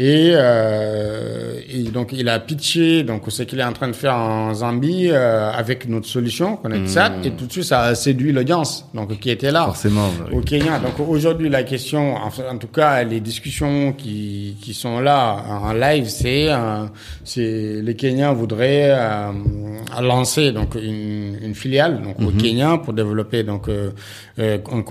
Et, 0.00 0.30
euh, 0.32 1.54
et 1.68 1.82
donc 1.90 2.10
il 2.12 2.28
a 2.28 2.38
pitché 2.38 3.02
donc 3.02 3.22
ce 3.28 3.42
qu'il 3.42 3.58
est 3.58 3.64
en 3.64 3.72
train 3.72 3.88
de 3.88 3.96
faire 3.96 4.14
en 4.14 4.54
Zambie 4.54 5.08
euh, 5.10 5.50
avec 5.50 5.88
notre 5.88 6.06
solution 6.06 6.56
ConnectSat 6.56 7.08
Hmm. 7.08 7.24
et 7.24 7.30
tout 7.32 7.46
de 7.46 7.52
suite 7.52 7.64
ça 7.64 7.80
a 7.82 7.94
séduit 7.96 8.30
l'audience 8.32 8.86
donc 8.94 9.18
qui 9.18 9.30
était 9.30 9.50
là 9.50 9.64
Forcément. 9.64 10.08
au 10.32 10.40
Kenya. 10.40 10.78
Donc 10.78 11.00
aujourd'hui, 11.00 11.48
la 11.48 11.64
question, 11.64 12.14
enfin, 12.16 12.44
en 12.52 12.58
tout 12.58 12.68
cas, 12.68 13.02
les 13.02 13.18
discussions 13.20 13.92
qui, 13.92 14.56
qui 14.62 14.72
sont 14.72 15.00
là 15.00 15.36
en 15.48 15.72
live, 15.72 16.06
c'est 16.08 16.46
euh, 16.48 16.84
c'est 17.24 17.80
les 17.82 17.96
Kenyans 17.96 18.34
voudraient 18.34 18.90
euh, 18.90 19.32
lancer 20.00 20.52
donc 20.52 20.74
une, 20.76 21.38
une 21.42 21.54
filiale 21.56 22.02
donc 22.02 22.20
au 22.20 22.30
Kenya 22.30 22.78
pour 22.78 22.92
développer 22.92 23.42
donc 23.42 23.68
euh, 23.68 23.90
euh, 24.38 24.58
un 24.70 24.82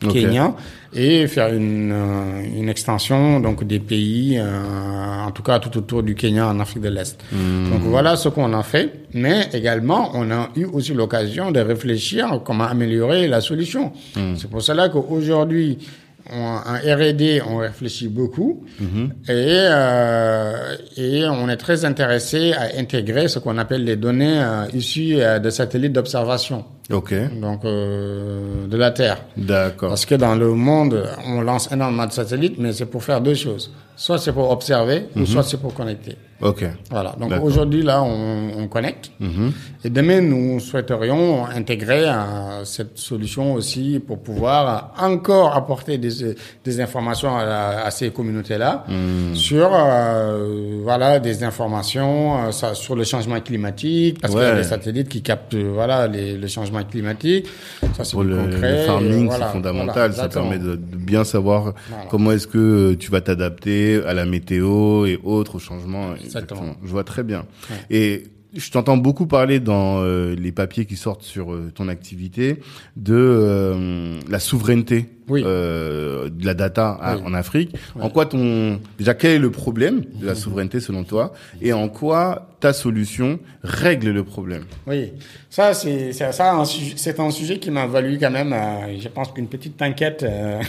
ConnectSat 0.00 0.06
Ok. 0.06 0.12
kenyan 0.12 0.56
et 0.92 1.28
faire 1.28 1.54
une, 1.54 1.92
euh, 1.92 2.42
une 2.60 2.68
extension 2.68 3.38
donc 3.38 3.62
des 3.64 3.78
pays 3.78 4.38
euh, 4.38 5.24
en 5.26 5.30
tout 5.30 5.42
cas 5.42 5.58
tout 5.60 5.76
autour 5.78 6.02
du 6.02 6.14
Kenya 6.16 6.48
en 6.48 6.58
Afrique 6.58 6.82
de 6.82 6.88
l'Est. 6.88 7.18
Donc 7.32 7.82
voilà 7.82 8.16
ce 8.16 8.28
qu'on 8.28 8.52
a 8.52 8.62
fait, 8.64 8.92
mais 9.14 9.48
également 9.52 10.10
on 10.14 10.30
a 10.32 10.48
eu 10.56 10.64
aussi 10.64 10.94
l'occasion 10.94 11.52
de 11.52 11.60
réfléchir 11.60 12.32
à 12.32 12.38
comment 12.40 12.64
améliorer 12.64 13.28
la 13.28 13.40
solution. 13.40 13.92
C'est 14.36 14.50
pour 14.50 14.62
cela 14.62 14.88
qu'aujourd'hui 14.88 15.78
on- 16.32 16.36
en 16.72 16.74
R&D, 16.96 17.42
on 17.48 17.56
réfléchit 17.58 18.08
beaucoup 18.08 18.64
et, 18.80 19.32
euh, 19.34 20.76
et 20.96 21.24
on 21.28 21.48
est 21.48 21.56
très 21.56 21.84
intéressé 21.84 22.52
à 22.52 22.78
intégrer 22.78 23.28
ce 23.28 23.38
qu'on 23.38 23.58
appelle 23.58 23.84
les 23.84 23.96
données 23.96 24.40
euh, 24.42 24.64
issues 24.74 25.16
euh, 25.20 25.38
de 25.38 25.50
satellites 25.50 25.92
d'observation, 25.92 26.64
Ok. 26.92 27.14
donc 27.40 27.64
euh, 27.64 28.66
de 28.66 28.76
la 28.76 28.90
Terre. 28.90 29.18
D'accord. 29.36 29.90
Parce 29.90 30.06
que 30.06 30.14
dans 30.14 30.34
le 30.34 30.48
monde, 30.52 31.04
on 31.26 31.40
lance 31.40 31.70
énormément 31.72 32.06
de 32.06 32.12
satellites, 32.12 32.56
mais 32.58 32.72
c'est 32.72 32.86
pour 32.86 33.02
faire 33.04 33.20
deux 33.20 33.34
choses. 33.34 33.72
Soit 33.96 34.18
c'est 34.18 34.32
pour 34.32 34.50
observer, 34.50 35.06
ou 35.16 35.26
soit 35.26 35.42
c'est 35.42 35.58
pour 35.60 35.74
connecter. 35.74 36.16
Ok. 36.42 36.64
Voilà. 36.90 37.14
Donc 37.20 37.32
aujourd'hui, 37.42 37.82
là, 37.82 38.02
on, 38.02 38.50
on 38.58 38.66
connecte. 38.68 39.10
Mhm. 39.20 39.52
Et 39.84 39.90
demain, 39.90 40.20
nous 40.20 40.58
souhaiterions 40.60 41.44
intégrer 41.46 42.04
euh, 42.08 42.64
cette 42.64 42.98
solution 42.98 43.54
aussi 43.54 44.00
pour 44.06 44.18
pouvoir 44.20 44.92
encore 44.98 45.54
apporter 45.56 45.98
des, 45.98 46.34
des 46.64 46.80
informations 46.80 47.36
à, 47.36 47.82
à 47.84 47.90
ces 47.90 48.10
communautés-là 48.10 48.84
Mhm. 48.88 49.34
sur 49.34 49.68
euh, 49.72 50.80
voilà 50.82 51.18
des 51.20 51.42
informations 51.44 52.46
euh, 52.46 52.50
ça, 52.52 52.74
sur 52.74 52.96
le 52.96 53.04
changement 53.04 53.40
climatique 53.40 54.20
parce 54.20 54.32
qu'il 54.34 54.42
y 54.42 54.46
a 54.46 54.54
des 54.56 54.62
satellites 54.64 55.08
qui 55.08 55.22
captent 55.22 55.54
euh, 55.54 55.70
voilà 55.74 56.06
les, 56.06 56.36
le 56.36 56.46
changement 56.46 56.82
climatique. 56.84 57.46
Ça 57.96 58.04
c'est 58.04 58.16
le, 58.16 58.36
concret. 58.36 58.80
le 58.82 58.86
farming, 58.86 59.26
Voilà, 59.26 59.46
c'est 59.46 59.52
fondamental. 59.52 60.10
voilà, 60.10 60.12
ça 60.14 60.28
permet 60.28 60.58
de, 60.58 60.76
de 60.76 60.96
bien 60.96 61.24
savoir 61.24 61.74
Voilà. 61.88 62.04
comment 62.10 62.32
est-ce 62.32 62.46
que 62.46 62.94
tu 62.94 63.10
vas 63.10 63.20
t'adapter 63.20 64.00
à 64.06 64.14
la 64.14 64.24
météo 64.24 65.06
et 65.06 65.18
autres 65.24 65.58
changements. 65.58 66.10
Exactement. 66.38 66.76
Je 66.82 66.88
vois 66.88 67.04
très 67.04 67.22
bien. 67.22 67.46
Ouais. 67.70 67.76
Et 67.90 68.24
je 68.54 68.70
t'entends 68.70 68.96
beaucoup 68.96 69.26
parler 69.26 69.60
dans 69.60 70.02
euh, 70.02 70.34
les 70.34 70.52
papiers 70.52 70.86
qui 70.86 70.96
sortent 70.96 71.22
sur 71.22 71.52
euh, 71.52 71.70
ton 71.74 71.88
activité 71.88 72.58
de 72.96 73.14
euh, 73.14 74.18
la 74.28 74.40
souveraineté 74.40 75.08
Oui. 75.30 75.42
euh, 75.46 76.28
de 76.28 76.44
la 76.44 76.52
data 76.54 76.98
à- 77.00 77.16
Oui. 77.16 77.22
en 77.24 77.32
Afrique. 77.34 77.74
En 77.98 78.10
quoi 78.10 78.26
ton 78.26 78.78
déjà 78.98 79.14
quel 79.14 79.30
est 79.32 79.38
le 79.38 79.50
problème 79.50 80.02
de 80.20 80.26
la 80.26 80.34
souveraineté 80.34 80.80
selon 80.80 81.04
toi 81.04 81.32
et 81.62 81.72
en 81.72 81.88
quoi 81.88 82.48
ta 82.60 82.72
solution 82.74 83.38
règle 83.64 84.10
le 84.10 84.22
problème? 84.24 84.64
Oui, 84.86 85.12
ça 85.48 85.72
c'est 85.72 86.12
c'est 86.12 86.30
ça 86.32 86.52
un 86.52 86.64
c'est 86.66 87.18
un 87.20 87.30
sujet 87.30 87.58
qui 87.58 87.70
m'a 87.70 87.86
valu 87.86 88.18
quand 88.20 88.30
même, 88.30 88.52
euh, 88.52 88.98
je 89.00 89.08
pense 89.08 89.32
qu'une 89.32 89.46
petite 89.48 89.80
enquête. 89.80 90.22
euh, 90.24 90.60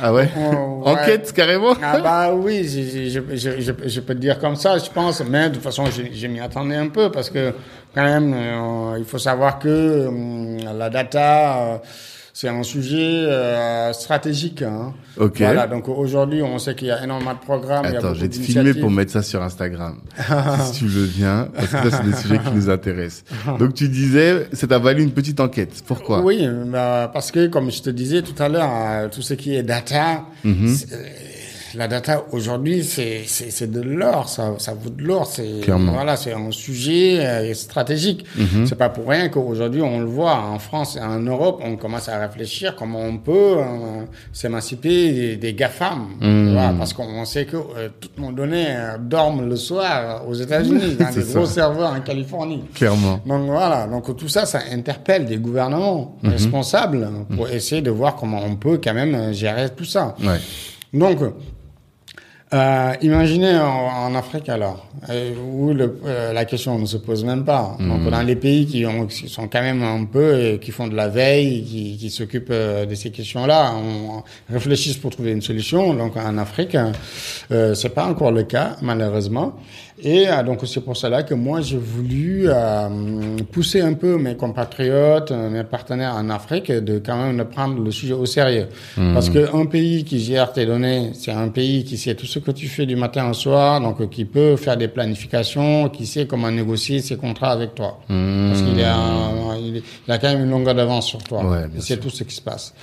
Ah 0.00 0.12
ouais, 0.12 0.28
Oh, 0.36 0.82
ouais. 0.84 0.90
Enquête 0.92 1.32
carrément? 1.32 1.74
Ah 1.82 1.98
bah 1.98 2.34
oui, 2.34 2.62
je, 2.68 3.08
je, 3.08 3.36
je, 3.36 3.72
je, 3.88 4.00
peux 4.00 4.14
te 4.14 4.20
dire 4.20 4.38
comme 4.38 4.54
ça, 4.56 4.78
je 4.78 4.90
pense, 4.90 5.22
mais 5.28 5.48
de 5.48 5.54
toute 5.54 5.62
façon, 5.64 5.86
je, 5.86 6.02
je 6.14 6.26
m'y 6.28 6.40
attendais 6.40 6.76
un 6.76 6.88
peu 6.88 7.10
parce 7.10 7.30
que 7.30 7.52
quand 7.94 8.04
même, 8.04 8.32
euh, 8.34 8.96
il 8.98 9.04
faut 9.04 9.18
savoir 9.18 9.58
que 9.58 10.06
hum, 10.06 10.58
la 10.78 10.88
data, 10.90 11.58
euh, 11.58 11.76
c'est 12.34 12.48
un 12.48 12.62
sujet 12.62 12.96
euh, 13.26 13.92
stratégique. 13.92 14.62
Hein. 14.62 14.94
Ok. 15.18 15.38
Voilà, 15.38 15.66
donc 15.66 15.88
aujourd'hui, 15.88 16.42
on 16.42 16.58
sait 16.58 16.74
qu'il 16.74 16.88
y 16.88 16.90
a 16.90 17.04
énormément 17.04 17.34
de 17.34 17.38
programmes. 17.38 17.84
Attends, 17.84 18.14
je 18.14 18.20
vais 18.22 18.28
te 18.28 18.36
filmer 18.38 18.74
pour 18.74 18.90
mettre 18.90 19.12
ça 19.12 19.22
sur 19.22 19.42
Instagram. 19.42 19.98
si 20.64 20.72
tu 20.78 20.86
veux 20.86 21.06
bien, 21.06 21.48
parce 21.54 21.66
que 21.68 21.90
ça, 21.90 21.98
c'est 22.02 22.10
des 22.10 22.16
sujets 22.16 22.38
qui 22.38 22.50
nous 22.54 22.70
intéressent. 22.70 23.24
Donc, 23.58 23.74
tu 23.74 23.88
disais, 23.88 24.48
ça 24.52 24.66
t'a 24.66 24.78
valu 24.78 25.02
une 25.02 25.12
petite 25.12 25.40
enquête. 25.40 25.82
Pourquoi? 25.86 26.20
Oui, 26.22 26.46
bah, 26.66 27.10
parce 27.12 27.30
que 27.30 27.46
comme 27.48 27.70
je 27.70 27.82
te 27.82 27.90
disais 27.90 28.22
tout 28.22 28.40
à 28.42 28.48
l'heure, 28.48 28.70
euh, 28.72 29.08
tout 29.08 29.22
ce 29.22 29.34
qui 29.34 29.54
est 29.54 29.62
data, 29.62 30.24
Mhm. 30.44 30.74
La 31.74 31.88
data 31.88 32.24
aujourd'hui, 32.32 32.84
c'est 32.84 33.70
de 33.70 33.80
l'or, 33.80 34.28
ça 34.28 34.54
ça 34.58 34.74
vaut 34.74 34.90
de 34.90 35.02
l'or. 35.02 35.26
C'est 35.26 35.60
voilà, 35.66 36.16
c'est 36.16 36.32
un 36.32 36.50
sujet 36.50 37.24
euh, 37.24 37.54
stratégique. 37.54 38.24
Mhm. 38.36 38.66
C'est 38.66 38.74
pas 38.76 38.88
pour 38.88 39.08
rien 39.08 39.28
qu'aujourd'hui 39.28 39.82
on 39.82 40.00
le 40.00 40.06
voit 40.06 40.34
en 40.36 40.58
France 40.58 40.96
et 40.96 41.00
en 41.00 41.18
Europe, 41.20 41.60
on 41.64 41.76
commence 41.76 42.08
à 42.08 42.18
réfléchir 42.18 42.74
comment 42.76 43.00
on 43.00 43.18
peut 43.18 43.56
euh, 43.58 44.04
s'émanciper 44.32 45.12
des, 45.12 45.36
des 45.36 45.54
GAFAM, 45.54 46.08
Mhm. 46.20 46.52
Voilà, 46.52 46.74
parce 46.78 46.92
qu'on 46.92 47.24
sait 47.24 47.44
que 47.46 47.56
euh, 47.56 47.88
toutes 48.00 48.18
nos 48.18 48.32
données 48.32 48.66
euh, 48.68 48.98
dorment 48.98 49.48
le 49.48 49.56
soir 49.56 50.22
aux 50.28 50.34
États-Unis, 50.34 50.96
dans 50.98 51.10
des 51.10 51.22
ça. 51.22 51.38
gros 51.38 51.46
serveurs 51.46 51.92
en 51.92 52.00
Californie. 52.00 52.64
Clairement. 52.74 53.20
Donc 53.26 53.46
voilà, 53.46 53.86
donc 53.86 54.14
tout 54.16 54.28
ça, 54.28 54.46
ça 54.46 54.60
interpelle 54.72 55.24
des 55.26 55.36
gouvernements 55.36 56.16
Mhm. 56.22 56.30
responsables 56.30 57.08
pour 57.36 57.48
essayer 57.48 57.82
de 57.82 57.90
voir 57.90 58.16
comment 58.16 58.40
on 58.44 58.56
peut 58.56 58.78
quand 58.82 58.94
même 58.94 59.32
gérer 59.32 59.68
tout 59.70 59.84
ça. 59.84 60.14
Ouais. 60.22 60.38
Donc, 60.92 61.18
euh, 62.52 62.92
imaginez 63.02 63.56
en, 63.58 64.06
en 64.06 64.14
Afrique 64.14 64.48
alors, 64.48 64.86
euh, 65.08 65.34
où 65.52 65.72
le, 65.72 65.98
euh, 66.04 66.32
la 66.32 66.44
question 66.44 66.78
ne 66.78 66.86
se 66.86 66.96
pose 66.96 67.24
même 67.24 67.44
pas. 67.44 67.76
Donc 67.80 68.08
dans 68.10 68.22
les 68.22 68.36
pays 68.36 68.66
qui, 68.66 68.84
ont, 68.86 69.06
qui 69.06 69.28
sont 69.28 69.48
quand 69.48 69.62
même 69.62 69.82
un 69.82 70.04
peu, 70.04 70.18
euh, 70.20 70.58
qui 70.58 70.70
font 70.70 70.86
de 70.86 70.94
la 70.94 71.08
veille, 71.08 71.64
qui, 71.64 71.96
qui 71.98 72.10
s'occupent 72.10 72.48
euh, 72.50 72.84
de 72.86 72.94
ces 72.94 73.10
questions-là, 73.10 73.74
on 73.74 74.22
réfléchisse 74.52 74.96
pour 74.96 75.10
trouver 75.10 75.32
une 75.32 75.42
solution. 75.42 75.94
Donc 75.94 76.16
en 76.16 76.36
Afrique, 76.38 76.76
c'est 77.50 77.94
pas 77.94 78.06
encore 78.06 78.32
le 78.32 78.42
cas 78.44 78.76
malheureusement. 78.82 79.54
Et 80.04 80.28
euh, 80.28 80.42
donc 80.42 80.60
c'est 80.66 80.80
pour 80.80 80.96
cela 80.96 81.22
que 81.22 81.34
moi 81.34 81.60
j'ai 81.60 81.78
voulu 81.78 82.44
euh, 82.48 82.88
pousser 83.52 83.80
un 83.80 83.92
peu 83.92 84.18
mes 84.18 84.36
compatriotes, 84.36 85.30
euh, 85.30 85.48
mes 85.48 85.64
partenaires 85.64 86.14
en 86.16 86.28
Afrique 86.30 86.72
de 86.72 86.98
quand 86.98 87.16
même 87.16 87.36
de 87.38 87.44
prendre 87.44 87.80
le 87.80 87.90
sujet 87.90 88.12
au 88.14 88.26
sérieux. 88.26 88.66
Parce 89.14 89.30
qu'un 89.30 89.66
pays 89.66 90.04
qui 90.04 90.18
gère 90.18 90.52
tes 90.52 90.66
données, 90.66 91.10
c'est 91.14 91.30
un 91.30 91.48
pays 91.48 91.84
qui 91.84 91.96
sait 91.96 92.14
tout 92.14 92.26
ce 92.26 92.38
que 92.40 92.50
tu 92.50 92.66
fais 92.68 92.84
du 92.86 92.96
matin 92.96 93.30
au 93.30 93.32
soir, 93.34 93.80
donc 93.80 94.08
qui 94.10 94.24
peut 94.24 94.56
faire 94.56 94.76
des 94.76 94.88
planifications, 94.88 95.88
qui 95.88 96.06
sait 96.06 96.26
comment 96.26 96.50
négocier 96.50 97.00
ses 97.00 97.16
contrats 97.16 97.52
avec 97.52 97.74
toi. 97.74 97.98
Parce 98.08 98.62
qu'il 98.62 98.80
un- 98.82 99.56
il, 99.64 99.82
il 100.08 100.12
a 100.12 100.18
quand 100.18 100.28
même 100.32 100.42
une 100.44 100.50
longueur 100.50 100.74
d'avance 100.74 101.06
sur 101.06 101.22
toi. 101.22 101.44
Ouais, 101.44 101.58
il 101.76 101.82
sait 101.82 101.96
tout 101.98 102.10
ce 102.10 102.24
qui 102.24 102.34
se 102.34 102.40
passe. 102.40 102.74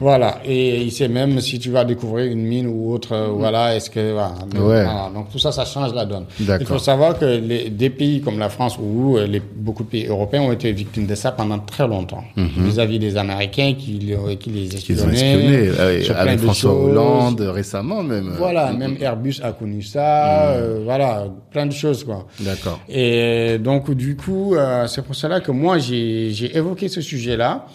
Voilà. 0.00 0.38
Et 0.44 0.82
il 0.82 0.92
sait 0.92 1.08
même 1.08 1.40
si 1.40 1.58
tu 1.58 1.70
vas 1.70 1.84
découvrir 1.84 2.30
une 2.30 2.42
mine 2.42 2.66
ou 2.68 2.92
autre, 2.92 3.16
voilà, 3.36 3.74
est-ce 3.74 3.90
que 3.90 4.12
voilà. 4.12 4.34
Ouais. 4.54 4.84
Voilà. 4.84 5.10
Donc 5.12 5.30
tout 5.30 5.38
ça, 5.38 5.50
ça 5.50 5.64
change 5.64 5.92
la 5.94 6.04
donne. 6.04 6.26
Il 6.60 6.66
faut 6.66 6.78
savoir 6.78 7.18
que 7.18 7.24
les, 7.24 7.70
des 7.70 7.90
pays 7.90 8.20
comme 8.20 8.38
la 8.38 8.48
France 8.50 8.76
ou 8.78 9.16
euh, 9.16 9.26
les, 9.26 9.40
beaucoup 9.40 9.82
de 9.82 9.88
pays 9.88 10.06
européens 10.06 10.42
ont 10.42 10.52
été 10.52 10.70
victimes 10.72 11.06
de 11.06 11.14
ça 11.14 11.32
pendant 11.32 11.58
très 11.58 11.88
longtemps, 11.88 12.22
vis-à-vis 12.36 12.98
des 12.98 13.16
Américains 13.16 13.74
qui, 13.78 13.92
les- 13.92 14.36
qui 14.36 14.50
les 14.50 14.74
espionnaient. 14.74 15.12
espionné 15.12 15.56
euh, 15.68 16.02
sur 16.02 16.14
plein 16.14 16.22
avec 16.22 16.40
François 16.40 16.70
choses. 16.70 16.88
Hollande 16.90 17.40
récemment 17.40 18.02
même. 18.02 18.34
Voilà, 18.36 18.72
même 18.72 18.96
Airbus 19.00 19.40
a 19.42 19.52
connu 19.52 19.82
ça, 19.82 20.50
euh, 20.52 20.80
voilà, 20.84 21.24
plein 21.50 21.66
de 21.66 21.72
choses 21.72 22.04
quoi. 22.04 22.26
D'accord. 22.40 22.78
Et 22.88 23.58
donc 23.58 23.90
du 23.92 24.16
coup, 24.16 24.54
euh, 24.54 24.86
c'est 24.86 25.02
pour 25.02 25.14
cela 25.14 25.40
que 25.40 25.50
moi 25.52 25.78
j'ai 25.78 26.30
j'ai 26.32 26.56
évoqué 26.56 26.88
ce 26.88 27.00
sujet-là. 27.00 27.66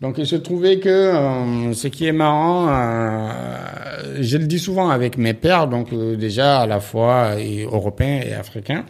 Donc 0.00 0.18
il 0.18 0.26
se 0.26 0.36
trouvait 0.36 0.80
que 0.80 0.88
euh, 0.88 1.72
ce 1.72 1.88
qui 1.88 2.06
est 2.06 2.12
marrant, 2.12 2.68
euh, 2.68 4.18
je 4.20 4.36
le 4.36 4.46
dis 4.46 4.58
souvent 4.58 4.90
avec 4.90 5.16
mes 5.16 5.34
pères, 5.34 5.68
donc 5.68 5.92
euh, 5.92 6.16
déjà 6.16 6.60
à 6.60 6.66
la 6.66 6.80
fois 6.80 7.36
européens 7.40 8.20
et 8.24 8.34
africains. 8.34 8.84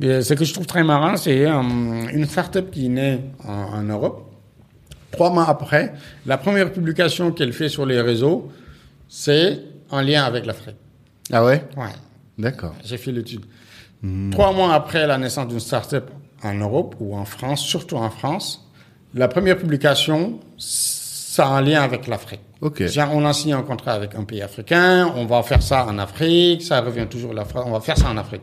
Ce 0.00 0.34
que 0.34 0.44
je 0.44 0.52
trouve 0.52 0.66
très 0.66 0.82
marrant, 0.82 1.16
c'est 1.16 1.44
une 1.44 2.26
start-up 2.26 2.70
qui 2.72 2.88
née 2.88 3.20
en, 3.46 3.52
en 3.52 3.82
Europe. 3.82 4.28
Trois 5.12 5.30
mois 5.30 5.48
après, 5.48 5.92
la 6.26 6.38
première 6.38 6.72
publication 6.72 7.30
qu'elle 7.30 7.52
fait 7.52 7.68
sur 7.68 7.86
les 7.86 8.00
réseaux, 8.00 8.50
c'est 9.08 9.60
en 9.90 10.00
lien 10.00 10.24
avec 10.24 10.44
l'Afrique. 10.44 10.76
Ah 11.30 11.44
ouais? 11.44 11.62
Ouais. 11.76 11.92
D'accord. 12.36 12.74
J'ai 12.84 12.96
fait 12.96 13.12
l'étude. 13.12 13.44
Trois 14.32 14.52
mois 14.52 14.74
après 14.74 15.06
la 15.06 15.18
naissance 15.18 15.46
d'une 15.46 15.60
start-up 15.60 16.10
en 16.42 16.54
Europe 16.54 16.96
ou 16.98 17.14
en 17.14 17.24
France, 17.24 17.60
surtout 17.60 17.96
en 17.96 18.10
France, 18.10 18.68
la 19.14 19.28
première 19.28 19.56
publication, 19.58 20.40
ça 20.58 21.46
a 21.46 21.50
un 21.50 21.60
lien 21.62 21.82
avec 21.82 22.06
l'Afrique. 22.06 22.40
On 22.60 23.24
a 23.24 23.32
signé 23.32 23.54
un 23.54 23.62
contrat 23.62 23.92
avec 23.92 24.14
un 24.14 24.22
pays 24.24 24.40
africain, 24.42 25.12
on 25.16 25.26
va 25.26 25.42
faire 25.42 25.62
ça 25.62 25.86
en 25.86 25.98
Afrique, 25.98 26.62
ça 26.62 26.80
revient 26.80 27.06
toujours 27.10 27.32
à 27.32 27.34
la 27.34 27.44
on 27.66 27.72
va 27.72 27.80
faire 27.80 27.98
ça 27.98 28.08
en 28.10 28.16
Afrique. 28.16 28.42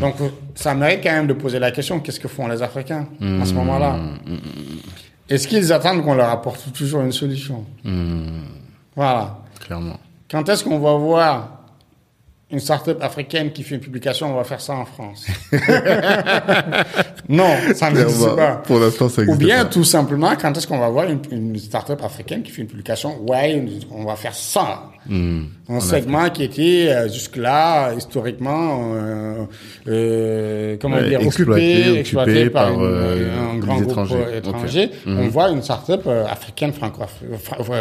Donc, 0.00 0.14
euh, 0.20 0.28
ça 0.54 0.74
mérite 0.74 1.00
quand 1.02 1.12
même 1.12 1.26
de 1.26 1.34
poser 1.34 1.58
la 1.58 1.70
question, 1.70 2.00
qu'est-ce 2.00 2.20
que 2.20 2.28
font 2.28 2.48
les 2.48 2.62
Africains 2.62 3.06
à 3.20 3.44
ce 3.44 3.52
moment-là? 3.52 3.98
Est-ce 5.28 5.46
qu'ils 5.46 5.72
attendent 5.72 6.02
qu'on 6.02 6.14
leur 6.14 6.30
apporte 6.30 6.72
toujours 6.72 7.02
une 7.02 7.12
solution? 7.12 7.64
Hmm, 7.84 8.44
Voilà. 8.96 9.38
clairement. 9.60 9.98
Quand 10.30 10.48
est-ce 10.48 10.64
qu'on 10.64 10.78
va 10.78 10.94
voir 10.94 11.59
une 12.52 12.58
start-up 12.58 12.98
africaine 13.02 13.52
qui 13.52 13.62
fait 13.62 13.76
une 13.76 13.80
publication, 13.80 14.32
on 14.32 14.36
va 14.36 14.44
faire 14.44 14.60
ça 14.60 14.74
en 14.74 14.84
France. 14.84 15.26
non, 17.28 17.54
ça 17.74 17.90
n'existe 17.90 18.34
pas. 18.34 18.56
Pour 18.56 18.80
l'instant, 18.80 19.08
ça 19.08 19.22
Ou 19.22 19.24
existe 19.24 19.38
bien, 19.40 19.64
pas. 19.64 19.70
tout 19.70 19.84
simplement, 19.84 20.32
quand 20.40 20.56
est-ce 20.56 20.66
qu'on 20.66 20.78
va 20.78 20.88
voir 20.88 21.08
une, 21.08 21.20
une 21.30 21.56
start-up 21.58 22.02
africaine 22.02 22.42
qui 22.42 22.50
fait 22.50 22.62
une 22.62 22.68
publication? 22.68 23.22
Ouais, 23.28 23.62
on 23.92 24.04
va 24.04 24.16
faire 24.16 24.34
ça. 24.34 24.90
Hmm. 25.06 25.44
Un 25.72 25.80
segment 25.80 26.28
qui 26.30 26.42
était 26.42 26.88
euh, 26.90 27.08
jusque-là, 27.08 27.92
historiquement, 27.94 28.92
euh, 28.94 29.44
euh, 29.88 30.76
comment 30.80 30.96
Ouais, 30.96 31.08
dire, 31.08 31.20
exploité, 31.20 31.80
occupé, 31.82 31.98
exploité 32.00 32.50
par, 32.50 32.64
par, 32.66 32.74
une- 32.74 32.80
euh, 32.82 33.50
un 33.54 33.58
grand 33.58 33.76
groupe 33.76 33.90
étrangers. 33.90 34.14
euh. 34.16 34.34
Hmm. 34.34 34.48
étranger. 34.48 34.90
On 35.06 35.28
voit 35.28 35.50
une 35.50 35.62
start-up 35.62 36.06
africaine, 36.28 36.72
franco 36.72 37.02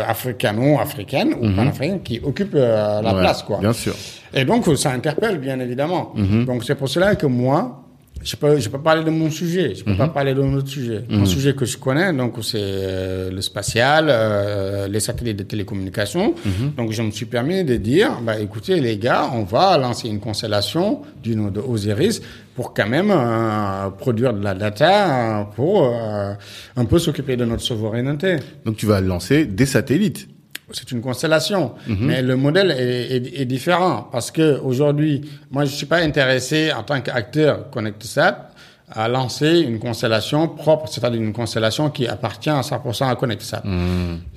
africano-africaine 0.07 1.33
ou 1.41 1.55
panafricaine 1.55 2.01
qui 2.01 2.19
occupe 2.23 2.53
la 2.53 3.01
Hmm. 3.01 3.05
Ouais, 3.05 3.21
place, 3.21 3.43
quoi. 3.43 3.57
Bien 3.59 3.73
sûr. 3.73 3.93
Et 4.33 4.45
donc, 4.45 4.65
ça 4.77 4.91
interpelle, 4.91 5.39
bien 5.39 5.59
évidemment. 5.59 6.13
Mhm. 6.15 6.45
Donc, 6.45 6.63
c'est 6.63 6.75
pour 6.75 6.89
cela 6.89 7.15
que 7.15 7.25
moi, 7.25 7.83
je 8.23 8.35
peux, 8.35 8.59
je 8.59 8.69
peux 8.69 8.79
parler 8.81 9.03
de 9.03 9.09
mon 9.09 9.29
sujet. 9.31 9.73
Je 9.75 9.83
peux 9.83 9.91
Mhm. 9.91 9.97
pas 9.97 10.07
parler 10.09 10.33
d'un 10.33 10.53
autre 10.53 10.67
sujet. 10.69 11.03
Un 11.09 11.25
sujet 11.25 11.53
que 11.53 11.65
je 11.65 11.77
connais, 11.77 12.11
donc, 12.13 12.33
c'est 12.41 12.57
euh, 12.61 13.31
le 13.31 13.41
spatial, 13.41 14.07
euh, 14.09 14.87
les 14.87 14.99
satellites 14.99 15.37
de 15.37 15.43
télécommunication. 15.43 16.33
Mhm. 16.45 16.73
Donc, 16.77 16.91
je 16.91 17.01
me 17.01 17.11
suis 17.11 17.25
permis 17.25 17.63
de 17.63 17.75
dire, 17.77 18.19
bah, 18.21 18.39
écoutez, 18.39 18.79
les 18.79 18.97
gars, 18.97 19.29
on 19.33 19.43
va 19.43 19.77
lancer 19.77 20.07
une 20.09 20.19
constellation 20.19 21.01
du 21.23 21.35
nom 21.35 21.49
de 21.49 21.59
Osiris 21.59 22.21
pour 22.55 22.73
quand 22.73 22.87
même 22.89 23.09
euh, 23.11 23.89
produire 23.91 24.33
de 24.33 24.43
la 24.43 24.53
data 24.53 25.39
euh, 25.39 25.43
pour 25.55 25.85
euh, 25.85 26.33
un 26.75 26.85
peu 26.85 26.99
s'occuper 26.99 27.37
de 27.37 27.45
notre 27.45 27.63
souveraineté. 27.63 28.37
Donc 28.65 28.75
tu 28.75 28.85
vas 28.85 28.99
lancer 28.99 29.45
des 29.45 29.65
satellites. 29.65 30.27
C'est 30.71 30.91
une 30.91 31.01
constellation, 31.01 31.73
mais 31.87 32.21
le 32.21 32.35
modèle 32.35 32.71
est, 32.71 33.15
est- 33.15 33.41
est 33.41 33.45
différent 33.45 34.07
parce 34.11 34.31
que 34.31 34.59
aujourd'hui, 34.61 35.21
moi, 35.51 35.65
je 35.65 35.71
suis 35.71 35.85
pas 35.85 35.97
intéressé 35.97 36.71
en 36.71 36.83
tant 36.83 36.99
qu'acteur 37.01 37.69
ConnectSat 37.69 38.45
à 38.91 39.07
lancer 39.07 39.59
une 39.59 39.77
constellation 39.79 40.47
propre, 40.47 40.87
c'est-à-dire 40.89 41.21
une 41.21 41.31
constellation 41.33 41.89
qui 41.91 42.07
appartient 42.07 42.49
à 42.49 42.61
100% 42.61 43.07
à 43.07 43.15
ConnectSat. 43.15 43.61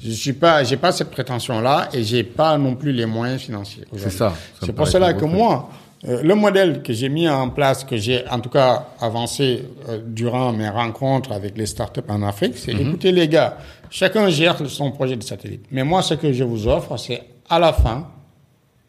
Je 0.02 0.10
suis 0.10 0.34
pas, 0.34 0.62
j'ai 0.64 0.76
pas 0.76 0.92
cette 0.92 1.10
prétention-là 1.10 1.88
et 1.94 2.02
j'ai 2.02 2.22
pas 2.22 2.58
non 2.58 2.74
plus 2.74 2.92
les 2.92 3.06
moyens 3.06 3.40
financiers. 3.40 3.84
C'est 3.96 4.10
ça. 4.10 4.34
C'est 4.62 4.72
pour 4.72 4.86
cela 4.88 5.14
que 5.14 5.24
moi, 5.24 5.70
euh, 6.06 6.20
le 6.22 6.34
modèle 6.34 6.82
que 6.82 6.92
j'ai 6.92 7.08
mis 7.08 7.28
en 7.28 7.48
place, 7.48 7.84
que 7.84 7.96
j'ai 7.96 8.28
en 8.28 8.40
tout 8.40 8.50
cas 8.50 8.88
avancé 9.00 9.64
euh, 9.88 10.00
durant 10.04 10.52
mes 10.52 10.68
rencontres 10.68 11.32
avec 11.32 11.56
les 11.56 11.66
startups 11.66 12.00
en 12.08 12.22
Afrique, 12.22 12.54
c'est 12.58 12.74
Mhm. 12.74 12.88
écoutez 12.88 13.12
les 13.12 13.28
gars, 13.28 13.56
chacun 13.92 14.28
gère 14.28 14.56
son 14.68 14.90
projet 14.90 15.16
de 15.16 15.22
satellite. 15.22 15.64
Mais 15.70 15.84
moi, 15.84 16.02
ce 16.02 16.14
que 16.14 16.32
je 16.32 16.42
vous 16.44 16.66
offre, 16.66 16.96
c'est 16.96 17.22
à 17.48 17.58
la 17.58 17.72
fin, 17.72 18.08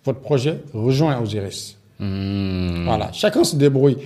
votre 0.05 0.19
projet 0.21 0.61
rejoint 0.73 1.19
Osiris. 1.21 1.77
Hmm. 1.99 2.85
Voilà, 2.85 3.11
chacun 3.11 3.43
se 3.43 3.55
débrouille. 3.55 3.97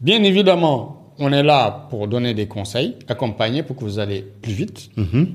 Bien 0.00 0.22
évidemment, 0.22 1.12
on 1.18 1.30
est 1.32 1.42
là 1.42 1.86
pour 1.90 2.08
donner 2.08 2.32
des 2.34 2.46
conseils, 2.48 2.96
accompagner 3.08 3.62
pour 3.62 3.76
que 3.76 3.84
vous 3.84 3.98
allez 3.98 4.22
plus 4.42 4.52
vite 4.52 4.90
Mhm. 4.96 5.26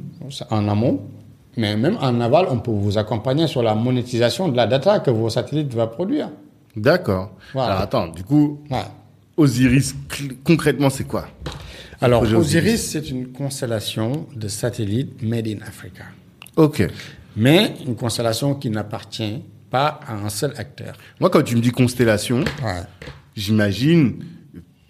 en 0.50 0.68
amont. 0.68 1.00
Mais 1.58 1.78
même 1.78 1.98
en 2.02 2.20
aval, 2.20 2.48
on 2.50 2.58
peut 2.60 2.72
vous 2.72 2.98
accompagner 2.98 3.48
sur 3.48 3.64
la 3.64 3.76
monétisation 3.76 4.50
de 4.50 4.58
la 4.58 4.68
data 4.68 5.00
que 5.00 5.10
vos 5.12 5.30
satellites 5.30 5.74
vont 5.74 5.88
produire. 5.88 6.30
D'accord. 6.76 7.30
Voilà. 7.54 7.70
Alors 7.72 7.82
attends, 7.84 8.08
du 8.08 8.24
coup, 8.24 8.60
Ouais. 8.70 8.84
Osiris, 9.38 9.96
concrètement, 10.44 10.90
c'est 10.90 11.06
quoi? 11.06 11.28
Alors, 12.02 12.24
Osiris, 12.24 12.90
c'est 12.92 13.10
une 13.10 13.28
constellation 13.32 14.28
de 14.36 14.48
satellites 14.48 15.22
made 15.22 15.48
in 15.48 15.62
Africa. 15.66 16.04
Ok. 16.56 16.88
Mais 17.38 17.74
une 17.86 17.96
constellation 17.96 18.56
qui 18.56 18.70
n'appartient 18.70 19.42
pas 19.70 20.00
à 20.08 20.16
un 20.16 20.30
seul 20.30 20.54
acteur. 20.58 20.96
Moi, 21.20 21.30
quand 21.30 21.42
tu 21.44 21.56
me 21.56 21.62
dis 21.62 21.72
constellation, 21.72 22.40
Ouais. 22.64 22.82
j'imagine 23.36 24.24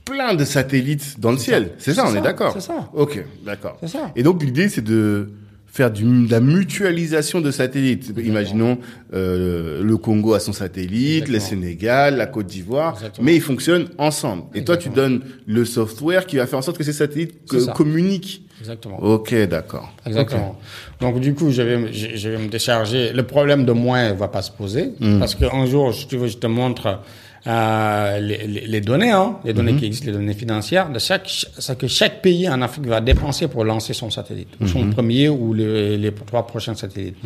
plein 0.03 0.35
de 0.35 0.45
satellites 0.45 1.19
dans 1.19 1.31
le 1.31 1.37
ciel. 1.37 1.71
C'est 1.79 1.93
ça, 1.93 2.05
on 2.07 2.11
ça, 2.11 2.19
est 2.19 2.21
d'accord 2.21 2.53
c'est 2.53 2.61
ça. 2.61 2.89
Ok, 2.93 3.23
d'accord. 3.43 3.77
C'est 3.81 3.87
ça. 3.87 4.11
Et 4.15 4.21
donc, 4.23 4.43
l'idée, 4.43 4.69
c'est 4.69 4.83
de 4.83 5.31
faire 5.75 5.91
du, 5.91 6.03
de 6.25 6.31
la 6.31 6.39
mutualisation 6.39 7.41
de 7.41 7.51
satellites. 7.51 8.13
Imaginons 8.23 8.77
euh, 9.13 9.83
le 9.83 9.97
Congo 9.97 10.33
a 10.33 10.39
son 10.39 10.53
satellite, 10.53 11.27
le. 11.27 11.39
Sénégal, 11.39 12.15
la 12.15 12.27
Côte 12.27 12.47
d'Ivoire, 12.47 12.97
mais 13.21 13.35
ils 13.35 13.41
fonctionnent 13.41 13.87
ensemble. 13.97 14.43
Et 14.53 14.63
toi, 14.63 14.77
tu 14.77 14.87
donnes 14.89 15.21
le 15.45 15.65
software 15.65 16.25
qui 16.25 16.37
va 16.37 16.47
faire 16.47 16.59
en 16.59 16.61
sorte 16.61 16.77
que 16.77 16.83
ces 16.85 16.93
satellites 16.93 17.35
communiquent. 17.75 18.41
Exactement. 18.61 19.03
Ok, 19.03 19.35
d'accord. 19.49 19.93
Exactement. 20.05 20.57
Donc 21.01 21.19
du 21.19 21.33
coup, 21.33 21.51
je 21.51 21.61
vais, 21.61 21.77
me- 21.77 21.91
je, 21.91 22.15
je 22.15 22.29
vais 22.29 22.37
me 22.37 22.47
décharger. 22.47 23.11
Le 23.11 23.23
problème 23.23 23.65
de 23.65 23.73
moyens 23.73 24.17
va 24.17 24.29
pas 24.29 24.41
se 24.41 24.51
poser 24.51 24.93
Mm. 25.01 25.19
parce 25.19 25.35
qu'un 25.35 25.65
jour, 25.65 25.93
si 25.93 26.07
tu 26.07 26.15
veux, 26.15 26.27
je 26.27 26.37
te 26.37 26.47
montre 26.47 27.01
euh, 27.47 28.19
les, 28.19 28.47
les, 28.47 28.81
données, 28.81 29.11
hein, 29.11 29.37
les 29.45 29.53
données 29.53 29.73
Mm-hmm. 29.73 29.77
qui 29.79 29.85
existent, 29.85 30.07
les 30.07 30.13
données 30.13 30.33
financières 30.33 30.89
de 30.89 30.97
chaque, 30.99 31.27
ce 31.29 31.71
que 31.73 31.87
chaque 31.87 32.21
pays 32.21 32.49
en 32.49 32.61
Afrique 32.61 32.87
va 32.87 33.01
dépenser 33.01 33.47
pour 33.47 33.63
lancer 33.63 33.93
son 33.93 34.09
satellite, 34.09 34.49
Mm-hmm. 34.59 34.67
son 34.67 34.89
premier 34.89 35.29
ou 35.29 35.53
les, 35.53 35.97
les 35.97 36.11
trois 36.13 36.47
prochains 36.47 36.75
satellites. 36.75 37.17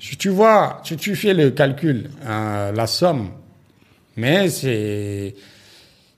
Si 0.00 0.16
tu 0.16 0.28
vois, 0.28 0.80
si 0.84 0.96
tu 0.96 1.14
fais 1.16 1.32
le 1.34 1.50
calcul, 1.50 2.10
euh, 2.26 2.72
la 2.72 2.86
somme, 2.86 3.28
mais 4.16 4.48
c'est 4.50 5.34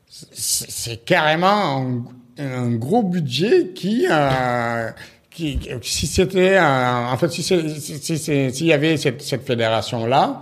c'est 0.09 1.05
carrément 1.05 2.05
un, 2.39 2.45
un 2.45 2.71
gros 2.75 3.03
budget 3.03 3.69
qui, 3.75 4.07
euh, 4.11 4.89
qui 5.31 5.59
si 5.83 6.07
c'était 6.07 6.57
euh, 6.57 7.07
en 7.13 7.17
fait 7.19 7.31
si 7.31 7.43
c'est- 7.43 7.69
si- 7.79 7.99
si- 7.99 8.19
si- 8.19 8.51
s'il 8.51 8.67
y 8.67 8.73
avait 8.73 8.97
cette, 8.97 9.21
cette 9.23 9.47
fédération 9.47 10.07
là 10.07 10.41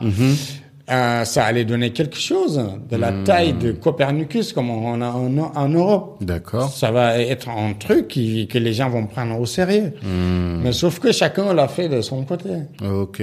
euh, 0.90 1.24
ça 1.24 1.44
allait 1.46 1.64
donner 1.64 1.92
quelque 1.92 2.18
chose 2.18 2.62
de 2.90 2.96
la 2.96 3.10
taille 3.24 3.54
de 3.54 3.72
Copernicus 3.72 4.52
comme 4.52 4.68
on 4.68 5.00
a 5.00 5.06
en, 5.08 5.38
en 5.38 5.68
Europe 5.70 6.18
D'accord. 6.20 6.68
ça 6.70 6.90
va 6.90 7.18
être 7.18 7.48
un 7.48 7.72
truc 7.72 8.08
qui, 8.08 8.46
que 8.48 8.58
les 8.58 8.74
gens 8.74 8.90
vont 8.90 9.06
prendre 9.06 9.40
au 9.40 9.46
sérieux 9.46 9.92
Hmm. 10.02 10.60
mais 10.62 10.72
sauf 10.72 10.98
que 10.98 11.10
chacun 11.12 11.54
l'a 11.54 11.68
fait 11.68 11.88
de 11.88 12.00
son 12.02 12.24
côté 12.24 12.50
Ok. 12.82 13.22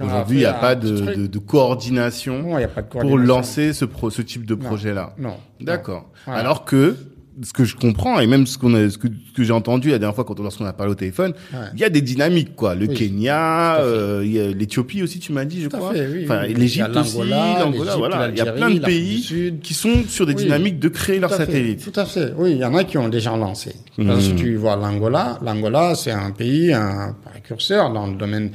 Aujourd'hui, 0.00 0.38
il 0.38 0.40
n'y 0.40 0.44
a 0.44 0.52
pas 0.54 0.74
de, 0.74 0.90
de, 1.14 1.26
de 1.26 1.38
coordination 1.38 2.42
non 2.42 2.54
il 2.56 2.58
n'y 2.58 2.64
a 2.64 2.68
pas 2.68 2.82
de 2.82 2.88
pour 2.88 3.00
coordination. 3.02 3.26
lancer 3.36 3.72
ce, 3.72 3.84
pro, 3.84 4.10
ce 4.10 4.22
type 4.22 4.44
de 4.46 4.54
projet-là. 4.54 5.14
non 5.18 5.36
D'accord. 5.60 6.10
Voilà. 6.26 6.40
Alors 6.40 6.64
que 6.64 6.96
ce 7.42 7.52
que 7.52 7.64
je 7.64 7.76
comprends 7.76 8.18
et 8.20 8.26
même 8.26 8.46
ce 8.46 8.58
qu'on 8.58 8.74
a, 8.74 8.90
ce 8.90 8.98
que, 8.98 9.08
que 9.32 9.42
j'ai 9.44 9.52
entendu 9.52 9.90
la 9.90 9.98
dernière 9.98 10.14
fois 10.14 10.24
quand 10.24 10.38
on 10.38 10.42
lorsqu'on 10.42 10.64
a 10.66 10.72
parlé 10.72 10.92
au 10.92 10.94
téléphone, 10.94 11.32
il 11.52 11.58
Ouais. 11.58 11.64
y 11.78 11.84
a 11.84 11.88
des 11.88 12.00
dynamiques 12.02 12.54
quoi. 12.56 12.74
Le 12.74 12.86
Oui. 12.86 12.94
Kenya, 12.94 13.76
euh, 13.80 14.22
l'Éthiopie 14.54 15.02
aussi, 15.02 15.18
tu 15.18 15.32
m'as 15.32 15.44
dit, 15.44 15.62
je 15.62 15.68
Tout 15.68 15.76
à 15.76 15.78
crois. 15.78 15.92
fait, 15.94 16.06
oui, 16.06 16.22
enfin, 16.24 16.42
l'Égypte 16.46 16.96
aussi, 16.96 17.16
l'Angola, 17.18 17.96
voilà. 17.96 18.28
Il 18.28 18.36
y 18.36 18.40
a 18.40 18.52
plein 18.52 18.70
de 18.70 18.78
pays 18.80 19.58
qui 19.62 19.74
sont 19.74 20.04
sur 20.08 20.26
des 20.26 20.34
dynamiques 20.34 20.78
de 20.78 20.88
créer 20.88 21.18
leurs 21.20 21.32
satellites. 21.34 21.90
Tout 21.92 21.98
à 22.00 22.04
fait. 22.04 22.32
Oui, 22.36 22.52
il 22.52 22.58
y 22.58 22.64
en 22.64 22.74
a 22.74 22.84
qui 22.84 22.98
ont 22.98 23.08
déjà 23.08 23.36
lancé. 23.36 23.72
Si 24.20 24.34
tu 24.36 24.56
vois 24.56 24.76
l'Angola, 24.76 25.38
l'Angola, 25.44 25.94
c'est 25.94 26.12
un 26.12 26.30
pays, 26.30 26.72
un 26.72 27.14
précurseur 27.24 27.92
dans 27.92 28.06
le 28.06 28.14
domaine 28.14 28.50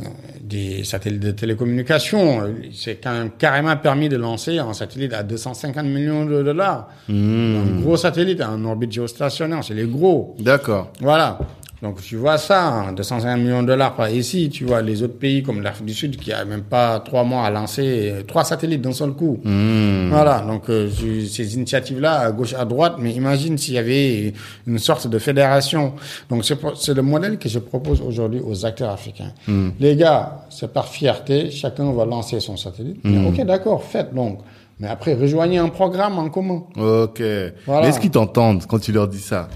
euh, 0.00 0.04
des 0.42 0.84
satellites 0.84 1.20
de 1.22 1.30
télécommunications. 1.32 2.42
C'est 2.72 2.96
quand 3.02 3.12
même 3.12 3.30
carrément 3.38 3.76
permis 3.76 4.08
de 4.08 4.16
lancer 4.16 4.58
un 4.58 4.72
satellite 4.72 5.12
à 5.12 5.22
250 5.22 5.84
millions 5.86 6.24
de 6.24 6.42
dollars. 6.42 6.88
Un 7.10 7.80
gros 7.80 7.96
satellite 7.96 8.40
en 8.40 8.64
orbite 8.64 8.92
géostationnaire, 8.92 9.62
c'est 9.64 9.74
les 9.74 9.86
gros. 9.86 10.17
D'accord. 10.38 10.90
Voilà. 11.00 11.38
Donc 11.80 12.02
tu 12.02 12.16
vois 12.16 12.38
ça, 12.38 12.66
hein, 12.66 12.92
250 12.92 13.38
millions 13.38 13.62
de 13.62 13.68
dollars 13.68 13.94
par 13.94 14.10
ici, 14.10 14.50
tu 14.50 14.64
vois 14.64 14.82
les 14.82 15.04
autres 15.04 15.16
pays 15.16 15.44
comme 15.44 15.62
l'Afrique 15.62 15.86
du 15.86 15.94
Sud 15.94 16.16
qui 16.16 16.32
a 16.32 16.44
même 16.44 16.62
pas 16.62 16.98
trois 16.98 17.22
mois 17.22 17.44
à 17.44 17.50
lancer 17.50 18.10
euh, 18.12 18.22
trois 18.24 18.42
satellites 18.42 18.82
d'un 18.82 18.92
seul 18.92 19.12
coup. 19.12 19.38
Hmm. 19.44 20.08
Voilà, 20.10 20.40
donc 20.40 20.68
euh, 20.70 20.90
ces 20.90 21.54
initiatives-là 21.54 22.18
à 22.18 22.32
gauche 22.32 22.54
à 22.54 22.64
droite, 22.64 22.96
mais 22.98 23.12
imagine 23.12 23.56
s'il 23.56 23.74
y 23.74 23.78
avait 23.78 24.32
une 24.66 24.78
sorte 24.78 25.06
de 25.06 25.18
fédération. 25.20 25.92
Donc 26.28 26.44
c'est 26.44 26.94
le 26.94 27.02
modèle 27.02 27.38
que 27.38 27.48
je 27.48 27.60
propose 27.60 28.00
aujourd'hui 28.00 28.40
aux 28.44 28.66
acteurs 28.66 28.90
africains. 28.90 29.32
Les 29.78 29.94
gars, 29.94 30.46
c'est 30.50 30.72
par 30.72 30.88
fierté, 30.88 31.50
chacun 31.52 31.92
va 31.92 32.04
lancer 32.04 32.40
son 32.40 32.56
satellite. 32.56 32.98
Mais 33.04 33.24
ok, 33.28 33.46
d'accord, 33.46 33.84
faites 33.84 34.12
donc. 34.12 34.40
Mais 34.80 34.88
après, 34.88 35.14
rejoignez 35.14 35.58
un 35.58 35.68
programme 35.68 36.18
en 36.18 36.28
commun. 36.28 36.62
Ok. 36.76 37.22
Voilà. 37.66 37.82
Mais 37.82 37.88
est-ce 37.88 38.00
qu'ils 38.00 38.10
t'entendent 38.10 38.64
quand 38.66 38.78
tu 38.78 38.92
leur 38.92 39.08
dis 39.08 39.18
ça? 39.18 39.48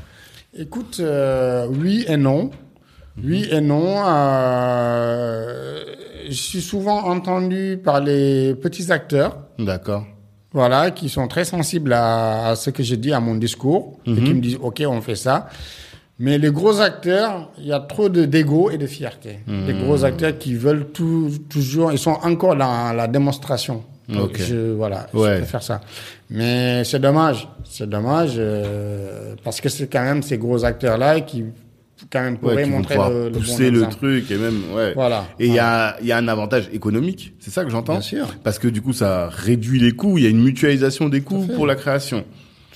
Écoute, 0.56 0.98
euh, 1.00 1.66
oui 1.70 2.04
et 2.08 2.16
non. 2.16 2.50
Oui 3.22 3.46
et 3.50 3.60
non. 3.60 4.02
euh, 4.06 5.84
je 6.28 6.32
suis 6.34 6.60
souvent 6.62 7.04
entendu 7.04 7.78
par 7.82 8.00
les 8.00 8.54
petits 8.54 8.90
acteurs, 8.92 9.38
D'accord. 9.58 10.04
voilà, 10.52 10.90
qui 10.90 11.08
sont 11.08 11.28
très 11.28 11.44
sensibles 11.44 11.92
à, 11.92 12.48
à 12.48 12.56
ce 12.56 12.70
que 12.70 12.82
je 12.82 12.94
dis 12.94 13.12
à 13.12 13.20
mon 13.20 13.34
discours 13.34 13.98
et 14.06 14.14
qui 14.14 14.32
me 14.34 14.40
disent 14.40 14.58
OK, 14.62 14.82
on 14.86 15.00
fait 15.00 15.16
ça. 15.16 15.48
Mais 16.18 16.38
les 16.38 16.50
gros 16.52 16.80
acteurs, 16.80 17.50
il 17.58 17.66
y 17.66 17.72
a 17.72 17.80
trop 17.80 18.08
de 18.08 18.24
d'ego 18.26 18.70
et 18.70 18.78
de 18.78 18.86
fierté. 18.86 19.40
Les 19.46 19.74
gros 19.74 20.04
acteurs 20.04 20.38
qui 20.38 20.54
veulent 20.54 20.86
tout, 20.92 21.30
toujours, 21.50 21.92
ils 21.92 21.98
sont 21.98 22.16
encore 22.22 22.56
dans 22.56 22.92
la 22.94 23.08
démonstration. 23.08 23.82
Donc, 24.08 24.30
Ok. 24.30 24.40
Je, 24.40 24.72
voilà, 24.72 25.06
Ouais. 25.14 25.30
je 25.34 25.38
préfère 25.38 25.62
ça. 25.62 25.80
Mais 26.32 26.82
c'est 26.84 26.98
dommage, 26.98 27.46
c'est 27.64 27.88
dommage 27.88 28.34
euh, 28.38 29.34
parce 29.44 29.60
que 29.60 29.68
c'est 29.68 29.86
quand 29.86 30.02
même 30.02 30.22
ces 30.22 30.38
gros 30.38 30.64
acteurs-là 30.64 31.20
qui 31.20 31.44
quand 32.10 32.22
même 32.22 32.38
Ouais, 32.42 32.64
vont 32.64 32.70
montrer 32.78 32.96
le, 32.96 33.28
le 33.28 33.38
bon 33.38 33.80
le 33.80 33.88
truc 33.88 34.30
et 34.30 34.36
même 34.36 34.60
ouais. 34.74 34.92
Voilà. 34.94 35.26
Et 35.38 35.46
il 35.46 35.52
y 35.52 35.58
a 35.58 35.96
il 36.00 36.06
y 36.06 36.12
a 36.12 36.16
un 36.16 36.28
avantage 36.28 36.68
économique, 36.72 37.34
c'est 37.38 37.50
ça 37.50 37.64
que 37.64 37.70
j'entends. 37.70 37.92
Bien 37.92 38.00
sûr. 38.02 38.26
Parce 38.42 38.58
que 38.58 38.66
du 38.68 38.80
coup 38.80 38.92
ça 38.94 39.28
réduit 39.28 39.78
les 39.78 39.92
coûts, 39.92 40.16
il 40.18 40.24
y 40.24 40.26
a 40.26 40.30
une 40.30 40.42
mutualisation 40.42 41.08
des 41.08 41.20
coûts 41.20 41.46
pour 41.54 41.66
la 41.66 41.74
création. 41.74 42.24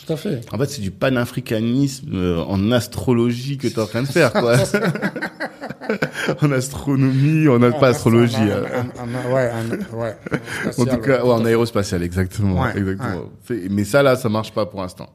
Tout 0.06 0.12
à 0.12 0.16
fait. 0.16 0.40
En 0.52 0.58
fait, 0.58 0.66
c'est 0.70 0.80
du 0.82 0.90
panafricanisme 0.90 2.10
euh, 2.14 2.42
en 2.44 2.70
astrologie 2.70 3.58
que 3.58 3.66
tu 3.66 3.74
es 3.74 3.78
en 3.78 3.86
train 3.86 4.02
de 4.02 4.06
faire 4.08 4.32
quoi. 4.32 4.56
en 6.42 6.52
astronomie, 6.52 7.48
en 7.48 7.58
pas 7.72 7.88
astrologie. 7.88 8.36
En- 8.36 8.46
euh. 8.46 8.64
en- 8.98 9.28
en- 9.30 9.34
ouais, 9.34 9.50
ouais. 9.94 10.16
En 10.78 10.84
tout 10.84 10.98
cas, 10.98 11.24
ouais. 11.24 11.30
en 11.32 11.44
aérospatial, 11.44 12.02
exactement, 12.02 12.62
Ouais, 12.62 12.76
exactement. 12.76 13.30
Mais 13.70 13.84
ça 13.84 14.02
là, 14.02 14.16
ça 14.16 14.28
marche 14.28 14.52
pas 14.52 14.66
pour 14.66 14.80
l'instant. 14.82 15.08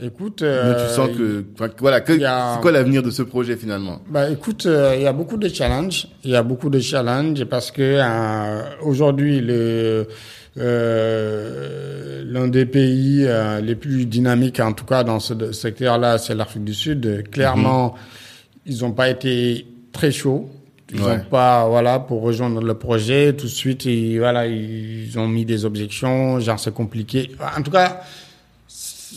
Écoute, 0.00 0.42
Mais 0.42 0.48
euh, 0.48 0.88
tu 0.88 0.94
sens 0.94 1.08
que, 1.08 1.44
enfin, 1.54 1.68
voilà, 1.80 2.00
que- 2.00 2.12
a- 2.24 2.54
c'est 2.54 2.60
quoi 2.60 2.70
l'avenir 2.70 3.02
de 3.02 3.10
ce 3.10 3.22
projet 3.22 3.56
finalement? 3.56 4.00
Bah 4.08 4.30
écoute, 4.30 4.64
euh, 4.66 4.94
il 4.96 5.02
y 5.02 5.06
a 5.08 5.12
beaucoup 5.12 5.36
de 5.36 5.48
challenges. 5.48 6.06
Il 6.22 6.30
y 6.30 6.36
a 6.36 6.42
beaucoup 6.44 6.70
de 6.70 6.78
challenges 6.78 7.44
parce 7.46 7.72
que 7.72 7.82
euh, 8.00 8.62
aujourd'hui 8.82 9.40
le 9.40 10.06
euh, 10.58 12.22
l'un 12.26 12.48
des 12.48 12.66
pays 12.66 13.24
euh, 13.26 13.60
les 13.60 13.74
plus 13.74 14.06
dynamiques, 14.06 14.60
en 14.60 14.72
tout 14.72 14.84
cas 14.84 15.04
dans 15.04 15.20
ce 15.20 15.52
secteur-là, 15.52 16.18
c'est 16.18 16.34
l'Afrique 16.34 16.64
du 16.64 16.74
Sud. 16.74 17.28
Clairement, 17.30 17.94
ils 18.66 18.80
n'ont 18.80 18.92
pas 18.92 19.08
été 19.08 19.66
très 19.92 20.10
chauds. 20.10 20.48
Ils 20.92 21.02
Ouais. 21.02 21.18
n'ont 21.18 21.24
pas, 21.24 21.66
voilà, 21.68 21.98
pour 21.98 22.22
rejoindre 22.22 22.62
le 22.62 22.74
projet, 22.74 23.34
tout 23.34 23.44
de 23.44 23.50
suite, 23.50 23.84
ils, 23.84 24.18
voilà, 24.18 24.46
ils 24.46 25.18
ont 25.18 25.28
mis 25.28 25.44
des 25.44 25.66
objections, 25.66 26.40
genre 26.40 26.58
c'est 26.58 26.72
compliqué. 26.72 27.30
En 27.56 27.60
tout 27.60 27.70
cas, 27.70 28.00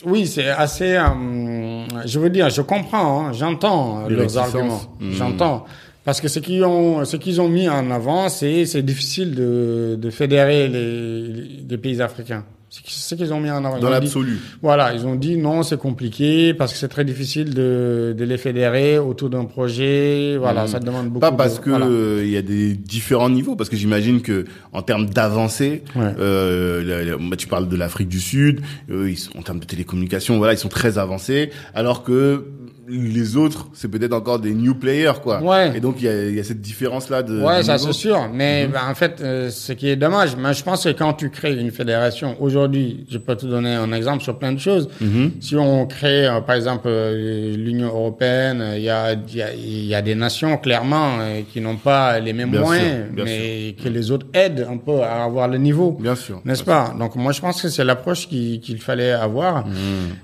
oui, 0.06 0.28
c'est 0.28 0.50
assez, 0.50 0.98
euh, 0.98 1.86
je 2.06 2.20
veux 2.20 2.30
dire, 2.30 2.50
je 2.50 2.62
comprends, 2.62 3.28
hein, 3.28 3.34
j'entends 3.34 4.08
leurs 4.10 4.20
réticences. 4.20 4.38
arguments, 4.56 4.82
Mhm. 5.00 5.12
j'entends. 5.14 5.66
Parce 6.04 6.20
que 6.20 6.28
ce 6.28 6.40
qu'ils 6.40 6.64
ont, 6.64 7.06
ce 7.06 7.16
qu'ils 7.18 7.40
ont 7.42 7.48
mis 7.50 7.70
en 7.70 7.92
avant, 7.92 8.28
c'est, 8.30 8.66
c'est 8.66 8.82
difficile 8.82 9.36
de, 9.36 9.96
de 10.02 10.10
fédérer 10.10 10.68
les, 10.68 11.64
les, 11.70 11.78
pays 11.78 12.02
africains. 12.02 12.44
C'est 12.70 12.82
ce 12.88 13.16
qu'ils 13.16 13.34
ont 13.34 13.40
mis 13.42 13.52
en 13.52 13.64
avant. 13.66 13.78
Dans 13.80 13.90
l'absolu. 13.90 14.40
voilà, 14.62 14.94
ils 14.96 15.06
ont 15.06 15.16
dit 15.16 15.36
non, 15.38 15.62
c'est 15.62 15.78
compliqué 15.78 16.54
parce 16.56 16.72
que 16.72 16.80
c'est 16.80 16.88
très 16.88 17.04
difficile 17.06 17.54
de, 17.54 18.16
de 18.18 18.24
les 18.24 18.38
fédérer 18.38 18.98
autour 18.98 19.30
d'un 19.30 19.44
projet. 19.46 20.38
Voilà, 20.40 20.66
ça 20.68 20.80
demande 20.80 21.08
beaucoup. 21.10 21.20
Pas 21.20 21.34
parce 21.34 21.60
de, 21.60 21.66
que 21.66 21.70
voilà. 21.70 21.86
euh, 21.88 22.22
il 22.24 22.32
y 22.32 22.38
a 22.38 22.42
des 22.42 22.74
différents 22.74 23.30
niveaux, 23.30 23.56
parce 23.58 23.70
que 23.70 23.76
j'imagine 23.76 24.22
que 24.22 24.46
en 24.72 24.82
termes 24.82 25.08
d'avancée, 25.08 25.84
Ouais. 25.98 26.14
euh, 26.18 27.18
bah, 27.30 27.36
tu 27.36 27.48
parles 27.48 27.68
de 27.68 27.76
l'Afrique 27.76 28.08
du 28.08 28.22
Sud, 28.22 28.62
eux, 28.90 29.10
ils 29.10 29.18
sont, 29.18 29.38
en 29.38 29.42
termes 29.44 29.60
de 29.60 29.66
télécommunications, 29.66 30.38
voilà, 30.38 30.54
ils 30.54 30.58
sont 30.58 30.70
très 30.70 30.98
avancés, 30.98 31.52
alors 31.76 32.04
que 32.04 32.46
les 32.88 33.38
autres, 33.38 33.68
c'est 33.74 33.88
peut-être 33.90 34.14
encore 34.14 34.40
des 34.40 34.54
new 34.54 34.74
players, 34.76 35.14
quoi. 35.22 35.42
Ouais. 35.42 35.72
Et 35.76 35.80
donc 35.80 35.96
il 36.00 36.06
y 36.06 36.08
a, 36.08 36.24
il 36.28 36.36
y 36.36 36.40
a 36.40 36.44
cette 36.44 36.62
différence 36.62 37.10
là 37.10 37.22
de. 37.24 37.42
Ouais, 37.42 37.60
de 37.60 37.64
ça 37.64 37.78
c'est 37.78 37.94
sûr. 37.94 38.30
Mais 38.34 38.68
ben, 38.68 38.80
en 38.90 38.96
fait, 38.96 39.22
euh, 39.22 39.50
ce 39.50 39.72
qui 39.74 39.88
est 39.90 39.96
dommage, 39.96 40.36
mais 40.36 40.54
je 40.54 40.64
pense 40.64 40.84
que 40.84 40.90
quand 40.90 41.14
tu 41.14 41.30
crées 41.30 41.56
une 41.56 41.72
fédération, 41.72 42.36
aujourd'hui, 42.40 43.06
je 43.10 43.18
peux 43.18 43.36
te 43.36 43.46
donner 43.46 43.74
un 43.76 43.92
exemple 43.94 44.24
sur 44.24 44.38
plein 44.38 44.52
de 44.52 44.60
choses. 44.60 44.90
Mhm. 45.00 45.32
Si 45.40 45.56
on 45.56 45.86
crée, 45.86 46.28
euh, 46.28 46.42
par 46.42 46.56
exemple, 46.56 46.88
euh, 46.88 47.56
l'Union 47.56 47.88
européenne, 47.88 48.64
il 48.76 48.82
y 48.84 48.90
a, 48.90 49.14
il 49.14 49.36
y, 49.36 49.42
a, 49.42 49.54
il 49.54 49.86
y 49.86 49.96
a 49.96 50.02
des 50.02 50.16
nations 50.16 50.58
clairement 50.58 51.18
qui 51.54 51.62
n'ont 51.62 51.78
pas 51.78 52.20
les 52.20 52.34
mêmes 52.34 52.50
Bien 52.52 52.60
sûr, 52.62 52.68
moyens, 52.68 53.06
bien 53.14 53.24
mais 53.26 53.76
que 53.82 53.90
les 53.90 54.12
autres 54.12 54.26
aident 54.34 54.68
un 54.70 54.78
peu 54.78 55.02
à 55.02 55.24
avoir 55.24 55.48
le 55.48 55.58
niveau. 55.58 55.98
Bien 56.00 56.16
sûr. 56.16 56.42
N'est-ce 56.46 56.64
pas? 56.64 56.94
Donc 56.98 57.16
moi 57.16 57.32
je 57.32 57.42
pense 57.42 57.62
que 57.62 57.70
c'est 57.70 57.84
l'approche 57.84 58.28
qui- 58.28 58.60
qu'il 58.60 58.80
fallait 58.80 59.12
avoir. 59.12 59.66
Mhm. 59.68 59.74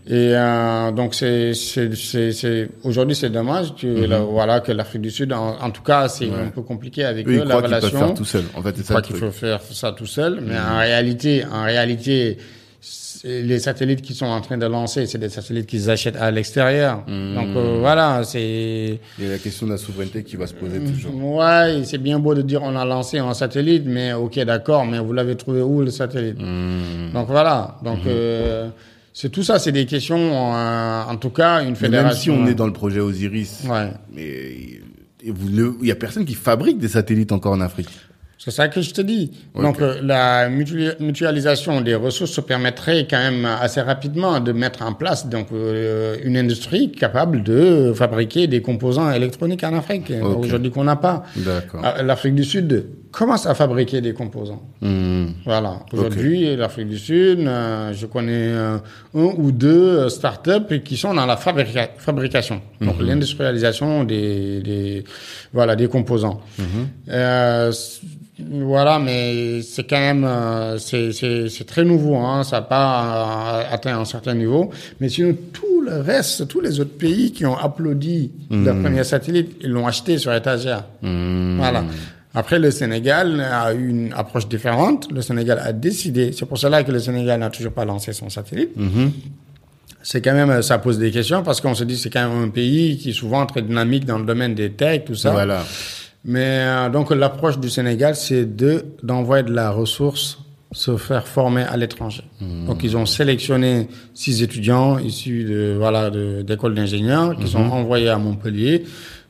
Et 0.07 0.33
donc 0.95 1.13
c'est 1.13 1.53
c'est 2.47 2.57
c'est 2.57 2.69
c'est- 2.83 2.87
aujourd'hui 2.87 3.15
c'est 3.15 3.29
dommage 3.29 3.73
voilà 4.31 4.59
que 4.59 4.71
l'Afrique 4.71 5.01
du 5.01 5.11
Sud 5.11 5.33
en, 5.33 5.57
en 5.59 5.71
tout 5.71 5.81
cas 5.83 6.07
c'est 6.07 6.25
Mhm. 6.27 6.33
Ouais. 6.33 6.39
un 6.47 6.49
peu 6.49 6.61
compliqué 6.61 7.03
avec 7.05 7.27
Eux, 7.27 7.39
eux 7.39 7.43
la 7.43 7.55
relation. 7.57 7.97
faire 7.99 8.13
tout 8.13 8.25
seul. 8.25 8.43
En 8.55 8.61
fait, 8.61 8.73
c'est 8.77 8.85
ça 8.85 9.01
qu'il 9.01 9.15
faut 9.15 9.31
faire 9.31 9.59
ça 9.61 9.91
tout 9.91 10.05
seul, 10.05 10.39
mais 10.41 10.55
en 10.57 10.77
réalité 10.79 11.43
en 11.51 11.63
réalité 11.63 12.37
les 13.23 13.59
satellites 13.59 14.01
qui 14.03 14.13
sont 14.13 14.27
en 14.27 14.41
train 14.41 14.57
de 14.57 14.65
lancer, 14.67 15.07
c'est 15.07 15.17
des 15.17 15.29
satellites 15.29 15.65
qu'ils 15.65 15.89
achètent 15.89 16.15
à 16.17 16.29
l'extérieur. 16.31 17.03
Mhm. 17.07 17.35
Donc 17.35 17.49
euh, 17.57 17.77
voilà, 17.79 18.21
c'est 18.23 18.99
Il 19.17 19.25
y 19.25 19.27
a 19.27 19.31
la 19.31 19.37
question 19.39 19.65
de 19.65 19.71
la 19.71 19.77
souveraineté 19.77 20.23
qui 20.23 20.35
va 20.35 20.45
se 20.47 20.53
poser 20.53 20.79
toujours. 20.79 21.13
ouais, 21.37 21.81
c'est 21.83 21.97
bien 21.97 22.19
beau 22.19 22.35
de 22.35 22.43
dire 22.43 22.61
on 22.63 22.75
a 22.75 22.85
lancé 22.85 23.17
un 23.17 23.33
satellite, 23.33 23.83
mais 23.85 24.13
ok 24.13 24.35
d'accord, 24.41 24.85
mais 24.85 24.99
vous 24.99 25.13
l'avez 25.13 25.35
trouvé 25.35 25.61
où 25.61 25.81
le 25.81 25.89
satellite? 25.91 26.39
Mhm. 26.39 27.11
donc 27.13 27.27
voilà. 27.27 27.77
Donc 27.83 27.99
euh, 28.05 28.67
c'est 29.19 29.29
tout 29.31 29.43
ça, 29.43 29.57
c'est 29.57 29.71
des 29.71 29.85
questions. 29.87 30.17
euh, 30.55 31.01
en 31.13 31.15
tout 31.17 31.31
cas, 31.31 31.61
une 31.63 31.69
Mais 31.71 31.75
fédération. 31.75 32.33
même 32.33 32.41
si 32.45 32.45
on 32.45 32.51
est 32.51 32.55
dans 32.55 32.67
le 32.67 32.73
projet 32.73 32.99
Osiris, 32.99 33.63
Ouais. 33.67 33.89
mais 34.13 34.79
il 35.23 35.87
y 35.87 35.91
a 35.91 35.95
personne 35.95 36.25
qui 36.25 36.35
fabrique 36.35 36.77
des 36.77 36.87
satellites 36.89 37.31
encore 37.31 37.53
en 37.53 37.61
Afrique. 37.61 37.89
C'est 38.39 38.51
ça 38.51 38.67
que 38.67 38.81
je 38.81 38.91
te 38.91 39.01
dis. 39.01 39.31
Donc 39.55 39.81
euh, 39.81 39.99
la 40.01 40.47
mutua- 40.47 40.95
mutualisation 41.01 41.81
des 41.81 41.95
ressources 41.95 42.31
se 42.31 42.39
permettrait 42.39 43.07
quand 43.09 43.17
même 43.17 43.43
assez 43.45 43.81
rapidement 43.81 44.39
de 44.39 44.51
mettre 44.53 44.83
en 44.83 44.93
place 44.93 45.27
donc 45.27 45.47
euh, 45.51 46.15
une 46.23 46.37
industrie 46.37 46.91
capable 46.91 47.41
de 47.43 47.91
fabriquer 47.95 48.45
des 48.47 48.61
composants 48.61 49.11
électroniques 49.11 49.63
en 49.63 49.73
Afrique. 49.75 50.13
Aujourd'hui 50.23 50.69
qu'on 50.71 50.83
n'a 50.85 50.95
pas. 50.95 51.23
L'Afrique 52.03 52.35
du 52.35 52.43
Sud 52.45 52.85
commence 53.17 53.45
à 53.47 53.55
fabriquer 53.55 53.99
des 54.01 54.13
composants. 54.13 54.61
Mhm. 54.81 55.33
Voilà. 55.45 55.79
Aujourd'hui, 55.91 56.55
l'Afrique 56.55 56.89
du 56.89 56.99
Sud, 56.99 57.39
euh, 57.39 57.91
je 57.93 58.05
connais 58.05 58.47
euh, 58.51 58.77
un 59.15 59.29
ou 59.37 59.51
deux 59.51 59.69
euh, 60.05 60.09
startups 60.09 60.81
qui 60.85 60.95
sont 60.97 61.13
dans 61.13 61.25
la 61.25 61.35
fabrica- 61.35 61.89
fabrication, 61.97 62.61
donc 62.81 62.95
l'industrialisation 63.01 64.03
des, 64.03 64.61
des 64.61 65.03
voilà 65.53 65.75
des 65.75 65.87
composants. 65.87 66.41
Euh, 67.09 67.71
c- 67.71 68.01
voilà, 68.39 68.99
mais 68.99 69.61
c'est 69.63 69.85
quand 69.89 69.97
même 69.99 70.23
euh, 70.23 70.77
c'est 70.77 71.65
très 71.65 71.83
nouveau, 71.83 72.17
hein, 72.17 72.43
ça 72.43 72.57
n'a 72.57 72.61
pas 72.61 73.63
euh, 73.67 73.73
atteint 73.73 73.97
un 73.99 74.05
certain 74.05 74.35
niveau. 74.35 74.69
Mais 74.99 75.09
sinon 75.09 75.35
tout 75.53 75.81
le 75.81 76.01
reste, 76.01 76.47
tous 76.47 76.61
les 76.61 76.79
autres 76.79 76.97
pays 76.97 77.31
qui 77.31 77.45
ont 77.47 77.57
applaudi 77.57 78.31
le 78.51 78.71
premier 78.81 79.03
satellite, 79.03 79.55
ils 79.61 79.71
l'ont 79.71 79.87
acheté 79.87 80.17
sur 80.19 80.31
étagère. 80.33 80.83
Voilà. 81.01 81.83
Après, 82.39 82.59
le 82.59 82.69
Sénégal 82.71 83.41
a 83.41 83.73
eu 83.73 83.87
une 83.89 84.13
approche 84.13 84.47
différente. 84.47 85.01
Le 85.11 85.21
Sénégal 85.21 85.57
a 85.63 85.73
décidé, 85.73 86.31
c'est 86.35 86.45
pour 86.45 86.57
cela 86.59 86.83
que 86.83 86.91
le 86.91 86.99
Sénégal 86.99 87.39
n'a 87.39 87.49
toujours 87.49 87.71
pas 87.73 87.85
lancé 87.85 88.13
son 88.13 88.29
satellite. 88.29 88.75
Mhm. 88.77 89.11
C'est 90.03 90.21
quand 90.21 90.33
même, 90.41 90.61
ça 90.61 90.77
pose 90.77 90.99
des 90.99 91.11
questions 91.11 91.41
parce 91.43 91.59
qu'on 91.61 91.73
se 91.75 91.83
dit 91.83 91.97
c'est 91.97 92.09
quand 92.11 92.29
même 92.29 92.43
un 92.43 92.49
pays 92.49 92.97
qui 92.99 93.09
est 93.09 93.19
souvent 93.23 93.45
très 93.45 93.61
dynamique 93.61 94.05
dans 94.05 94.19
le 94.19 94.25
domaine 94.25 94.53
des 94.55 94.69
tech, 94.71 95.05
tout 95.05 95.15
ça. 95.15 95.31
Voilà. 95.31 95.63
Mais 96.23 96.59
euh, 96.59 96.89
donc 96.89 97.09
l'approche 97.13 97.57
du 97.59 97.69
Sénégal, 97.69 98.15
c'est 98.15 98.45
de 98.55 98.85
d'envoyer 99.03 99.43
de 99.43 99.53
la 99.53 99.71
ressource 99.71 100.37
se 100.73 100.97
faire 100.97 101.25
former 101.27 101.63
à 101.63 101.75
l'étranger. 101.77 102.23
Donc 102.67 102.83
ils 102.83 102.95
ont 102.97 103.05
sélectionné 103.05 103.87
six 104.13 104.43
étudiants 104.43 104.99
issus 104.99 105.45
de 105.45 105.75
voilà 105.77 106.09
de- 106.09 106.41
d'écoles 106.41 106.75
d'ingénieurs 106.75 107.35
qui 107.37 107.47
sont 107.47 107.59
envoyés 107.81 108.09
à 108.09 108.17
Montpellier 108.17 108.83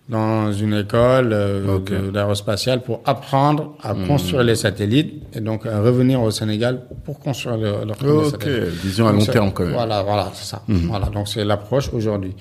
dans 0.09 0.53
une 0.53 0.73
école 0.73 1.31
euh, 1.33 1.75
Ok. 1.75 1.91
de- 1.91 2.11
d'aérospatiale 2.11 2.81
pour 2.81 3.01
apprendre 3.03 3.75
à 3.83 3.93
construire 3.93 4.43
les 4.43 4.55
satellites 4.55 5.21
et 5.35 5.41
donc 5.41 5.65
à 5.65 5.81
revenir 5.81 6.21
au 6.21 6.31
Sénégal 6.31 6.83
pour 7.03 7.19
construire 7.19 7.57
le, 7.57 7.85
leur 7.85 7.97
premier 7.97 8.11
Ok, 8.25 8.31
satellite. 8.31 8.69
vision 8.83 9.07
à 9.07 9.11
long 9.11 9.25
terme 9.25 9.51
quand 9.51 9.63
même. 9.65 9.73
Voilà, 9.73 10.03
voilà, 10.03 10.31
c'est 10.33 10.45
ça. 10.45 10.63
Voilà, 10.67 11.07
donc 11.07 11.27
c'est 11.27 11.43
l'approche 11.43 11.91
aujourd'hui. 11.93 12.33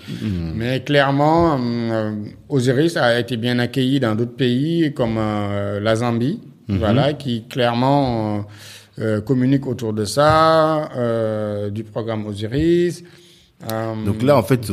Mais 0.55 0.85
clairement, 0.85 1.59
euh, 1.61 2.13
Osiris 2.49 2.97
a 2.97 3.19
été 3.19 3.37
bien 3.37 3.59
accueilli 3.59 3.99
dans 3.99 4.15
d'autres 4.15 4.37
pays 4.37 4.93
comme 4.95 5.17
euh, 5.19 5.81
la 5.81 5.97
Zambie, 5.97 6.41
voilà, 6.69 7.15
qui 7.15 7.45
clairement 7.49 8.39
euh, 8.99 9.03
euh, 9.03 9.21
communique 9.21 9.67
autour 9.67 9.93
de 9.93 10.05
ça, 10.05 10.89
du 11.73 11.83
programme 11.83 12.27
Osiris. 12.27 13.03
Donc 14.05 14.23
là, 14.23 14.37
en 14.37 14.43
fait, 14.43 14.71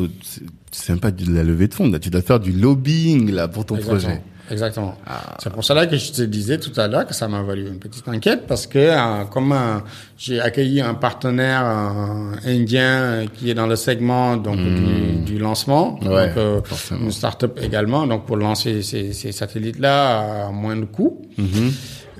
c'est- 0.73 0.91
même 0.91 0.99
pas 0.99 1.11
de 1.11 1.33
la 1.33 1.43
levée 1.43 1.67
de 1.67 1.73
fonds. 1.73 1.89
Là. 1.89 1.99
Tu 1.99 2.09
dois 2.09 2.21
faire 2.21 2.39
du 2.39 2.51
lobbying 2.51 3.31
là 3.31 3.47
pour 3.47 3.65
ton 3.65 3.75
Exactement. 3.75 3.99
projet. 4.01 4.21
Exactement. 4.51 4.95
C'est 5.41 5.51
pour 5.53 5.63
cela 5.63 5.87
que 5.87 5.95
je 5.95 6.11
te 6.11 6.21
disais 6.21 6.57
tout 6.59 6.77
à 6.79 6.87
l'heure 6.89 7.07
que 7.07 7.13
ça 7.13 7.29
m'a 7.29 7.41
valu 7.41 7.65
une 7.65 7.79
petite 7.79 8.05
enquête 8.09 8.45
parce 8.45 8.67
que 8.67 8.77
euh, 8.77 9.23
comme 9.31 9.53
euh, 9.53 9.77
j'ai 10.17 10.41
accueilli 10.41 10.81
un 10.81 10.95
partenaire 10.95 11.63
euh, 11.65 12.35
indien 12.45 13.23
qui 13.33 13.49
est 13.49 13.53
dans 13.53 13.67
le 13.67 13.77
segment 13.77 14.35
donc 14.35 14.57
du, 14.57 15.13
du 15.25 15.37
lancement, 15.39 15.97
Ouais, 16.03 16.33
donc 16.35 16.65
une 16.91 17.09
start-up 17.11 17.57
également, 17.63 18.05
donc 18.05 18.25
pour 18.25 18.35
lancer 18.35 18.81
ces, 18.81 19.13
ces 19.13 19.31
satellites-là 19.31 20.47
à 20.47 20.51
moins 20.51 20.75
de 20.75 20.85
coûts. 20.85 21.21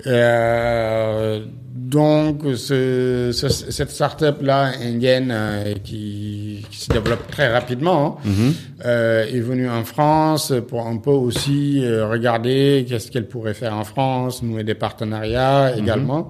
Euh, 0.07 1.39
donc, 1.75 2.41
ce, 2.55 3.29
ce- 3.33 3.49
cette 3.49 3.91
start-up-là 3.91 4.71
indienne 4.81 5.29
euh, 5.31 5.73
qui, 5.83 6.65
qui 6.71 6.77
se 6.79 6.89
développe 6.91 7.27
très 7.29 7.51
rapidement 7.53 8.17
hein, 8.25 8.31
euh, 8.85 9.25
est 9.27 9.39
venue 9.39 9.69
en 9.69 9.83
France 9.83 10.51
pour 10.67 10.87
un 10.87 10.97
peu 10.97 11.11
aussi 11.11 11.83
euh, 11.83 12.07
regarder 12.07 12.85
qu'est-ce 12.89 13.11
qu'elle 13.11 13.27
pourrait 13.27 13.53
faire 13.53 13.75
en 13.75 13.83
France, 13.83 14.41
nouer 14.41 14.63
des 14.63 14.73
partenariats 14.75 15.75
également. 15.77 16.29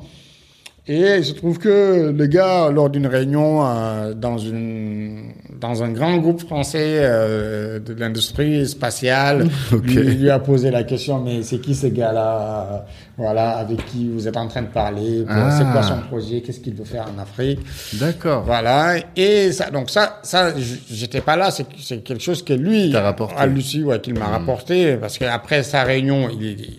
Et 0.86 1.00
il 1.18 1.24
se 1.24 1.32
trouve 1.32 1.60
que 1.60 2.12
le 2.12 2.26
gars, 2.28 2.70
lors 2.70 2.90
d'une 2.90 3.08
réunion 3.08 3.66
euh, 3.66 4.14
dans, 4.14 4.38
une, 4.38 5.32
dans 5.62 5.82
un 5.82 5.90
grand 5.94 6.18
groupe 6.18 6.42
français 6.42 6.98
euh, 7.00 7.80
de 7.80 7.94
l'industrie 7.94 8.68
spatiale, 8.68 9.48
lui, 9.84 9.96
lui 9.96 10.30
a 10.30 10.40
posé 10.40 10.72
la 10.72 10.84
question, 10.84 11.22
mais 11.24 11.42
c'est 11.42 11.60
qui 11.60 11.74
ce 11.74 11.88
gars-là 11.88 12.86
Voilà, 13.18 13.52
avec 13.52 13.86
qui 13.86 14.10
vous 14.10 14.28
êtes 14.28 14.36
en 14.36 14.50
train 14.50 14.64
de 14.64 14.68
parler 14.68 15.24
Pour- 15.24 15.36
C'est 15.58 15.64
quoi 15.64 15.82
Ah. 15.82 15.84
son 15.84 16.00
projet 16.10 16.42
Qu'est-ce 16.42 16.60
qu'il 16.60 16.74
veut 16.74 16.84
faire 16.84 17.06
en 17.16 17.22
Afrique? 17.22 17.60
D'accord. 17.94 18.44
Voilà. 18.46 18.96
Et 19.16 19.54
ça, 19.54 19.70
donc 19.72 19.90
ça, 19.90 20.20
ça, 20.24 20.52
j'étais 20.92 21.22
pas 21.22 21.38
là. 21.38 21.50
C'est 21.52 22.04
quelque 22.04 22.22
chose 22.22 22.44
que 22.44 22.52
lui, 22.54 22.94
à 23.38 23.46
Lucie, 23.46 23.84
ouais, 23.86 24.02
qu'il 24.02 24.20
m'a 24.20 24.26
rapporté, 24.26 24.98
parce 24.98 25.18
qu'après 25.18 25.64
sa 25.64 25.84
réunion, 25.84 26.28
il, 26.30 26.44
il- 26.46 26.76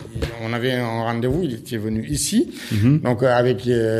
on 0.47 0.53
avait 0.53 0.73
un 0.73 0.85
rendez-vous. 1.05 1.41
Il 1.43 1.53
était 1.55 1.77
venu 1.77 2.05
ici, 2.07 2.51
Mhm. 2.71 2.99
donc 2.99 3.23
euh, 3.23 3.33
avec 3.35 3.65
euh, 3.67 3.94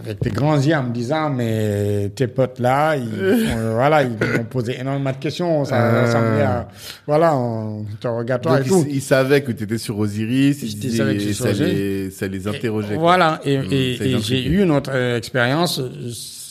avec 0.00 0.22
des 0.22 0.30
grands 0.30 0.56
yeux 0.60 0.74
en 0.76 0.84
me 0.84 0.92
disant, 0.92 1.28
mais 1.30 2.10
tes 2.14 2.28
potes 2.28 2.60
là, 2.60 2.94
ils, 2.94 3.08
font- 3.48 3.72
voilà, 3.72 4.02
ils 4.04 4.10
m'ont 4.10 4.44
posé 4.44 4.78
énormément 4.78 5.10
de 5.10 5.16
questions. 5.16 5.64
Ça 5.64 5.76
Ah. 5.76 6.02
ressemblait 6.06 6.42
à, 6.42 6.68
voilà, 7.06 7.34
on 7.36 7.84
interrogatoire 7.94 8.58
Donc, 8.58 8.66
et 8.66 8.68
tout. 8.68 8.84
ils, 8.88 8.96
ils 8.96 9.00
savaient 9.02 9.42
que 9.42 9.50
tu 9.52 9.64
étais 9.64 9.78
sur 9.78 9.98
Osiris, 9.98 10.62
ils 10.62 10.68
Ils 10.72 10.78
disaient- 10.78 10.96
savaient 10.98 11.16
que 11.16 11.32
ça, 11.32 11.52
les, 11.52 12.10
ça 12.10 12.28
les 12.28 12.46
interrogeait. 12.46 12.94
Voilà, 12.96 13.40
et, 13.44 13.58
Mm, 13.58 13.68
ça 13.98 14.04
et 14.04 14.18
j'ai 14.20 14.44
eu 14.46 14.62
une 14.62 14.70
autre 14.70 14.90
euh, 14.94 15.16
expérience, 15.16 15.80
euh, 15.80 15.88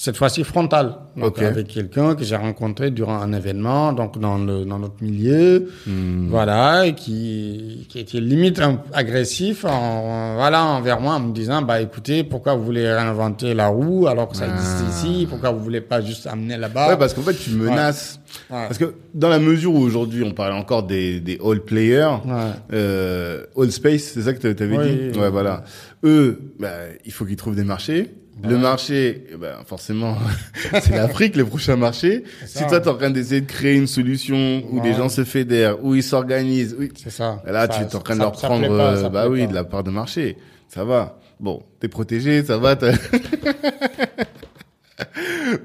cette 0.08 0.16
fois-ci 0.16 0.46
frontale, 0.46 0.96
donc 1.18 1.38
Ok. 1.38 1.42
avec 1.42 1.68
quelqu'un 1.68 2.16
que 2.16 2.24
j'ai 2.24 2.38
rencontré 2.38 2.92
durant 2.92 3.20
un 3.20 3.34
événement, 3.34 3.92
donc 3.92 4.18
dans, 4.18 4.38
le, 4.38 4.64
dans 4.64 4.80
notre 4.80 5.04
milieu, 5.04 5.68
Hmm. 5.86 6.30
voilà, 6.30 6.86
et 6.88 6.94
qui, 6.96 7.86
qui 7.90 8.00
était 8.00 8.22
limite 8.22 8.60
un, 8.62 8.80
agressif, 8.94 9.66
en, 9.66 10.36
voilà, 10.36 10.64
envers 10.64 11.02
moi, 11.02 11.16
en 11.16 11.20
me 11.20 11.34
disant, 11.34 11.62
bah 11.62 11.82
écoutez, 11.82 12.24
pourquoi 12.24 12.56
vous 12.56 12.64
voulez 12.64 12.88
réinventer 12.90 13.54
la 13.54 13.68
roue 13.68 14.08
alors 14.08 14.30
que 14.30 14.38
ça 14.38 14.48
existe 14.48 14.84
Ah. 14.86 14.90
ici, 14.92 15.28
pourquoi 15.30 15.52
vous 15.52 15.62
voulez 15.62 15.82
pas 15.82 16.00
juste 16.00 16.26
amener 16.26 16.56
là-bas? 16.56 16.88
Ouais, 16.88 16.98
parce 16.98 17.14
qu'en 17.14 17.24
fait, 17.24 17.34
tu 17.34 17.50
menaces. 17.50 18.22
Ouais. 18.50 18.66
Parce 18.68 18.78
que 18.78 18.94
dans 19.14 19.28
la 19.30 19.40
mesure 19.40 19.74
où 19.76 19.80
aujourd'hui, 19.80 20.24
on 20.24 20.32
parle 20.32 20.54
encore 20.54 20.84
des, 20.84 21.20
des 21.20 21.38
all 21.46 21.60
players, 21.66 22.16
Ouais. 22.26 22.52
euh, 22.72 23.44
all 23.58 23.72
space, 23.74 24.04
c'est 24.14 24.22
ça 24.22 24.32
que 24.34 24.40
tu 24.40 24.48
avais 24.64 24.78
Oui, 24.78 24.84
dit? 24.86 24.98
oui, 25.12 25.18
Ouais, 25.18 25.26
oui. 25.26 25.32
voilà. 25.34 25.64
Eux, 26.06 26.40
bah, 26.62 26.70
il 27.06 27.12
faut 27.12 27.26
qu'ils 27.26 27.36
trouvent 27.36 27.56
des 27.58 27.66
marchés. 27.66 28.10
Le 28.44 28.58
marché, 28.58 29.26
eh 29.32 29.36
ben, 29.38 29.56
forcément, 29.66 30.16
c'est 30.82 30.92
l'Afrique, 30.92 31.36
le 31.36 31.46
prochain 31.46 31.76
marché. 31.76 32.24
Si 32.46 32.66
toi, 32.68 32.80
t'es 32.80 32.88
en 32.90 32.96
train 32.96 33.10
d'essayer 33.10 33.42
de 33.42 33.48
créer 33.48 33.76
une 33.76 33.88
solution 33.88 34.64
où 34.70 34.80
Ouais. 34.80 34.90
les 34.90 34.94
gens 34.96 35.10
se 35.10 35.24
fédèrent, 35.24 35.84
où 35.84 35.96
ils 35.96 36.04
s'organisent, 36.04 36.76
oui. 36.78 36.92
C'est 36.96 37.10
ça. 37.10 37.42
Là, 37.46 37.62
Ça- 37.62 37.68
tu 37.68 37.82
es 37.84 37.96
en 37.96 38.00
train 38.00 38.16
de 38.16 38.20
leur 38.22 38.38
ça 38.40 38.48
prendre, 38.48 38.68
pas, 38.68 38.94
euh, 38.96 39.10
bah 39.10 39.28
oui, 39.28 39.42
pas. 39.46 39.48
de 39.48 39.54
la 39.56 39.64
part 39.64 39.84
de 39.84 39.90
marché. 39.92 40.38
Ça 40.70 40.84
va. 40.84 41.20
Bon, 41.40 41.64
t'es 41.80 41.88
protégé, 41.88 42.44
ça 42.44 42.58
va. 42.58 42.76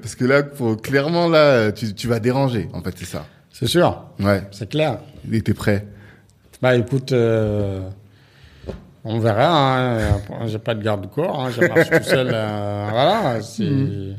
Parce 0.01 0.15
que 0.15 0.25
là, 0.25 0.43
faut, 0.53 0.75
clairement, 0.75 1.27
là, 1.27 1.71
tu, 1.71 1.93
tu 1.93 2.07
vas 2.07 2.19
déranger. 2.19 2.69
En 2.73 2.81
fait, 2.81 2.93
c'est 2.97 3.05
ça. 3.05 3.25
C'est 3.51 3.67
sûr, 3.67 4.03
Ouais. 4.19 4.41
c'est 4.51 4.69
clair. 4.69 4.99
Il 5.27 5.35
était 5.35 5.53
prêt. 5.53 5.85
Bah 6.61 6.75
écoute, 6.75 7.11
euh, 7.11 7.81
on 9.03 9.19
verra. 9.19 9.77
Hein. 9.79 10.19
J'ai 10.45 10.59
pas 10.59 10.75
de 10.75 10.83
garde-corps. 10.83 11.39
Hein. 11.45 11.49
Je 11.51 11.61
marche 11.67 11.89
tout 11.89 12.03
seul. 12.03 12.29
euh, 12.33 12.87
voilà, 12.91 13.41
c'est 13.41 14.15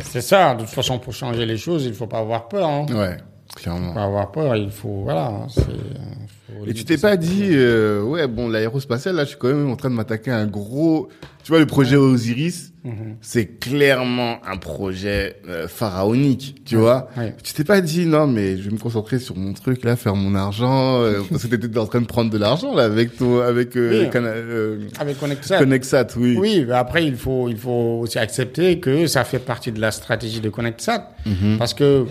c'est 0.00 0.20
ça. 0.20 0.54
De 0.54 0.60
toute 0.60 0.70
façon, 0.70 0.98
pour 0.98 1.12
changer 1.12 1.46
les 1.46 1.56
choses, 1.56 1.84
il 1.86 1.94
faut 1.94 2.06
pas 2.06 2.18
avoir 2.18 2.48
peur. 2.48 2.68
Hein. 2.68 2.86
Ouais, 2.90 3.16
Faut 3.54 3.60
clairement. 3.60 3.94
pas 3.94 4.04
avoir 4.04 4.30
peur. 4.32 4.56
Il 4.56 4.70
faut 4.70 5.02
voilà. 5.04 5.26
hein, 5.26 5.46
c'est, 5.48 5.62
faut 5.62 6.66
Et 6.66 6.74
tu 6.74 6.84
t'es 6.84 6.98
pas 6.98 7.16
dit, 7.16 7.50
euh, 7.52 8.02
ouais, 8.02 8.26
bon, 8.26 8.48
l'aérospatial, 8.48 9.14
là, 9.14 9.24
je 9.24 9.30
suis 9.30 9.38
quand 9.38 9.48
même 9.48 9.70
en 9.70 9.76
train 9.76 9.90
de 9.90 9.94
m'attaquer 9.94 10.30
à 10.32 10.38
un 10.38 10.46
gros. 10.46 11.08
Tu 11.44 11.50
vois, 11.52 11.60
le 11.60 11.66
projet 11.66 11.96
Osiris, 11.96 12.71
Mhm. 12.84 13.16
c'est 13.20 13.46
clairement 13.60 14.38
un 14.44 14.56
projet 14.56 15.36
euh, 15.48 15.68
pharaonique, 15.68 16.62
tu 16.64 16.76
vois. 16.76 17.08
ouais. 17.16 17.34
Tu 17.42 17.52
t'es 17.52 17.62
pas 17.62 17.80
dit, 17.80 18.06
non, 18.06 18.26
mais 18.26 18.56
je 18.56 18.62
vais 18.64 18.70
me 18.74 18.78
concentrer 18.78 19.18
sur 19.20 19.36
mon 19.36 19.52
truc, 19.52 19.84
là, 19.84 19.94
faire 19.94 20.16
mon 20.16 20.34
argent, 20.34 21.00
euh, 21.00 21.20
parce 21.30 21.46
que 21.46 21.54
t'étais 21.54 21.78
en 21.78 21.86
train 21.86 22.00
de 22.00 22.06
prendre 22.06 22.30
de 22.30 22.38
l'argent, 22.38 22.74
là, 22.74 22.82
avec 22.84 23.16
ton, 23.16 23.40
avec, 23.40 23.76
euh, 23.76 24.02
Oui. 24.04 24.10
Cana- 24.10 24.28
euh, 24.30 24.78
Avec 24.98 25.20
Connectsat. 25.20 25.58
Connexat, 25.58 26.06
oui. 26.16 26.36
Oui, 26.38 26.64
mais 26.66 26.74
après 26.74 27.04
il 27.06 27.14
faut 27.16 27.48
il 27.48 27.56
faut 27.56 28.00
aussi 28.02 28.18
accepter 28.18 28.80
que 28.80 29.06
ça 29.06 29.22
fait 29.24 29.38
partie 29.38 29.70
de 29.70 29.80
la 29.80 29.90
stratégie 29.92 30.40
de 30.40 30.48
ConnectSat 30.50 31.08
Mhm. 31.26 31.58
parce 31.58 31.74
que 31.74 32.04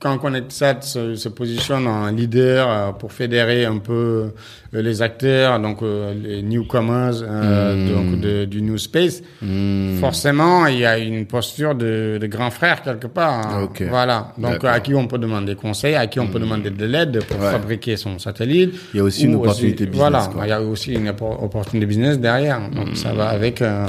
quand 0.00 0.16
ConnectSat 0.18 0.80
se, 0.82 1.14
se 1.14 1.28
positionne 1.28 1.86
en 1.86 2.06
leader 2.10 2.66
euh, 2.70 2.92
pour 2.92 3.12
fédérer 3.12 3.66
un 3.66 3.76
peu 3.76 4.32
euh, 4.72 4.82
les 4.82 5.02
acteurs, 5.02 5.60
donc 5.60 5.82
euh, 5.82 6.14
les 6.14 6.42
newcomers 6.42 7.20
Mhm. 7.22 7.88
donc 7.94 8.20
de, 8.20 8.44
du 8.46 8.62
new 8.62 8.78
space, 8.78 9.22
Hmm. 9.42 9.96
forcément 9.98 10.66
il 10.66 10.78
y 10.78 10.86
a 10.86 10.96
une 10.98 11.26
posture 11.26 11.74
de, 11.74 12.18
de 12.20 12.26
grand 12.26 12.50
frère 12.50 12.80
quelque 12.82 13.08
part. 13.08 13.46
hein. 13.46 13.68
Voilà, 13.90 14.32
donc 14.38 14.64
à 14.64 14.80
qui 14.80 14.94
on 14.94 15.06
peut 15.06 15.18
demander 15.18 15.54
conseil, 15.54 15.94
à 15.96 16.06
qui 16.06 16.18
on 16.18 16.28
peut 16.28 16.40
demander 16.40 16.70
de 16.70 16.84
l'aide 16.86 17.22
pour 17.24 17.38
Ouais. 17.40 17.50
fabriquer 17.50 17.96
son 17.98 18.18
satellite. 18.18 18.74
Il 18.94 18.98
y 18.98 19.00
a 19.00 19.04
aussi 19.04 19.24
une 19.24 19.34
opportunité 19.34 19.84
business, 19.84 19.98
Voilà, 20.00 20.30
quoi. 20.32 20.46
il 20.46 20.48
y 20.48 20.52
a 20.52 20.62
aussi 20.62 20.92
une 20.94 21.10
oppor- 21.10 21.42
opportunité 21.44 21.84
business 21.86 22.18
derrière, 22.18 22.60
donc 22.70 22.96
ça 22.96 23.12
va 23.12 23.28
avec 23.28 23.60
euh, 23.60 23.86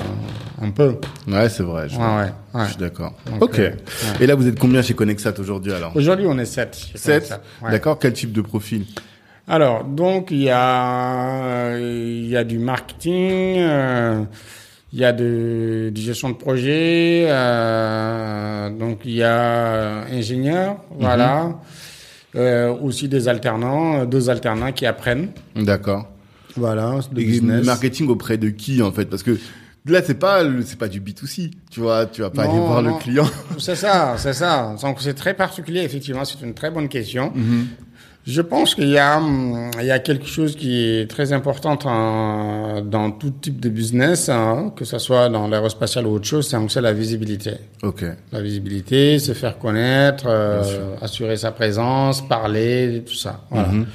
un 0.61 0.71
peu. 0.71 0.95
Ouais, 1.27 1.47
c'est 1.47 1.63
vrai. 1.63 1.87
Je, 1.87 1.95
Ouais, 1.97 2.03
ouais, 2.03 2.31
ouais. 2.53 2.63
je 2.65 2.69
suis 2.69 2.77
d'accord. 2.79 3.13
Ok. 3.39 3.59
euh, 3.59 3.71
Et 4.19 4.27
là, 4.27 4.35
vous 4.35 4.47
êtes 4.47 4.59
combien 4.59 4.81
chez 4.81 4.93
Connexat 4.93 5.33
aujourd'hui, 5.39 5.71
alors? 5.73 5.95
Aujourd'hui, 5.95 6.25
on 6.27 6.37
est 6.37 6.45
7. 6.45 6.77
7 6.95 7.39
D'accord. 7.69 7.97
Quel 7.99 8.13
type 8.13 8.31
de 8.31 8.41
profil? 8.41 8.85
Alors, 9.47 9.83
donc, 9.83 10.29
il 10.31 10.43
y 10.43 10.49
a, 10.49 11.77
il 11.77 12.27
y 12.27 12.37
a 12.37 12.43
du 12.43 12.59
marketing, 12.59 13.55
euh, 13.57 14.23
il 14.93 14.99
y 14.99 15.05
a 15.05 15.11
de, 15.11 15.89
du 15.93 16.01
gestion 16.01 16.29
de 16.29 16.35
projet, 16.35 17.25
euh, 17.27 18.69
donc 18.69 18.99
il 19.05 19.13
y 19.15 19.23
a 19.23 20.03
ingénieur, 20.11 20.77
voilà. 20.99 21.59
Euh, 22.35 22.69
aussi 22.81 23.09
des 23.09 23.27
alternants, 23.27 24.05
deux 24.05 24.29
alternants 24.29 24.71
qui 24.71 24.85
apprennent. 24.85 25.29
D'accord. 25.55 26.07
Voilà, 26.55 26.99
Et 27.11 27.15
business. 27.15 27.65
marketing 27.65 28.07
auprès 28.09 28.37
de 28.37 28.49
qui 28.49 28.81
en 28.81 28.91
fait? 28.91 29.05
Parce 29.05 29.23
que 29.23 29.37
là 29.85 30.01
c'est 30.03 30.15
pas 30.19 30.43
c'est 30.65 30.77
pas 30.77 30.87
du 30.87 31.01
B2C, 31.01 31.51
tu 31.69 31.79
vois, 31.79 32.05
tu 32.05 32.21
vas 32.21 32.29
pas 32.29 32.43
aller 32.43 32.59
voir 32.59 32.81
non. 32.81 32.93
le 32.95 32.99
client. 33.01 33.27
C'est 33.57 33.75
ça, 33.75 34.15
c'est 34.17 34.33
ça. 34.33 34.75
Donc 34.81 34.97
c'est 35.01 35.13
très 35.13 35.33
particulier, 35.33 35.81
effectivement, 35.81 36.25
c'est 36.25 36.41
une 36.41 36.53
très 36.53 36.71
bonne 36.71 36.87
question. 36.89 37.31
Mhm. 37.35 37.67
Je 38.27 38.41
pense 38.41 38.75
qu'il 38.75 38.89
y 38.89 38.99
a, 38.99 39.17
hum, 39.17 39.71
il 39.79 39.85
y 39.87 39.89
a 39.91 39.97
quelque 39.97 40.27
chose 40.27 40.55
qui 40.55 40.79
est 40.85 41.09
très 41.09 41.33
important 41.33 41.75
en- 41.85 42.81
dans 42.81 43.09
tout 43.09 43.31
type 43.31 43.59
de 43.59 43.67
business, 43.69 44.29
hein, 44.29 44.71
que 44.75 44.85
ce 44.85 44.99
soit 44.99 45.27
dans 45.29 45.47
l'aérospatial 45.47 46.05
ou 46.05 46.11
autre 46.11 46.27
chose, 46.27 46.47
c'est 46.47 46.57
c'est 46.69 46.81
la 46.81 46.93
visibilité. 46.93 47.53
Ok. 47.81 48.03
La 48.31 48.41
visibilité, 48.41 49.17
se 49.17 49.33
faire 49.33 49.57
connaître, 49.57 50.25
euh, 50.27 50.61
assurer 51.01 51.35
sa 51.35 51.51
présence, 51.51 52.21
parler, 52.27 53.03
tout 53.07 53.15
ça. 53.15 53.41
Voilà. 53.49 53.69
Mhm. 53.69 53.85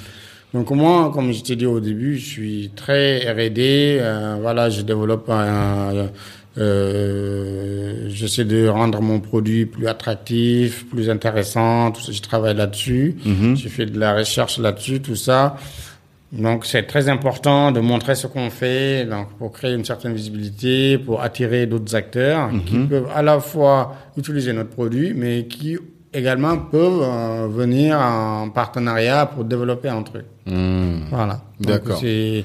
Donc 0.56 0.70
moi, 0.70 1.10
comme 1.12 1.32
je 1.32 1.42
t'ai 1.42 1.54
dit 1.54 1.66
au 1.66 1.80
début, 1.80 2.16
je 2.16 2.24
suis 2.24 2.70
très 2.74 3.18
R&D. 3.30 3.98
euh, 4.00 4.38
voilà, 4.40 4.70
je 4.70 4.80
développe 4.80 5.28
un, 5.28 6.08
euh, 6.56 8.06
j'essaie 8.08 8.46
de 8.46 8.66
rendre 8.66 9.02
mon 9.02 9.20
produit 9.20 9.66
plus 9.66 9.86
attractif, 9.86 10.86
plus 10.88 11.10
intéressant. 11.10 11.92
Tout 11.92 12.00
ça, 12.00 12.10
je 12.10 12.22
travaille 12.22 12.56
là-dessus. 12.56 13.16
Mhm. 13.26 13.54
J'ai 13.54 13.68
fait 13.68 13.84
de 13.84 14.00
la 14.00 14.14
recherche 14.14 14.58
là-dessus, 14.58 15.02
tout 15.02 15.14
ça. 15.14 15.56
Donc 16.32 16.64
c'est 16.64 16.84
très 16.84 17.10
important 17.10 17.70
de 17.70 17.80
montrer 17.80 18.14
ce 18.14 18.26
qu'on 18.26 18.48
fait, 18.48 19.04
donc 19.04 19.28
pour 19.38 19.52
créer 19.52 19.74
une 19.74 19.84
certaine 19.84 20.14
visibilité, 20.14 20.96
pour 20.96 21.20
attirer 21.20 21.66
d'autres 21.66 21.94
acteurs 21.94 22.50
qui 22.66 22.78
peuvent 22.78 23.08
à 23.14 23.22
la 23.22 23.40
fois 23.40 23.94
utiliser 24.16 24.54
notre 24.54 24.70
produit, 24.70 25.12
mais 25.14 25.44
qui 25.44 25.76
également 26.16 26.56
peuvent 26.56 27.02
euh, 27.02 27.46
venir 27.48 27.98
en 28.00 28.48
partenariat 28.50 29.26
pour 29.26 29.44
développer 29.44 29.88
un 29.88 30.02
truc. 30.02 30.24
Hmm. 30.46 31.00
Voilà. 31.10 31.40
D'accord. 31.60 31.98
C'est 32.00 32.44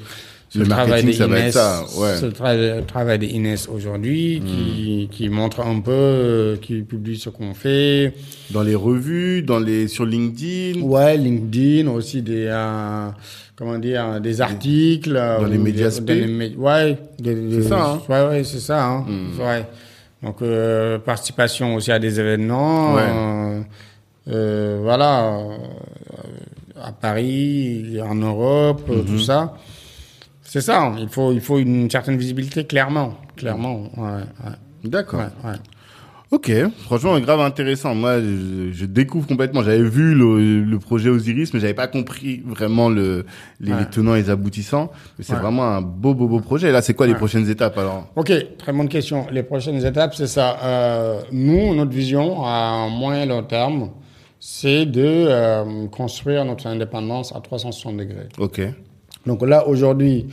Le 0.54 0.66
travail 0.68 1.10
être 1.10 1.28
Inès, 1.28 1.54
ça, 1.54 1.84
ouais. 1.98 2.18
ce 2.18 2.26
tra- 2.26 2.58
le 2.58 2.84
travail 2.86 3.26
Inès 3.26 3.70
aujourd'hui, 3.70 4.42
qui, 4.46 5.08
qui 5.10 5.30
montre 5.30 5.62
un 5.62 5.80
peu, 5.80 5.92
euh, 5.94 6.58
qui 6.58 6.82
publie 6.82 7.18
ce 7.18 7.30
qu'on 7.30 7.54
fait. 7.54 8.14
Dans 8.50 8.62
les 8.62 8.76
revues, 8.76 9.44
dans 9.44 9.60
les 9.60 9.88
sur 9.88 10.06
LinkedIn. 10.06 10.82
Ouais, 10.82 11.16
LinkedIn 11.16 11.90
aussi 11.90 12.22
des 12.22 12.48
euh, 12.50 13.08
comment 13.56 13.78
dire 13.78 14.20
des 14.20 14.42
articles 14.42 15.14
Dans 15.14 15.46
les 15.48 15.58
médias 15.58 15.90
des- 16.02 16.54
ouais, 16.58 16.98
C'est 17.24 17.62
ça, 17.64 17.86
hein. 17.86 18.02
Ouais, 18.10 18.28
ouais, 18.28 18.44
c'est 18.44 18.60
ça. 18.60 18.86
Hein. 18.86 19.06
Ouais. 19.40 19.66
Donc 20.24 20.42
euh, 20.42 21.00
participation 21.00 21.76
aussi 21.76 21.92
à 21.92 22.00
des 22.00 22.20
événements. 22.20 22.94
Ouais. 22.94 23.02
euh, 23.08 23.62
euh, 24.28 24.80
voilà, 24.84 25.36
à 26.82 26.92
Paris, 26.92 28.00
en 28.04 28.16
Europe, 28.16 28.90
tout 29.08 29.20
ça. 29.20 29.56
C'est 30.44 30.62
ça. 30.62 30.94
Il 31.00 31.10
faut 31.10 31.32
il 31.32 31.42
faut 31.42 31.58
une 31.60 31.90
certaine 31.90 32.18
visibilité 32.18 32.66
clairement, 32.66 33.18
clairement. 33.36 33.84
Ouais, 33.98 34.22
ouais, 34.46 34.56
D'accord. 34.84 35.24
Ok, 36.32 36.50
franchement, 36.86 37.20
grave 37.20 37.42
intéressant. 37.42 37.94
Moi, 37.94 38.22
je, 38.22 38.70
je 38.72 38.86
découvre 38.86 39.28
complètement. 39.28 39.64
J'avais 39.64 39.84
vu 39.84 40.16
le, 40.16 40.62
le, 40.64 40.80
projet 40.80 41.10
Osiris, 41.10 41.54
mais 41.54 41.60
j'avais 41.60 41.74
pas 41.74 41.88
compris 41.88 42.42
vraiment 42.46 42.88
le, 42.88 43.26
les, 43.60 43.74
Ouais. 43.74 43.86
tenants 43.92 44.16
et 44.16 44.22
les 44.22 44.30
aboutissants. 44.30 44.92
Mais 45.18 45.26
c'est 45.26 45.34
Ouais. 45.34 45.40
vraiment 45.42 45.64
un 45.64 45.82
beau, 45.82 46.14
beau, 46.14 46.30
beau 46.30 46.40
projet. 46.40 46.72
Là, 46.72 46.82
c'est 46.82 46.94
quoi 46.94 47.06
les 47.06 47.16
prochaines 47.16 47.50
étapes 47.50 47.78
alors? 47.78 48.08
Ok, 48.16 48.32
très 48.58 48.72
bonne 48.72 48.88
question. 48.88 49.28
Les 49.30 49.44
prochaines 49.44 49.86
étapes, 49.86 50.16
c'est 50.16 50.28
ça. 50.28 50.58
Euh, 50.64 51.22
nous, 51.34 51.76
notre 51.76 51.92
vision 51.92 52.46
à 52.46 52.88
moyen 52.90 53.24
et 53.24 53.26
long 53.26 53.44
terme, 53.44 53.90
c'est 54.40 54.86
de 54.86 55.04
euh, 55.06 55.88
construire 55.88 56.46
notre 56.46 56.66
indépendance 56.66 57.36
à 57.36 57.42
360 57.42 57.98
degrés. 57.98 58.30
Ok. 58.38 58.62
Donc 59.26 59.46
là, 59.46 59.68
aujourd'hui, 59.68 60.28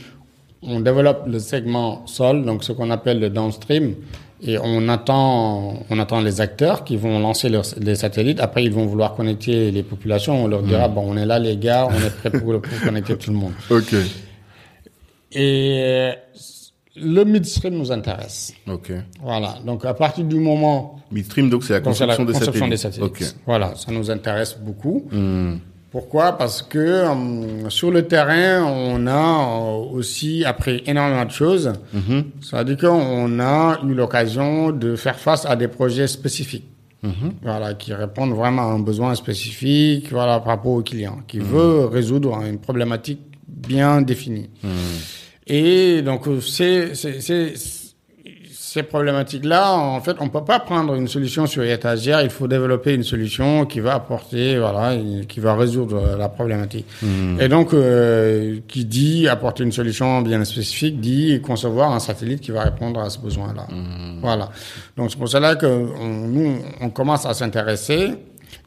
on 0.63 0.79
développe 0.79 1.25
le 1.27 1.39
segment 1.39 2.07
sol, 2.07 2.45
donc 2.45 2.63
ce 2.63 2.71
qu'on 2.71 2.89
appelle 2.89 3.19
le 3.19 3.29
downstream, 3.29 3.95
et 4.41 4.57
on 4.57 4.87
attend, 4.87 5.83
on 5.89 5.99
attend 5.99 6.21
les 6.21 6.39
acteurs 6.39 6.83
qui 6.85 6.95
vont 6.95 7.19
lancer 7.19 7.49
leurs, 7.49 7.65
les 7.79 7.95
satellites. 7.95 8.39
Après, 8.39 8.63
ils 8.63 8.71
vont 8.71 8.85
vouloir 8.85 9.15
connecter 9.15 9.71
les 9.71 9.83
populations. 9.83 10.45
On 10.45 10.47
leur 10.47 10.63
dira, 10.63 10.87
bon, 10.87 11.03
on 11.05 11.17
est 11.17 11.25
là, 11.25 11.39
les 11.39 11.57
gars, 11.57 11.87
on 11.89 11.95
est 11.95 12.09
prêt 12.09 12.29
pour, 12.31 12.61
pour 12.61 12.79
connecter 12.81 13.17
tout 13.17 13.31
le 13.31 13.37
monde. 13.37 13.53
Ok. 13.69 13.95
Et 15.31 16.09
le 16.95 17.23
midstream 17.23 17.75
nous 17.75 17.91
intéresse. 17.91 18.53
Ok. 18.67 18.91
Voilà. 19.21 19.57
Donc, 19.65 19.85
à 19.85 19.93
partir 19.93 20.23
du 20.23 20.39
moment 20.39 20.99
Midstream, 21.11 21.49
donc 21.49 21.63
c'est 21.63 21.73
la 21.73 21.79
donc, 21.81 21.95
c'est 21.95 22.05
la 22.05 22.15
construction, 22.15 22.67
des, 22.67 22.77
satellites. 22.77 23.13
des 23.13 23.19
satellites. 23.19 23.37
Voilà, 23.45 23.75
ça 23.75 23.91
nous 23.91 24.09
intéresse 24.09 24.57
beaucoup. 24.59 25.07
Ok. 25.07 25.59
Pourquoi? 25.91 26.33
Parce 26.37 26.61
que 26.61 27.05
hum, 27.07 27.69
sur 27.69 27.89
le 27.89 28.07
terrain, 28.07 28.63
on 28.63 29.07
a 29.07 29.11
euh, 29.11 29.97
aussi 29.97 30.45
appris 30.45 30.83
énormément 30.85 31.25
de 31.25 31.31
choses. 31.31 31.73
Mhm. 31.93 32.25
C'est-à-dire 32.41 32.77
qu'on 32.77 33.39
a 33.39 33.79
eu 33.83 33.93
l'occasion 33.93 34.71
de 34.71 34.95
faire 34.95 35.17
face 35.17 35.45
à 35.45 35.55
des 35.55 35.67
projets 35.67 36.07
spécifiques. 36.07 36.67
Mhm. 37.01 37.33
Voilà, 37.41 37.73
qui 37.73 37.93
répondent 37.93 38.33
vraiment 38.33 38.63
à 38.63 38.73
un 38.73 38.79
besoin 38.79 39.15
spécifique, 39.15 40.11
voilà, 40.11 40.39
par 40.39 40.49
rapport 40.49 40.73
au 40.73 40.81
client, 40.81 41.19
qui 41.27 41.39
veut 41.39 41.85
résoudre 41.85 42.37
une 42.43 42.59
problématique 42.59 43.21
bien 43.47 44.01
définie. 44.01 44.49
Et 45.47 46.03
donc, 46.03 46.27
euh, 46.27 46.39
ces, 46.41 46.93
ces, 46.93 47.53
ces, 48.73 48.83
problématiques-là, 48.83 49.73
en 49.73 49.99
fait, 50.01 50.15
on 50.19 50.29
peut 50.29 50.43
pas 50.43 50.59
prendre 50.59 50.93
une 50.95 51.07
solution 51.07 51.45
sur 51.47 51.63
étagère. 51.63 52.21
Il 52.21 52.29
faut 52.29 52.47
développer 52.47 52.93
une 52.93 53.03
solution 53.03 53.65
qui 53.65 53.79
va 53.79 53.95
apporter, 53.95 54.57
voilà, 54.59 54.95
qui 55.27 55.39
va 55.39 55.55
résoudre 55.55 56.15
la 56.17 56.29
problématique. 56.29 56.85
Et 57.39 57.47
donc, 57.47 57.73
euh, 57.73 58.59
qui 58.67 58.85
dit 58.85 59.27
apporter 59.27 59.63
une 59.63 59.71
solution 59.71 60.21
bien 60.21 60.43
spécifique, 60.45 60.99
dit 60.99 61.41
concevoir 61.41 61.91
un 61.91 61.99
satellite 61.99 62.41
qui 62.41 62.51
va 62.51 62.63
répondre 62.63 62.99
à 62.99 63.09
ce 63.09 63.19
besoin-là. 63.19 63.67
Voilà. 64.21 64.49
Donc, 64.97 65.09
c'est 65.11 65.17
pour 65.17 65.29
cela 65.29 65.55
que 65.55 65.65
on- 65.65 66.27
nous, 66.27 66.57
on 66.81 66.89
commence 66.89 67.25
à 67.25 67.33
s'intéresser. 67.33 68.11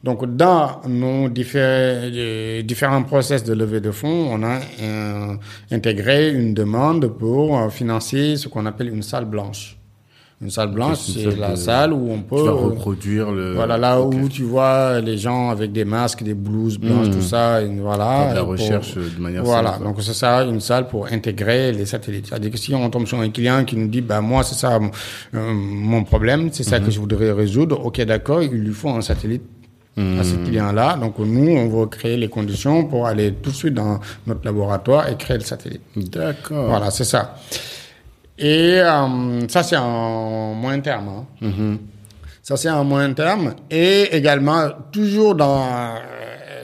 Donc, 0.03 0.35
dans 0.35 0.81
nos 0.87 1.29
diffé- 1.29 1.59
euh, 1.59 2.61
différents 2.61 3.03
process 3.03 3.43
de 3.43 3.53
levée 3.53 3.79
de 3.81 3.91
fonds, 3.91 4.27
on 4.31 4.43
a 4.43 4.59
euh, 4.81 5.35
intégré 5.71 6.31
une 6.31 6.53
demande 6.53 7.07
pour 7.07 7.57
euh, 7.57 7.69
financer 7.69 8.35
ce 8.37 8.47
qu'on 8.49 8.65
appelle 8.65 8.89
une 8.89 9.01
salle 9.03 9.25
blanche. 9.25 9.77
Une 10.43 10.49
salle 10.49 10.71
blanche, 10.71 10.97
c'est 10.97 11.37
la 11.37 11.51
de- 11.51 11.55
salle 11.55 11.93
où 11.93 12.11
on 12.11 12.19
peut... 12.19 12.35
Tu 12.35 12.43
vas 12.43 12.49
euh, 12.51 12.53
reproduire 12.55 13.31
le. 13.31 13.53
voilà, 13.53 13.77
là 13.77 14.01
où 14.01 14.27
tu 14.27 14.43
vois 14.43 14.99
les 14.99 15.17
gens 15.17 15.49
avec 15.49 15.71
des 15.71 15.85
masques, 15.85 16.21
des 16.21 16.33
blouses 16.33 16.77
blanches, 16.77 17.09
tout 17.11 17.21
ça, 17.21 17.61
et 17.61 17.67
voilà. 17.79 18.31
De 18.31 18.35
la 18.35 18.41
recherche 18.41 18.97
euh, 18.97 19.09
de 19.15 19.21
manière 19.21 19.43
Voilà, 19.43 19.73
simple, 19.73 19.85
donc 19.85 19.95
c'est 20.01 20.13
ça, 20.13 20.43
une 20.43 20.59
salle 20.59 20.87
pour 20.87 21.07
intégrer 21.07 21.71
les 21.71 21.85
satellites. 21.85 22.27
C'est-à-dire 22.27 22.51
que 22.51 22.57
si 22.57 22.75
on 22.75 22.89
tombe 22.89 23.07
sur 23.07 23.19
un 23.19 23.29
client 23.29 23.63
qui 23.63 23.77
nous 23.77 23.87
dit, 23.87 24.01
bah 24.01 24.19
moi 24.19 24.43
c'est 24.43 24.55
ça 24.55 24.77
euh, 25.33 25.53
mon 25.53 26.03
problème, 26.03 26.49
c'est 26.51 26.63
ça 26.63 26.79
que 26.81 26.91
je 26.91 26.99
voudrais 26.99 27.31
résoudre, 27.31 27.85
ok 27.85 28.01
d'accord, 28.01 28.43
il 28.43 28.51
lui 28.51 28.73
faut 28.73 28.89
un 28.89 29.01
satellite 29.01 29.43
à 29.95 30.23
ce 30.23 30.35
client-là. 30.45 30.97
Donc 30.99 31.19
nous, 31.19 31.49
on 31.51 31.69
va 31.69 31.85
créer 31.85 32.17
les 32.17 32.27
conditions 32.27 32.83
pour 32.85 33.05
aller 33.05 33.31
tout 33.31 33.51
de 33.51 33.55
suite 33.55 33.75
dans 33.75 33.99
notre 34.25 34.41
laboratoire 34.43 35.07
et 35.07 35.15
créer 35.15 35.37
le 35.37 35.43
satellite. 35.43 35.81
D'accord. 35.95 36.67
Voilà, 36.67 36.89
c'est 36.91 37.03
ça. 37.03 37.35
Et 38.37 38.79
euh, 38.81 39.47
ça, 39.47 39.63
c'est 39.63 39.77
en 39.77 40.53
moyen 40.53 40.79
terme. 40.79 41.07
hein. 41.09 41.25
Mhm. 41.41 41.77
Ça, 42.41 42.57
c'est 42.57 42.69
en 42.69 42.83
moyen 42.83 43.13
terme. 43.13 43.53
Et 43.69 44.15
également, 44.15 44.69
toujours 44.91 45.35
dans 45.35 45.63
euh, 45.65 45.95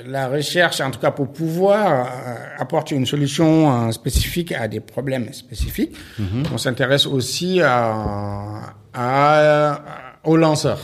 la 0.07 0.27
recherche, 0.27 0.81
en 0.81 0.91
tout 0.91 0.99
cas 0.99 1.11
pour 1.11 1.31
pouvoir 1.31 2.05
euh, 2.05 2.35
apporter 2.57 2.95
une 2.95 3.05
solution 3.05 3.91
spécifique 3.91 4.51
à 4.51 4.67
des 4.67 4.79
problèmes 4.79 5.31
spécifiques, 5.31 5.95
on 6.53 6.57
s'intéresse 6.57 7.05
aussi 7.05 7.61
à, 7.61 8.73
à- 8.93 9.81
aux 10.23 10.35
lanceurs. 10.37 10.79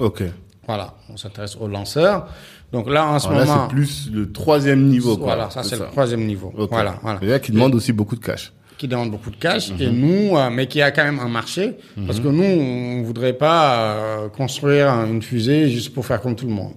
Ok. 0.00 0.22
Voilà, 0.66 0.94
on 1.12 1.16
s'intéresse 1.16 1.56
aux 1.60 1.68
lanceurs. 1.68 2.26
Donc 2.72 2.88
là, 2.90 3.06
en 3.06 3.18
ce 3.18 3.28
Alors 3.28 3.38
là, 3.40 3.44
moment... 3.44 3.66
c'est 3.68 3.74
plus 3.74 4.10
le 4.12 4.32
troisième 4.32 4.86
niveau. 4.88 5.16
Quoi. 5.16 5.26
Voilà, 5.34 5.50
ça 5.50 5.62
c'est 5.62 5.78
le 5.78 5.86
troisième 5.86 6.24
niveau. 6.26 6.52
Ok. 6.56 6.70
Voilà, 6.70 6.94
voilà. 7.02 7.18
C'est-à-dire 7.20 7.40
qui 7.40 7.52
demande 7.52 7.74
aussi 7.74 7.92
beaucoup 7.92 8.16
de 8.16 8.24
cash. 8.24 8.52
Qui 8.78 8.88
demande 8.88 9.10
beaucoup 9.10 9.30
de 9.30 9.36
cash 9.36 9.70
et 9.78 9.88
nous 9.90 10.36
euh, 10.36 10.50
mais 10.50 10.66
qui 10.66 10.82
a 10.82 10.90
quand 10.90 11.04
même 11.04 11.20
un 11.20 11.28
marché 11.28 11.74
parce 12.06 12.20
que 12.20 12.28
nous 12.28 12.42
on 12.42 13.02
voudrait 13.02 13.32
pas 13.34 13.76
euh, 13.76 14.28
construire 14.28 14.88
une 14.88 15.22
fusée 15.22 15.68
juste 15.70 15.92
pour 15.94 16.04
faire 16.06 16.20
comme 16.20 16.34
tout 16.36 16.46
le 16.46 16.52
monde 16.52 16.72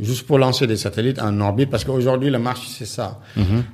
juste 0.00 0.26
pour 0.26 0.38
lancer 0.38 0.66
des 0.66 0.76
satellites 0.76 1.20
en 1.20 1.40
orbite 1.40 1.70
parce 1.70 1.84
qu'aujourd'hui 1.84 2.30
le 2.30 2.38
marché 2.38 2.66
c'est 2.68 2.86
ça. 2.86 3.18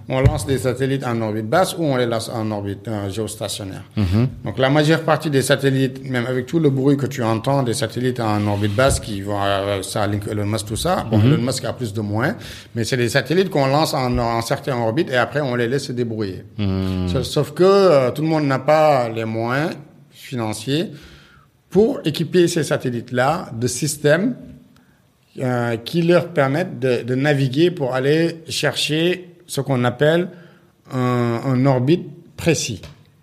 On 0.08 0.20
lance 0.20 0.46
des 0.46 0.58
satellites 0.58 1.04
en 1.04 1.20
orbite 1.20 1.48
basse 1.48 1.74
ou 1.76 1.82
on 1.84 1.96
les 1.96 2.06
lance 2.06 2.28
en 2.28 2.50
orbite 2.50 2.86
euh, 2.88 3.10
géostationnaire. 3.10 3.82
Donc 4.44 4.58
la 4.58 4.70
majeure 4.70 5.00
partie 5.02 5.30
des 5.30 5.42
satellites 5.42 6.04
même 6.08 6.26
avec 6.26 6.46
tout 6.46 6.58
le 6.60 6.70
bruit 6.70 6.96
que 6.96 7.06
tu 7.06 7.22
entends 7.22 7.62
des 7.62 7.74
satellites 7.74 8.20
en 8.20 8.46
orbite 8.46 8.74
basse 8.74 9.00
qui 9.00 9.20
vont 9.22 9.38
euh, 9.42 9.82
ça 9.82 10.06
Link- 10.06 10.28
Elon 10.30 10.46
Musk 10.46 10.66
tout 10.66 10.76
ça. 10.76 11.04
Bon 11.10 11.18
Elon 11.20 11.42
Musk 11.42 11.64
a 11.64 11.72
plus 11.72 11.92
de 11.92 12.00
moins 12.00 12.34
mais 12.74 12.84
c'est 12.84 12.96
des 12.96 13.08
satellites 13.08 13.50
qu'on 13.50 13.66
lance 13.66 13.94
en, 13.94 14.16
en 14.18 14.40
certaines 14.42 14.74
orbites 14.74 15.10
et 15.10 15.16
après 15.16 15.40
on 15.40 15.54
les 15.54 15.68
laisse 15.68 15.84
se 15.86 15.92
débrouiller. 15.92 16.44
Sauf- 17.08 17.22
Sauf 17.24 17.50
que 17.52 17.62
euh, 17.64 18.10
tout 18.12 18.22
le 18.22 18.28
monde 18.28 18.44
n'a 18.44 18.58
pas 18.58 19.08
les 19.08 19.24
moyens 19.24 19.70
financiers 20.10 20.90
pour 21.70 22.00
équiper 22.04 22.48
ces 22.48 22.62
satellites-là 22.64 23.50
de 23.58 23.66
systèmes 23.66 24.34
euh, 25.40 25.76
qui 25.76 26.02
leur 26.02 26.28
permettent 26.28 26.78
de, 26.78 27.02
de 27.02 27.14
naviguer 27.14 27.70
pour 27.70 27.94
aller 27.94 28.42
chercher 28.48 29.34
ce 29.46 29.60
qu'on 29.60 29.84
appelle 29.84 30.28
un, 30.92 31.40
un 31.44 31.66
orbite 31.66 32.06
précis. 32.36 32.82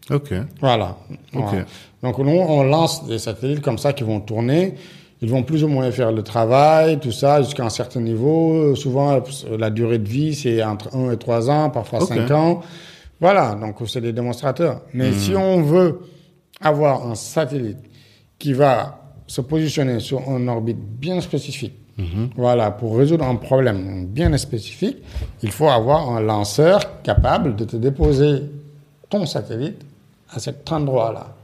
Ok. 0.10 0.34
Voilà. 0.60 0.98
Voilà. 1.34 1.66
Donc 2.02 2.18
nous, 2.18 2.32
on 2.32 2.64
lance 2.64 3.06
des 3.06 3.20
satellites 3.20 3.62
comme 3.62 3.78
ça 3.78 3.94
qui 3.94 4.04
vont 4.04 4.20
tourner. 4.22 4.76
Ils 5.22 5.30
vont 5.30 5.44
plus 5.44 5.64
ou 5.64 5.68
moins 5.68 5.92
faire 5.92 6.12
le 6.12 6.24
travail, 6.24 6.98
tout 7.00 7.12
ça, 7.12 7.42
jusqu'à 7.42 7.66
un 7.66 7.70
certain 7.70 8.00
niveau. 8.00 8.74
Souvent, 8.76 9.22
la 9.58 9.70
durée 9.70 9.98
de 9.98 10.08
vie, 10.08 10.34
c'est 10.34 10.64
entre 10.64 10.96
1 10.96 11.12
et 11.12 11.18
3 11.18 11.50
ans, 11.50 11.70
parfois 11.70 12.02
Ok. 12.02 12.08
5 12.08 12.32
ans. 12.32 12.62
Voilà, 13.20 13.56
donc 13.56 13.76
c'est 13.86 14.00
des 14.00 14.14
démonstrateurs. 14.14 14.82
Mais 14.94 15.12
si 15.12 15.36
on 15.36 15.62
veut 15.62 16.00
avoir 16.62 17.06
un 17.06 17.16
satellite 17.16 17.80
qui 18.38 18.54
va 18.54 19.02
se 19.28 19.42
positionner 19.42 20.00
sur 20.00 20.22
une 20.30 20.48
orbite 20.48 20.80
bien 20.80 21.20
spécifique, 21.20 21.74
voilà, 22.36 22.72
pour 22.72 22.98
résoudre 22.98 23.26
un 23.26 23.36
problème 23.36 24.06
bien 24.06 24.36
spécifique, 24.38 24.98
il 25.44 25.52
faut 25.52 25.70
avoir 25.70 26.10
un 26.10 26.22
lanceur 26.22 27.02
capable 27.02 27.56
de 27.56 27.66
te 27.66 27.76
déposer 27.76 28.44
ton 29.10 29.26
satellite 29.26 29.82
à 30.32 30.40
cet 30.40 30.72
endroit-là, 30.72 31.36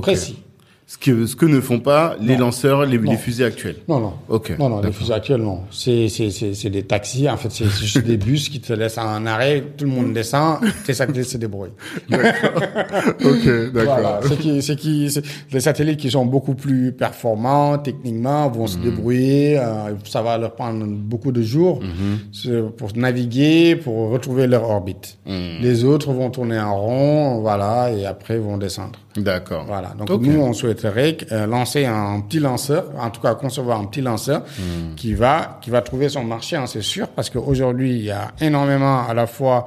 précis. 0.00 0.38
Ce 0.86 0.98
que, 0.98 1.24
ce 1.26 1.34
que 1.34 1.46
ne 1.46 1.60
font 1.62 1.80
pas 1.80 2.14
les 2.20 2.34
Non. 2.34 2.46
lanceurs, 2.46 2.84
les, 2.84 2.98
les 2.98 3.16
fusées 3.16 3.44
actuelles. 3.46 3.76
Non, 3.88 4.00
non. 4.00 4.12
Ok, 4.28 4.50
Non, 4.58 4.68
non, 4.68 4.76
les 4.76 4.82
d'accord. 4.82 4.96
fusées 4.98 5.14
actuelles, 5.14 5.40
non. 5.40 5.60
C'est, 5.70 6.08
c'est, 6.10 6.30
c'est, 6.30 6.52
c'est 6.52 6.68
des 6.68 6.82
taxis. 6.82 7.26
En 7.28 7.38
fait, 7.38 7.50
c'est 7.50 7.64
juste 7.70 7.98
des 8.04 8.18
bus 8.18 8.50
qui 8.50 8.60
te 8.60 8.70
laissent 8.74 8.98
en 8.98 9.24
arrêt. 9.24 9.64
Tout 9.78 9.86
le 9.86 9.90
monde 9.90 10.12
descend. 10.12 10.58
Tes 10.84 10.92
satellites 10.92 11.24
se 11.24 11.38
débrouillent. 11.38 11.70
Ok, 12.12 13.48
Voilà. 13.72 14.20
C'est 14.28 14.38
qui, 14.38 14.62
c'est 14.62 14.76
qui, 14.76 15.10
c'est 15.10 15.22
les 15.52 15.60
satellites 15.60 15.98
qui 16.00 16.10
sont 16.10 16.26
beaucoup 16.26 16.54
plus 16.54 16.92
performants 16.92 17.78
techniquement 17.78 18.48
vont 18.50 18.66
se 18.66 18.78
débrouiller. 18.78 19.58
euh, 19.58 19.94
ça 20.04 20.22
va 20.22 20.36
leur 20.38 20.54
prendre 20.54 20.84
beaucoup 20.86 21.32
de 21.32 21.42
jours 21.42 21.80
Mhm. 21.80 22.18
c'est 22.32 22.76
pour 22.76 22.90
naviguer, 22.96 23.76
pour 23.76 24.10
retrouver 24.10 24.46
leur 24.46 24.68
orbite. 24.68 25.18
Mhm. 25.26 25.62
Les 25.62 25.84
autres 25.84 26.12
vont 26.12 26.30
tourner 26.30 26.58
en 26.60 26.78
rond, 26.78 27.40
voilà, 27.40 27.90
et 27.92 28.04
après 28.06 28.38
vont 28.38 28.58
descendre. 28.58 28.98
D'accord. 29.16 29.64
Voilà. 29.66 29.92
Donc 29.96 30.10
nous, 30.22 30.40
on 30.40 30.52
souhaiterait 30.52 31.16
euh, 31.32 31.46
lancer 31.46 31.84
un 31.86 32.20
petit 32.20 32.40
lanceur, 32.40 32.86
en 32.98 33.10
tout 33.10 33.20
cas 33.20 33.34
concevoir 33.34 33.78
un 33.80 33.84
petit 33.86 34.00
lanceur 34.00 34.42
Hmm. 34.58 34.94
qui 34.96 35.14
va 35.14 35.58
qui 35.62 35.70
va 35.70 35.80
trouver 35.82 36.08
son 36.08 36.24
marché, 36.24 36.56
hein, 36.56 36.66
c'est 36.66 36.82
sûr, 36.82 37.08
parce 37.08 37.30
qu'aujourd'hui 37.30 37.90
il 37.92 38.04
y 38.04 38.10
a 38.10 38.32
énormément 38.40 39.06
à 39.06 39.14
la 39.14 39.26
fois 39.26 39.66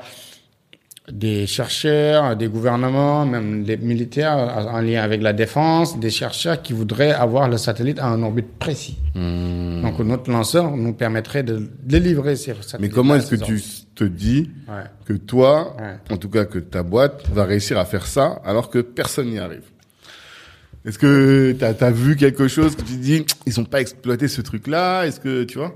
des 1.12 1.48
chercheurs, 1.48 2.36
des 2.36 2.48
gouvernements, 2.48 3.26
même 3.26 3.64
des 3.64 3.78
militaires 3.78 4.36
en 4.72 4.82
lien 4.82 5.02
avec 5.02 5.22
la 5.22 5.32
défense, 5.34 5.98
des 6.00 6.10
chercheurs 6.10 6.62
qui 6.62 6.74
voudraient 6.74 7.12
avoir 7.14 7.48
le 7.48 7.58
satellite 7.58 8.00
à 8.00 8.08
un 8.08 8.22
orbite 8.24 8.58
précis. 8.60 8.98
Hmm. 9.16 9.82
Donc 9.84 10.00
notre 10.00 10.30
lanceur 10.30 10.76
nous 10.76 10.94
permettrait 10.94 11.44
de 11.44 11.70
délivrer 11.82 12.36
ces 12.36 12.54
satellites. 12.56 12.80
Mais 12.82 12.90
comment 12.90 13.16
est-ce 13.16 13.32
que 13.36 13.44
tu 13.44 13.62
te 13.96 14.04
dis 14.04 14.52
Ouais. 14.68 14.84
que 15.06 15.14
toi, 15.14 15.78
Ouais. 15.80 15.96
en 16.14 16.18
tout 16.18 16.30
cas 16.30 16.44
que 16.46 16.60
ta 16.60 16.84
boîte, 16.84 17.24
va 17.32 17.46
réussir 17.46 17.78
à 17.80 17.86
faire 17.86 18.06
ça 18.06 18.42
alors 18.44 18.70
que 18.70 18.80
personne 18.80 19.30
n'y 19.30 19.40
arrive? 19.40 19.64
Est-ce 20.86 21.00
que 21.00 21.56
t'as 21.58 21.74
as 21.86 21.92
vu 21.92 22.16
quelque 22.16 22.48
chose 22.48 22.76
que 22.76 22.82
tu 22.82 22.94
te 22.94 23.02
dis, 23.02 23.26
ils 23.46 23.60
ont 23.60 23.66
pas 23.66 23.82
exploité 23.82 24.28
ce 24.28 24.42
truc-là? 24.42 25.04
Est-ce 25.06 25.20
que 25.20 25.44
tu 25.46 25.58
vois? 25.58 25.74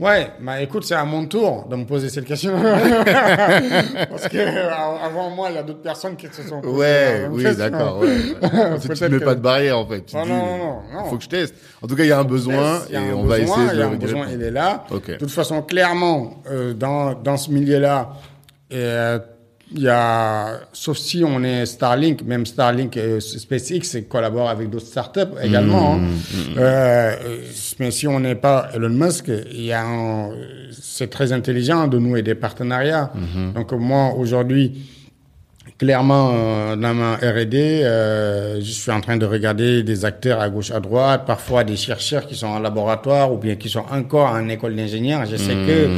Ouais, 0.00 0.30
bah 0.40 0.62
écoute, 0.62 0.84
c'est 0.84 0.94
à 0.94 1.04
mon 1.04 1.26
tour 1.26 1.66
de 1.68 1.76
me 1.76 1.84
poser 1.84 2.08
cette 2.08 2.24
question. 2.24 2.52
Parce 2.62 4.28
que 4.28 4.38
euh, 4.38 4.70
avant 5.04 5.28
moi, 5.30 5.48
il 5.50 5.56
y 5.56 5.58
a 5.58 5.62
d'autres 5.62 5.82
personnes 5.82 6.16
qui 6.16 6.26
se 6.28 6.42
sont 6.42 6.60
posées 6.62 6.74
Ouais, 6.78 7.26
oui, 7.30 7.44
d'accord. 7.56 7.98
Ouais, 8.00 8.06
ouais. 8.42 8.78
tu 8.80 8.88
ne 9.04 9.08
mets 9.08 9.18
que- 9.18 9.24
pas 9.24 9.34
de 9.34 9.40
barrière 9.40 9.78
en 9.78 9.86
fait. 9.86 10.00
Tu 10.06 10.16
Non, 10.16 10.22
dis, 10.24 10.30
non, 10.30 10.36
non, 10.58 10.76
non. 10.92 11.04
faut 11.10 11.16
que 11.18 11.24
je 11.24 11.28
teste. 11.28 11.54
En 11.82 11.86
tout 11.86 11.96
cas, 11.96 12.04
il 12.04 12.08
y 12.08 12.12
a 12.12 12.18
un 12.18 12.24
besoin 12.24 12.80
et 12.90 12.96
un 12.96 13.14
on 13.14 13.24
va 13.24 13.38
besoin, 13.38 13.56
essayer 13.64 13.70
il 13.74 13.78
y 13.78 13.82
a 13.82 13.86
de 13.88 13.92
un 13.92 13.96
besoin, 13.96 14.20
répondre. 14.22 14.40
il 14.40 14.46
est 14.46 14.50
là. 14.50 14.84
Ok. 14.90 15.10
De 15.10 15.16
toute 15.16 15.30
façon, 15.30 15.62
clairement, 15.62 16.42
euh, 16.50 16.72
dans, 16.72 17.12
dans 17.14 17.36
ce 17.36 17.50
milieu-là, 17.50 18.10
euh, 18.72 19.18
il 19.72 19.82
y 19.82 19.88
a, 19.88 20.60
sauf 20.72 20.98
si 20.98 21.22
on 21.24 21.42
est 21.44 21.64
Starlink, 21.66 22.22
même 22.22 22.44
Starlink, 22.44 22.96
euh, 22.96 23.20
SpaceX 23.20 24.02
collabore 24.08 24.48
avec 24.48 24.68
d'autres 24.68 24.86
startups 24.86 25.36
également. 25.42 25.96
Mmh, 25.96 26.04
hein. 26.04 26.58
Euh, 26.58 27.16
mais 27.78 27.90
si 27.90 28.08
on 28.08 28.18
n'est 28.20 28.34
pas 28.34 28.68
Elon 28.74 28.90
Musk, 28.90 29.30
il 29.52 29.64
y 29.64 29.72
a 29.72 29.84
c'est 30.72 31.08
très 31.08 31.32
intelligent 31.32 31.86
de 31.86 31.98
nouer 31.98 32.22
des 32.22 32.34
partenariats. 32.34 33.12
Mmh. 33.14 33.52
Donc 33.54 33.72
moi, 33.72 34.14
aujourd'hui, 34.14 34.74
Clairement, 35.80 36.32
euh, 36.34 36.76
dans 36.76 36.92
ma 36.92 37.14
R&D, 37.14 37.56
euh, 37.56 38.60
je 38.60 38.70
suis 38.70 38.90
en 38.90 39.00
train 39.00 39.16
de 39.16 39.24
regarder 39.24 39.82
des 39.82 40.04
acteurs 40.04 40.38
à 40.38 40.50
gauche, 40.50 40.70
à 40.72 40.78
droite, 40.78 41.22
parfois 41.26 41.64
des 41.64 41.76
chercheurs 41.76 42.26
qui 42.26 42.34
sont 42.34 42.48
en 42.48 42.58
laboratoire 42.58 43.32
ou 43.32 43.38
bien 43.38 43.56
qui 43.56 43.70
sont 43.70 43.84
encore 43.90 44.28
en 44.28 44.46
école 44.50 44.76
d'ingénieur. 44.76 45.24
Je 45.24 45.36
sais 45.36 45.54
que 45.54 45.88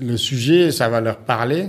le 0.00 0.16
sujet, 0.16 0.72
ça 0.72 0.88
va 0.88 1.00
leur 1.00 1.18
parler 1.18 1.68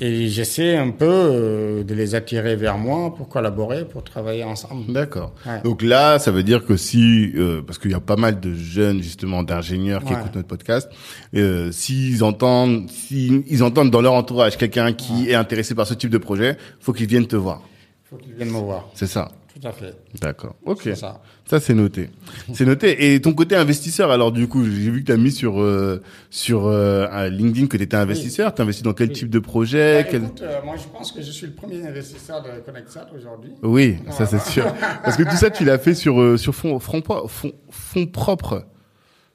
et 0.00 0.28
j'essaie 0.28 0.76
un 0.76 0.90
peu 0.90 1.06
euh, 1.08 1.84
de 1.84 1.94
les 1.94 2.14
attirer 2.14 2.56
vers 2.56 2.78
moi 2.78 3.14
pour 3.14 3.28
collaborer, 3.28 3.84
pour 3.84 4.02
travailler 4.02 4.42
ensemble. 4.44 4.92
D'accord. 4.92 5.32
Ouais. 5.46 5.60
Donc 5.62 5.82
là, 5.82 6.18
ça 6.18 6.30
veut 6.32 6.42
dire 6.42 6.64
que 6.64 6.76
si, 6.76 7.32
euh, 7.36 7.62
parce 7.62 7.78
qu'il 7.78 7.92
y 7.92 7.94
a 7.94 8.00
pas 8.00 8.16
mal 8.16 8.40
de 8.40 8.54
jeunes 8.54 9.02
justement 9.02 9.42
d'ingénieurs 9.42 10.02
qui 10.04 10.12
Ouais. 10.12 10.18
écoutent 10.20 10.34
notre 10.34 10.48
podcast, 10.48 10.88
euh, 11.36 11.70
s'ils 11.70 12.24
entendent, 12.24 12.90
s'ils 12.90 13.62
entendent 13.62 13.90
dans 13.90 14.00
leur 14.02 14.14
entourage 14.14 14.56
quelqu'un 14.56 14.92
qui 14.92 15.28
est 15.30 15.34
intéressé 15.34 15.74
par 15.74 15.86
ce 15.86 15.94
type 15.94 16.10
de 16.10 16.18
projet, 16.18 16.56
faut 16.80 16.92
qu'ils 16.92 17.06
viennent 17.06 17.26
te 17.28 17.36
voir. 17.36 17.62
Faut 18.10 18.16
qu'ils 18.16 18.34
viennent 18.34 18.50
me 18.50 18.58
voir. 18.58 18.88
C'est 18.94 19.06
ça. 19.06 19.30
Tout 19.60 19.68
à 19.68 19.72
fait. 19.72 19.94
D'accord. 20.20 20.56
Ok. 20.64 20.80
C'est 20.84 20.96
ça. 20.96 21.20
Ça 21.46 21.60
c'est 21.60 21.74
noté. 21.74 22.10
C'est 22.52 22.64
noté. 22.64 23.14
Et 23.14 23.20
ton 23.20 23.32
côté 23.34 23.54
investisseur, 23.54 24.10
alors 24.10 24.32
du 24.32 24.48
coup, 24.48 24.64
j'ai 24.64 24.90
vu 24.90 25.02
que 25.02 25.06
tu 25.06 25.12
as 25.12 25.16
mis 25.16 25.30
sur 25.30 25.60
euh, 25.62 26.02
sur 26.30 26.66
euh, 26.66 27.28
LinkedIn 27.28 27.68
que 27.68 27.76
tu 27.76 27.82
étais 27.84 27.96
investisseur. 27.96 28.52
Tu 28.54 28.62
investis 28.62 28.82
dans 28.82 28.94
quel 28.94 29.12
type 29.12 29.30
de 29.30 29.38
projet 29.38 30.02
Bah, 30.02 30.08
quel- 30.10 30.24
écoute, 30.24 30.42
euh, 30.42 30.60
moi, 30.64 30.74
je 30.76 30.88
pense 30.88 31.12
que 31.12 31.22
je 31.22 31.30
suis 31.30 31.46
le 31.46 31.52
premier 31.52 31.86
investisseur 31.86 32.42
de 32.42 32.48
ConnectSat 32.66 33.06
aujourd'hui. 33.16 33.52
Oui, 33.62 33.96
ça 34.10 34.26
c'est 34.26 34.40
sûr. 34.40 34.64
Parce 35.04 35.16
que 35.16 35.22
tout 35.22 35.36
ça, 35.36 35.50
tu 35.50 35.64
l'as 35.64 35.78
fait 35.78 35.94
sur 35.94 36.20
euh, 36.20 36.36
sur 36.36 36.54
fond 36.54 36.78
fond, 36.80 37.00
pro- 37.00 37.28
fond, 37.28 37.52
fond 37.70 38.06
propre 38.06 38.66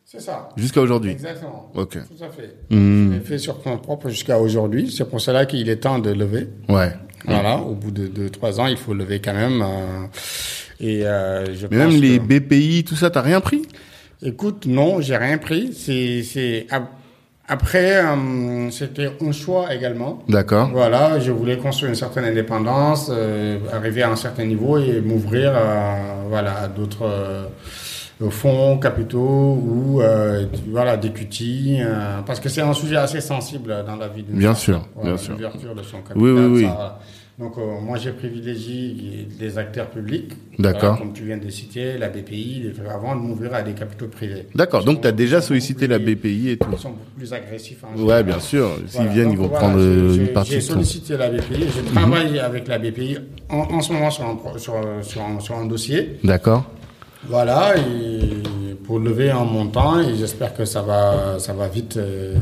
C'est 0.04 0.20
ça. 0.20 0.50
jusqu'à 0.58 0.82
aujourd'hui. 0.82 1.12
Exactement. 1.12 1.72
Ok. 1.76 1.94
Tout 1.94 2.24
à 2.24 2.30
fait. 2.30 2.56
Hmm. 2.76 3.12
Je 3.14 3.14
l'ai 3.20 3.24
fait 3.24 3.38
sur 3.38 3.62
compte 3.62 3.82
propre 3.82 4.10
jusqu'à 4.10 4.38
aujourd'hui. 4.40 4.92
C'est 4.92 5.08
pour 5.10 5.22
cela 5.22 5.46
qu'il 5.46 5.70
est 5.70 5.78
temps 5.78 6.00
de 6.00 6.10
lever. 6.10 6.50
Ouais. 6.68 6.92
Voilà, 7.26 7.58
au 7.58 7.74
bout 7.76 7.92
de, 7.92 8.08
de 8.08 8.28
trois 8.30 8.60
ans, 8.60 8.68
il 8.68 8.78
faut 8.78 8.94
lever 8.94 9.20
quand 9.20 9.34
même. 9.34 9.62
euh, 9.62 10.06
et 10.80 11.06
euh, 11.06 11.46
je 11.56 11.68
Mais 11.70 11.78
pense 11.84 11.94
même 11.94 12.02
les 12.02 12.18
que- 12.20 12.40
BPI, 12.40 12.84
tout 12.86 12.96
ça, 12.96 13.10
t'as 13.10 13.22
rien 13.22 13.42
pris? 13.42 13.64
Écoute, 14.24 14.66
non, 14.66 15.02
j'ai 15.02 15.18
rien 15.18 15.38
pris. 15.38 15.74
C'est, 15.74 16.24
c'est 16.24 16.68
ap- 16.70 16.92
après, 17.48 17.96
euh, 18.06 18.70
c'était 18.70 19.10
un 19.22 19.32
choix 19.32 19.74
également. 19.74 20.24
D'accord. 20.30 20.70
Voilà, 20.72 21.20
je 21.20 21.32
voulais 21.32 21.58
construire 21.58 21.90
une 21.90 21.96
certaine 21.96 22.26
indépendance, 22.26 23.10
euh, 23.12 23.58
arriver 23.74 24.04
à 24.04 24.12
un 24.12 24.16
certain 24.16 24.46
niveau 24.46 24.78
et 24.78 25.02
m'ouvrir 25.02 25.56
à, 25.56 25.98
voilà, 26.28 26.58
à 26.60 26.68
d'autres 26.68 27.04
euh, 27.06 27.46
fonds, 28.28 28.78
capitaux 28.80 29.20
ou 29.64 30.02
euh, 30.02 30.46
voilà, 30.68 30.98
d'equity, 30.98 31.78
euh, 31.80 32.20
parce 32.26 32.40
que 32.42 32.50
c'est 32.50 32.62
un 32.62 32.74
sujet 32.74 32.98
assez 32.98 33.22
sensible 33.22 33.74
dans 33.88 33.96
la 33.96 34.10
vie 34.10 34.24
d'une 34.24 34.38
Bien 34.38 34.54
sûr, 34.54 34.86
bien 35.02 35.16
sûr. 35.16 35.38
De 35.38 35.84
son 35.84 35.98
capital. 36.02 36.18
Oui, 36.18 36.32
oui, 36.32 36.46
oui. 36.48 36.62
ça, 36.64 36.74
voilà. 36.74 37.00
Donc 37.40 37.54
euh, 37.58 37.80
moi 37.82 37.98
j'ai 37.98 38.12
privilégié 38.12 39.26
des 39.40 39.58
acteurs 39.58 39.90
publics, 39.90 40.34
D'accord. 40.60 40.98
Comme 41.00 41.14
tu 41.14 41.24
viens 41.24 41.38
de 41.38 41.50
citer, 41.50 41.98
la 41.98 42.10
BPI, 42.10 42.74
avant 42.94 43.16
de 43.16 43.22
m'ouvrir 43.22 43.54
à 43.54 43.62
des 43.62 43.72
capitaux 43.72 44.08
privés. 44.10 44.48
D'accord. 44.54 44.84
Donc 44.84 44.96
sont- 44.96 45.02
t'as 45.04 45.14
déjà 45.14 45.40
sollicité 45.40 45.88
la 45.88 46.00
BPI 46.00 46.50
et 46.50 46.58
tout. 46.58 46.68
Ils 46.74 46.78
sont 46.78 46.90
beaucoup 46.90 47.12
plus 47.18 47.32
agressifs. 47.32 47.82
en 47.86 47.94
Ouais, 47.94 47.98
général. 48.00 48.24
bien 48.26 48.40
sûr. 48.42 48.70
S'ils 48.88 48.98
Voilà, 48.98 49.12
viennent, 49.12 49.32
ils 49.32 49.38
vont 49.38 49.48
prendre 49.48 49.78
euh, 49.80 50.18
une 50.18 50.28
partie 50.34 50.52
J'ai 50.52 50.60
sollicité 50.60 51.16
la 51.16 51.30
BPI, 51.30 51.64
je 51.74 51.94
travaille 51.94 52.40
avec 52.40 52.68
la 52.68 52.78
BPI 52.78 53.20
en, 53.50 53.60
en 53.60 53.80
ce 53.80 53.94
moment 53.94 54.12
sur 54.12 54.26
un, 54.26 54.38
sur, 54.58 54.76
un, 54.76 55.40
sur 55.40 55.56
un 55.56 55.66
dossier. 55.66 56.20
D'accord. 56.26 56.70
Voilà, 57.28 57.78
et 57.78 58.76
pour 58.86 59.00
lever 59.00 59.30
un 59.30 59.44
montant, 59.44 60.00
et 60.00 60.16
j'espère 60.16 60.54
que 60.54 60.66
ça 60.66 60.82
va, 60.82 61.38
ça 61.40 61.54
va 61.54 61.68
vite 61.68 61.98
euh, 61.98 62.36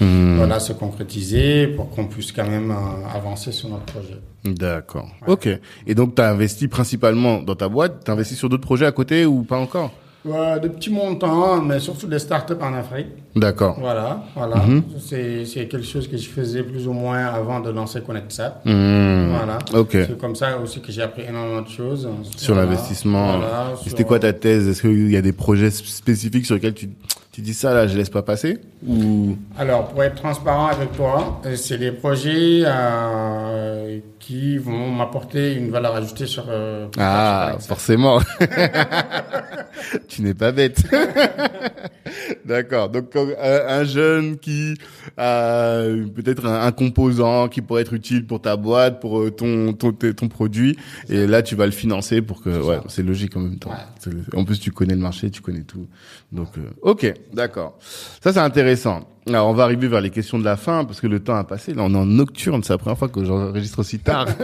Hmm. 0.00 0.36
voilà, 0.36 0.58
se 0.58 0.72
concrétiser 0.72 1.68
pour 1.68 1.90
qu'on 1.90 2.06
puisse 2.06 2.32
quand 2.32 2.48
même 2.48 2.70
euh, 2.72 3.14
avancer 3.14 3.52
sur 3.52 3.68
notre 3.68 3.84
projet. 3.84 4.18
D'accord. 4.44 5.08
Ok. 5.28 5.48
Et 5.86 5.94
donc 5.94 6.14
t'as 6.16 6.30
investi 6.30 6.66
principalement 6.66 7.40
dans 7.42 7.54
ta 7.54 7.68
boîte. 7.68 8.02
T'as 8.04 8.12
investi 8.12 8.34
sur 8.34 8.48
d'autres 8.48 8.64
projets 8.64 8.86
à 8.86 8.90
côté 8.92 9.26
ou 9.26 9.42
pas 9.42 9.58
encore? 9.58 9.92
Ouais, 10.24 10.60
de 10.60 10.68
petits 10.68 10.90
montants, 10.90 11.60
mais 11.60 11.80
surtout 11.80 12.06
des 12.06 12.20
startups 12.20 12.54
en 12.60 12.74
Afrique. 12.74 13.08
D'accord. 13.34 13.76
Voilà, 13.80 14.22
voilà. 14.36 14.56
Mhm. 14.56 14.82
C'est 15.00 15.44
c'est 15.46 15.66
quelque 15.66 15.82
chose 15.86 16.06
que 16.06 16.16
je 16.16 16.28
faisais 16.28 16.62
plus 16.62 16.86
ou 16.86 16.92
moins 16.92 17.24
avant 17.26 17.58
de 17.58 17.70
lancer 17.70 18.00
ConnectSat. 18.02 18.60
Hmm. 18.64 19.30
Voilà. 19.30 19.58
Ok. 19.74 19.88
C'est 19.92 20.18
comme 20.18 20.36
ça 20.36 20.58
aussi 20.58 20.80
que 20.80 20.92
j'ai 20.92 21.02
appris 21.02 21.22
énormément 21.28 21.62
de 21.62 21.68
choses. 21.68 22.08
Sur 22.36 22.54
l'investissement. 22.54 23.38
Voilà, 23.38 23.72
sur- 23.76 23.90
C'était 23.90 24.04
quoi 24.04 24.20
ta 24.20 24.32
thèse? 24.32 24.68
Est-ce 24.68 24.82
qu'il 24.82 25.10
y 25.10 25.16
a 25.16 25.22
des 25.22 25.32
projets 25.32 25.70
spécifiques 25.72 26.46
sur 26.46 26.54
lesquels 26.54 26.74
tu 26.74 26.90
tu 27.32 27.40
dis 27.40 27.54
ça 27.54 27.72
là, 27.74 27.86
je 27.86 27.96
laisse 27.96 28.10
pas 28.10 28.22
passer 28.22 28.58
ou? 28.86 29.36
Alors, 29.58 29.88
pour 29.88 30.02
être 30.04 30.16
transparent 30.16 30.66
avec 30.66 30.92
toi, 30.92 31.40
euh, 31.46 31.56
c'est 31.56 31.78
des 31.78 31.90
projets 31.92 32.62
euh, 32.64 33.98
qui 34.18 34.58
vont 34.58 34.90
m'apporter 34.90 35.54
une 35.54 35.70
valeur 35.70 35.94
ajoutée 35.96 36.26
sur. 36.26 36.44
euh, 36.48 36.88
Ah, 36.98 37.54
sur 37.58 37.68
forcément. 37.68 38.20
tu 40.08 40.22
n'es 40.22 40.34
pas 40.34 40.52
bête. 40.52 40.82
D'accord. 42.44 42.88
Donc 42.88 43.10
quand 43.12 43.26
un, 43.40 43.66
un 43.80 43.84
jeune 43.84 44.36
qui 44.38 44.74
a 45.16 45.84
peut-être 46.14 46.44
un, 46.46 46.62
un 46.66 46.72
composant 46.72 47.48
qui 47.48 47.62
pourrait 47.62 47.82
être 47.82 47.94
utile 47.94 48.26
pour 48.26 48.40
ta 48.42 48.56
boîte, 48.56 49.00
pour 49.00 49.20
euh, 49.20 49.30
ton 49.30 49.72
ton, 49.72 49.92
ton 49.92 50.28
produit, 50.28 50.76
et 51.08 51.26
là 51.26 51.42
tu 51.42 51.54
vas 51.54 51.66
le 51.66 51.72
financer 51.72 52.20
pour 52.20 52.42
que 52.42 52.50
ouais, 52.50 52.78
c'est 52.88 53.02
logique 53.02 53.36
en 53.36 53.40
même 53.40 53.58
temps. 53.58 53.70
Ouais. 53.70 54.12
En 54.36 54.44
plus 54.44 54.58
tu 54.58 54.70
connais 54.72 54.94
le 54.94 55.00
marché, 55.00 55.30
tu 55.30 55.40
connais 55.40 55.62
tout. 55.62 55.86
Donc 56.32 56.48
euh, 56.58 56.62
ok, 56.82 57.12
d'accord. 57.32 57.78
Ça 58.22 58.32
c'est 58.32 58.38
intéressant. 58.38 59.08
Alors 59.28 59.48
on 59.48 59.52
va 59.52 59.64
arriver 59.64 59.86
vers 59.86 60.00
les 60.00 60.10
questions 60.10 60.38
de 60.38 60.44
la 60.44 60.56
fin 60.56 60.84
parce 60.84 61.00
que 61.00 61.06
le 61.06 61.20
temps 61.20 61.36
a 61.36 61.44
passé. 61.44 61.74
Là 61.74 61.82
on 61.84 61.94
est 61.94 61.98
en 61.98 62.06
nocturne, 62.06 62.62
c'est 62.64 62.72
la 62.72 62.78
première 62.78 62.98
fois 62.98 63.08
que 63.08 63.24
j'enregistre 63.24 63.78
aussi 63.78 63.98
tard. 63.98 64.26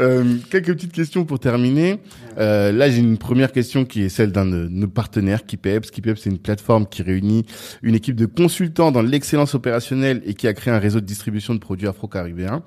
Euh, 0.00 0.36
quelques 0.50 0.72
petites 0.72 0.92
questions 0.92 1.24
pour 1.24 1.38
terminer. 1.38 2.00
Euh, 2.38 2.72
là, 2.72 2.90
j'ai 2.90 2.98
une 2.98 3.18
première 3.18 3.52
question 3.52 3.84
qui 3.84 4.02
est 4.02 4.08
celle 4.08 4.32
d'un 4.32 4.46
de 4.46 4.68
nos 4.68 4.88
partenaires, 4.88 5.44
Kipeps. 5.44 5.90
Kipeps, 5.90 6.22
c'est 6.22 6.30
une 6.30 6.38
plateforme 6.38 6.86
qui 6.86 7.02
réunit 7.02 7.44
une 7.82 7.94
équipe 7.94 8.16
de 8.16 8.26
consultants 8.26 8.90
dans 8.90 9.02
l'excellence 9.02 9.54
opérationnelle 9.54 10.22
et 10.24 10.34
qui 10.34 10.48
a 10.48 10.54
créé 10.54 10.72
un 10.72 10.78
réseau 10.78 11.00
de 11.00 11.06
distribution 11.06 11.54
de 11.54 11.60
produits 11.60 11.88
afro-caribéens. 11.88 12.62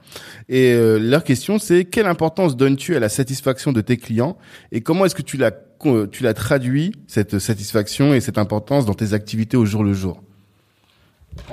Et 0.48 0.74
euh, 0.74 0.98
leur 1.00 1.24
question, 1.24 1.60
c'est 1.60 1.86
quelle 1.86 2.08
importance 2.08 2.56
donnes-tu 2.56 2.96
à 2.96 3.00
la 3.00 3.10
satisfaction 3.10 3.72
de 3.72 3.82
tes 3.82 3.98
clients 3.98 4.38
et 4.72 4.82
comment 4.82 5.06
est-ce 5.06 5.16
que 5.16 5.22
tu 5.22 5.38
la 5.38 5.52
tu 6.12 6.24
la 6.24 6.34
traduis 6.34 6.92
cette 7.08 7.40
satisfaction 7.40 8.14
et 8.14 8.20
cette 8.22 8.38
importance 8.38 8.86
dans 8.86 8.94
tes 8.94 9.14
activités 9.14 9.58
au 9.58 9.66
jour 9.66 9.84
le 9.84 9.94
jour 9.94 10.22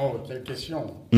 Oh, 0.01 0.16
quelle 0.27 0.43
question. 0.43 0.85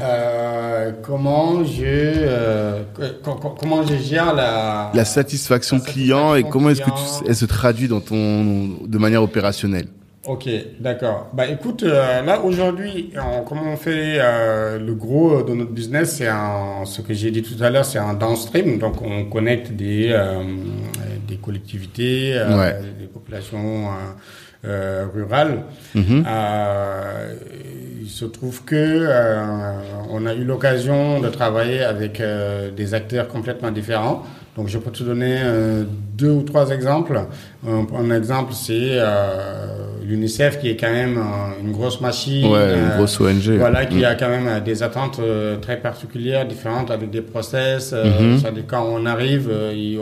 Euh, 0.00 0.92
comment 1.02 1.64
je 1.64 1.82
euh, 1.84 2.82
co- 2.94 3.34
co- 3.34 3.54
comment 3.58 3.82
je 3.84 3.96
gère 3.96 4.32
la 4.34 4.92
La 4.94 5.04
satisfaction 5.04 5.78
La 5.78 5.82
client 5.92 6.34
et 6.36 6.44
comment 6.44 6.70
est-ce 6.70 6.80
que 6.82 6.90
tu, 6.90 7.24
elle 7.28 7.34
se 7.34 7.44
traduit 7.44 7.88
dans 7.88 8.00
ton 8.00 8.78
de 8.86 8.98
manière 8.98 9.20
opérationnelle? 9.22 9.88
Ok, 10.26 10.48
d'accord. 10.78 11.28
Bah 11.34 11.48
écoute, 11.48 11.82
euh, 11.82 12.22
là 12.22 12.40
aujourd'hui, 12.40 13.12
comment 13.48 13.64
on 13.72 13.76
fait 13.76 14.18
euh, 14.20 14.78
le 14.78 14.94
gros 14.94 15.42
de 15.42 15.54
notre 15.54 15.72
business, 15.72 16.16
c'est 16.18 16.28
un, 16.28 16.84
ce 16.84 17.00
que 17.02 17.12
j'ai 17.12 17.32
dit 17.32 17.42
tout 17.42 17.60
à 17.62 17.68
l'heure, 17.68 17.84
c'est 17.84 17.98
un 17.98 18.14
downstream. 18.14 18.78
Donc 18.78 19.02
on 19.02 19.24
connecte 19.24 19.72
des 19.72 20.10
euh, 20.12 20.44
des 21.30 21.36
collectivités, 21.36 22.34
euh, 22.34 22.58
Ouais. 22.58 22.76
des 23.00 23.06
populations 23.06 23.86
euh, 23.86 24.66
euh, 24.66 25.06
rurales. 25.14 25.62
Mhm. 25.94 26.24
Il 28.02 28.08
se 28.08 28.24
trouve 28.26 28.64
que 28.64 29.08
on 30.10 30.26
a 30.26 30.34
eu 30.34 30.44
l'occasion 30.44 31.20
de 31.20 31.28
travailler 31.28 31.82
avec 31.82 32.20
des 32.76 32.94
acteurs 32.94 33.28
complètement 33.28 33.70
différents. 33.70 34.22
Donc 34.56 34.66
je 34.68 34.78
peux 34.78 34.90
te 34.90 35.04
donner 35.04 35.38
euh, 35.42 35.84
deux 36.18 36.30
ou 36.32 36.42
trois 36.42 36.70
exemples. 36.70 37.18
Un, 37.66 37.86
un 37.96 38.10
exemple, 38.10 38.52
c'est 38.52 38.72
euh, 38.98 39.66
l'UNICEF 40.04 40.58
qui 40.60 40.70
est 40.70 40.76
quand 40.76 40.90
même 40.90 41.16
euh, 41.18 41.62
une 41.62 41.70
grosse 41.70 42.00
machine. 42.00 42.50
Ouais, 42.52 42.74
une 42.76 42.96
grosse 42.96 43.20
ONG. 43.20 43.48
Voilà, 43.58 43.86
qui 43.86 44.00
Mm. 44.00 44.04
a 44.04 44.14
quand 44.16 44.28
même 44.28 44.60
des 44.64 44.82
attentes 44.82 45.20
très 45.62 45.76
particulières, 45.76 46.46
différentes, 46.46 46.90
avec 46.90 47.10
des 47.10 47.22
process. 47.22 47.92
Mhm. 47.92 48.40
Quand 48.66 48.84
on 48.90 49.06
arrive, 49.06 49.48
euh, 49.50 49.72
et 49.72 49.98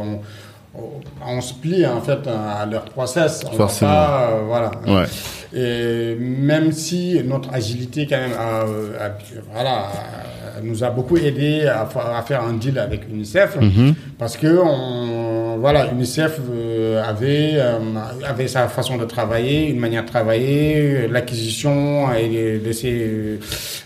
on, 1.27 1.41
se 1.41 1.55
plie 1.55 1.85
en 1.87 2.01
fait 2.01 2.21
à 2.27 2.65
leur 2.67 2.85
process. 2.85 3.43
On 3.51 3.57
Forcément. 3.57 3.91
pas, 3.93 4.31
euh, 4.33 4.43
voilà. 4.47 4.71
Ouais. 4.87 5.07
Et 5.55 6.15
même 6.19 6.73
si 6.73 7.21
notre 7.25 7.53
agilité 7.53 8.07
quand 8.07 8.19
même, 8.19 8.33
a, 8.39 8.61
a- 9.05 9.19
voilà, 9.53 9.87
nous 10.63 10.83
a 10.85 10.91
beaucoup 10.91 11.17
aidé 11.17 11.67
à, 11.67 11.87
fa- 11.87 12.19
à 12.19 12.23
faire 12.23 12.43
un 12.45 12.53
deal 12.55 12.79
avec 12.79 13.09
UNICEF, 13.09 13.57
Mhm. 13.61 13.95
parce 14.19 14.37
que 14.37 14.59
on, 14.59 15.28
voilà, 15.61 15.91
UNICEF 15.93 16.41
euh, 16.51 17.03
avait 17.03 17.53
euh, 17.57 17.79
avait 18.27 18.49
sa 18.49 18.69
façon 18.69 18.97
de 18.97 19.05
travailler, 19.05 19.69
une 19.69 19.79
manière 19.81 20.05
de 20.05 20.09
travailler, 20.09 21.09
l'acquisition 21.09 22.13
et 22.15 22.29
de, 22.29 23.39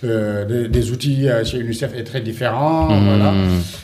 euh, 0.04 0.44
des- 0.44 0.68
des 0.68 0.90
outils 0.90 1.28
euh, 1.28 1.44
chez 1.44 1.58
UNICEF 1.58 1.94
est 1.96 2.04
très 2.04 2.20
différent, 2.20 2.88
Mhm. 2.90 3.04
voilà. 3.08 3.32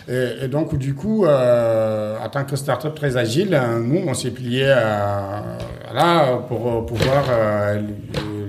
Et, 0.09 0.45
et 0.45 0.49
donc, 0.49 0.77
du 0.77 0.95
coup, 0.95 1.25
euh, 1.27 2.17
en 2.25 2.29
tant 2.29 2.45
que 2.45 2.57
start-up 2.57 2.95
très 2.95 3.17
agile, 3.17 3.53
euh, 3.55 3.79
nous, 3.81 4.03
on 4.07 4.15
s'est 4.15 4.31
plié 4.31 4.71
à, 4.71 5.43
voilà, 5.91 6.39
pour 6.49 6.67
euh, 6.73 6.87
pouvoir 6.87 7.25
euh, 7.31 7.81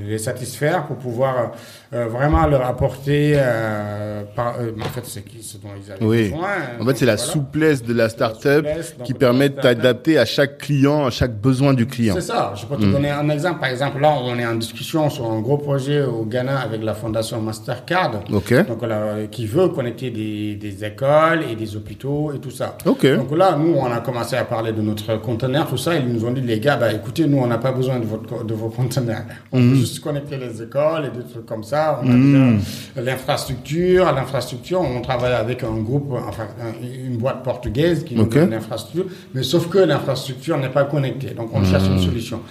les 0.09 0.17
satisfaire, 0.17 0.85
pour 0.87 0.97
pouvoir 0.97 1.51
euh, 1.93 2.07
vraiment 2.07 2.45
leur 2.47 2.65
apporter, 2.65 3.33
euh, 3.35 4.23
par, 4.35 4.55
euh, 4.59 4.71
en 4.81 4.85
fait, 4.89 5.05
ce, 5.05 5.19
qui, 5.19 5.41
ce 5.43 5.57
dont 5.57 5.69
ils 5.81 5.91
avaient 5.91 6.03
Oui. 6.05 6.23
besoin. 6.29 6.47
En 6.81 6.85
fait, 6.85 6.97
c'est 6.97 7.05
la 7.05 7.17
souplesse 7.17 7.83
de 7.83 7.93
la 7.93 8.09
startup 8.09 8.65
qui 9.03 9.13
permet 9.13 9.49
t'adapter 9.49 10.17
à 10.17 10.25
chaque 10.25 10.57
client, 10.57 11.05
à 11.05 11.09
chaque 11.11 11.35
besoin 11.39 11.73
du 11.73 11.85
client. 11.85 12.15
C'est 12.15 12.21
ça. 12.21 12.53
Je 12.55 12.65
peux 12.65 12.75
te 12.77 12.85
Mm. 12.85 12.91
donner 12.91 13.09
un 13.11 13.29
exemple. 13.29 13.59
Par 13.59 13.69
exemple, 13.69 13.99
là, 14.01 14.13
on 14.23 14.37
est 14.37 14.45
en 14.45 14.55
discussion 14.55 15.09
sur 15.09 15.29
un 15.31 15.39
gros 15.41 15.57
projet 15.57 16.01
au 16.03 16.25
Ghana 16.25 16.59
avec 16.59 16.83
la 16.83 16.93
fondation 16.93 17.41
Mastercard. 17.41 18.21
Ok. 18.33 18.53
Donc, 18.67 18.81
là, 18.85 19.25
qui 19.31 19.45
veut 19.47 19.69
connecter 19.69 20.09
des, 20.09 20.55
des 20.55 20.83
écoles 20.85 21.43
et 21.51 21.55
des 21.55 21.75
hôpitaux 21.75 22.31
et 22.35 22.39
tout 22.39 22.51
ça. 22.51 22.77
Ok. 22.85 23.05
Donc 23.15 23.35
là, 23.37 23.55
nous, 23.57 23.73
on 23.75 23.91
a 23.91 23.99
commencé 24.01 24.35
à 24.35 24.45
parler 24.45 24.71
de 24.71 24.81
notre 24.81 25.17
conteneur, 25.21 25.67
tout 25.67 25.77
ça. 25.77 25.95
Ils 25.95 26.07
nous 26.07 26.25
ont 26.25 26.31
dit, 26.31 26.41
les 26.41 26.59
gars, 26.59 26.77
bah, 26.77 26.91
écoutez, 26.93 27.25
nous, 27.27 27.37
on 27.37 27.47
n'a 27.47 27.57
pas 27.57 27.71
besoin 27.71 27.99
de, 27.99 28.05
votre, 28.05 28.43
de 28.43 28.53
vos 28.53 28.69
conteneurs. 28.69 29.23
On 29.51 29.59
Mm. 29.59 29.69
veut 29.69 29.75
juste 29.75 29.98
connecter 29.99 30.37
les 30.37 30.61
écoles 30.61 31.05
et 31.13 31.17
des 31.17 31.23
trucs 31.25 31.45
comme 31.45 31.63
ça. 31.63 32.01
On 32.03 32.09
a 32.09 32.13
déjà 32.13 33.01
l'infrastructure. 33.01 34.05
L'infrastructure, 34.13 34.81
on 34.81 35.01
travaille 35.01 35.33
avec 35.33 35.63
un 35.63 35.77
groupe, 35.77 36.13
enfin, 36.27 36.47
une 36.81 37.17
boîte 37.17 37.43
portugaise 37.43 38.03
qui 38.03 38.15
nous 38.15 38.25
donne 38.41 38.51
l'infrastructure. 38.51 39.05
Mais 39.33 39.43
sauf 39.43 39.67
que 39.69 39.79
l'infrastructure 39.79 40.57
n'est 40.57 40.69
pas 40.69 40.85
connectée. 40.85 41.31
Donc, 41.35 41.49
on 41.53 41.63
cherche 41.63 41.87
une 41.87 41.99
solution. 41.99 42.41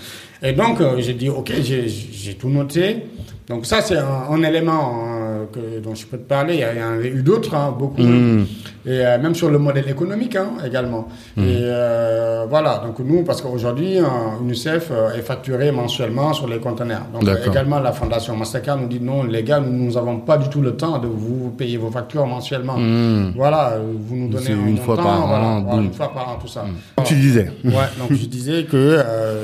Et 0.42 0.52
donc, 0.52 0.80
euh, 0.80 0.94
j'ai 0.98 1.14
dit, 1.14 1.28
OK, 1.28 1.52
j'ai- 1.62 2.34
tout 2.38 2.48
noté. 2.48 3.06
Donc, 3.48 3.66
ça, 3.66 3.80
c'est 3.80 3.96
un, 3.96 4.26
un 4.30 4.42
élément 4.44 5.04
euh, 5.08 5.37
que, 5.52 5.80
dont 5.80 5.94
je 5.94 6.06
peux 6.06 6.18
te 6.18 6.28
parler. 6.28 6.54
Il 6.54 6.60
y, 6.60 6.64
a- 6.64 6.88
en 6.88 6.92
avait 6.94 7.08
eu 7.08 7.22
d'autres, 7.22 7.54
hein, 7.54 7.74
beaucoup. 7.76 8.02
Mm. 8.02 8.46
Et 8.86 9.04
euh, 9.04 9.18
même 9.18 9.34
sur 9.34 9.50
le 9.50 9.58
modèle 9.58 9.88
économique 9.88 10.36
hein, 10.36 10.52
également. 10.64 11.08
Et 11.36 11.40
euh, 11.62 12.46
voilà, 12.48 12.78
donc 12.78 12.98
nous, 13.00 13.22
parce 13.22 13.42
qu'aujourd'hui, 13.42 13.98
euh, 13.98 14.04
UNICEF 14.42 14.90
est 15.16 15.20
facturé 15.20 15.70
mensuellement 15.72 16.32
sur 16.32 16.48
les 16.48 16.58
conteneurs. 16.58 17.02
Donc 17.12 17.24
également, 17.46 17.80
la 17.80 17.92
Fondation 17.92 18.34
Mastercard 18.36 18.78
nous 18.78 18.86
dit 18.88 19.00
non, 19.00 19.24
les 19.24 19.42
gars, 19.42 19.60
nous 19.60 19.92
n'avons 19.92 20.20
pas 20.20 20.38
du 20.38 20.48
tout 20.48 20.62
le 20.62 20.74
temps 20.76 20.98
de 20.98 21.06
vous 21.06 21.50
payer 21.50 21.76
vos 21.76 21.90
factures 21.90 22.26
mensuellement. 22.26 22.78
Mm. 22.78 23.32
Voilà, 23.36 23.74
vous 23.78 24.16
nous 24.16 24.28
donnez 24.28 24.52
un 24.52 24.66
une 24.66 24.78
fois 24.78 24.96
montant, 24.96 25.08
par 25.08 25.42
an, 25.44 25.60
voilà, 25.66 25.82
une 25.82 25.92
fois 25.92 26.12
par 26.14 26.28
an, 26.30 26.38
tout 26.40 26.48
ça. 26.48 26.64
Tu 27.04 27.14
disais. 27.14 27.50
Ouais, 27.64 27.72
donc 27.98 28.12
je 28.12 28.26
disais 28.26 28.64
que 28.64 28.98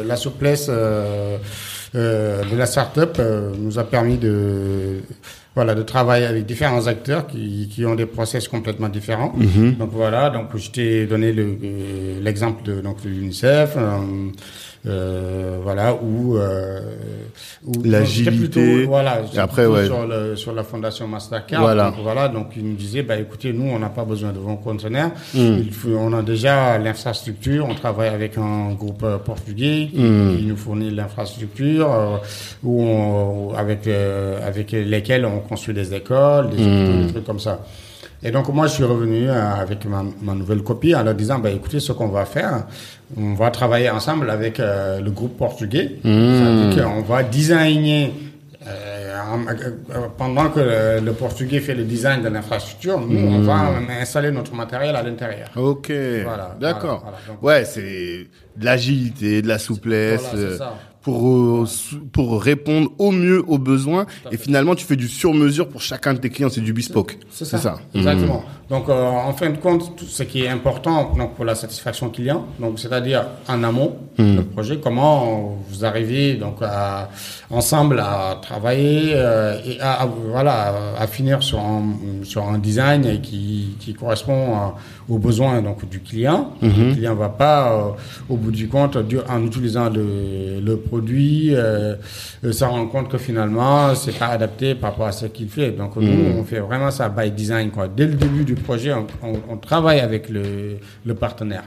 la 0.07 0.17
souplesse 0.17 0.71
de 0.71 2.57
la 2.57 2.67
startup 2.67 3.21
nous 3.59 3.79
a 3.79 3.85
permis 3.85 4.17
de 4.17 5.01
voilà 5.55 5.75
de 5.75 5.83
travailler 5.83 6.27
avec 6.27 6.47
différents 6.47 6.87
acteurs 6.87 7.27
qui, 7.27 7.69
qui 7.73 7.85
ont 7.87 7.95
des 7.95 8.07
process 8.07 8.49
complètement 8.49 8.89
différents. 8.89 9.33
Mhm. 9.37 9.75
Donc 9.77 9.91
voilà, 9.93 10.31
donc 10.31 10.49
je 10.57 10.71
t'ai 10.71 11.07
donné 11.07 11.33
le 11.33 11.57
euh, 11.63 12.21
l'exemple 12.23 12.63
de 12.65 12.81
donc 12.81 13.03
de 13.03 13.09
l'UNICEF. 13.09 13.75
euh, 13.77 13.99
euh, 14.87 15.59
voilà 15.63 15.95
où, 15.95 16.37
euh, 16.37 16.81
où 17.65 17.73
L'agilité. 17.85 18.85
voilà 18.85 19.23
après, 19.39 19.65
ouais. 19.67 19.87
sur, 19.87 20.07
le, 20.07 20.37
sur 20.37 20.53
la 20.53 20.63
fondation 20.63 21.09
Mastercard 21.09 21.63
Voilà. 21.63 21.91
donc 21.91 22.01
voilà 22.03 22.29
donc 22.29 22.49
ils 22.57 22.65
nous 22.65 22.75
disaient 22.77 23.03
bah 23.03 23.17
écoutez 23.19 23.53
nous 23.53 23.71
on 23.71 23.79
n'a 23.79 23.89
pas 23.89 24.05
besoin 24.05 24.33
de 24.33 24.39
vos 24.39 24.57
conteneurs 24.57 25.11
Mm. 25.35 25.39
Il 25.67 25.73
faut- 25.73 25.97
on 25.97 26.13
a 26.13 26.23
déjà 26.23 26.77
l'infrastructure 26.79 27.67
on 27.69 27.75
travaille 27.75 28.09
avec 28.09 28.37
un 28.39 28.73
groupe 28.75 29.03
euh, 29.05 29.19
portugais 29.19 29.89
qui, 29.93 30.01
Mm. 30.01 30.37
qui 30.37 30.43
nous 30.45 30.57
fournit 30.57 30.91
l'infrastructure 30.91 31.91
euh, 31.91 32.17
où 32.63 32.83
on, 32.83 33.55
avec 33.55 33.87
euh, 33.87 34.47
avec 34.47 34.73
lesquels 34.73 35.25
on 35.25 35.39
construit 35.41 35.75
des 35.75 35.95
écoles 35.95 36.51
des 36.51 36.57
hôpitaux 36.57 36.93
Mm. 36.93 37.07
des 37.07 37.13
trucs 37.13 37.25
comme 37.25 37.41
ça 37.41 37.61
et 38.25 38.31
donc 38.31 38.49
moi 38.49 38.67
je 38.67 38.73
suis 38.75 38.85
revenu 38.85 39.29
euh, 39.29 39.55
avec 39.55 39.85
ma, 39.85 40.03
ma 40.23 40.35
nouvelle 40.35 40.63
copie 40.63 40.95
en 40.95 41.03
leur 41.05 41.15
disant 41.15 41.39
bah 41.39 41.51
écoutez 41.51 41.79
ce 41.81 41.93
qu'on 41.93 42.09
va 42.09 42.25
faire 42.25 42.65
on 43.17 43.35
va 43.35 43.51
travailler 43.51 43.91
ensemble 43.91 44.31
avec 44.31 44.59
euh, 44.61 45.01
le 45.01 45.11
groupe 45.11 45.37
portugais 45.37 45.97
Mm. 46.03 46.09
C'est-à-dire 46.73 46.85
qu'on 46.85 47.03
va 47.03 47.23
designer 47.23 48.13
euh, 48.67 49.19
en- 49.21 50.09
pendant 50.17 50.49
que 50.49 50.61
le, 50.61 51.05
le 51.05 51.13
portugais 51.13 51.61
fait 51.61 51.75
le 51.75 51.85
design 51.85 52.23
de 52.23 52.29
l'infrastructure, 52.31 52.99
nous, 52.99 53.19
on 53.19 53.41
Mm. 53.41 53.45
va 53.45 53.61
installer 54.01 54.31
notre 54.31 54.55
matériel 54.55 54.97
à 54.97 55.03
l'intérieur. 55.03 55.49
Ok. 55.57 55.93
Voilà, 56.25 56.57
D'accord. 56.59 57.01
voilà, 57.03 57.19
voilà. 57.27 57.29
Donc- 57.29 57.43
ouais, 57.43 57.65
c'est 57.67 58.27
de 58.57 58.65
l'agilité, 58.65 59.43
de 59.43 59.49
la 59.49 59.59
souplesse. 59.59 60.23
Voilà, 60.23 60.37
c'est 60.39 60.55
euh, 60.55 60.59
ça. 60.59 60.75
Pour, 61.05 61.29
euh, 61.29 61.67
pour 62.13 62.41
répondre 62.43 62.89
au 62.99 63.11
mieux 63.11 63.43
aux 63.47 63.59
besoins. 63.59 64.07
Et 64.33 64.39
finalement, 64.39 64.75
tu 64.75 64.87
fais 64.87 64.97
du 64.97 65.07
sur-mesure 65.09 65.69
pour 65.69 65.83
chacun 65.83 66.15
de 66.15 66.19
tes 66.19 66.31
clients. 66.31 66.49
C'est 66.51 66.63
du 66.63 66.73
bespoke. 66.73 67.19
C'est 67.31 67.45
ça. 67.45 67.77
Exactement. 67.95 68.43
Donc, 68.71 68.89
euh, 68.89 69.09
en 69.11 69.35
fin 69.35 69.51
de 69.51 69.59
compte, 69.59 69.95
tout 69.97 70.07
ce 70.07 70.23
qui 70.23 70.43
est 70.45 70.49
important 70.49 71.13
donc, 71.15 71.35
pour 71.35 71.45
la 71.45 71.55
satisfaction 71.55 72.09
client, 72.09 72.47
donc 72.59 72.79
c'est-à-dire 72.79 73.27
en 73.49 73.63
amont 73.63 73.97
Mhm. 74.19 74.37
le 74.37 74.43
projet, 74.45 74.79
comment 74.83 75.59
vous 75.69 75.85
arrivez 75.85 76.35
donc 76.35 76.57
à, 76.63 77.11
ensemble 77.51 77.99
à 78.01 78.39
travailler 78.41 79.11
euh, 79.15 79.59
et 79.67 79.81
à, 79.81 80.03
à- 80.03 80.07
voilà 80.07 80.75
à 80.99 81.07
finir 81.09 81.43
sur 81.43 81.59
un, 81.59 81.83
sur 82.23 82.49
un 82.49 82.59
design 82.59 83.21
qui, 83.21 83.75
qui 83.81 83.93
correspond 83.93 84.55
à- 84.55 84.75
aux 85.09 85.19
besoins 85.19 85.61
donc 85.61 85.87
du 85.91 86.01
client. 86.01 86.53
Le 86.63 86.95
client 86.95 87.15
va 87.17 87.29
pas 87.29 87.73
euh, 87.73 87.91
au 88.31 88.37
bout 88.37 88.53
du 88.53 88.69
compte 88.69 88.97
en 89.29 89.43
utilisant 89.45 89.91
le, 89.91 90.61
le 90.65 90.77
produit 90.95 91.55
euh, 91.55 91.95
euh, 92.45 92.53
se 92.53 92.65
rendre 92.65 92.89
compte 92.91 93.09
que 93.11 93.19
finalement 93.19 93.95
c'est 93.95 94.17
pas 94.19 94.29
adapté 94.29 94.75
par 94.75 94.91
rapport 94.91 95.07
à 95.09 95.13
ce 95.13 95.27
qu'il 95.27 95.49
fait. 95.49 95.71
Donc 95.73 95.97
nous 95.97 96.39
on 96.41 96.45
fait 96.45 96.61
vraiment 96.61 96.91
ça 96.91 97.09
by 97.09 97.31
design 97.31 97.71
quoi. 97.71 97.89
Dès 97.89 98.07
le 98.07 98.15
début 98.15 98.45
du 98.45 98.55
projet 98.55 98.93
on, 98.93 99.07
on- 99.23 99.41
on 99.53 99.57
travaille 99.57 100.01
avec 100.01 100.29
le, 100.29 100.79
le 101.05 101.15
partenaire. 101.15 101.65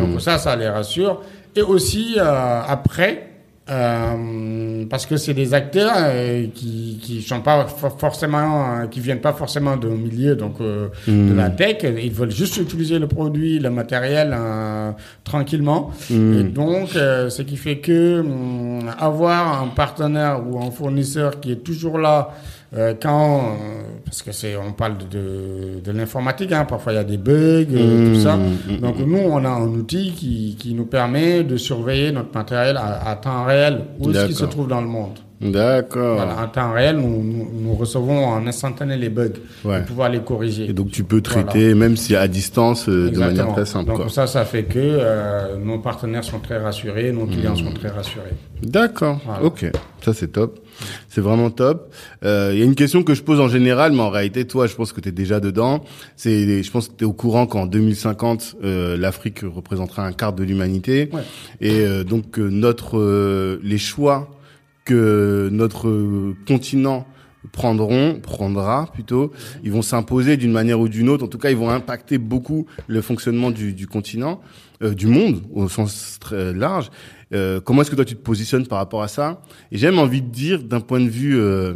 Donc 0.00 0.20
ça 0.20 0.38
ça 0.38 0.56
les 0.56 0.68
rassure. 0.68 1.20
Et 1.56 1.62
aussi 1.62 2.14
euh, 2.16 2.60
après 2.76 3.29
euh, 3.70 4.84
parce 4.88 5.06
que 5.06 5.16
c'est 5.16 5.34
des 5.34 5.54
acteurs 5.54 5.92
euh, 5.96 6.46
qui 6.54 6.98
qui 7.02 7.22
sont 7.22 7.40
pas 7.40 7.66
for- 7.66 7.98
forcément 7.98 8.80
euh, 8.80 8.86
qui 8.86 9.00
viennent 9.00 9.20
pas 9.20 9.32
forcément 9.32 9.76
d'un 9.76 9.88
milieu 9.90 10.34
donc 10.36 10.60
euh, 10.60 10.88
de 11.06 11.34
la 11.34 11.50
tech. 11.50 11.78
Ils 11.82 12.12
veulent 12.12 12.30
juste 12.32 12.56
utiliser 12.56 12.98
le 12.98 13.06
produit 13.06 13.58
le 13.58 13.70
matériel 13.70 14.34
euh, 14.36 14.90
tranquillement. 15.24 15.90
Et 16.10 16.42
donc 16.44 16.96
euh, 16.96 17.30
ce 17.30 17.42
qui 17.42 17.56
fait 17.56 17.78
que 17.78 18.20
hum, 18.20 18.90
avoir 18.98 19.62
un 19.62 19.68
partenaire 19.68 20.40
ou 20.46 20.58
un 20.60 20.70
fournisseur 20.70 21.40
qui 21.40 21.52
est 21.52 21.62
toujours 21.64 21.98
là 21.98 22.30
euh, 22.76 22.94
quand 23.00 23.38
euh, 23.38 23.82
parce 24.04 24.22
que 24.22 24.32
c'est 24.32 24.56
on 24.56 24.72
parle 24.72 24.98
de 24.98 25.04
de, 25.06 25.80
de 25.84 25.92
l'informatique 25.92 26.52
hein, 26.52 26.64
parfois 26.64 26.92
il 26.92 26.96
y 26.96 26.98
a 26.98 27.04
des 27.04 27.16
bugs 27.18 27.66
euh, 27.72 28.14
tout 28.14 28.20
ça. 28.20 28.38
Donc 28.80 28.98
nous 28.98 29.18
on 29.18 29.44
a 29.44 29.48
un 29.48 29.66
outil 29.68 30.12
qui 30.12 30.56
qui 30.58 30.74
nous 30.74 30.86
permet 30.86 31.42
de 31.42 31.56
surveiller 31.56 32.12
notre 32.12 32.32
matériel 32.34 32.76
à, 32.76 33.08
à 33.10 33.16
temps 33.16 33.44
réel 33.44 33.84
où 33.98 34.10
est-ce 34.10 34.26
qu'il 34.26 34.36
se 34.36 34.44
trouve 34.44 34.68
dans 34.68 34.80
le 34.80 34.86
monde 34.86 35.18
D'accord. 35.40 36.16
voilà, 36.16 36.42
en 36.42 36.48
temps 36.48 36.72
réel, 36.72 36.96
nous, 36.96 37.22
nous, 37.22 37.48
nous 37.62 37.74
recevons 37.74 38.26
en 38.26 38.46
instantané 38.46 38.96
les 38.96 39.08
bugs 39.08 39.28
Ouais. 39.64 39.78
pour 39.78 39.86
pouvoir 39.86 40.08
les 40.10 40.20
corriger. 40.20 40.68
Et 40.70 40.72
donc, 40.72 40.90
tu 40.90 41.02
peux 41.04 41.20
traiter, 41.22 41.74
même 41.74 41.96
si 41.96 42.14
à 42.14 42.28
distance, 42.28 42.88
euh, 42.88 43.10
de 43.10 43.18
manière 43.18 43.48
très 43.52 43.64
simple. 43.64 43.88
Donc 43.90 43.96
quoi. 43.96 44.08
ça, 44.10 44.26
ça 44.26 44.44
fait 44.44 44.64
que 44.64 44.78
euh, 44.78 45.56
nos 45.56 45.78
partenaires 45.78 46.24
sont 46.24 46.40
très 46.40 46.58
rassurés, 46.58 47.12
nos 47.12 47.26
clients 47.26 47.56
sont 47.56 47.72
très 47.72 47.88
rassurés. 47.88 48.34
D'accord. 48.62 49.18
Voilà. 49.24 49.42
Ok. 49.44 49.64
Ça, 50.02 50.12
c'est 50.12 50.28
top. 50.28 50.58
C'est 51.08 51.20
vraiment 51.20 51.50
top. 51.50 51.92
Euh, 52.24 52.50
Il 52.52 52.58
y 52.58 52.62
a 52.62 52.64
une 52.64 52.74
question 52.74 53.02
que 53.02 53.14
je 53.14 53.22
pose 53.22 53.40
en 53.40 53.48
général, 53.48 53.92
mais 53.92 54.00
en 54.00 54.08
réalité, 54.10 54.46
toi, 54.46 54.66
je 54.66 54.74
pense 54.74 54.92
que 54.92 55.00
tu 55.00 55.08
es 55.10 55.12
déjà 55.12 55.40
dedans. 55.40 55.84
C'est, 56.16 56.62
je 56.62 56.70
pense 56.70 56.88
que 56.88 56.94
tu 56.96 57.04
es 57.04 57.06
au 57.06 57.12
courant 57.12 57.46
qu'en 57.46 57.66
2050, 57.66 58.56
euh, 58.64 58.96
l'Afrique 58.96 59.40
représentera 59.42 60.06
un 60.06 60.12
quart 60.12 60.32
de 60.32 60.42
l'humanité. 60.44 61.10
Ouais. 61.12 61.20
Et 61.60 61.80
euh, 61.86 62.04
donc, 62.04 62.38
euh, 62.38 62.48
notre, 62.48 62.98
euh, 62.98 63.58
les 63.62 63.78
choix 63.78 64.28
que 64.90 65.48
notre 65.52 65.88
euh, 65.88 66.36
continent 66.46 67.06
prendront, 67.52 68.20
prendra 68.20 68.90
plutôt, 68.92 69.32
ils 69.62 69.72
vont 69.72 69.82
s'imposer 69.82 70.36
d'une 70.36 70.52
manière 70.52 70.80
ou 70.80 70.88
d'une 70.88 71.08
autre. 71.08 71.24
En 71.24 71.28
tout 71.28 71.38
cas, 71.38 71.50
ils 71.50 71.56
vont 71.56 71.70
impacter 71.70 72.18
beaucoup 72.18 72.66
le 72.86 73.00
fonctionnement 73.00 73.50
du, 73.50 73.72
du 73.72 73.86
continent, 73.86 74.40
euh, 74.82 74.94
du 74.94 75.06
monde 75.06 75.42
au 75.52 75.68
sens 75.68 76.18
très 76.20 76.52
large. 76.52 76.90
Euh, 77.32 77.60
comment 77.60 77.82
est-ce 77.82 77.90
que 77.90 77.96
toi 77.96 78.04
tu 78.04 78.16
te 78.16 78.22
positionnes 78.22 78.66
par 78.66 78.78
rapport 78.78 79.02
à 79.02 79.08
ça? 79.08 79.42
Et 79.70 79.78
j'ai 79.78 79.86
même 79.86 79.98
envie 79.98 80.22
de 80.22 80.28
dire 80.28 80.62
d'un 80.62 80.80
point 80.80 81.00
de 81.00 81.08
vue 81.08 81.38
euh, 81.38 81.74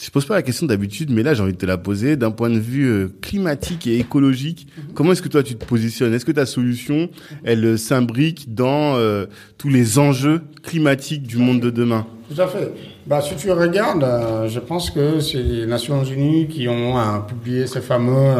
Je 0.00 0.08
pose 0.10 0.24
pas 0.24 0.34
la 0.34 0.40
question 0.40 0.66
d'habitude, 0.66 1.10
mais 1.10 1.22
là 1.22 1.34
j'ai 1.34 1.42
envie 1.42 1.52
de 1.52 1.58
te 1.58 1.66
la 1.66 1.76
poser 1.76 2.16
d'un 2.16 2.30
point 2.30 2.48
de 2.48 2.58
vue 2.58 2.86
euh, 2.86 3.08
climatique 3.20 3.86
et 3.86 3.98
écologique. 3.98 4.66
Comment 4.94 5.12
est-ce 5.12 5.20
que 5.20 5.28
toi 5.28 5.42
tu 5.42 5.56
te 5.56 5.64
positionnes? 5.66 6.14
Est-ce 6.14 6.24
que 6.24 6.32
ta 6.32 6.46
solution, 6.46 7.10
elle 7.44 7.62
euh, 7.66 7.76
s'imbrique 7.76 8.54
dans 8.54 8.96
euh, 8.96 9.26
tous 9.58 9.68
les 9.68 9.98
enjeux 9.98 10.40
climatiques 10.62 11.24
du 11.24 11.36
monde 11.36 11.60
de 11.60 11.68
demain? 11.68 12.06
Tout 12.34 12.40
à 12.40 12.46
fait. 12.46 12.72
Bah, 13.06 13.20
si 13.20 13.36
tu 13.36 13.50
regardes, 13.50 14.48
je 14.48 14.58
pense 14.58 14.90
que 14.90 15.20
c'est 15.20 15.42
les 15.42 15.66
Nations 15.66 16.02
Unies 16.02 16.48
qui 16.48 16.66
ont 16.66 16.94
publié 17.28 17.66
ces 17.66 17.82
fameux 17.82 18.36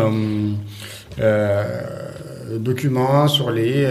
documents 2.59 3.29
sur 3.29 3.51
les 3.51 3.87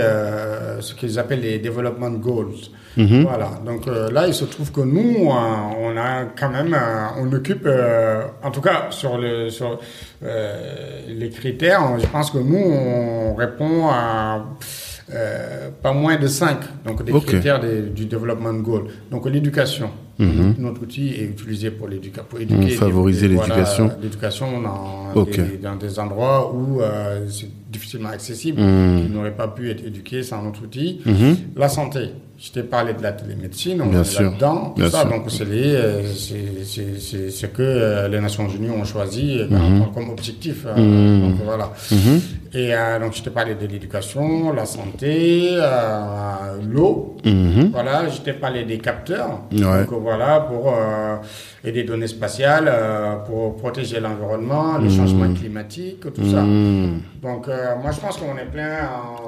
ce 0.79 0.95
qu'ils 0.95 1.19
appellent 1.19 1.41
les 1.41 1.59
development 1.59 2.17
goals. 2.17 2.55
Mhm. 2.97 3.23
Voilà. 3.23 3.49
Donc 3.65 3.87
euh, 3.87 4.09
là, 4.11 4.27
il 4.27 4.33
se 4.33 4.45
trouve 4.45 4.71
que 4.71 4.81
nous, 4.81 5.29
euh, 5.29 5.33
on 5.79 5.95
a 5.97 6.25
quand 6.37 6.49
même, 6.49 6.73
euh, 6.73 7.05
on 7.21 7.31
occupe, 7.31 7.67
en 8.43 8.51
tout 8.51 8.61
cas 8.61 8.87
sur 8.89 9.17
le 9.17 9.49
sur 9.49 9.79
les 11.07 11.29
critères, 11.29 11.81
je 11.99 12.07
pense 12.07 12.31
que 12.31 12.37
nous, 12.39 12.57
on 12.57 13.35
répond 13.35 13.87
à 13.89 14.45
pas 15.81 15.91
moins 15.93 16.17
de 16.17 16.27
5, 16.27 16.57
donc 16.85 17.03
des 17.03 17.11
critères 17.11 17.59
des- 17.59 17.81
du 17.81 18.05
development 18.05 18.61
goal. 18.61 18.83
Donc 19.09 19.25
l'éducation, 19.27 19.89
Mhm. 20.19 20.55
notre 20.59 20.83
outil 20.83 21.09
est 21.15 21.23
utilisé 21.23 21.71
pour 21.71 21.87
l'éducation, 21.87 22.25
pour 22.29 22.39
éduquer, 22.39 22.65
Mm, 22.75 22.77
favoriser 22.77 23.27
voilà, 23.29 23.55
l'éducation. 23.55 23.91
l'éducation 24.01 24.61
dans, 24.61 25.23
des, 25.23 25.57
dans 25.57 25.75
des 25.77 25.97
endroits 25.97 26.53
où 26.53 26.81
c'est 27.27 27.49
difficilement 27.71 28.09
accessible, 28.09 28.61
Mhm. 28.61 29.05
qui 29.05 29.11
n'auraient 29.13 29.35
pas 29.35 29.47
pu 29.47 29.71
être 29.71 29.83
éduqués 29.85 30.21
sans 30.21 30.43
notre 30.43 30.61
outil. 30.63 31.01
Mhm. 31.05 31.35
La 31.55 31.69
santé. 31.69 32.09
Je 32.41 32.51
t'ai 32.51 32.63
parlé 32.63 32.93
de 32.93 33.03
la 33.03 33.11
télémédecine, 33.11 33.81
on 33.81 33.87
Bien 33.87 34.01
est 34.01 34.05
là-dedans. 34.23 34.73
Ça, 34.89 35.01
sûr. 35.01 35.09
donc 35.09 35.23
c'est 35.29 35.43
euh, 35.75 36.01
c'est- 36.15 36.63
c'est- 36.63 36.99
c'est 37.01 37.29
ce 37.31 37.45
que 37.47 37.61
euh, 37.61 38.07
les 38.07 38.21
Nations 38.21 38.47
Unies 38.47 38.69
ont 38.69 38.85
choisi 38.85 39.39
euh, 39.39 39.47
Mhm. 39.49 39.87
comme 39.93 40.09
objectif. 40.09 40.65
euh, 40.65 40.77
Mhm. 40.77 41.21
donc 41.31 41.39
voilà. 41.43 41.73
Mhm. 41.91 42.21
Et 42.51 42.73
euh, 42.73 42.97
donc 42.99 43.13
je 43.13 43.21
t'ai 43.21 43.29
parlé 43.29 43.53
de 43.53 43.67
l'éducation, 43.67 44.51
la 44.53 44.65
santé, 44.65 45.49
euh, 45.53 46.57
l'eau. 46.67 47.15
Mhm. 47.23 47.69
Voilà, 47.71 48.09
je 48.09 48.21
t'ai 48.21 48.33
parlé 48.33 48.63
des 48.63 48.79
capteurs. 48.79 49.41
Ouais. 49.51 49.85
Donc 49.85 50.01
voilà, 50.01 50.39
pour 50.41 50.73
euh, 50.73 51.17
et 51.63 51.71
des 51.71 51.83
données 51.83 52.07
spatiales 52.07 52.65
euh, 52.67 53.15
pour 53.17 53.55
protéger 53.57 53.99
l'environnement, 53.99 54.79
le 54.79 54.89
changement 54.89 55.31
climatique, 55.33 56.01
tout 56.11 56.25
ça. 56.31 56.41
Mhm. 56.41 57.01
Donc 57.21 57.47
euh, 57.47 57.75
moi 57.81 57.91
je 57.91 57.99
pense 57.99 58.17
qu'on 58.17 58.35
est 58.37 58.49
plein 58.51 58.79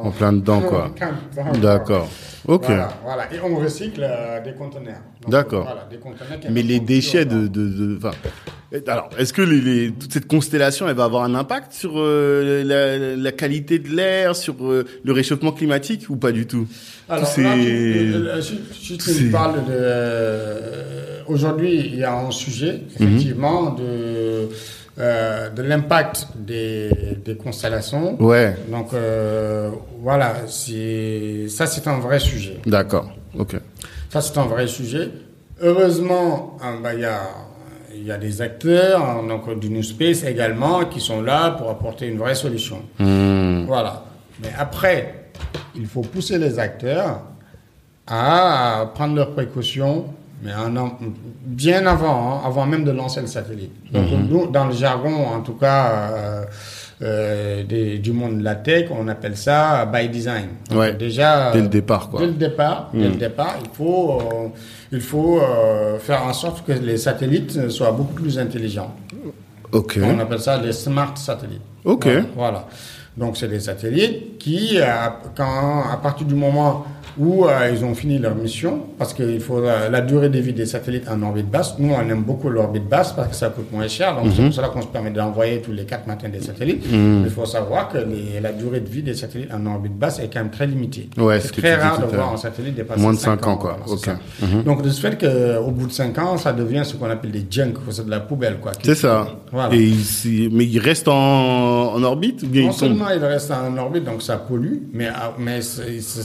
en, 0.04 0.08
En 0.08 0.12
plein 0.12 0.34
dedans, 0.34 0.62
quoi. 0.68 0.86
En 0.86 0.90
plein 0.90 1.12
dedans, 1.12 1.44
quoi. 1.52 1.60
D'accord. 1.60 2.08
Ok. 2.48 2.66
Voilà, 2.66 2.90
voilà. 3.04 3.24
Et 3.34 3.40
on 3.44 3.56
recycle 3.56 4.02
euh, 4.04 4.42
des 4.44 4.54
conteneurs. 4.54 5.02
D'accord. 5.28 5.64
Voilà, 5.64 5.88
Mais 6.50 6.64
les 6.64 6.80
déchets 6.80 7.26
de, 7.26 7.48
de, 7.48 7.68
de- 7.68 8.00
alors, 8.88 9.10
est-ce 9.18 9.34
que 9.34 9.42
les, 9.42 9.60
les- 9.60 9.92
toute 9.92 10.14
cette 10.14 10.28
constellation, 10.28 10.88
elle 10.88 10.96
va 10.96 11.04
avoir 11.04 11.24
un 11.24 11.36
impact 11.36 11.74
sur 11.74 11.94
euh, 11.98 12.64
la, 12.64 13.16
la 13.18 13.32
qualité 13.34 13.80
de 13.80 13.90
l'air, 13.90 14.36
sur 14.36 14.56
euh, 14.64 14.86
le 15.04 15.12
réchauffement 15.12 15.52
climatique 15.52 16.06
ou 16.10 16.16
pas 16.16 16.32
du 16.32 16.48
tout? 16.48 16.68
Alors 17.10 17.32
Tous 17.34 17.42
là, 17.42 17.54
ces- 17.54 18.62
tu- 18.98 19.30
parles 19.30 19.66
de... 19.66 19.72
euh, 19.72 21.22
Aujourd'hui, 21.28 21.76
il 21.86 21.96
y 21.98 22.04
a 22.04 22.14
un 22.14 22.32
sujet, 22.32 22.82
Mhm. 23.00 23.08
effectivement, 23.08 23.72
de, 23.72 24.50
de 24.98 25.62
l'impact 25.62 26.28
des, 26.36 26.90
des 27.24 27.36
constellations. 27.36 28.22
Ouais, 28.22 28.56
Donc, 28.70 28.90
voilà, 30.02 30.36
ça, 30.48 31.66
c'est 31.68 31.88
un 31.88 32.00
vrai 32.00 32.20
sujet. 32.20 32.58
d'accord. 32.66 33.12
Ok. 33.38 33.56
Ça, 34.12 34.20
c'est 34.20 34.38
un 34.38 34.46
vrai 34.46 34.68
sujet. 34.68 35.10
Heureusement, 35.62 36.58
il 36.94 37.00
y, 37.00 37.06
a, 37.06 37.22
il 37.96 38.06
y 38.06 38.12
a 38.12 38.18
des 38.18 38.42
acteurs 38.42 39.24
donc, 39.24 39.58
du 39.58 39.70
New 39.70 39.84
Space 39.84 40.26
également 40.26 40.84
qui 40.84 41.00
sont 41.00 41.22
là 41.22 41.52
pour 41.52 41.70
apporter 41.70 42.08
une 42.08 42.18
vraie 42.18 42.36
solution. 42.36 42.82
Hmm. 43.00 43.64
Voilà. 43.68 44.04
Mais 44.42 44.50
après, 44.58 45.30
il 45.78 45.86
faut 45.86 46.02
pousser 46.02 46.38
les 46.38 46.60
acteurs 46.60 47.22
à 48.06 48.92
prendre 48.94 49.16
leurs 49.16 49.32
précautions, 49.32 50.08
mais 50.44 50.52
bien 51.46 51.86
avant, 51.86 52.34
hein, 52.34 52.42
avant 52.46 52.66
même 52.66 52.84
de 52.84 52.92
lancer 52.92 53.22
le 53.22 53.28
satellite. 53.28 53.72
Donc, 53.94 54.08
nous, 54.30 54.48
dans 54.48 54.66
le 54.66 54.74
jargon, 54.74 55.26
en 55.28 55.40
tout 55.40 55.54
cas, 55.54 55.90
euh, 55.90 56.46
euh, 57.02 57.64
des- 57.64 57.98
du 57.98 58.12
monde 58.12 58.40
de 58.40 58.44
la 58.44 58.56
tech, 58.56 58.90
on 58.92 59.08
appelle 59.08 59.36
ça 59.38 59.86
by 59.86 60.08
design. 60.10 60.48
Donc, 60.70 60.80
Ouais. 60.80 60.94
Déjà, 60.94 61.52
Dès 61.52 61.62
le 61.62 61.68
départ, 61.68 62.10
quoi. 62.10 62.20
Dès 62.22 62.28
le 62.28 62.34
départ, 62.34 62.90
dès 62.94 63.08
le 63.10 63.16
départ, 63.16 63.56
il 63.64 63.70
faut, 63.76 64.20
euh, 64.22 64.48
il 64.92 65.02
faut 65.02 65.40
euh, 65.42 65.98
faire 66.00 66.24
en 66.26 66.34
sorte 66.34 66.66
que 66.66 66.74
les 66.74 66.98
satellites 66.98 67.70
soient 67.70 67.92
beaucoup 67.92 68.14
plus 68.14 68.38
intelligents. 68.38 68.94
Ok. 69.72 70.00
On 70.04 70.20
appelle 70.20 70.40
ça 70.40 70.58
les 70.62 70.74
smart 70.74 71.18
satellites. 71.18 71.62
Ok. 71.86 72.06
Voilà. 72.06 72.26
voilà. 72.36 72.68
Donc, 73.18 73.36
c'est 73.38 73.48
des 73.48 73.60
satellites 73.60 74.38
qui, 74.38 74.78
quand, 75.36 75.84
à 75.92 75.98
partir 75.98 76.26
du 76.28 76.36
moment 76.36 76.86
où 77.18 77.46
euh, 77.46 77.70
ils 77.74 77.84
ont 77.84 77.94
fini 77.94 78.18
leur 78.18 78.36
mission, 78.36 78.82
parce 78.98 79.14
qu'il 79.14 79.40
faut 79.40 79.58
euh, 79.60 79.90
la 79.90 80.02
durée 80.02 80.30
de 80.30 80.40
vie 80.40 80.54
des 80.54 80.66
satellites 80.66 81.08
en 81.10 81.22
orbite 81.22 81.50
basse. 81.50 81.76
Nous, 81.80 81.94
on 81.94 82.10
aime 82.10 82.24
beaucoup 82.24 82.50
l'orbite 82.50 82.88
basse 82.88 83.14
parce 83.14 83.28
que 83.30 83.36
ça 83.36 83.50
coûte 83.50 83.72
moins 83.72 83.88
cher. 83.88 84.16
Donc, 84.16 84.32
c'est 84.36 84.44
pour 84.44 84.54
cela 84.54 84.70
qu'on 84.70 84.82
se 84.82 84.88
permet 84.88 85.12
d'envoyer 85.12 85.62
tous 85.62 85.72
les 85.72 85.86
quatre 85.86 86.08
matins 86.08 86.30
des 86.30 86.42
satellites. 86.42 86.86
Il 86.92 87.30
faut 87.30 87.46
savoir 87.46 87.90
que 87.90 87.98
les- 87.98 88.40
la 88.42 88.52
durée 88.52 88.80
de 88.80 88.90
vie 88.90 89.04
des 89.04 89.14
satellites 89.14 89.50
en 89.54 89.66
orbite 89.66 89.98
basse 89.98 90.20
est 90.20 90.30
quand 90.32 90.40
même 90.40 90.52
très 90.52 90.68
limitée. 90.68 91.10
Ouais, 91.18 91.40
c'est 91.40 91.52
très 91.52 91.76
rare 91.76 91.98
de 92.00 92.06
voir 92.06 92.16
l'heure. 92.18 92.34
un 92.34 92.38
satellite 92.38 92.76
dépasser 92.76 93.02
Moins 93.02 93.14
de 93.14 93.18
5 93.18 93.40
cinq 93.42 93.48
ans, 93.48 93.58
quoi. 93.58 93.78
voilà. 93.86 94.16
Mhm. 94.42 94.48
ça. 94.58 94.64
Donc, 94.64 94.82
de 94.82 94.90
ce 94.90 95.02
fait 95.02 95.18
qu'au 95.20 95.72
bout 95.72 95.88
de 95.88 95.92
5 95.92 96.18
ans, 96.20 96.38
ça 96.38 96.54
devient 96.54 96.84
ce 96.86 96.96
qu'on 96.96 97.10
appelle 97.10 97.32
des 97.32 97.46
junk, 97.50 97.74
c'est 97.90 98.06
de 98.06 98.10
la 98.12 98.20
poubelle, 98.20 98.58
quoi. 98.62 98.72
C'est 98.82 98.96
ça. 98.96 99.28
Voilà. 99.52 99.74
Et 99.76 99.80
il, 99.82 100.04
s'y- 100.04 100.50
mais 100.52 100.66
il 100.66 100.80
reste 100.80 101.08
en, 101.08 101.94
en 101.96 102.04
orbite 102.04 102.44
ou 102.44 102.48
bien 102.48 102.64
Non 102.64 102.68
il 102.70 102.72
tombe? 102.72 102.90
seulement 102.90 103.10
il 103.16 103.24
reste 103.24 103.52
en 103.52 103.78
orbite, 103.78 104.04
donc 104.06 104.22
ça 104.22 104.38
pollue, 104.38 104.78
mais, 104.94 105.08
ah, 105.14 105.34
mais 105.38 105.62
c'est- 105.62 106.00
c'est- 106.02 106.22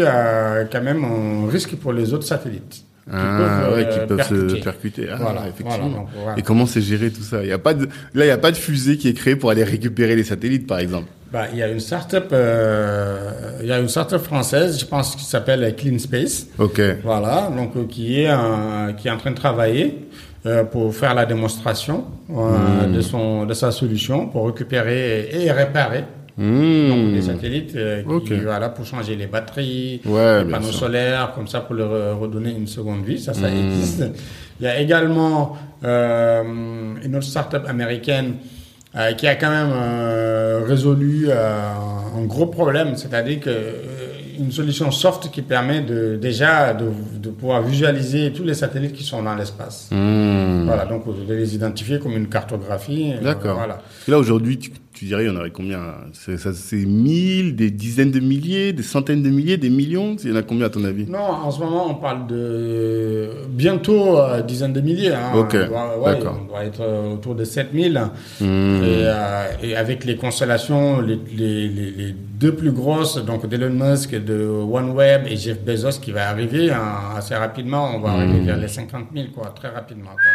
ça 0.00 0.04
constitue 0.04 0.06
euh, 0.06 0.64
quand 0.70 0.82
même 0.82 1.04
un 1.04 1.50
risque 1.50 1.76
pour 1.76 1.92
les 1.92 2.12
autres 2.14 2.26
satellites. 2.26 2.84
qui 3.04 3.10
Ah, 3.12 3.38
peuvent, 3.66 3.74
ouais, 3.76 3.84
euh, 3.86 3.92
qui 3.92 3.98
peuvent 4.06 4.16
percuter. 4.16 4.48
se 4.58 4.64
percuter. 4.64 5.06
Ah, 5.10 5.16
Voilà, 5.20 5.40
effectivement. 5.48 5.70
voilà, 5.76 5.94
donc, 5.96 6.08
voilà. 6.22 6.38
Et 6.38 6.42
comment 6.42 6.66
c'est 6.66 6.80
géré 6.82 7.10
tout 7.10 7.22
ça? 7.22 7.42
Il 7.42 7.48
y 7.48 7.52
a 7.52 7.58
pas 7.58 7.74
de, 7.74 7.86
là, 8.14 8.24
il 8.24 8.28
y 8.28 8.30
a 8.30 8.38
pas 8.38 8.52
de 8.52 8.56
fusée 8.56 8.96
qui 8.96 9.08
est 9.08 9.14
créée 9.14 9.34
pour 9.36 9.50
aller 9.50 9.64
récupérer 9.64 10.14
les 10.14 10.24
satellites, 10.24 10.66
par 10.68 10.78
exemple. 10.78 11.06
Bah, 11.32 11.46
il 11.52 11.58
y 11.58 11.62
a 11.62 11.68
une 11.68 11.80
start-up, 11.80 12.28
euh, 12.32 13.30
il 13.62 13.66
y 13.66 13.72
a 13.72 13.78
une 13.80 13.88
start-up 13.88 14.22
française, 14.22 14.78
je 14.78 14.84
pense, 14.84 15.16
qui 15.16 15.24
s'appelle 15.24 15.74
Clean 15.76 15.98
Space. 15.98 16.46
Ok. 16.58 16.80
Voilà, 17.02 17.50
donc 17.56 17.74
euh, 17.76 17.86
qui 17.88 18.20
est 18.22 18.30
qui 18.98 19.08
est 19.08 19.10
en 19.10 19.16
train 19.16 19.30
de 19.30 19.36
travailler 19.36 20.06
pour 20.72 20.94
faire 20.94 21.14
la 21.14 21.24
démonstration 21.26 22.04
Hmm. 22.28 22.92
de 22.94 23.00
son 23.02 23.44
de 23.46 23.52
sa 23.54 23.70
solution 23.72 24.26
pour 24.28 24.46
récupérer 24.46 25.28
et 25.32 25.50
réparer 25.52 26.04
Hmm. 26.38 26.88
donc, 26.88 27.12
des 27.14 27.22
satellites 27.22 27.76
euh, 27.76 28.02
qui, 28.02 28.08
Ok. 28.08 28.32
voilà 28.42 28.68
pour 28.70 28.84
changer 28.86 29.16
les 29.16 29.26
batteries, 29.26 30.00
Ouais, 30.06 30.44
les 30.44 30.50
panneaux 30.50 30.66
sûr. 30.70 30.80
solaires, 30.80 31.32
comme 31.34 31.46
ça 31.46 31.60
pour 31.60 31.74
leur 31.74 31.92
euh, 31.92 32.14
redonner 32.14 32.50
une 32.52 32.66
seconde 32.66 33.04
vie. 33.04 33.18
Ça, 33.18 33.34
ça 33.34 33.48
Hmm. 33.48 33.56
existe. 33.66 34.04
Il 34.60 34.64
y 34.64 34.68
a 34.68 34.80
également 34.80 35.56
euh, 35.84 36.42
une 37.04 37.16
autre 37.16 37.26
start-up 37.26 37.64
américaine 37.68 38.34
euh, 38.96 39.12
qui 39.12 39.26
a 39.26 39.34
quand 39.34 39.50
même 39.50 39.72
résolu 40.66 41.28
un 41.32 42.22
gros 42.24 42.46
problème, 42.46 42.96
c'est-à-dire 42.96 43.40
que 43.40 43.50
une 44.38 44.50
solution 44.50 44.90
soft 44.90 45.30
qui 45.30 45.42
permet 45.42 45.82
de 45.82 46.16
déjà 46.16 46.72
de, 46.72 46.86
de 47.18 47.28
pouvoir 47.30 47.62
visualiser 47.62 48.32
tous 48.32 48.44
les 48.44 48.54
satellites 48.54 48.94
qui 48.94 49.02
sont 49.04 49.22
dans 49.22 49.34
l'espace. 49.34 49.88
Hmm. 49.90 50.64
Voilà, 50.64 50.86
donc 50.86 51.04
de 51.28 51.34
les 51.34 51.54
identifier 51.54 51.98
comme 51.98 52.12
une 52.16 52.28
cartographie. 52.28 53.12
euh, 53.14 53.22
D'accord. 53.22 53.56
Voilà. 53.56 53.78
Là, 54.08 54.18
aujourd'hui, 54.18 54.58
tu, 54.58 54.72
tu 54.94 55.04
dirais, 55.06 55.24
il 55.24 55.28
y 55.28 55.30
en 55.30 55.36
aurait 55.36 55.50
combien 55.50 55.80
C'est 56.12 56.36
ça, 56.36 56.52
c'est 56.52 56.84
mille, 56.84 57.56
des 57.56 57.70
dizaines 57.70 58.10
de 58.10 58.20
milliers, 58.20 58.72
des 58.72 58.82
centaines 58.82 59.22
de 59.22 59.30
milliers, 59.30 59.56
des 59.56 59.70
millions? 59.70 60.16
Il 60.22 60.30
y 60.30 60.32
en 60.32 60.36
a 60.36 60.42
combien 60.42 60.66
à 60.66 60.70
ton 60.70 60.84
avis? 60.84 61.06
Non, 61.06 61.18
en 61.18 61.50
ce 61.50 61.60
moment, 61.60 61.90
on 61.90 61.94
parle 61.94 62.26
de 62.26 63.30
bientôt 63.48 64.18
euh, 64.18 64.42
dizaines 64.42 64.72
de 64.72 64.80
milliers. 64.80 65.14
Hein. 65.14 65.32
Ok, 65.34 65.56
On 65.64 65.66
doit, 65.68 65.98
ouais, 65.98 66.12
d'accord. 66.14 66.38
on 66.42 66.44
doit 66.48 66.64
être 66.64 66.80
euh, 66.82 67.14
autour 67.14 67.34
de 67.34 67.44
7000. 67.44 68.00
Hmm. 68.40 68.44
Et, 68.44 68.86
euh, 68.86 69.44
et 69.62 69.76
avec 69.76 70.04
les 70.04 70.16
constellations, 70.16 71.00
les, 71.00 71.18
les, 71.36 71.68
les, 71.68 71.90
les 71.90 72.12
deux 72.12 72.54
plus 72.54 72.72
grosses, 72.72 73.24
donc 73.24 73.46
d'Elon 73.48 73.70
Musk, 73.70 74.14
de 74.14 74.44
OneWeb 74.46 75.26
et 75.26 75.36
Jeff 75.36 75.60
Bezos 75.64 76.00
qui 76.00 76.10
va 76.12 76.28
arriver 76.28 76.70
hein, 76.70 77.14
assez 77.16 77.34
rapidement, 77.34 77.92
on 77.96 78.00
va 78.00 78.10
Hmm. 78.12 78.20
arriver 78.20 78.40
vers 78.40 78.56
les 78.58 78.68
50 78.68 79.06
000, 79.14 79.28
quoi, 79.34 79.52
très 79.56 79.68
rapidement. 79.68 80.10
Quoi. 80.10 80.32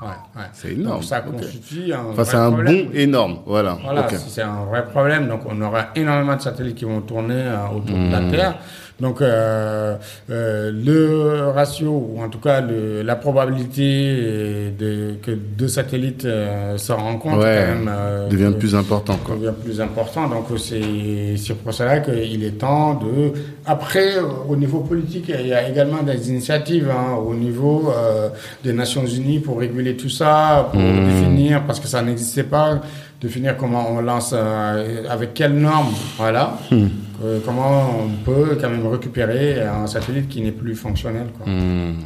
Ouais, 0.00 0.06
ouais. 0.36 0.46
C'est 0.52 0.72
énorme, 0.74 0.96
Donc 0.96 1.04
ça 1.04 1.20
constitue 1.22 1.92
un, 1.92 2.04
Enfin, 2.12 2.24
c'est 2.24 2.36
un 2.36 2.52
problème. 2.52 2.86
bond 2.86 2.90
énorme. 2.94 3.38
Voilà. 3.46 3.78
Voilà, 3.82 4.08
c'est 4.08 4.42
un 4.42 4.64
vrai 4.64 4.84
problème. 4.86 5.26
Donc, 5.28 5.40
on 5.46 5.60
aura 5.60 5.86
énormément 5.96 6.36
de 6.36 6.40
satellites 6.40 6.76
qui 6.76 6.84
vont 6.84 7.00
tourner 7.00 7.34
euh, 7.34 7.66
autour 7.74 7.96
de 7.96 8.02
Hmm. 8.06 8.12
la 8.12 8.30
Terre. 8.30 8.58
Donc, 9.00 9.20
euh, 9.22 9.94
euh, 10.28 10.72
le 10.72 11.50
ratio, 11.54 11.90
ou 12.16 12.20
en 12.20 12.28
tout 12.28 12.40
cas 12.40 12.60
le, 12.60 13.02
la 13.02 13.14
probabilité 13.14 14.72
de, 14.76 15.14
que 15.22 15.30
deux 15.30 15.68
satellites 15.68 16.24
euh, 16.24 16.76
se 16.78 16.90
rencontrent, 16.92 17.38
Ouais, 17.38 17.64
quand 17.68 17.74
même, 17.78 17.90
euh, 17.92 18.28
devient 18.28 18.52
que- 18.54 18.58
plus 18.58 18.74
important, 18.74 19.16
quoi. 19.24 19.36
devient 19.36 19.52
plus 19.64 19.80
important. 19.80 20.28
Donc, 20.28 20.46
c'est 20.58 21.36
c'est 21.36 21.54
pour 21.54 21.72
cela 21.72 22.00
qu'il 22.00 22.42
est 22.44 22.58
temps 22.58 22.94
de 22.94 23.32
après, 23.66 24.14
au 24.48 24.56
niveau 24.56 24.80
politique, 24.80 25.26
il 25.28 25.46
y 25.46 25.52
a 25.54 25.68
également 25.68 26.02
des 26.02 26.30
initiatives 26.30 26.90
hein, 26.90 27.14
au 27.24 27.34
niveau 27.34 27.92
euh, 27.94 28.30
des 28.64 28.72
Nations 28.72 29.04
Unies 29.06 29.38
pour 29.40 29.58
réguler 29.60 29.96
tout 29.96 30.08
ça, 30.10 30.68
pour 30.72 30.80
Mmh. 30.80 31.04
définir, 31.06 31.62
parce 31.66 31.78
que 31.80 31.86
ça 31.86 32.02
n'existait 32.02 32.42
pas, 32.44 32.80
définir 33.20 33.56
comment 33.56 33.90
on 33.90 34.00
lance, 34.00 34.32
euh, 34.36 35.04
avec 35.08 35.34
quelles 35.34 35.58
normes, 35.58 35.94
voilà, 36.16 36.58
Mmh. 36.70 36.86
Euh, 37.24 37.40
comment 37.44 38.04
on 38.04 38.08
peut 38.24 38.56
quand 38.60 38.70
même 38.70 38.86
récupérer 38.86 39.60
un 39.60 39.88
satellite 39.88 40.28
qui 40.28 40.40
n'est 40.40 40.52
plus 40.52 40.76
fonctionnel. 40.76 41.26
Quoi. 41.36 41.52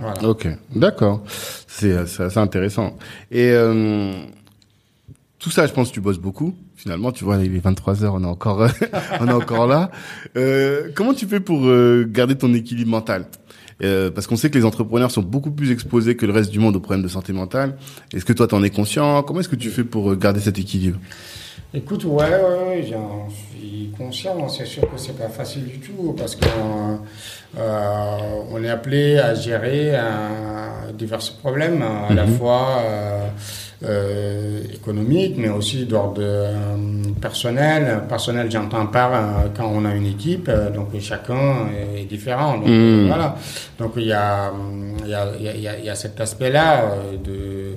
Voilà. 0.01 0.25
Ok, 0.27 0.49
d'accord. 0.75 1.23
C'est 1.27 2.07
c'est 2.07 2.23
assez 2.23 2.39
intéressant. 2.39 2.97
Et 3.31 3.51
euh, 3.51 4.13
tout 5.39 5.51
ça, 5.51 5.67
je 5.67 5.73
pense 5.73 5.89
que 5.89 5.95
tu 5.95 6.01
bosses 6.01 6.21
beaucoup. 6.21 6.55
Finalement, 6.77 7.13
tu 7.13 7.25
vois, 7.25 7.37
il 7.39 7.55
est 7.55 7.59
23 7.59 8.05
heures, 8.05 8.15
on 8.15 8.23
est 8.23 8.27
encore, 8.27 8.67
on 9.21 9.29
est 9.29 9.33
encore 9.33 9.67
là. 9.67 9.91
Euh, 10.37 10.89
comment 10.95 11.15
tu 11.15 11.27
fais 11.27 11.41
pour 11.41 11.67
euh, 11.67 12.07
garder 12.09 12.37
ton 12.37 12.55
équilibre 12.55 12.91
mental? 12.91 13.27
Euh, 13.85 14.11
Parce 14.11 14.27
qu'on 14.27 14.37
sait 14.37 14.51
que 14.51 14.59
les 14.59 14.65
entrepreneurs 14.65 15.11
sont 15.11 15.23
beaucoup 15.23 15.51
plus 15.51 15.71
exposés 15.71 16.17
que 16.17 16.27
le 16.27 16.33
reste 16.33 16.51
du 16.51 16.59
monde 16.59 16.77
aux 16.77 16.81
problèmes 16.81 17.03
de 17.03 17.09
santé 17.09 17.33
mentale. 17.33 17.77
Est-ce 18.15 18.25
que 18.25 18.33
toi, 18.33 18.47
t'en 18.47 18.63
es 18.63 18.71
conscient? 18.71 19.23
Comment 19.23 19.41
est-ce 19.41 19.49
que 19.49 19.57
tu 19.57 19.71
fais 19.71 19.85
pour 19.85 20.13
euh, 20.13 20.17
garder 20.17 20.41
cet 20.41 20.59
équilibre? 20.59 20.99
Écoute, 21.75 22.05
ouais, 22.05 22.25
ouais, 22.25 22.69
ouais, 22.69 22.87
j'en 22.91 23.29
suis 23.31 23.91
conscient. 23.97 24.49
C'est 24.49 24.67
sûr 24.67 24.83
que 24.83 24.99
c'est 24.99 25.17
pas 25.17 25.29
facile 25.29 25.65
du 25.65 25.79
tout 25.79 26.15
parce 26.19 26.37
qu'on 26.37 27.01
euh, 27.59 28.17
on 28.51 28.63
est 28.63 28.69
appelé 28.71 29.19
à 29.19 29.35
gérer 29.35 29.91
euh, 29.95 30.93
divers 30.95 31.19
problèmes, 31.41 31.83
à 31.83 32.13
la 32.15 32.27
fois 32.27 32.79
euh, 32.85 33.27
euh, 33.85 34.61
économiques, 34.73 35.35
mais 35.39 35.49
aussi 35.49 35.85
d'ordre 35.87 36.21
euh, 36.23 36.77
personnel. 37.21 38.03
Personnel, 38.09 38.51
j'entends 38.51 38.87
par 38.87 39.13
euh, 39.15 39.19
quand 39.57 39.67
on 39.67 39.85
a 39.85 39.95
une 39.95 40.07
équipe, 40.07 40.49
euh, 40.49 40.71
donc 40.71 40.89
chacun 41.01 41.67
est 41.99 42.05
différent. 42.05 42.59
Donc, 42.59 42.69
Mhm. 42.69 43.07
voilà. 43.09 43.37
Donc 43.79 43.93
il 43.97 44.05
y 44.07 44.13
a, 44.13 44.53
il 45.05 45.09
y 45.11 45.15
a, 45.15 45.27
il 45.39 45.61
y 45.63 45.69
a- 45.69 45.79
y 45.79 45.89
a- 45.91 45.95
cet 45.95 46.21
aspect-là 46.21 46.83
euh, 46.85 47.17
de, 47.17 47.33
euh, 47.33 47.75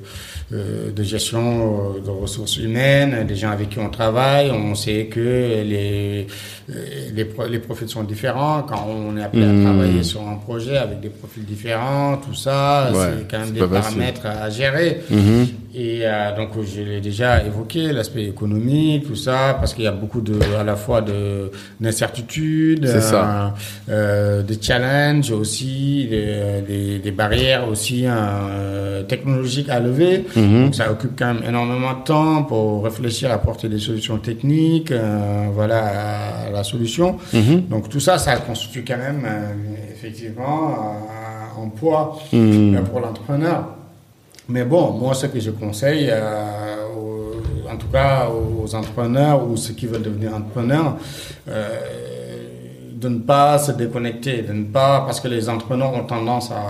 de 0.51 1.03
gestion 1.03 1.95
euh, 1.95 1.99
de 2.01 2.09
ressources 2.09 2.57
humaines, 2.57 3.25
des 3.25 3.35
gens 3.35 3.49
avec 3.49 3.69
qui 3.69 3.79
on 3.79 3.89
travaille. 3.89 4.51
On 4.51 4.75
sait 4.75 5.07
que 5.07 5.19
les, 5.19 6.21
euh, 6.21 6.33
les, 6.67 7.27
les 7.49 7.59
profils 7.59 7.87
sont 7.87 8.03
différents. 8.03 8.63
Quand 8.63 8.87
on 8.89 9.15
est 9.17 9.23
appelé 9.23 9.45
à 9.45 9.63
travailler 9.63 10.03
sur 10.03 10.21
un 10.27 10.35
projet 10.35 10.77
avec 10.77 10.99
des 10.99 11.09
profils 11.09 11.45
différents, 11.45 12.17
tout 12.17 12.33
ça, 12.33 12.89
Ouais, 12.93 13.05
c'est 13.19 13.27
quand 13.31 13.39
même 13.39 13.51
des 13.51 13.59
facile. 13.59 13.73
paramètres 13.81 14.25
à 14.25 14.49
gérer. 14.49 15.01
Mhm. 15.09 15.47
Et 15.77 15.99
euh, 16.03 16.33
donc 16.37 16.51
je 16.63 16.81
l'ai 16.81 17.01
déjà 17.01 17.43
évoqué, 17.43 17.91
l'aspect 17.91 18.23
économique, 18.25 19.05
tout 19.07 19.15
ça, 19.15 19.57
parce 19.59 19.73
qu'il 19.73 19.83
y 19.83 19.87
a 19.87 19.91
beaucoup 19.91 20.21
de, 20.21 20.39
à 20.57 20.63
la 20.63 20.75
fois 20.77 21.01
de 21.01 21.51
d'incertitudes, 21.81 22.85
euh, 22.85 23.49
euh, 23.89 24.41
des 24.41 24.57
challenges 24.61 25.31
aussi, 25.31 26.07
des, 26.09 26.61
des, 26.67 26.99
des 26.99 27.11
barrières 27.11 27.67
aussi 27.67 28.03
euh, 28.05 29.03
technologiques 29.03 29.69
à 29.69 29.79
lever. 29.79 30.25
Mhm. 30.35 30.65
Donc 30.65 30.75
ça 30.75 30.91
occupe 30.91 31.11
quand 31.17 31.33
même 31.33 31.43
énormément 31.47 31.93
de 31.93 32.03
temps 32.05 32.43
pour 32.43 32.83
réfléchir, 32.85 33.31
apporter 33.31 33.67
des 33.67 33.79
solutions 33.79 34.17
techniques, 34.17 34.93
voilà 35.53 36.45
à 36.47 36.49
la 36.55 36.63
solution. 36.63 37.17
Mhm. 37.33 37.67
Donc 37.69 37.89
tout 37.89 37.99
ça, 37.99 38.17
ça 38.17 38.35
constitue 38.37 38.83
quand 38.87 38.97
même 38.97 39.23
euh, 39.25 39.53
effectivement 39.93 40.69
euh, 40.69 41.63
un 41.63 41.69
poids 41.69 42.17
Mhm. 42.33 42.75
euh, 42.75 42.81
pour 42.81 42.99
l'entrepreneur. 42.99 43.65
Mais 44.47 44.63
bon, 44.63 44.91
moi, 44.91 45.13
ce 45.15 45.25
que 45.27 45.39
je 45.39 45.51
conseille, 45.51 46.07
euh, 46.11 46.85
aux- 46.95 47.69
en 47.73 47.77
tout 47.77 47.87
cas 47.87 48.27
aux 48.29 48.73
entrepreneurs 48.75 49.47
ou 49.47 49.57
ceux 49.57 49.73
qui 49.73 49.87
veulent 49.87 50.03
devenir 50.03 50.35
entrepreneurs, 50.35 50.97
euh, 51.47 51.69
de 52.93 53.09
ne 53.09 53.19
pas 53.19 53.57
se 53.59 53.71
déconnecter, 53.71 54.41
de 54.43 54.53
ne 54.53 54.65
pas, 54.65 55.01
parce 55.05 55.19
que 55.19 55.27
les 55.27 55.49
entrepreneurs 55.49 55.93
ont 55.93 56.03
tendance 56.05 56.51
à 56.51 56.63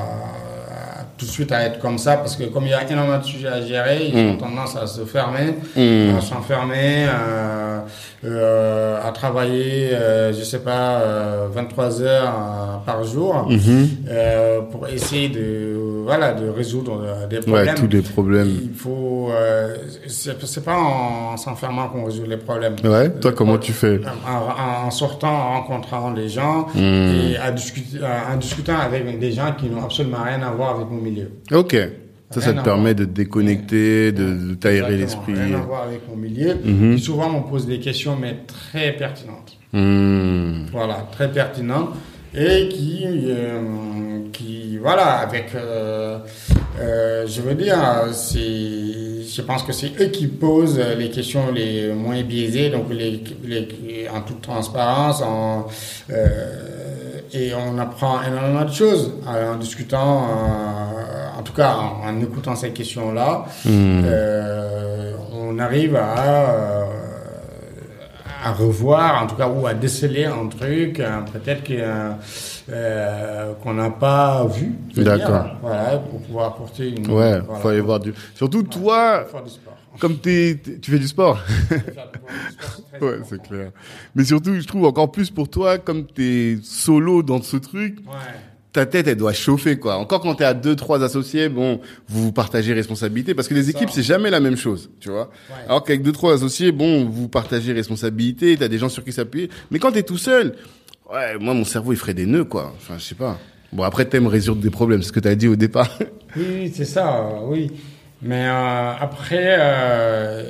tout 1.18 1.26
de 1.26 1.32
suite 1.32 1.52
à 1.52 1.64
être 1.66 1.80
comme 1.80 1.98
ça, 1.98 2.18
parce 2.18 2.36
que 2.36 2.44
comme 2.46 2.66
il 2.66 2.72
y 2.72 2.74
a 2.74 2.84
énormément 2.90 3.18
de 3.20 3.24
sujets 3.24 3.48
à 3.48 3.62
gérer, 3.62 4.08
ils 4.14 4.18
ont 4.32 4.38
tendance 4.38 4.76
à 4.76 4.86
se 4.88 5.02
fermer, 5.06 5.56
Mm. 5.76 6.18
à 6.18 6.22
s'enfermer, 6.22 7.06
euh, 7.08 7.80
euh, 8.26 9.00
à 9.08 9.12
travailler, 9.12 9.94
euh, 9.94 10.34
je 10.34 10.44
sais 10.44 10.60
pas, 10.60 11.00
euh, 11.00 11.48
23 11.54 12.02
heures 12.02 12.34
euh, 12.36 12.78
par 12.86 13.04
jour, 13.04 13.48
Mhm. 13.50 13.90
pour 14.72 14.88
essayer 14.88 15.30
de, 15.30 15.76
voilà, 16.04 16.34
de 16.34 16.50
résoudre 16.50 17.02
des 17.30 17.40
problèmes. 17.40 17.68
Ouais, 17.68 17.74
tous 17.76 17.88
les 17.88 18.02
problèmes. 18.02 18.48
Il 18.64 18.74
faut, 18.78 19.30
c'est 20.08 20.64
pas 20.64 20.78
en 20.78 21.38
s'enfermant 21.38 21.88
qu'on 21.90 22.06
résout 22.06 22.26
les 22.28 22.38
problèmes. 22.38 22.76
Ouais, 22.84 23.10
toi, 23.10 23.32
comment 23.32 23.58
tu 23.58 23.72
fais? 23.74 24.00
En, 24.28 24.88
en 24.88 24.92
sortant, 24.92 25.28
en 25.34 25.54
rencontrant 25.62 26.12
les 26.12 26.30
gens 26.30 26.68
Hmm. 26.76 26.80
et 27.32 27.38
à 27.38 27.52
discuter, 27.52 28.00
en 28.32 28.38
discutant 28.38 28.78
avec 28.80 29.20
des 29.20 29.32
gens 29.32 29.54
qui 29.58 29.68
n'ont 29.70 29.84
absolument 29.84 30.24
rien 30.24 30.42
à 30.42 30.52
voir 30.52 30.76
avec 30.76 30.90
mon 30.90 31.05
milieu. 31.06 31.30
Ok. 31.54 31.76
Ça, 32.32 32.42
ça 32.42 32.54
te 32.54 32.64
permet 32.64 32.94
de 32.96 33.06
te 33.06 33.12
déconnecter, 33.12 34.12
de, 34.12 34.34
de 34.50 34.54
t'aérer 34.56 34.98
l'esprit. 34.98 35.34
Rien 35.36 35.54
à 35.54 35.62
voir 35.62 35.84
avec 35.84 36.02
mon 36.10 36.16
milieu. 36.18 36.56
Mhm. 36.62 36.98
Souvent 36.98 37.30
me 37.30 37.48
pose 37.50 37.66
des 37.66 37.80
questions, 37.80 38.18
mais 38.20 38.36
très 38.48 38.92
pertinentes. 38.94 39.58
Hmm. 39.72 40.66
Voilà, 40.72 41.08
très 41.12 41.32
pertinent 41.32 41.90
et 42.34 42.68
qui, 42.70 43.06
euh, 43.06 43.62
qui 44.34 44.78
voilà, 44.78 45.20
avec, 45.20 45.48
euh, 45.56 46.18
euh, 46.80 47.26
je 47.28 47.42
veux 47.42 47.56
dire, 47.56 47.78
je 48.12 49.42
pense 49.42 49.64
que 49.64 49.72
c'est 49.72 49.92
eux 50.02 50.08
qui 50.08 50.28
posent 50.28 50.82
les 50.98 51.10
questions 51.10 51.52
les 51.54 51.94
moins 51.94 52.22
biaisées, 52.24 52.70
donc 52.70 52.86
les, 52.90 53.22
les- 53.46 54.08
en 54.14 54.22
toute 54.22 54.42
transparence, 54.42 55.22
en, 55.22 55.68
et 57.34 57.54
on 57.56 57.78
apprend 57.78 58.22
énormément 58.22 58.66
de 58.66 58.72
choses 58.72 59.14
en, 59.28 59.54
en 59.54 59.56
discutant, 59.58 60.24
euh, 60.30 61.40
en 61.40 61.42
tout 61.44 61.54
cas 61.54 61.76
en, 61.76 62.08
en 62.10 62.22
écoutant 62.22 62.56
ces 62.56 62.72
questions-là, 62.72 63.46
Hmm. 63.66 64.02
euh, 64.06 65.14
on 65.34 65.58
arrive 65.60 65.96
à 65.96 66.50
euh, 66.50 66.84
à 68.44 68.52
revoir, 68.52 69.24
en 69.24 69.26
tout 69.28 69.36
cas, 69.36 69.48
ou 69.48 69.66
à 69.66 69.74
déceler 69.74 70.26
un 70.26 70.46
truc, 70.48 71.00
euh, 71.00 71.22
peut-être 71.34 71.64
que, 71.64 71.74
euh, 71.74 72.12
euh, 72.72 73.54
qu'on 73.64 73.74
n'a 73.74 73.90
pas 73.90 74.46
vu. 74.46 74.76
D'accord. 74.96 75.46
Voilà, 75.64 75.98
pour 75.98 76.22
pouvoir 76.22 76.48
apporter 76.50 76.90
une. 76.90 77.10
Ouais, 77.10 77.40
voilà. 77.40 77.60
faut 77.60 77.70
aller 77.70 77.82
voir 77.82 78.00
du. 78.00 78.14
Surtout 78.36 78.62
toi. 78.62 79.26
Comme 80.00 80.18
t'es, 80.18 80.60
t'es- 80.64 80.80
tu 80.80 80.92
fais 80.92 81.00
du 81.00 81.08
sport. 81.08 81.40
Ouais, 83.02 83.18
c'est 83.30 83.42
clair. 83.42 83.72
Mais 84.16 84.24
surtout, 84.24 84.56
je 84.60 84.66
trouve 84.66 84.86
encore 84.86 85.12
plus 85.12 85.30
pour 85.32 85.50
toi, 85.50 85.78
comme 85.78 86.06
t'es 86.06 86.58
solo 86.64 87.24
dans 87.24 87.42
ce 87.42 87.58
truc, 87.58 87.98
Ouais. 88.08 88.14
ta 88.72 88.86
tête, 88.86 89.08
elle 89.08 89.18
doit 89.18 89.34
chauffer, 89.34 89.78
quoi. 89.78 89.96
Encore 89.98 90.22
quand 90.22 90.36
t'es 90.36 90.44
à 90.46 90.54
deux, 90.54 90.76
trois 90.76 91.04
associés, 91.04 91.50
bon, 91.50 91.80
vous 92.08 92.24
vous 92.24 92.32
partagez 92.32 92.74
responsabilité, 92.74 93.34
parce 93.34 93.48
que 93.48 93.54
les 93.54 93.70
équipes, 93.70 93.90
c'est 93.92 94.04
jamais 94.04 94.30
la 94.30 94.40
même 94.40 94.58
chose, 94.58 94.90
tu 95.00 95.10
vois. 95.10 95.30
Ouais. 95.50 95.56
Alors 95.68 95.84
qu'avec 95.84 96.02
deux, 96.04 96.12
trois 96.12 96.34
associés, 96.34 96.72
bon, 96.72 97.06
vous 97.06 97.28
partagez 97.30 97.74
responsabilité, 97.74 98.56
t'as 98.58 98.68
des 98.68 98.78
gens 98.78 98.90
sur 98.90 99.04
qui 99.04 99.12
s'appuyer. 99.14 99.50
Mais 99.72 99.80
quand 99.80 99.92
t'es 99.92 100.04
tout 100.04 100.18
seul, 100.18 100.56
ouais, 101.12 101.38
moi, 101.40 101.54
mon 101.54 101.64
cerveau, 101.66 101.94
il 101.94 101.98
ferait 101.98 102.14
des 102.14 102.26
nœuds, 102.26 102.46
quoi. 102.46 102.74
Enfin, 102.78 102.96
je 102.98 103.04
sais 103.04 103.16
pas. 103.16 103.40
Bon, 103.74 103.84
après, 103.84 104.06
t'aimes 104.06 104.28
résoudre 104.28 104.62
des 104.62 104.70
problèmes, 104.70 105.02
c'est 105.02 105.10
ce 105.10 105.14
que 105.14 105.20
t'as 105.20 105.36
dit 105.36 105.48
au 105.48 105.56
départ. 105.56 105.90
Oui, 106.38 106.46
oui, 106.50 106.72
c'est 106.74 106.86
ça, 106.86 107.18
euh, 107.18 107.40
oui. 107.48 107.72
Mais 108.22 108.46
euh, 108.48 108.92
après, 109.00 109.58
euh, 109.60 110.44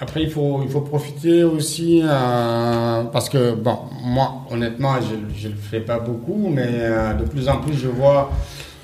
après 0.00 0.22
il 0.22 0.30
faut 0.30 0.60
il 0.64 0.70
faut 0.70 0.80
profiter 0.80 1.44
aussi 1.44 2.02
euh, 2.04 3.02
parce 3.12 3.28
que 3.28 3.54
bon, 3.54 3.78
moi 4.04 4.42
honnêtement, 4.50 4.94
je 5.00 5.14
je 5.40 5.48
le 5.48 5.54
fais 5.54 5.80
pas 5.80 5.98
beaucoup, 5.98 6.48
mais 6.50 6.88
de 7.18 7.24
plus 7.24 7.48
en 7.48 7.58
plus 7.58 7.74
je 7.74 7.88
vois 7.88 8.30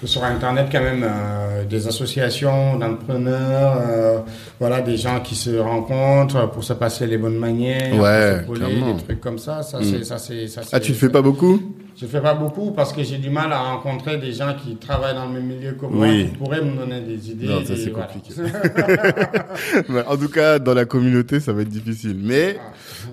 sur 0.05 0.23
internet 0.23 0.69
quand 0.71 0.81
même 0.83 1.03
euh, 1.05 1.65
des 1.65 1.89
associations 1.89 2.77
d'entrepreneurs, 2.79 3.83
euh, 3.85 4.19
voilà, 4.61 4.81
des 4.81 4.97
gens 4.97 5.19
qui 5.19 5.35
se 5.35 5.59
rencontrent 5.59 6.49
pour 6.51 6.63
se 6.63 6.73
passer 6.75 7.05
les 7.09 7.19
bonnes 7.19 7.37
manières, 7.39 7.99
Ouais, 8.01 8.45
coller, 8.47 8.81
des 8.93 9.03
trucs 9.03 9.21
comme 9.21 9.39
ça. 9.39 9.63
Ça 9.65 9.81
Mm. 9.81 9.85
c'est 9.85 10.05
ça 10.05 10.19
c'est 10.19 10.47
ça. 10.47 10.61
Ah, 10.73 10.79
tu 10.79 10.93
le 10.93 10.99
fais 10.99 11.09
pas 11.09 11.21
beaucoup? 11.23 11.61
Je 11.99 12.05
ne 12.05 12.11
fais 12.11 12.21
pas 12.21 12.35
beaucoup 12.35 12.71
parce 12.71 12.93
que 12.93 13.03
j'ai 13.03 13.19
du 13.19 13.29
mal 13.29 13.53
à 13.53 13.59
rencontrer 13.59 14.19
des 14.19 14.33
gens 14.33 14.55
qui 14.55 14.77
travaillent 14.77 15.15
dans 15.17 15.27
le 15.27 15.33
même 15.33 15.47
milieu 15.47 15.73
que 15.73 15.85
moi, 15.87 16.07
Oui. 16.07 16.29
qui 16.31 16.37
pourraient 16.37 16.63
me 16.63 16.77
donner 16.77 17.01
des 17.01 17.31
idées. 17.31 17.47
Non, 17.47 17.65
ça, 17.65 17.75
c'est 17.77 17.91
voilà. 17.91 18.07
compliqué. 18.07 18.35
En 20.07 20.17
tout 20.17 20.29
cas, 20.29 20.59
dans 20.59 20.75
la 20.75 20.85
communauté, 20.85 21.41
ça 21.41 21.53
va 21.53 21.63
être 21.63 21.69
difficile. 21.69 22.17
Mais, 22.21 22.57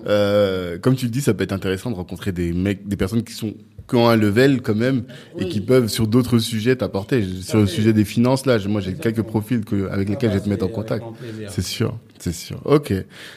euh, 0.07 0.78
comme 0.78 0.95
tu 0.95 1.06
le 1.06 1.12
dis, 1.12 1.22
ça 1.22 1.34
peut 1.34 1.44
être 1.44 1.53
intéressant 1.53 1.90
de 1.90 1.95
rencontrer 1.95 2.32
des 2.32 2.53
mecs, 2.53 2.88
des 2.88 2.95
personnes 2.98 3.24
qui 3.24 3.34
sont 3.34 3.53
qui 3.88 3.95
ont 3.98 4.10
un 4.10 4.16
level 4.16 4.62
quand 4.64 4.74
même 4.74 5.03
et 5.38 5.48
qui 5.48 5.62
peuvent 5.62 5.88
sur 5.90 6.07
d'autres 6.07 6.40
sujets 6.40 6.76
t'apporter. 6.76 7.24
Sur 7.44 7.60
le 7.60 7.68
sujet 7.68 7.94
des 7.94 8.03
finances, 8.06 8.48
là, 8.48 8.57
moi 8.68 8.82
j'ai 8.82 8.94
quelques 8.95 9.22
profils 9.22 9.64
que, 9.64 9.90
avec 9.91 10.10
lesquels 10.10 10.32
je 10.32 10.36
vais 10.38 10.41
te 10.44 10.49
mettre 10.49 10.66
en 10.66 10.70
contact. 10.70 11.06
C'est 11.49 11.62
sûr, 11.62 11.95
c'est 12.26 12.31
sûr. 12.31 12.60
Ok, 12.65 12.93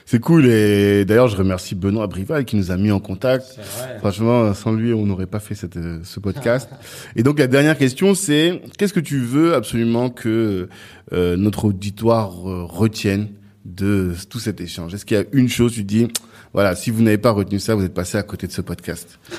c'est 0.07 0.21
cool. 0.21 0.47
Et 0.47 1.05
d'ailleurs, 1.05 1.29
je 1.29 1.37
remercie 1.37 1.75
Benoît 1.75 2.07
Brival 2.07 2.45
qui 2.45 2.57
nous 2.57 2.71
a 2.71 2.77
mis 2.77 2.91
en 2.91 3.01
contact. 3.01 3.57
Vrai. 3.57 3.99
Franchement, 3.99 4.55
sans 4.55 4.73
lui, 4.73 4.93
on 4.93 5.07
n'aurait 5.07 5.27
pas 5.27 5.41
fait 5.41 5.55
cette, 5.55 5.77
euh, 5.77 6.01
ce 6.05 6.21
podcast. 6.21 6.69
Et 7.17 7.23
donc, 7.23 7.39
la 7.39 7.47
dernière 7.47 7.77
question, 7.77 8.15
c'est 8.15 8.61
qu'est-ce 8.77 8.93
que 8.93 9.01
tu 9.01 9.21
veux 9.21 9.55
absolument 9.55 10.11
que 10.11 10.69
euh, 11.13 11.37
notre 11.37 11.67
auditoire 11.67 12.49
euh, 12.49 12.65
retienne 12.65 13.29
de 13.65 14.15
tout 14.29 14.41
cet 14.41 14.61
échange? 14.61 14.95
Est-ce 14.95 15.05
qu'il 15.05 15.17
y 15.17 15.21
a 15.21 15.25
une 15.33 15.49
chose, 15.49 15.73
tu 15.73 15.85
dis, 15.85 16.09
voilà, 16.53 16.75
si 16.75 16.91
vous 16.91 17.03
n'avez 17.03 17.19
pas 17.19 17.31
retenu 17.31 17.59
ça, 17.59 17.75
vous 17.75 17.85
êtes 17.85 17.95
passé 17.95 18.19
à 18.19 18.23
côté 18.23 18.47
de 18.47 18.53
ce 18.53 18.63
podcast? 18.63 19.19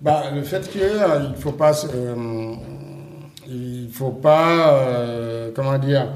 Bah, 0.00 0.30
Le 0.34 0.42
fait 0.42 0.68
qu'il 0.70 0.82
euh, 0.82 1.26
il 1.28 1.40
faut 1.40 1.52
pas... 1.52 1.72
Euh, 1.94 2.54
il 3.48 3.88
faut 3.92 4.10
pas... 4.10 4.78
Euh, 4.82 5.50
comment 5.54 5.78
dire 5.78 6.08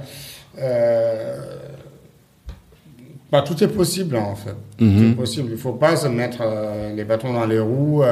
bah, 3.33 3.43
tout 3.43 3.65
est 3.65 3.69
possible 3.69 4.17
en 4.17 4.37
fait. 4.37 4.55
Tout 4.79 4.85
est 4.85 5.17
possible. 5.17 5.49
Il 5.53 5.59
faut 5.59 5.73
pas 5.73 5.97
se 5.97 6.07
mettre 6.07 6.43
les 6.95 7.05
bâtons 7.05 7.33
dans 7.33 7.47
les 7.47 7.59
roues 7.59 8.05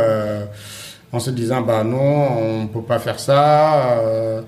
en 1.13 1.21
se 1.21 1.31
disant 1.31 1.63
bah 1.63 1.85
non, 1.85 2.63
on 2.63 2.67
peut 2.67 2.83
pas 2.83 2.99
faire 2.99 3.19
ça. 3.19 3.99
Euh, 3.99 4.43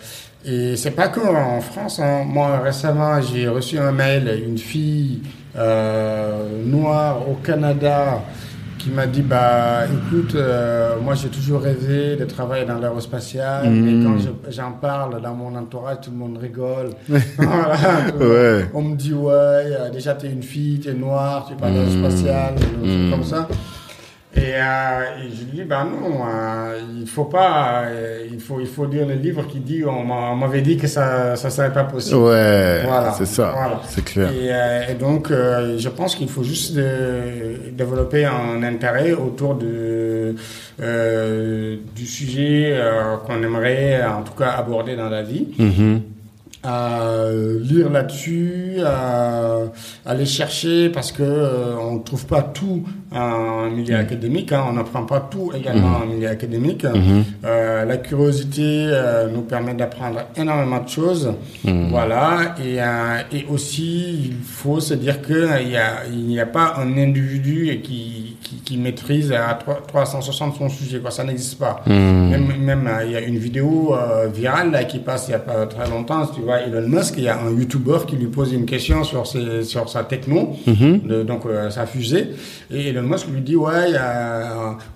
et 0.44 0.76
c'est 0.76 0.92
pas 0.92 1.08
que 1.08 1.20
en 1.20 1.60
France. 1.60 2.00
Hein. 2.00 2.24
Moi 2.26 2.58
récemment, 2.58 3.20
j'ai 3.20 3.48
reçu 3.48 3.78
un 3.78 3.92
mail, 3.92 4.42
une 4.46 4.58
fille 4.58 5.22
euh, 5.56 6.62
noire 6.64 7.28
au 7.28 7.34
Canada 7.34 8.22
qui 8.82 8.90
m'a 8.90 9.06
dit 9.06 9.22
bah 9.22 9.84
écoute, 9.86 10.34
euh, 10.34 10.96
moi 11.00 11.14
j'ai 11.14 11.28
toujours 11.28 11.60
rêvé 11.60 12.16
de 12.16 12.24
travailler 12.24 12.64
dans 12.64 12.78
l'aérospatial, 12.78 13.68
Mhm. 13.70 13.84
mais 13.84 14.04
quand 14.04 14.18
je- 14.18 14.50
j'en 14.50 14.72
parle 14.72 15.20
dans 15.22 15.34
mon 15.34 15.54
entourage, 15.56 15.98
tout 16.02 16.10
le 16.10 16.16
monde 16.16 16.36
rigole. 16.38 16.90
Voilà, 17.38 17.76
Ouais. 18.18 18.66
On 18.74 18.82
me 18.82 18.96
dit 18.96 19.12
ouais, 19.14 19.32
euh, 19.32 19.90
déjà 19.90 20.14
t'es 20.14 20.30
une 20.30 20.42
fille, 20.42 20.80
t'es 20.80 20.94
noire, 20.94 21.46
tu 21.48 21.54
parles 21.54 21.74
trucs 22.56 22.82
Mhm. 22.84 23.10
comme 23.10 23.24
ça. 23.24 23.46
Et, 24.34 24.54
euh, 24.54 25.02
et 25.18 25.30
je 25.30 25.44
lui 25.44 25.50
dis, 25.52 25.62
bah 25.64 25.84
non, 25.84 26.22
euh, 26.26 26.80
il 27.00 27.06
faut 27.06 27.24
pas, 27.26 27.82
euh, 27.84 28.26
il 28.32 28.40
faut, 28.40 28.60
il 28.60 28.66
faut 28.66 28.86
lire 28.86 29.06
le 29.06 29.14
livre 29.14 29.46
qui 29.46 29.58
dit, 29.60 29.84
on 29.86 30.02
m'a- 30.04 30.30
on 30.32 30.36
m'avait 30.36 30.62
dit 30.62 30.78
que 30.78 30.86
ça, 30.86 31.36
ça 31.36 31.50
serait 31.50 31.72
pas 31.72 31.84
possible. 31.84 32.16
Ouais, 32.16 32.80
Voilà, 32.82 33.12
c'est 33.12 33.26
ça, 33.26 33.52
voilà. 33.54 33.80
c'est 33.88 34.02
clair. 34.02 34.30
Et, 34.30 34.48
euh, 34.50 34.90
et 34.90 34.94
donc, 34.94 35.30
euh, 35.30 35.76
je 35.78 35.88
pense 35.90 36.14
qu'il 36.14 36.30
faut 36.30 36.42
juste 36.44 36.76
euh, 36.78 37.56
développer 37.72 38.24
un 38.24 38.62
intérêt 38.62 39.12
autour 39.12 39.54
de, 39.56 40.34
euh, 40.80 41.76
du 41.94 42.06
sujet 42.06 42.70
euh, 42.72 43.16
qu'on 43.26 43.42
aimerait, 43.42 44.02
en 44.04 44.22
tout 44.22 44.32
cas, 44.32 44.52
aborder 44.52 44.96
dans 44.96 45.10
la 45.10 45.22
vie. 45.22 45.48
Mhm. 45.58 46.00
À 46.64 47.26
lire 47.60 47.90
là-dessus, 47.90 48.76
à 48.84 49.62
aller 50.06 50.26
chercher 50.26 50.90
parce 50.90 51.10
que 51.10 51.24
euh, 51.24 51.76
on 51.76 51.96
ne 51.96 52.02
trouve 52.04 52.24
pas 52.26 52.42
tout 52.42 52.84
en 53.12 53.68
milieu 53.68 53.96
académique, 53.96 54.52
hein, 54.52 54.64
on 54.68 54.72
n'apprend 54.74 55.02
pas 55.04 55.28
tout 55.30 55.50
également 55.54 55.98
en 56.02 56.06
milieu 56.06 56.28
académique. 56.28 56.86
Euh, 57.44 57.84
la 57.84 57.96
curiosité 57.96 58.62
euh, 58.62 59.28
nous 59.28 59.42
permet 59.42 59.74
d'apprendre 59.74 60.20
énormément 60.36 60.80
de 60.80 60.88
choses, 60.88 61.34
voilà. 61.64 62.54
Et, 62.64 62.80
euh, 62.80 63.18
et 63.32 63.44
aussi, 63.50 64.30
il 64.30 64.36
faut 64.44 64.78
se 64.80 64.94
dire 64.94 65.20
que 65.20 65.60
il 65.62 65.70
y 65.70 65.76
a, 65.76 66.06
il 66.10 66.26
n'y 66.26 66.38
a 66.40 66.46
pas 66.46 66.74
un 66.78 66.96
individu 66.96 67.80
qui, 67.82 68.31
qui, 68.52 68.60
qui 68.74 68.76
maîtrise 68.76 69.32
à 69.32 69.52
3- 69.58 69.86
360 69.86 70.56
son 70.56 70.68
sujet, 70.68 70.98
quoi. 71.00 71.10
Ça 71.10 71.24
n'existe 71.24 71.58
pas. 71.58 71.82
Même, 71.86 72.52
même 72.60 72.86
euh, 72.86 73.04
il 73.06 73.12
y 73.12 73.16
a 73.16 73.20
une 73.20 73.38
vidéo 73.38 73.94
euh, 73.94 74.26
virale 74.28 74.70
là, 74.70 74.84
qui 74.84 74.98
passe 74.98 75.28
il 75.28 75.32
y 75.32 75.34
a 75.34 75.38
pas 75.38 75.66
très 75.66 75.88
longtemps. 75.88 76.26
Tu 76.26 76.40
vois 76.42 76.60
Elon 76.60 76.88
Musk, 76.88 77.14
il 77.18 77.24
y 77.24 77.28
a 77.28 77.38
un 77.38 77.50
YouTuber 77.50 77.98
qui 78.06 78.16
lui 78.16 78.26
pose 78.26 78.52
une 78.52 78.66
question 78.66 79.04
sur 79.04 79.26
ses, 79.26 79.64
sur 79.64 79.88
sa 79.88 80.04
techno, 80.04 80.56
de- 80.66 81.22
donc 81.22 81.46
euh, 81.46 81.70
sa 81.70 81.86
fusée, 81.86 82.30
et 82.70 82.88
Elon 82.88 83.02
Musk 83.02 83.28
lui 83.28 83.40
dit 83.40 83.56
ouais, 83.56 83.92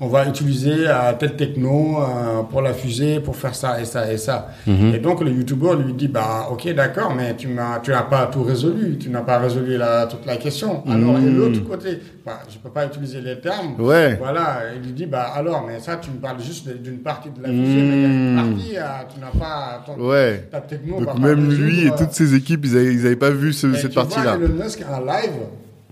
on 0.01 0.09
va 0.09 0.27
utiliser 0.27 0.77
telle 1.19 1.37
techno 1.37 1.99
pour 2.51 2.63
la 2.63 2.73
fusée, 2.75 3.21
pour 3.21 3.37
faire 3.37 3.55
ça 3.55 3.81
et 3.81 3.85
ça 3.85 4.11
et 4.13 4.17
ça. 4.19 4.49
Et 4.67 4.99
donc 4.99 5.23
le 5.23 5.31
YouTuber 5.31 5.77
lui 5.85 5.93
dit 5.93 6.09
bah 6.09 6.49
ok 6.51 6.73
d'accord, 6.75 7.15
mais 7.15 7.35
tu 7.37 7.49
n'as 7.49 7.79
pas 8.03 8.27
tout 8.27 8.43
résolu, 8.43 8.99
tu 8.99 9.09
n'as 9.11 9.21
pas 9.23 9.39
résolu 9.39 9.77
la, 9.77 10.07
toute 10.07 10.27
la 10.27 10.37
question. 10.37 10.83
Alors 10.89 11.19
et 11.19 11.31
l'autre 11.31 11.63
côté, 11.65 11.99
bah, 12.25 12.41
je 12.49 12.59
peux 12.59 12.71
pas 12.71 12.87
utiliser 12.87 13.21
les 13.21 13.37
Ouais. 13.79 14.17
Voilà, 14.17 14.61
il 14.75 14.83
lui 14.87 14.93
dit, 14.93 15.07
bah 15.07 15.33
alors, 15.35 15.65
mais 15.67 15.79
ça, 15.81 15.97
tu 15.97 16.11
me 16.11 16.17
parles 16.17 16.41
juste 16.43 16.69
d'une 16.83 16.99
partie 16.99 17.31
de 17.31 17.43
la 17.43 17.49
fusée, 17.49 17.63
mais 17.83 17.97
il 17.97 18.03
y 18.03 18.05
a 18.05 18.09
une 18.09 18.37
partie, 18.37 18.77
euh, 18.77 18.83
tu 19.15 19.21
n'as 19.21 19.41
pas 19.41 19.83
ton, 19.87 20.09
Ouais. 20.09 20.49
ta 20.51 20.61
techno. 20.61 21.01
Donc 21.01 21.19
même 21.19 21.51
lui 21.51 21.87
et 21.87 21.91
toutes 21.97 22.13
ses 22.13 22.35
équipes, 22.35 22.65
ils 22.65 22.77
avaient, 22.77 22.93
ils 22.95 23.07
avaient 23.07 23.17
pas 23.17 23.31
vu 23.31 23.53
ce- 23.53 23.67
et 23.69 23.77
cette 23.77 23.95
partie-là. 23.95 24.37
Elon 24.37 24.63
Musk 24.65 24.81
en 24.91 25.01
live, 25.01 25.33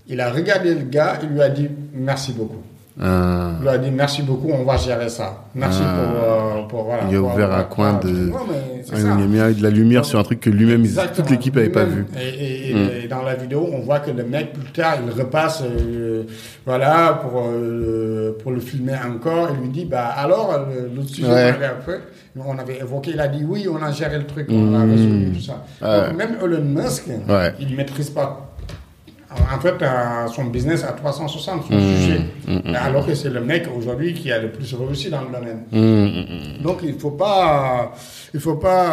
il 0.07 0.21
a 0.21 0.31
regardé 0.31 0.73
le 0.75 0.83
gars, 0.83 1.19
il 1.23 1.29
lui 1.29 1.41
a 1.41 1.49
dit 1.49 1.69
merci 1.93 2.31
beaucoup. 2.33 2.61
Ah. 3.01 3.51
Il 3.57 3.61
lui 3.63 3.69
a 3.69 3.77
dit 3.77 3.91
merci 3.91 4.21
beaucoup, 4.21 4.49
on 4.53 4.63
va 4.63 4.77
gérer 4.77 5.09
ça. 5.09 5.43
Merci 5.53 5.81
Ah. 5.85 5.95
pour, 5.97 6.23
euh, 6.23 6.67
pour 6.69 6.83
voilà. 6.85 7.03
Il 7.09 7.15
a 7.17 7.19
pour- 7.19 7.33
ouvert 7.33 7.51
un 7.51 7.63
coin 7.63 7.93
de- 8.01 8.31
Ah, 8.93 8.95
il 8.97 9.05
a 9.05 9.15
mis 9.49 9.53
de 9.55 9.63
la 9.63 9.69
lumière 9.69 10.05
sur 10.05 10.17
un 10.19 10.23
truc 10.23 10.39
que 10.39 10.49
lui-même, 10.49 10.85
toute 11.15 11.29
l'équipe 11.29 11.57
avait 11.57 11.69
pas 11.69 11.83
vu. 11.83 12.05
Et, 12.17 12.69
et- 12.71 12.73
Mm. 12.73 12.89
et 13.03 13.07
dans 13.07 13.21
la 13.23 13.35
vidéo, 13.35 13.67
on 13.73 13.79
voit 13.79 13.99
que 13.99 14.11
le 14.11 14.23
mec, 14.23 14.53
plus 14.53 14.71
tard, 14.71 14.95
il 15.05 15.11
repasse, 15.21 15.61
euh, 15.63 16.23
voilà, 16.65 17.19
pour, 17.21 17.43
euh, 17.45 18.37
pour 18.41 18.51
le 18.51 18.59
filmer 18.61 18.93
encore. 19.05 19.49
Il 19.55 19.61
lui 19.63 19.69
dit, 19.73 19.85
bah, 19.85 20.05
alors, 20.15 20.57
le- 20.69 20.95
l'autre 20.95 21.09
sujet 21.09 21.27
Ouais. 21.27 21.53
on 22.37 22.57
avait 22.57 22.79
évoqué, 22.79 23.11
il 23.13 23.19
a 23.19 23.27
dit, 23.27 23.43
oui, 23.47 23.67
on 23.69 23.81
a 23.83 23.91
géré 23.91 24.17
le 24.17 24.25
truc, 24.25 24.47
on 24.49 24.73
a 24.73 24.81
résolu 24.81 25.31
tout 25.33 25.41
ça. 25.41 25.65
Ouais. 25.81 26.07
Donc, 26.09 26.17
même 26.17 26.35
Elon 26.43 26.61
Musk, 26.63 27.07
Ouais. 27.27 27.53
il 27.59 27.71
ne 27.71 27.75
maîtrise 27.75 28.09
pas. 28.09 28.44
En 29.55 29.59
fait, 29.59 29.75
euh, 29.81 30.27
son 30.27 30.45
business 30.45 30.83
à 30.83 30.91
360, 30.93 31.63
son 31.67 31.75
Mm. 31.75 31.79
sujet. 31.81 32.21
Alors 32.75 33.05
que 33.05 33.13
c'est 33.15 33.29
le 33.29 33.41
mec 33.41 33.67
aujourd'hui 33.75 34.13
qui 34.13 34.31
a 34.31 34.39
le 34.39 34.49
plus 34.51 34.73
réussi 34.73 35.09
dans 35.09 35.21
le 35.21 35.27
domaine. 35.27 36.57
Donc 36.61 36.79
il 36.83 36.93
faut 36.97 37.11
pas, 37.11 37.91
il 38.33 38.39
faut 38.39 38.55
pas 38.55 38.85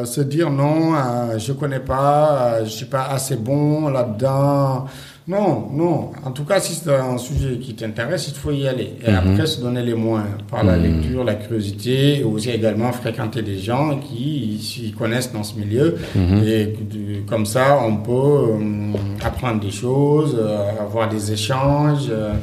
euh, 0.00 0.04
se 0.04 0.20
dire 0.20 0.50
non, 0.50 0.94
euh, 0.94 1.38
je 1.38 1.52
connais 1.52 1.80
pas, 1.80 2.54
euh, 2.60 2.64
je 2.64 2.70
suis 2.70 2.86
pas 2.86 3.04
assez 3.10 3.36
bon 3.36 3.88
là-dedans. 3.88 4.86
Non, 5.26 5.68
non. 5.72 6.10
En 6.22 6.32
tout 6.32 6.44
cas, 6.44 6.60
si 6.60 6.74
c'est 6.74 6.94
un 6.94 7.16
sujet 7.16 7.56
qui 7.58 7.74
t'intéresse, 7.74 8.28
il 8.28 8.34
faut 8.34 8.50
y 8.50 8.68
aller. 8.68 8.92
Et 9.02 9.08
après, 9.10 9.46
se 9.46 9.58
donner 9.58 9.82
les 9.82 9.94
moyens 9.94 10.28
par 10.50 10.62
la 10.64 10.76
lecture, 10.76 11.24
la 11.24 11.34
curiosité, 11.36 12.18
et 12.20 12.24
aussi 12.24 12.50
également 12.50 12.92
fréquenter 12.92 13.40
des 13.40 13.58
gens 13.58 13.98
qui 14.00 14.58
s'y 14.62 14.92
connaissent 14.92 15.32
dans 15.32 15.42
ce 15.42 15.58
milieu. 15.58 15.96
Et 16.46 16.66
du- 16.66 17.22
comme 17.26 17.46
ça, 17.46 17.80
on 17.82 17.96
peut 17.96 18.10
euh, 18.12 18.92
apprendre 19.24 19.60
des 19.60 19.70
choses, 19.70 20.36
euh, 20.38 20.70
avoir 20.78 21.08
des 21.08 21.32
échanges. 21.32 22.08
euh, 22.10 22.34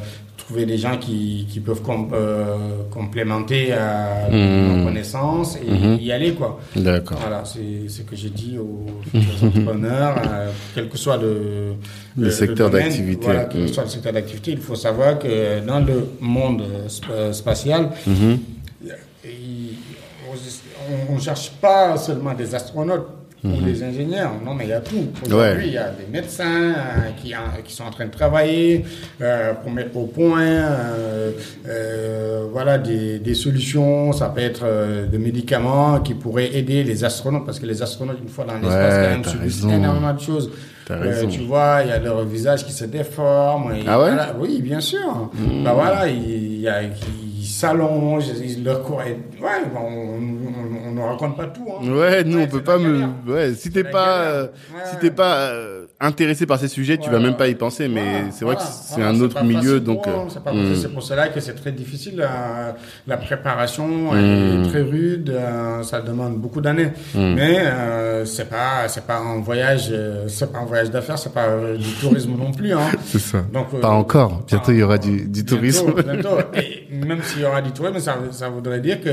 trouver 0.52 0.66
des 0.66 0.76
gens 0.76 0.98
qui, 0.98 1.46
qui 1.50 1.60
peuvent 1.60 1.80
com- 1.82 2.10
euh, 2.12 2.82
complémenter 2.90 3.72
à 3.72 4.28
Mhm. 4.30 4.76
nos 4.78 4.84
connaissances 4.84 5.56
et 5.56 5.70
Mhm. 5.70 5.98
y 5.98 6.12
aller 6.12 6.32
quoi. 6.34 6.60
D'accord. 6.76 7.16
Voilà, 7.20 7.42
c'est 7.46 7.88
ce 7.88 8.02
que 8.02 8.14
j'ai 8.14 8.28
dit 8.28 8.58
aux 8.58 8.86
futurs 9.10 9.44
entrepreneurs, 9.48 10.14
euh, 10.30 10.50
quel 10.74 10.88
que 10.90 10.98
soit 10.98 11.16
le, 11.16 11.74
Le 12.18 12.30
secteur 12.30 12.68
d'activité. 12.70 13.24
Voilà, 13.24 13.44
quel 13.46 13.62
que 13.66 13.72
soit 13.72 13.84
le 13.84 13.88
secteur 13.88 14.12
d'activité, 14.12 14.50
il 14.52 14.58
faut 14.60 14.74
savoir 14.74 15.18
que 15.18 15.60
dans 15.66 15.80
le 15.80 16.06
monde 16.20 16.60
euh, 16.62 16.86
sp- 16.86 17.10
euh, 17.10 17.32
spatial, 17.32 17.88
on 21.10 21.14
ne 21.14 21.20
cherche 21.20 21.50
pas 21.60 21.96
seulement 21.96 22.34
des 22.34 22.54
astronautes 22.54 23.06
ou 23.44 23.60
des 23.60 23.82
ingénieurs, 23.82 24.32
non, 24.44 24.54
mais 24.54 24.64
il 24.64 24.70
y 24.70 24.72
a 24.72 24.80
tout. 24.80 25.04
Aujourd'hui. 25.26 25.36
Ouais. 25.58 25.66
il 25.66 25.72
y 25.72 25.78
a 25.78 25.90
des 25.90 26.06
médecins 26.12 26.44
euh, 26.70 26.74
qui, 27.20 27.34
qui 27.64 27.74
sont 27.74 27.84
en 27.84 27.90
train 27.90 28.06
de 28.06 28.10
travailler 28.12 28.84
euh, 29.20 29.52
pour 29.54 29.70
mettre 29.72 29.96
au 29.96 30.06
point 30.06 30.40
euh, 30.42 31.32
euh, 31.68 32.44
voilà, 32.52 32.78
des, 32.78 33.18
des 33.18 33.34
solutions. 33.34 34.12
Ça 34.12 34.28
peut 34.28 34.40
être 34.42 34.62
euh, 34.64 35.06
des 35.06 35.18
médicaments 35.18 36.00
qui 36.00 36.14
pourraient 36.14 36.54
aider 36.54 36.84
les 36.84 37.04
astronautes, 37.04 37.44
parce 37.44 37.58
que 37.58 37.66
les 37.66 37.82
astronautes, 37.82 38.18
une 38.22 38.28
fois 38.28 38.44
dans 38.44 38.54
l'espace, 38.54 38.72
Ouais, 38.94 39.04
quand 39.04 39.10
même, 39.10 39.24
subissent 39.24 39.64
énormément 39.64 40.12
de 40.14 40.20
choses. 40.20 40.50
Euh, 40.90 41.26
tu 41.26 41.40
vois, 41.44 41.78
il 41.84 41.88
y 41.88 41.92
a 41.92 41.98
leur 41.98 42.22
visage 42.24 42.66
qui 42.66 42.72
se 42.72 42.84
déforme. 42.84 43.72
et 43.72 43.84
Ah 43.86 43.98
ouais? 43.98 44.10
Mmh. 44.10 44.14
voilà. 44.14 44.36
Oui, 44.38 44.60
bien 44.62 44.80
sûr. 44.80 45.30
Bah 45.64 45.72
voilà, 45.74 46.08
il 46.08 46.60
y 46.60 46.68
a, 46.68 46.82
s'allongent, 47.62 48.32
ils- 48.42 48.64
leur 48.64 48.82
corps 48.82 49.02
est... 49.02 49.18
Ouais, 49.42 49.48
on 49.76 49.78
on- 49.80 50.88
on 50.88 50.92
ne 50.92 51.00
raconte 51.00 51.36
pas 51.36 51.46
tout. 51.46 51.66
Hein. 51.68 51.88
Ouais, 51.90 52.24
nous 52.24 52.38
on 52.38 52.40
Ouais, 52.42 52.46
peut 52.46 52.58
c'est 52.58 52.64
pas 52.64 52.78
me. 52.78 53.06
Ouais, 53.26 53.54
si 53.54 53.70
t'es 53.70 53.82
la 53.82 53.90
pas, 53.90 54.08
euh, 54.20 54.42
Ouais, 54.74 54.80
si 54.90 54.96
t'es 54.98 55.10
pas 55.10 55.36
euh, 55.52 55.86
intéressé 56.00 56.44
par 56.46 56.58
ces 56.58 56.68
sujets, 56.68 56.98
tu 56.98 57.08
vas 57.10 57.18
même 57.18 57.36
pas 57.36 57.48
y 57.48 57.54
penser. 57.54 57.88
Mais 57.88 58.02
Voilà, 58.02 58.30
c'est 58.32 58.44
vrai 58.44 58.56
que 58.56 58.62
c'est 58.62 58.94
voilà, 58.96 59.10
un 59.10 59.20
autre 59.20 59.42
milieu, 59.44 59.80
donc. 59.80 60.06
euh, 60.06 60.24
hmm. 60.52 60.74
c'est 60.74 60.92
pour 60.92 61.02
cela 61.02 61.28
que 61.28 61.40
c'est 61.40 61.54
très 61.54 61.72
difficile. 61.72 62.20
euh, 62.20 62.72
la 63.06 63.16
préparation 63.16 63.86
Hmm. 64.12 64.64
est 64.64 64.68
très 64.68 64.82
rude, 64.82 65.30
euh, 65.30 65.82
ça 65.82 66.00
demande 66.00 66.36
beaucoup 66.36 66.60
d'années. 66.60 66.90
Hmm. 67.14 67.34
Mais 67.34 67.58
euh, 67.60 68.24
c'est 68.24 68.48
pas, 68.48 68.86
c'est 68.88 69.06
pas 69.06 69.16
un 69.18 69.40
voyage, 69.40 69.88
euh, 69.92 70.24
c'est 70.28 70.50
pas 70.52 70.58
un 70.58 70.64
voyage 70.66 70.90
d'affaires, 70.90 71.18
c'est 71.18 71.32
pas 71.32 71.46
euh, 71.46 71.76
du 71.76 71.88
tourisme 72.00 72.32
non 72.38 72.52
plus. 72.52 72.72
Hein. 72.72 72.80
C'est 73.06 73.18
ça. 73.18 73.38
Donc, 73.52 73.66
euh, 73.74 73.80
Pas 73.80 73.90
encore. 73.90 74.42
Bientôt 74.46 74.72
il 74.72 74.78
y 74.78 74.82
aura 74.82 74.98
du, 74.98 75.22
du 75.28 75.42
Bientôt, 75.42 75.56
tourisme. 75.56 75.92
bientôt. 76.02 76.36
Et 76.54 76.86
même 76.94 77.22
s'il 77.22 77.42
y 77.42 77.44
aura 77.52 77.62
du 77.62 77.72
tourisme, 77.72 77.98
ça, 77.98 78.16
ça 78.30 78.48
voudrait 78.48 78.80
dire 78.80 79.00
que 79.00 79.10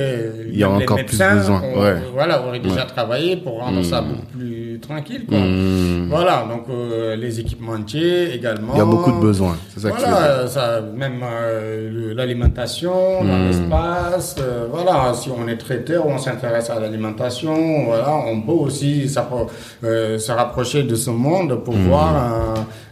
Il 0.47 0.55
y 0.55 0.57
les 0.57 0.65
encore 0.65 0.97
plus 0.97 1.05
médecins 1.05 1.35
besoin, 1.35 1.61
ont- 1.61 1.81
ouais. 1.81 1.95
voilà, 2.13 2.41
auraient 2.45 2.59
déjà 2.59 2.81
Ouais. 2.81 2.85
travaillé 2.87 3.37
pour 3.37 3.59
rendre 3.59 3.83
ça 3.83 4.01
Mm. 4.01 4.07
beaucoup 4.07 4.25
plus 4.37 4.69
plus 4.79 4.79
tranquille. 4.79 5.25
Quoi. 5.27 5.37
Hmm. 5.37 6.07
Voilà, 6.09 6.45
donc 6.49 6.63
euh, 6.69 7.15
les 7.15 7.39
équipementiers 7.39 8.33
également. 8.33 8.73
Il 8.73 8.77
y 8.79 8.81
a 8.81 8.85
beaucoup 8.85 9.11
de 9.11 9.19
besoins, 9.19 9.57
c'est 9.73 9.81
ça 9.81 9.89
Voilà, 9.89 10.47
ça, 10.47 10.81
même 10.95 11.21
euh, 11.23 12.13
l'alimentation 12.15 13.23
hmm. 13.23 13.47
l'espace. 13.47 14.35
Euh, 14.39 14.67
voilà, 14.71 15.13
si 15.13 15.29
on 15.29 15.47
est 15.47 15.57
traiteur, 15.57 16.07
on 16.07 16.17
s'intéresse 16.17 16.69
à 16.69 16.79
l'alimentation. 16.79 17.85
Voilà, 17.85 18.15
on 18.15 18.41
peut 18.41 18.51
aussi 18.51 19.07
se 19.09 20.31
rapprocher 20.31 20.83
de 20.83 20.95
ce 20.95 21.09
monde 21.09 21.63
pour 21.63 21.75
hmm. 21.75 21.89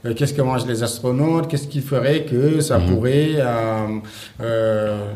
Voir 0.07 0.15
qu'est-ce 0.15 0.33
que 0.33 0.41
mangent 0.41 0.65
les 0.65 0.83
astronautes, 0.83 1.47
qu'est-ce 1.47 1.67
qui 1.67 1.81
ferait 1.81 2.25
que 2.25 2.59
ça 2.61 2.79
pourrait 2.79 3.37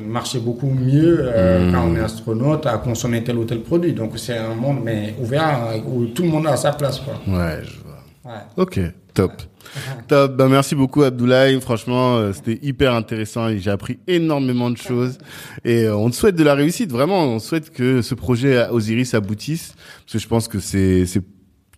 marcher 0.06 0.40
beaucoup 0.40 0.70
mieux 0.70 1.30
quand 1.72 1.88
on 1.90 1.96
est 1.96 2.02
astronaute 2.02 2.66
à 2.66 2.78
consommer 2.78 3.24
tel 3.24 3.38
ou 3.38 3.46
tel 3.46 3.62
produit? 3.62 3.94
Donc 3.94 4.14
c'est 4.18 4.38
un 4.38 4.56
monde 4.56 4.80
mais 4.84 5.16
ouvert 5.20 5.74
où 5.88 6.06
tout 6.06 6.24
le 6.24 6.30
monde 6.30 6.48
a 6.48 6.58
sa 6.58 6.72
place. 6.72 7.00
Quoi. 7.00 7.14
Ouais, 7.28 7.60
je 7.64 7.78
vois. 7.84 8.34
Ouais. 8.34 8.42
Ok, 8.58 8.80
top. 9.14 9.34
Top. 10.08 10.36
Ben, 10.36 10.50
merci 10.50 10.76
beaucoup, 10.76 11.04
Abdoulaye. 11.04 11.60
Franchement, 11.62 12.18
euh, 12.18 12.34
c'était 12.34 12.60
hyper 12.62 12.94
intéressant 12.94 13.48
et 13.48 13.60
j'ai 13.60 13.72
appris 13.72 14.00
énormément 14.08 14.70
de 14.70 14.78
choses. 14.78 15.18
Et 15.64 15.84
euh, 15.84 15.96
on 15.96 16.10
te 16.10 16.16
souhaite 16.16 16.36
de 16.36 16.44
la 16.44 16.56
réussite. 16.56 16.92
Vraiment, 16.92 17.24
on 17.24 17.40
souhaite 17.40 17.70
que 17.72 18.02
ce 18.02 18.16
projet 18.16 18.68
Osiris 18.70 19.14
aboutisse. 19.14 19.74
Parce 20.06 20.14
que 20.14 20.20
je 20.20 20.28
pense 20.28 20.48
que 20.48 20.60
c'est, 20.60 21.06
c'est 21.06 21.22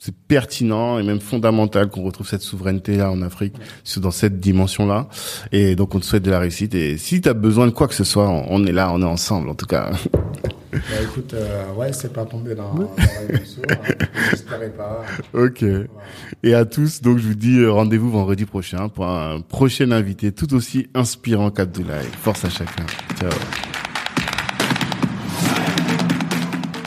c'est 0.03 0.13
pertinent 0.13 0.99
et 0.99 1.03
même 1.03 1.21
fondamental 1.21 1.87
qu'on 1.87 2.03
retrouve 2.03 2.27
cette 2.27 2.41
souveraineté 2.41 2.97
là 2.97 3.09
en 3.09 3.21
Afrique, 3.21 3.53
dans 3.97 4.11
cette 4.11 4.41
dimension 4.41 4.85
là. 4.85 5.07
Et 5.53 5.77
donc 5.77 5.95
on 5.95 5.99
te 5.99 6.05
souhaite 6.05 6.23
de 6.23 6.31
la 6.31 6.39
réussite. 6.39 6.75
Et 6.75 6.97
si 6.97 7.21
tu 7.21 7.29
as 7.29 7.33
besoin 7.33 7.67
de 7.67 7.71
quoi 7.71 7.87
que 7.87 7.93
ce 7.93 8.03
soit, 8.03 8.27
on 8.27 8.65
est 8.65 8.73
là, 8.73 8.91
on 8.91 9.01
est 9.01 9.05
ensemble 9.05 9.47
en 9.47 9.55
tout 9.55 9.65
cas. 9.65 9.91
Bah 10.73 10.79
écoute, 11.03 11.35
euh, 11.35 11.71
ouais, 11.75 11.93
c'est 11.93 12.11
pas 12.11 12.25
tombé 12.25 12.55
dans, 12.55 12.73
dans 12.73 12.95
la 12.97 13.37
hein. 13.37 13.77
j'espérais 14.31 14.71
pas. 14.71 15.05
Ok. 15.33 15.63
Et 16.41 16.55
à 16.55 16.65
tous, 16.65 16.99
donc 16.99 17.19
je 17.19 17.27
vous 17.27 17.35
dis 17.35 17.59
euh, 17.59 17.71
rendez-vous 17.71 18.09
vendredi 18.09 18.45
prochain 18.45 18.89
pour 18.89 19.05
un 19.05 19.41
prochain 19.41 19.91
invité 19.91 20.31
tout 20.31 20.51
aussi 20.55 20.87
inspirant 20.95 21.51
qu'Abdoulaye. 21.51 22.07
Force 22.23 22.43
à 22.45 22.49
chacun. 22.49 22.87
Ciao. 23.19 23.29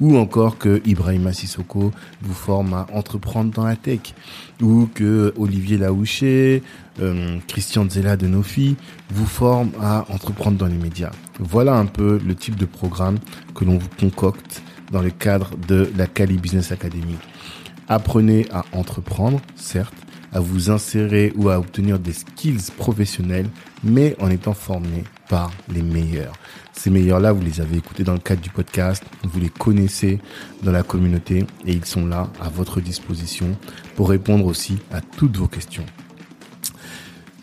Ou 0.00 0.16
encore 0.16 0.58
que 0.58 0.80
Ibrahima 0.86 1.32
Sissoko 1.32 1.92
vous 2.22 2.34
forme 2.34 2.72
à 2.74 2.86
entreprendre 2.92 3.52
dans 3.52 3.64
la 3.64 3.76
tech. 3.76 4.14
Ou 4.62 4.88
que 4.94 5.34
Olivier 5.36 5.76
Laouché, 5.76 6.62
euh, 7.00 7.38
Christian 7.46 7.88
Zella 7.88 8.16
de 8.16 8.26
Nofi 8.26 8.76
vous 9.10 9.26
forme 9.26 9.70
à 9.80 10.06
entreprendre 10.10 10.56
dans 10.56 10.66
les 10.66 10.78
médias. 10.78 11.10
Voilà 11.38 11.74
un 11.74 11.86
peu 11.86 12.20
le 12.24 12.34
type 12.34 12.56
de 12.56 12.66
programme 12.66 13.18
que 13.54 13.64
l'on 13.64 13.78
vous 13.78 13.88
concocte 13.98 14.62
dans 14.90 15.02
le 15.02 15.10
cadre 15.10 15.50
de 15.68 15.90
la 15.96 16.06
Cali 16.06 16.38
Business 16.38 16.72
Academy. 16.72 17.16
Apprenez 17.88 18.46
à 18.52 18.64
entreprendre, 18.72 19.40
certes, 19.56 19.94
à 20.32 20.40
vous 20.40 20.70
insérer 20.70 21.32
ou 21.36 21.48
à 21.48 21.58
obtenir 21.58 21.98
des 21.98 22.12
skills 22.12 22.70
professionnels, 22.76 23.48
mais 23.82 24.16
en 24.20 24.30
étant 24.30 24.54
formé 24.54 25.04
par 25.28 25.50
les 25.72 25.82
meilleurs. 25.82 26.34
Ces 26.82 26.88
meilleurs-là, 26.88 27.32
vous 27.32 27.42
les 27.42 27.60
avez 27.60 27.76
écoutés 27.76 28.04
dans 28.04 28.14
le 28.14 28.20
cadre 28.20 28.40
du 28.40 28.48
podcast, 28.48 29.04
vous 29.24 29.38
les 29.38 29.50
connaissez 29.50 30.18
dans 30.62 30.72
la 30.72 30.82
communauté 30.82 31.44
et 31.66 31.72
ils 31.72 31.84
sont 31.84 32.06
là 32.06 32.30
à 32.40 32.48
votre 32.48 32.80
disposition 32.80 33.54
pour 33.96 34.08
répondre 34.08 34.46
aussi 34.46 34.78
à 34.90 35.02
toutes 35.02 35.36
vos 35.36 35.46
questions. 35.46 35.84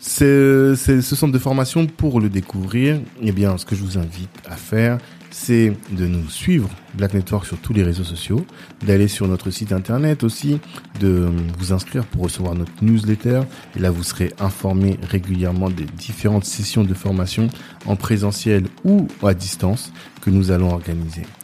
C'est 0.00 0.74
ce 0.74 1.14
centre 1.14 1.32
de 1.32 1.38
formation 1.38 1.86
pour 1.86 2.20
le 2.20 2.28
découvrir. 2.28 3.00
Eh 3.22 3.30
bien, 3.30 3.56
ce 3.58 3.64
que 3.64 3.76
je 3.76 3.84
vous 3.84 3.96
invite 3.96 4.28
à 4.44 4.56
faire, 4.56 4.98
c'est 5.40 5.72
de 5.92 6.06
nous 6.06 6.28
suivre 6.28 6.68
Black 6.94 7.14
Network 7.14 7.46
sur 7.46 7.58
tous 7.58 7.72
les 7.72 7.84
réseaux 7.84 8.04
sociaux, 8.04 8.44
d'aller 8.84 9.06
sur 9.06 9.28
notre 9.28 9.50
site 9.50 9.72
internet 9.72 10.24
aussi, 10.24 10.58
de 11.00 11.30
vous 11.58 11.72
inscrire 11.72 12.04
pour 12.04 12.24
recevoir 12.24 12.54
notre 12.56 12.72
newsletter. 12.82 13.42
Et 13.76 13.78
là, 13.78 13.90
vous 13.90 14.02
serez 14.02 14.32
informé 14.40 14.98
régulièrement 15.08 15.70
des 15.70 15.84
différentes 15.84 16.44
sessions 16.44 16.82
de 16.82 16.92
formation 16.92 17.48
en 17.86 17.94
présentiel 17.94 18.64
ou 18.84 19.06
à 19.22 19.32
distance 19.32 19.92
que 20.20 20.30
nous 20.30 20.50
allons 20.50 20.70
organiser. 20.70 21.22